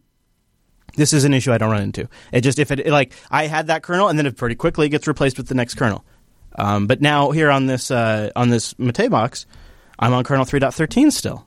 This 0.96 1.12
is 1.12 1.24
an 1.24 1.34
issue 1.34 1.52
I 1.52 1.58
don't 1.58 1.70
run 1.70 1.82
into. 1.82 2.08
It 2.32 2.42
just 2.42 2.58
if 2.58 2.70
it 2.70 2.86
like 2.86 3.12
I 3.30 3.46
had 3.46 3.66
that 3.68 3.82
kernel 3.82 4.08
and 4.08 4.18
then 4.18 4.26
it 4.26 4.36
pretty 4.36 4.54
quickly 4.54 4.88
gets 4.88 5.06
replaced 5.06 5.36
with 5.38 5.48
the 5.48 5.54
next 5.54 5.74
kernel. 5.74 6.04
Um, 6.56 6.86
but 6.86 7.00
now 7.00 7.30
here 7.32 7.50
on 7.50 7.66
this 7.66 7.90
uh, 7.90 8.30
on 8.36 8.50
this 8.50 8.78
Mate 8.78 9.10
box, 9.10 9.46
I'm 9.98 10.12
on 10.12 10.22
kernel 10.24 10.44
3.13 10.44 11.10
still, 11.12 11.46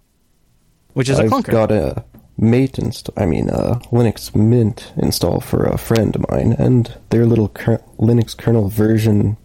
which 0.93 1.09
is 1.09 1.19
a 1.19 1.23
I've 1.23 1.31
clunker. 1.31 1.51
got 1.51 1.71
a 1.71 2.03
Mate 2.37 2.77
install. 2.77 3.13
I 3.17 3.25
mean, 3.25 3.49
uh, 3.49 3.79
Linux 3.91 4.35
Mint 4.35 4.91
install 4.97 5.39
for 5.39 5.63
a 5.63 5.77
friend 5.77 6.15
of 6.15 6.29
mine, 6.29 6.53
and 6.59 6.95
their 7.09 7.25
little 7.25 7.47
ker- 7.47 7.81
Linux 7.97 8.37
kernel 8.37 8.67
version 8.69 9.37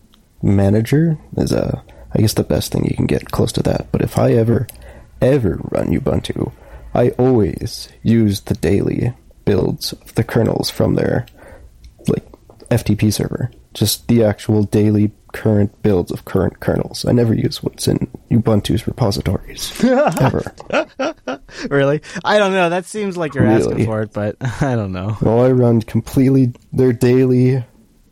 manager 0.42 1.16
is 1.36 1.52
a. 1.52 1.82
I 2.14 2.20
guess 2.20 2.34
the 2.34 2.44
best 2.44 2.72
thing 2.72 2.84
you 2.84 2.94
can 2.94 3.06
get 3.06 3.30
close 3.30 3.52
to 3.52 3.62
that. 3.62 3.90
But 3.90 4.02
if 4.02 4.18
I 4.18 4.32
ever, 4.32 4.66
ever 5.22 5.58
run 5.70 5.98
Ubuntu, 5.98 6.52
I 6.92 7.08
always 7.10 7.88
use 8.02 8.40
the 8.42 8.52
daily 8.52 9.14
builds 9.44 9.92
of 9.92 10.14
the 10.14 10.24
kernels 10.24 10.70
from 10.70 10.94
their 10.94 11.26
like 12.08 12.24
FTP 12.70 13.12
server. 13.12 13.50
Just 13.74 14.06
the 14.08 14.22
actual 14.22 14.64
daily 14.64 15.12
current 15.32 15.82
builds 15.82 16.12
of 16.12 16.26
current 16.26 16.60
kernels. 16.60 17.06
I 17.06 17.12
never 17.12 17.32
use 17.32 17.62
what's 17.62 17.88
in 17.88 18.06
Ubuntu's 18.30 18.86
repositories 18.86 19.72
ever. 19.84 20.42
really? 21.70 22.02
I 22.22 22.36
don't 22.38 22.52
know. 22.52 22.68
That 22.68 22.84
seems 22.84 23.16
like 23.16 23.34
you're 23.34 23.46
asking 23.46 23.86
for 23.86 24.02
it, 24.02 24.12
but 24.12 24.36
I 24.62 24.74
don't 24.74 24.92
know. 24.92 25.16
Well, 25.22 25.40
I 25.40 25.50
run 25.52 25.80
completely 25.80 26.52
their 26.72 26.92
daily 26.92 27.64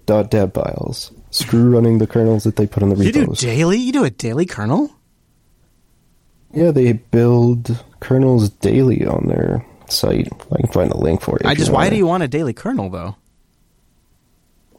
.deb 0.06 0.54
files. 0.54 1.12
Screw 1.30 1.70
running 1.70 1.98
the 1.98 2.06
kernels 2.06 2.44
that 2.44 2.56
they 2.56 2.66
put 2.66 2.82
in 2.82 2.88
the 2.88 3.04
You 3.04 3.12
do 3.12 3.26
daily? 3.34 3.76
You 3.76 3.92
do 3.92 4.04
a 4.04 4.10
daily 4.10 4.46
kernel? 4.46 4.90
yeah, 6.52 6.70
they 6.72 6.94
build 6.94 7.84
kernels 8.00 8.48
daily 8.50 9.06
on 9.06 9.26
their 9.28 9.64
site. 9.92 10.28
I 10.52 10.56
can 10.56 10.72
find 10.72 10.90
the 10.90 10.96
link 10.96 11.20
for 11.20 11.38
you. 11.42 11.48
I 11.48 11.54
just 11.54 11.68
you 11.68 11.74
why 11.74 11.90
do 11.90 11.96
you 11.96 12.06
want 12.06 12.22
a 12.22 12.28
daily 12.28 12.52
kernel 12.52 12.90
though? 12.90 13.16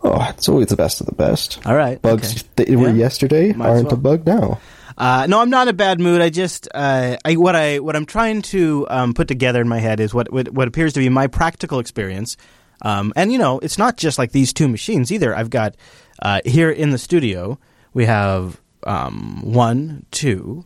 Oh, 0.03 0.27
it's 0.29 0.49
always 0.49 0.67
the 0.67 0.75
best 0.75 0.99
of 0.99 1.07
the 1.07 1.15
best. 1.15 1.59
All 1.65 1.75
right. 1.75 2.01
Bugs 2.01 2.31
okay. 2.38 2.47
that 2.55 2.69
were 2.69 2.88
Yeah, 2.89 2.93
yesterday 2.95 3.53
might 3.53 3.69
aren't 3.69 3.85
well. 3.85 3.93
a 3.93 3.97
bug 3.97 4.25
now. 4.25 4.59
Uh, 4.97 5.25
no, 5.27 5.39
I'm 5.39 5.49
not 5.49 5.63
in 5.63 5.69
a 5.69 5.73
bad 5.73 5.99
mood. 5.99 6.21
I 6.21 6.29
just 6.29 6.67
uh, 6.73 7.17
I, 7.23 7.35
what 7.35 7.55
I 7.55 7.79
what 7.79 7.95
I'm 7.95 8.05
trying 8.05 8.41
to 8.43 8.88
um, 8.89 9.13
put 9.13 9.27
together 9.27 9.61
in 9.61 9.67
my 9.67 9.79
head 9.79 9.99
is 9.99 10.13
what, 10.13 10.31
what 10.31 10.49
what 10.49 10.67
appears 10.67 10.93
to 10.93 10.99
be 10.99 11.09
my 11.09 11.27
practical 11.27 11.79
experience. 11.79 12.35
Um, 12.81 13.13
and 13.15 13.31
you 13.31 13.38
know, 13.38 13.59
it's 13.59 13.77
not 13.77 13.97
just 13.97 14.17
like 14.17 14.31
these 14.31 14.53
two 14.53 14.67
machines 14.67 15.11
either. 15.11 15.35
I've 15.35 15.49
got 15.49 15.75
uh, 16.21 16.41
here 16.45 16.71
in 16.71 16.89
the 16.89 16.97
studio 16.97 17.59
we 17.93 18.05
have 18.05 18.59
um, 18.83 19.41
one, 19.43 20.05
two, 20.11 20.65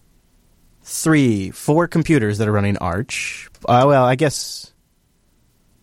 three, 0.85 1.49
four 1.49 1.87
computers 1.87 2.37
that 2.37 2.47
are 2.47 2.51
running 2.51 2.77
Arch. 2.77 3.49
Uh, 3.67 3.83
well, 3.87 4.05
I 4.05 4.15
guess. 4.15 4.71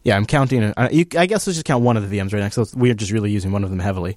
Yeah, 0.05 0.17
I'm 0.17 0.27
counting. 0.27 0.63
Uh, 0.63 0.89
you, 0.91 1.07
I 1.17 1.27
guess 1.27 1.47
let's 1.47 1.57
just 1.57 1.65
count 1.65 1.85
one 1.85 1.97
of 1.97 2.09
the 2.09 2.19
VMs 2.19 2.33
right 2.33 2.41
now. 2.41 2.49
So 2.49 2.65
we're 2.75 2.95
just 2.95 3.13
really 3.13 3.31
using 3.31 3.53
one 3.53 3.65
of 3.65 3.71
them 3.71 3.79
heavily. 3.79 4.17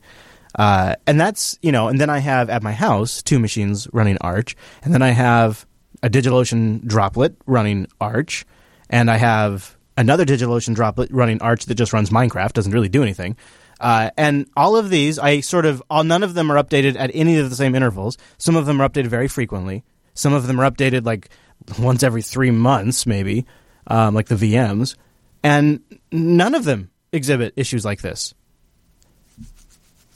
Uh, 0.53 0.95
and 1.05 1.19
that's, 1.19 1.59
you 1.61 1.71
know, 1.71 1.89
and 1.89 1.99
then 1.99 2.09
I 2.09 2.19
have 2.19 2.49
at 2.49 2.63
my 2.63 2.71
house 2.71 3.21
two 3.21 3.39
machines 3.39 3.87
running 3.91 4.17
Arch, 4.21 4.55
and 4.83 4.93
then 4.93 5.01
I 5.01 5.09
have 5.09 5.65
a 6.01 6.09
DigitalOcean 6.09 6.85
droplet 6.85 7.35
running 7.45 7.87
Arch, 7.99 8.45
and 8.89 9.11
I 9.11 9.17
have 9.17 9.75
another 9.97 10.23
DigitalOcean 10.23 10.73
droplet 10.73 11.11
running 11.11 11.41
Arch 11.41 11.65
that 11.65 11.75
just 11.75 11.91
runs 11.91 12.09
Minecraft, 12.09 12.53
doesn't 12.53 12.71
really 12.71 12.89
do 12.89 13.03
anything. 13.03 13.35
Uh, 13.81 14.11
and 14.17 14.47
all 14.55 14.77
of 14.77 14.89
these, 14.89 15.19
I 15.19 15.41
sort 15.41 15.65
of, 15.65 15.83
all, 15.89 16.05
none 16.05 16.23
of 16.23 16.35
them 16.35 16.49
are 16.49 16.63
updated 16.63 16.95
at 16.97 17.11
any 17.13 17.37
of 17.37 17.49
the 17.49 17.55
same 17.55 17.75
intervals. 17.75 18.17
Some 18.37 18.55
of 18.55 18.65
them 18.65 18.81
are 18.81 18.87
updated 18.87 19.07
very 19.07 19.27
frequently. 19.27 19.83
Some 20.15 20.33
of 20.33 20.47
them 20.47 20.59
are 20.59 20.69
updated 20.69 21.05
like 21.05 21.29
once 21.77 22.01
every 22.01 22.23
three 22.23 22.51
months, 22.51 23.05
maybe, 23.05 23.45
um, 23.87 24.15
like 24.15 24.27
the 24.27 24.35
VMs. 24.35 24.95
And 25.43 25.81
none 26.11 26.55
of 26.55 26.63
them 26.63 26.89
exhibit 27.11 27.53
issues 27.55 27.85
like 27.85 28.01
this. 28.01 28.33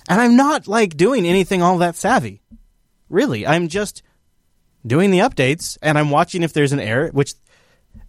And 0.10 0.20
I'm 0.20 0.36
not 0.36 0.68
like 0.68 0.98
doing 0.98 1.26
anything 1.28 1.62
all 1.62 1.78
that 1.78 1.96
savvy. 1.96 2.42
Really, 3.10 3.46
I'm 3.46 3.68
just 3.68 4.02
doing 4.86 5.12
the 5.12 5.20
updates 5.20 5.78
and 5.82 5.98
I'm 5.98 6.10
watching 6.10 6.42
if 6.42 6.54
there's 6.54 6.72
an 6.72 6.80
error, 6.80 7.10
which 7.10 7.34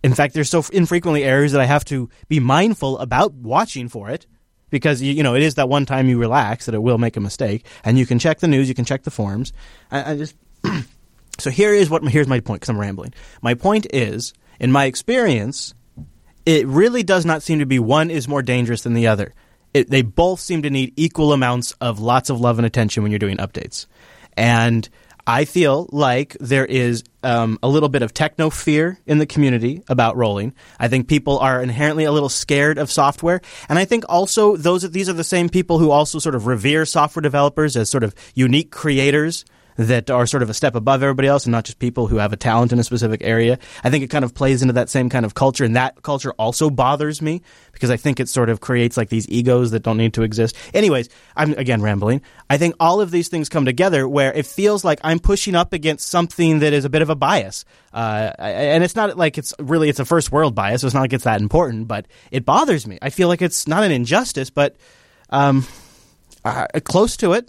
in 0.03 0.15
fact 0.15 0.35
there's 0.35 0.49
so 0.49 0.65
infrequently 0.73 1.25
errors 1.25 1.53
that 1.53 1.61
I 1.61 1.67
have 1.67 1.85
to 1.87 2.09
be 2.29 2.41
mindful 2.41 2.99
about 2.99 3.35
watching 3.35 3.89
for 3.89 4.09
it 4.09 4.27
because 4.71 5.03
you, 5.03 5.23
know 5.23 5.35
it 5.35 5.43
is 5.43 5.57
that 5.57 5.69
one 5.69 5.85
time 5.85 6.09
you 6.09 6.19
relax 6.19 6.67
that 6.67 6.75
it 6.75 6.83
will 6.83 6.99
make 6.99 7.17
a 7.17 7.21
mistake 7.21 7.67
and 7.85 7.99
you 7.99 8.07
can 8.07 8.19
check 8.19 8.39
the 8.39 8.49
news, 8.49 8.69
you 8.69 8.75
can 8.75 8.85
check 8.85 9.03
the 9.03 9.11
forums. 9.11 9.53
I, 9.91 10.13
I 10.13 10.17
just 10.17 10.35
so 11.41 11.51
here 11.51 11.75
is 11.75 11.91
what 11.91 12.05
here's 12.05 12.29
my 12.29 12.41
point 12.41 12.61
because 12.61 12.71
I'm 12.71 12.79
rambling. 12.79 13.15
My 13.43 13.55
point 13.55 13.87
is, 13.93 14.33
in 14.59 14.71
my 14.71 14.85
experience, 14.85 15.75
it 16.47 16.67
really 16.67 17.03
does 17.03 17.27
not 17.27 17.43
seem 17.43 17.59
to 17.59 17.67
be 17.67 17.79
one 17.79 18.11
is 18.11 18.29
more 18.29 18.43
dangerous 18.43 18.83
than 18.83 18.95
the 18.95 19.09
other. 19.09 19.35
It, 19.73 19.89
they 19.89 20.03
both 20.03 20.41
seem 20.41 20.63
to 20.63 20.71
need 20.71 20.95
equal 20.97 21.33
amounts 21.33 21.73
of 21.81 22.01
lots 22.01 22.31
of 22.31 22.41
love 22.41 22.59
and 22.59 22.67
attention 22.67 23.03
when 23.03 23.13
you're 23.13 23.19
doing 23.19 23.37
updates. 23.37 23.87
And 24.37 24.89
I 25.27 25.45
feel 25.45 25.89
like 25.93 26.37
there 26.41 26.67
is 26.67 27.05
um, 27.23 27.59
a 27.63 27.69
little 27.69 27.89
bit 27.89 28.03
of 28.03 28.13
techno 28.13 28.51
fear 28.51 28.99
in 29.07 29.19
the 29.19 29.27
community 29.27 29.83
about 29.89 30.17
rolling. 30.17 30.55
I 30.79 30.89
think 30.89 31.09
people 31.09 31.39
are 31.39 31.63
inherently 31.63 32.05
a 32.05 32.13
little 32.13 32.29
scared 32.29 32.79
of 32.79 32.91
software, 32.91 33.41
and 33.69 33.79
I 33.79 33.85
think 33.85 34.05
also 34.09 34.57
those 34.57 34.91
these 34.91 35.09
are 35.09 35.15
the 35.15 35.23
same 35.23 35.49
people 35.49 35.79
who 35.79 35.91
also 35.91 36.19
sort 36.19 36.35
of 36.35 36.47
revere 36.47 36.85
software 36.85 37.21
developers 37.21 37.77
as 37.77 37.89
sort 37.89 38.03
of 38.03 38.15
unique 38.35 38.73
creators 38.73 39.45
that 39.89 40.11
are 40.11 40.27
sort 40.27 40.43
of 40.43 40.51
a 40.51 40.55
step 40.55 40.75
above 40.75 41.03
everybody 41.03 41.29
else 41.29 41.47
and 41.47 41.53
not 41.53 41.65
just 41.65 41.79
people 41.79 42.07
who 42.07 42.17
have 42.17 42.33
a 42.33 42.37
talent 42.37 42.73
in 42.73 42.79
a 42.79 42.85
specific 42.85 43.23
area. 43.23 43.59
I 43.83 43.91
think 43.91 44.05
it 44.05 44.09
kind 44.09 44.25
of 44.25 44.35
plays 44.35 44.63
into 44.63 44.75
that 44.75 44.89
same 44.89 45.09
kind 45.09 45.25
of 45.25 45.35
culture, 45.35 45.65
and 45.65 45.77
that 45.77 46.03
culture 46.03 46.33
also 46.33 46.71
bothers 46.71 47.23
me 47.23 47.43
because 47.73 47.91
I 47.91 47.97
think 47.97 48.21
it 48.21 48.29
sort 48.29 48.51
of 48.51 48.61
creates 48.61 48.97
like 48.97 49.09
these 49.09 49.29
egos 49.29 49.71
that 49.71 49.83
don't 49.83 49.97
need 49.97 50.15
to 50.15 50.23
exist. 50.23 50.57
Anyways, 50.75 51.09
I'm 51.37 51.53
again 51.55 51.83
rambling. 51.83 52.21
I 52.49 52.59
think 52.59 52.75
all 52.79 53.01
of 53.01 53.11
these 53.11 53.29
things 53.29 53.49
come 53.49 53.65
together 53.65 54.09
where 54.09 54.33
it 54.33 54.47
feels 54.47 54.85
like 54.85 55.01
I'm 55.03 55.19
pushing 55.19 55.55
up 55.55 55.73
against 55.73 56.09
something 56.09 56.59
that 56.61 56.73
is 56.73 56.85
a 56.85 56.91
bit 56.91 57.03
of 57.03 57.11
a 57.11 57.15
bias. 57.15 57.65
Uh, 57.93 58.33
and 58.39 58.85
it's 58.85 58.97
not 58.97 59.17
like 59.17 59.39
it's 59.39 59.55
really 59.59 59.89
it's 59.89 60.01
a 60.01 60.05
first 60.05 60.31
world 60.31 60.55
bias. 60.55 60.83
So 60.83 60.87
it's 60.87 60.95
not 60.95 61.01
like 61.01 61.13
it's 61.13 61.25
that 61.25 61.41
important, 61.41 61.89
but 61.89 62.07
it 62.31 62.45
bothers 62.45 62.87
me. 62.87 62.99
I 63.01 63.11
feel 63.11 63.29
like 63.29 63.43
it's 63.43 63.67
not 63.67 63.83
an 63.83 63.93
injustice, 63.93 64.51
but 64.51 64.77
um, 65.31 65.67
uh, 66.45 66.67
close 66.85 67.17
to 67.19 67.33
it. 67.33 67.49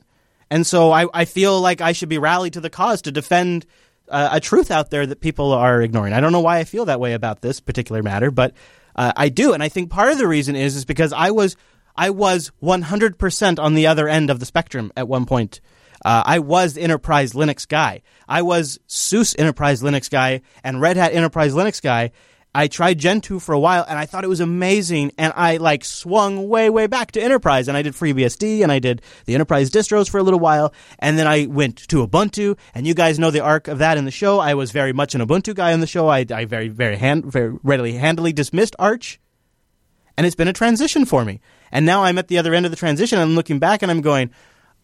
And 0.52 0.68
so 0.68 0.92
I, 0.92 1.08
I 1.14 1.26
feel 1.26 1.62
like 1.62 1.80
I 1.80 1.94
should 1.94 2.10
be 2.10 2.18
rallied 2.18 2.54
to 2.54 2.62
the 2.62 2.70
cause 2.70 3.04
to 3.04 3.12
defend 3.12 3.66
uh, 4.10 4.30
a 4.34 4.42
truth 4.42 4.70
out 4.70 4.92
there 4.92 5.06
that 5.06 5.22
people 5.22 5.54
are 5.54 5.82
ignoring. 5.82 6.12
I 6.12 6.20
don't 6.20 6.34
know 6.34 6.42
why 6.42 6.58
I 6.58 6.66
feel 6.66 6.86
that 6.86 7.00
way 7.00 7.14
about 7.14 7.40
this 7.40 7.62
particular 7.62 8.04
matter, 8.04 8.30
but 8.32 8.54
uh, 8.94 9.14
I 9.16 9.30
do, 9.30 9.54
and 9.54 9.64
I 9.64 9.70
think 9.70 9.90
part 9.90 10.12
of 10.12 10.18
the 10.18 10.28
reason 10.28 10.58
is 10.58 10.76
is 10.76 10.84
because 10.84 11.14
I 11.14 11.32
was 11.32 11.56
I 11.96 12.10
was 12.10 12.52
100% 12.62 13.60
on 13.60 13.74
the 13.76 13.88
other 13.88 14.10
end 14.10 14.30
of 14.30 14.42
the 14.42 14.46
spectrum 14.46 14.92
at 14.98 15.08
one 15.08 15.26
point. 15.26 15.62
Uh, 16.04 16.24
I 16.26 16.40
was 16.40 16.74
the 16.74 16.82
enterprise 16.82 17.32
Linux 17.32 17.66
guy. 17.66 18.02
I 18.28 18.42
was 18.42 18.78
SUSE 18.88 19.36
enterprise 19.40 19.82
Linux 19.82 20.10
guy 20.10 20.42
and 20.66 20.82
Red 20.82 20.98
Hat 20.98 21.14
enterprise 21.14 21.54
Linux 21.54 21.82
guy. 21.82 22.12
I 22.54 22.68
tried 22.68 23.00
Gentoo 23.00 23.40
for 23.40 23.54
a 23.54 23.60
while 23.60 23.86
and 23.88 23.98
I 23.98 24.06
thought 24.06 24.26
it 24.26 24.30
was 24.30 24.42
amazing 24.42 25.14
and 25.18 25.32
I 25.38 25.56
like 25.58 25.86
swung 25.86 26.50
way, 26.50 26.70
way 26.70 26.86
back 26.88 27.12
to 27.14 27.22
enterprise 27.22 27.70
and 27.70 27.78
I 27.78 27.82
did 27.82 27.94
FreeBSD 27.94 28.62
and 28.62 28.72
I 28.72 28.80
did 28.80 29.02
the 29.26 29.36
enterprise 29.36 29.70
distros 29.70 30.10
for 30.10 30.18
a 30.18 30.24
little 30.24 30.40
while 30.40 30.74
and 31.00 31.18
then 31.18 31.28
I 31.28 31.46
went 31.46 31.78
to 31.88 32.06
Ubuntu 32.06 32.58
and 32.76 32.86
you 32.86 32.94
guys 32.94 33.20
know 33.20 33.32
the 33.32 33.40
arc 33.40 33.70
of 33.70 33.78
that 33.78 33.98
in 33.98 34.04
the 34.04 34.12
show. 34.12 34.40
I 34.40 34.54
was 34.56 34.72
very 34.72 34.92
much 34.92 35.16
an 35.16 35.22
Ubuntu 35.22 35.56
guy 35.56 35.72
on 35.72 35.80
the 35.80 35.88
show. 35.88 36.10
I, 36.10 36.26
I 36.30 36.44
very, 36.44 36.68
very, 36.68 36.98
hand, 36.98 37.26
very 37.26 37.58
readily, 37.64 37.94
handily 37.94 38.34
dismissed 38.34 38.76
Arch 38.78 39.18
and 40.18 40.28
it's 40.28 40.36
been 40.36 40.50
a 40.50 40.54
transition 40.54 41.06
for 41.06 41.24
me. 41.24 41.40
And 41.72 41.86
now 41.86 42.04
I'm 42.04 42.18
at 42.18 42.28
the 42.28 42.38
other 42.38 42.54
end 42.54 42.66
of 42.66 42.72
the 42.72 42.76
transition 42.76 43.18
and 43.18 43.30
I'm 43.30 43.36
looking 43.36 43.60
back 43.60 43.82
and 43.82 43.90
I'm 43.90 44.02
going, 44.02 44.30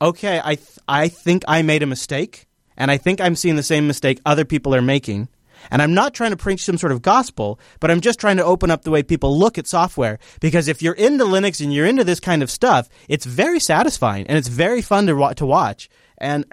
okay, 0.02 0.40
I, 0.42 0.56
th- 0.56 0.80
I 0.88 1.10
think 1.10 1.44
I 1.50 1.64
made 1.64 1.84
a 1.84 1.88
mistake 1.88 2.48
and 2.78 2.90
I 2.90 2.96
think 2.96 3.20
I'm 3.20 3.36
seeing 3.36 3.58
the 3.58 3.64
same 3.64 3.88
mistake 3.88 4.22
other 4.26 4.46
people 4.46 4.74
are 4.74 4.82
making. 4.82 5.28
And 5.72 5.82
I'm 5.82 5.94
not 5.94 6.14
trying 6.14 6.32
to 6.32 6.38
preach 6.38 6.64
some 6.64 6.78
sort 6.78 6.92
of 6.92 7.02
gospel, 7.02 7.60
but 7.80 7.92
I'm 7.92 8.02
just 8.02 8.20
trying 8.20 8.38
to 8.38 8.46
open 8.46 8.72
up 8.72 8.84
the 8.84 8.92
way 8.92 9.04
people 9.04 9.38
look 9.38 9.58
at 9.58 9.68
software. 9.68 10.20
Because 10.40 10.68
if 10.68 10.82
you're 10.82 10.94
into 10.94 11.26
Linux 11.26 11.62
and 11.62 11.74
you're 11.74 11.86
into 11.86 12.04
this 12.04 12.20
kind 12.20 12.44
of 12.44 12.52
stuff, 12.52 12.90
it's 13.08 13.26
very 13.26 13.60
satisfying 13.60 14.28
and 14.28 14.38
it's 14.38 14.48
very 14.48 14.82
fun 14.82 15.08
to, 15.08 15.16
wa- 15.16 15.34
to 15.34 15.46
watch. 15.46 15.90
And 16.18 16.46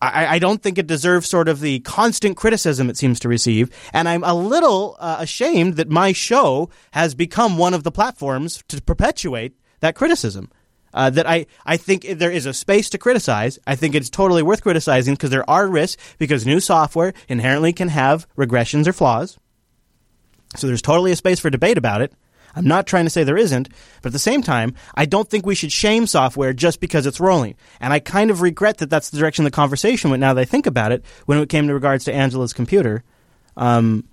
I, 0.00 0.26
I 0.26 0.38
don't 0.38 0.62
think 0.62 0.78
it 0.78 0.86
deserves 0.86 1.28
sort 1.28 1.48
of 1.48 1.60
the 1.60 1.80
constant 1.80 2.36
criticism 2.36 2.88
it 2.88 2.96
seems 2.96 3.18
to 3.20 3.28
receive. 3.28 3.70
And 3.92 4.08
I'm 4.08 4.22
a 4.22 4.34
little 4.34 4.96
uh, 5.00 5.16
ashamed 5.18 5.74
that 5.74 5.88
my 5.88 6.12
show 6.12 6.70
has 6.92 7.14
become 7.14 7.58
one 7.58 7.74
of 7.74 7.82
the 7.82 7.90
platforms 7.90 8.62
to 8.68 8.80
perpetuate 8.80 9.54
that 9.80 9.94
criticism. 9.94 10.50
Uh, 10.94 11.10
that 11.10 11.28
I, 11.28 11.46
I 11.66 11.76
think 11.76 12.06
there 12.08 12.30
is 12.30 12.46
a 12.46 12.54
space 12.54 12.88
to 12.90 12.98
criticize. 12.98 13.58
I 13.66 13.76
think 13.76 13.94
it's 13.94 14.08
totally 14.08 14.42
worth 14.42 14.62
criticizing 14.62 15.14
because 15.14 15.30
there 15.30 15.48
are 15.48 15.66
risks 15.66 16.02
because 16.18 16.46
new 16.46 16.60
software 16.60 17.12
inherently 17.28 17.72
can 17.72 17.88
have 17.88 18.26
regressions 18.36 18.86
or 18.86 18.92
flaws. 18.94 19.38
So 20.56 20.66
there's 20.66 20.82
totally 20.82 21.12
a 21.12 21.16
space 21.16 21.40
for 21.40 21.50
debate 21.50 21.76
about 21.76 22.00
it. 22.00 22.12
I'm 22.54 22.66
not 22.66 22.86
trying 22.86 23.04
to 23.04 23.10
say 23.10 23.22
there 23.22 23.36
isn't, 23.36 23.68
but 24.02 24.08
at 24.08 24.12
the 24.12 24.18
same 24.18 24.42
time, 24.42 24.74
I 24.94 25.04
don't 25.04 25.28
think 25.28 25.44
we 25.46 25.54
should 25.54 25.70
shame 25.70 26.06
software 26.06 26.52
just 26.52 26.80
because 26.80 27.06
it's 27.06 27.20
rolling. 27.20 27.54
And 27.80 27.92
I 27.92 28.00
kind 28.00 28.30
of 28.30 28.40
regret 28.40 28.78
that 28.78 28.90
that's 28.90 29.10
the 29.10 29.18
direction 29.18 29.44
the 29.44 29.50
conversation 29.50 30.10
went 30.10 30.20
now 30.20 30.34
that 30.34 30.40
I 30.40 30.44
think 30.44 30.66
about 30.66 30.90
it 30.90 31.04
when 31.26 31.38
it 31.38 31.48
came 31.48 31.68
to 31.68 31.74
regards 31.74 32.04
to 32.06 32.12
Angela's 32.12 32.52
computer. 32.52 33.04
Um, 33.56 34.08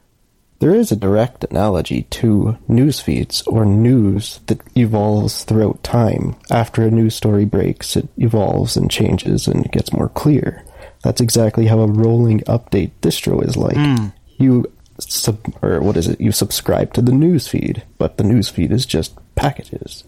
there 0.59 0.73
is 0.73 0.91
a 0.91 0.95
direct 0.95 1.43
analogy 1.43 2.03
to 2.03 2.57
news 2.67 2.99
feeds 2.99 3.41
or 3.43 3.65
news 3.65 4.39
that 4.47 4.61
evolves 4.77 5.43
throughout 5.43 5.83
time. 5.83 6.35
After 6.49 6.83
a 6.83 6.91
news 6.91 7.15
story 7.15 7.45
breaks, 7.45 7.95
it 7.95 8.07
evolves 8.17 8.77
and 8.77 8.89
changes 8.89 9.47
and 9.47 9.65
it 9.65 9.71
gets 9.71 9.93
more 9.93 10.09
clear. 10.09 10.63
That's 11.03 11.21
exactly 11.21 11.67
how 11.67 11.81
a 11.81 11.87
rolling 11.87 12.39
update 12.41 12.91
distro 13.01 13.45
is 13.45 13.55
like. 13.55 13.75
Mm. 13.75 14.13
You 14.37 14.71
sub 14.99 15.39
or 15.61 15.81
what 15.81 15.97
is 15.97 16.07
it? 16.07 16.19
You 16.19 16.31
subscribe 16.31 16.93
to 16.93 17.01
the 17.01 17.11
news 17.11 17.47
feed, 17.47 17.83
but 17.97 18.17
the 18.17 18.23
news 18.23 18.49
feed 18.49 18.71
is 18.71 18.85
just 18.85 19.15
packages. 19.35 20.03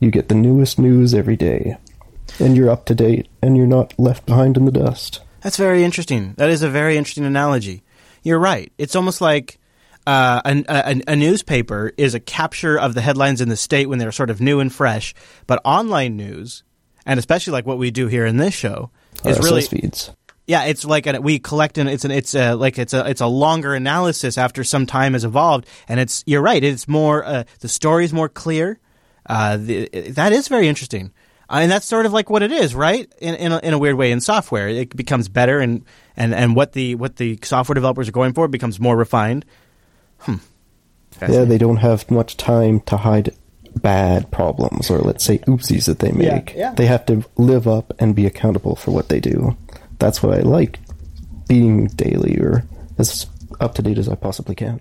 You 0.00 0.10
get 0.10 0.28
the 0.28 0.34
newest 0.34 0.78
news 0.78 1.14
every 1.14 1.36
day, 1.36 1.76
and 2.40 2.56
you're 2.56 2.70
up 2.70 2.86
to 2.86 2.94
date, 2.94 3.28
and 3.42 3.56
you're 3.56 3.66
not 3.66 3.96
left 3.98 4.26
behind 4.26 4.56
in 4.56 4.64
the 4.64 4.72
dust. 4.72 5.20
That's 5.42 5.58
very 5.58 5.84
interesting. 5.84 6.34
That 6.36 6.50
is 6.50 6.62
a 6.62 6.68
very 6.68 6.96
interesting 6.96 7.26
analogy. 7.26 7.82
You're 8.22 8.38
right. 8.38 8.72
It's 8.76 8.96
almost 8.96 9.20
like 9.20 9.59
uh, 10.06 10.40
a, 10.44 10.64
a, 10.68 11.00
a, 11.08 11.16
newspaper 11.16 11.92
is 11.96 12.14
a 12.14 12.20
capture 12.20 12.78
of 12.78 12.94
the 12.94 13.00
headlines 13.00 13.40
in 13.40 13.48
the 13.48 13.56
state 13.56 13.86
when 13.86 13.98
they're 13.98 14.12
sort 14.12 14.30
of 14.30 14.40
new 14.40 14.60
and 14.60 14.72
fresh, 14.72 15.14
but 15.46 15.60
online 15.64 16.16
news, 16.16 16.62
and 17.04 17.18
especially 17.18 17.52
like 17.52 17.66
what 17.66 17.78
we 17.78 17.90
do 17.90 18.06
here 18.06 18.24
in 18.24 18.38
this 18.38 18.54
show, 18.54 18.90
is 19.24 19.38
RSS 19.38 19.42
really 19.42 19.62
feeds. 19.62 20.10
Yeah, 20.46 20.64
it's 20.64 20.84
like 20.84 21.06
a, 21.06 21.20
we 21.20 21.38
collect 21.38 21.78
and 21.78 21.88
it's 21.88 22.04
an 22.04 22.10
it's 22.10 22.34
a, 22.34 22.54
like 22.54 22.78
it's 22.78 22.92
a 22.92 23.08
it's 23.08 23.20
a 23.20 23.26
longer 23.26 23.74
analysis 23.74 24.36
after 24.36 24.64
some 24.64 24.86
time 24.86 25.12
has 25.12 25.24
evolved, 25.24 25.66
and 25.86 26.00
it's 26.00 26.24
you're 26.26 26.42
right. 26.42 26.62
It's 26.64 26.88
more 26.88 27.24
uh, 27.24 27.44
the 27.60 27.68
story 27.68 28.04
is 28.04 28.12
more 28.12 28.28
clear. 28.28 28.80
Uh, 29.26 29.58
the, 29.58 29.88
that 30.10 30.32
is 30.32 30.48
very 30.48 30.66
interesting. 30.66 31.12
I 31.48 31.60
mean, 31.60 31.68
that's 31.68 31.86
sort 31.86 32.06
of 32.06 32.12
like 32.12 32.30
what 32.30 32.42
it 32.42 32.52
is, 32.52 32.74
right? 32.74 33.12
In 33.20 33.34
in 33.34 33.52
a, 33.52 33.58
in 33.58 33.74
a 33.74 33.78
weird 33.78 33.96
way, 33.96 34.12
in 34.12 34.20
software, 34.20 34.68
it 34.68 34.96
becomes 34.96 35.28
better, 35.28 35.58
and, 35.58 35.84
and, 36.16 36.32
and 36.32 36.56
what 36.56 36.72
the 36.72 36.94
what 36.94 37.16
the 37.16 37.38
software 37.42 37.74
developers 37.74 38.08
are 38.08 38.12
going 38.12 38.32
for 38.32 38.48
becomes 38.48 38.80
more 38.80 38.96
refined. 38.96 39.44
Hmm. 40.20 40.36
Yeah, 41.20 41.44
they 41.44 41.58
don't 41.58 41.76
have 41.78 42.10
much 42.10 42.36
time 42.36 42.80
to 42.82 42.96
hide 42.96 43.34
bad 43.76 44.30
problems 44.30 44.90
or 44.90 44.98
let's 44.98 45.24
say 45.24 45.38
oopsies 45.40 45.84
that 45.86 45.98
they 46.00 46.08
Yeah, 46.12 46.36
make. 46.36 46.54
yeah. 46.54 46.72
They 46.74 46.86
have 46.86 47.04
to 47.06 47.24
live 47.36 47.68
up 47.68 47.92
and 47.98 48.14
be 48.16 48.26
accountable 48.26 48.74
for 48.76 48.90
what 48.90 49.08
they 49.08 49.20
do. 49.20 49.56
That's 49.98 50.22
what 50.22 50.36
I 50.36 50.40
like 50.40 50.78
being 51.46 51.86
daily 51.88 52.38
or 52.40 52.64
as 52.98 53.26
up 53.60 53.74
to 53.74 53.82
date 53.82 53.98
as 53.98 54.08
I 54.08 54.14
possibly 54.14 54.54
can. 54.54 54.80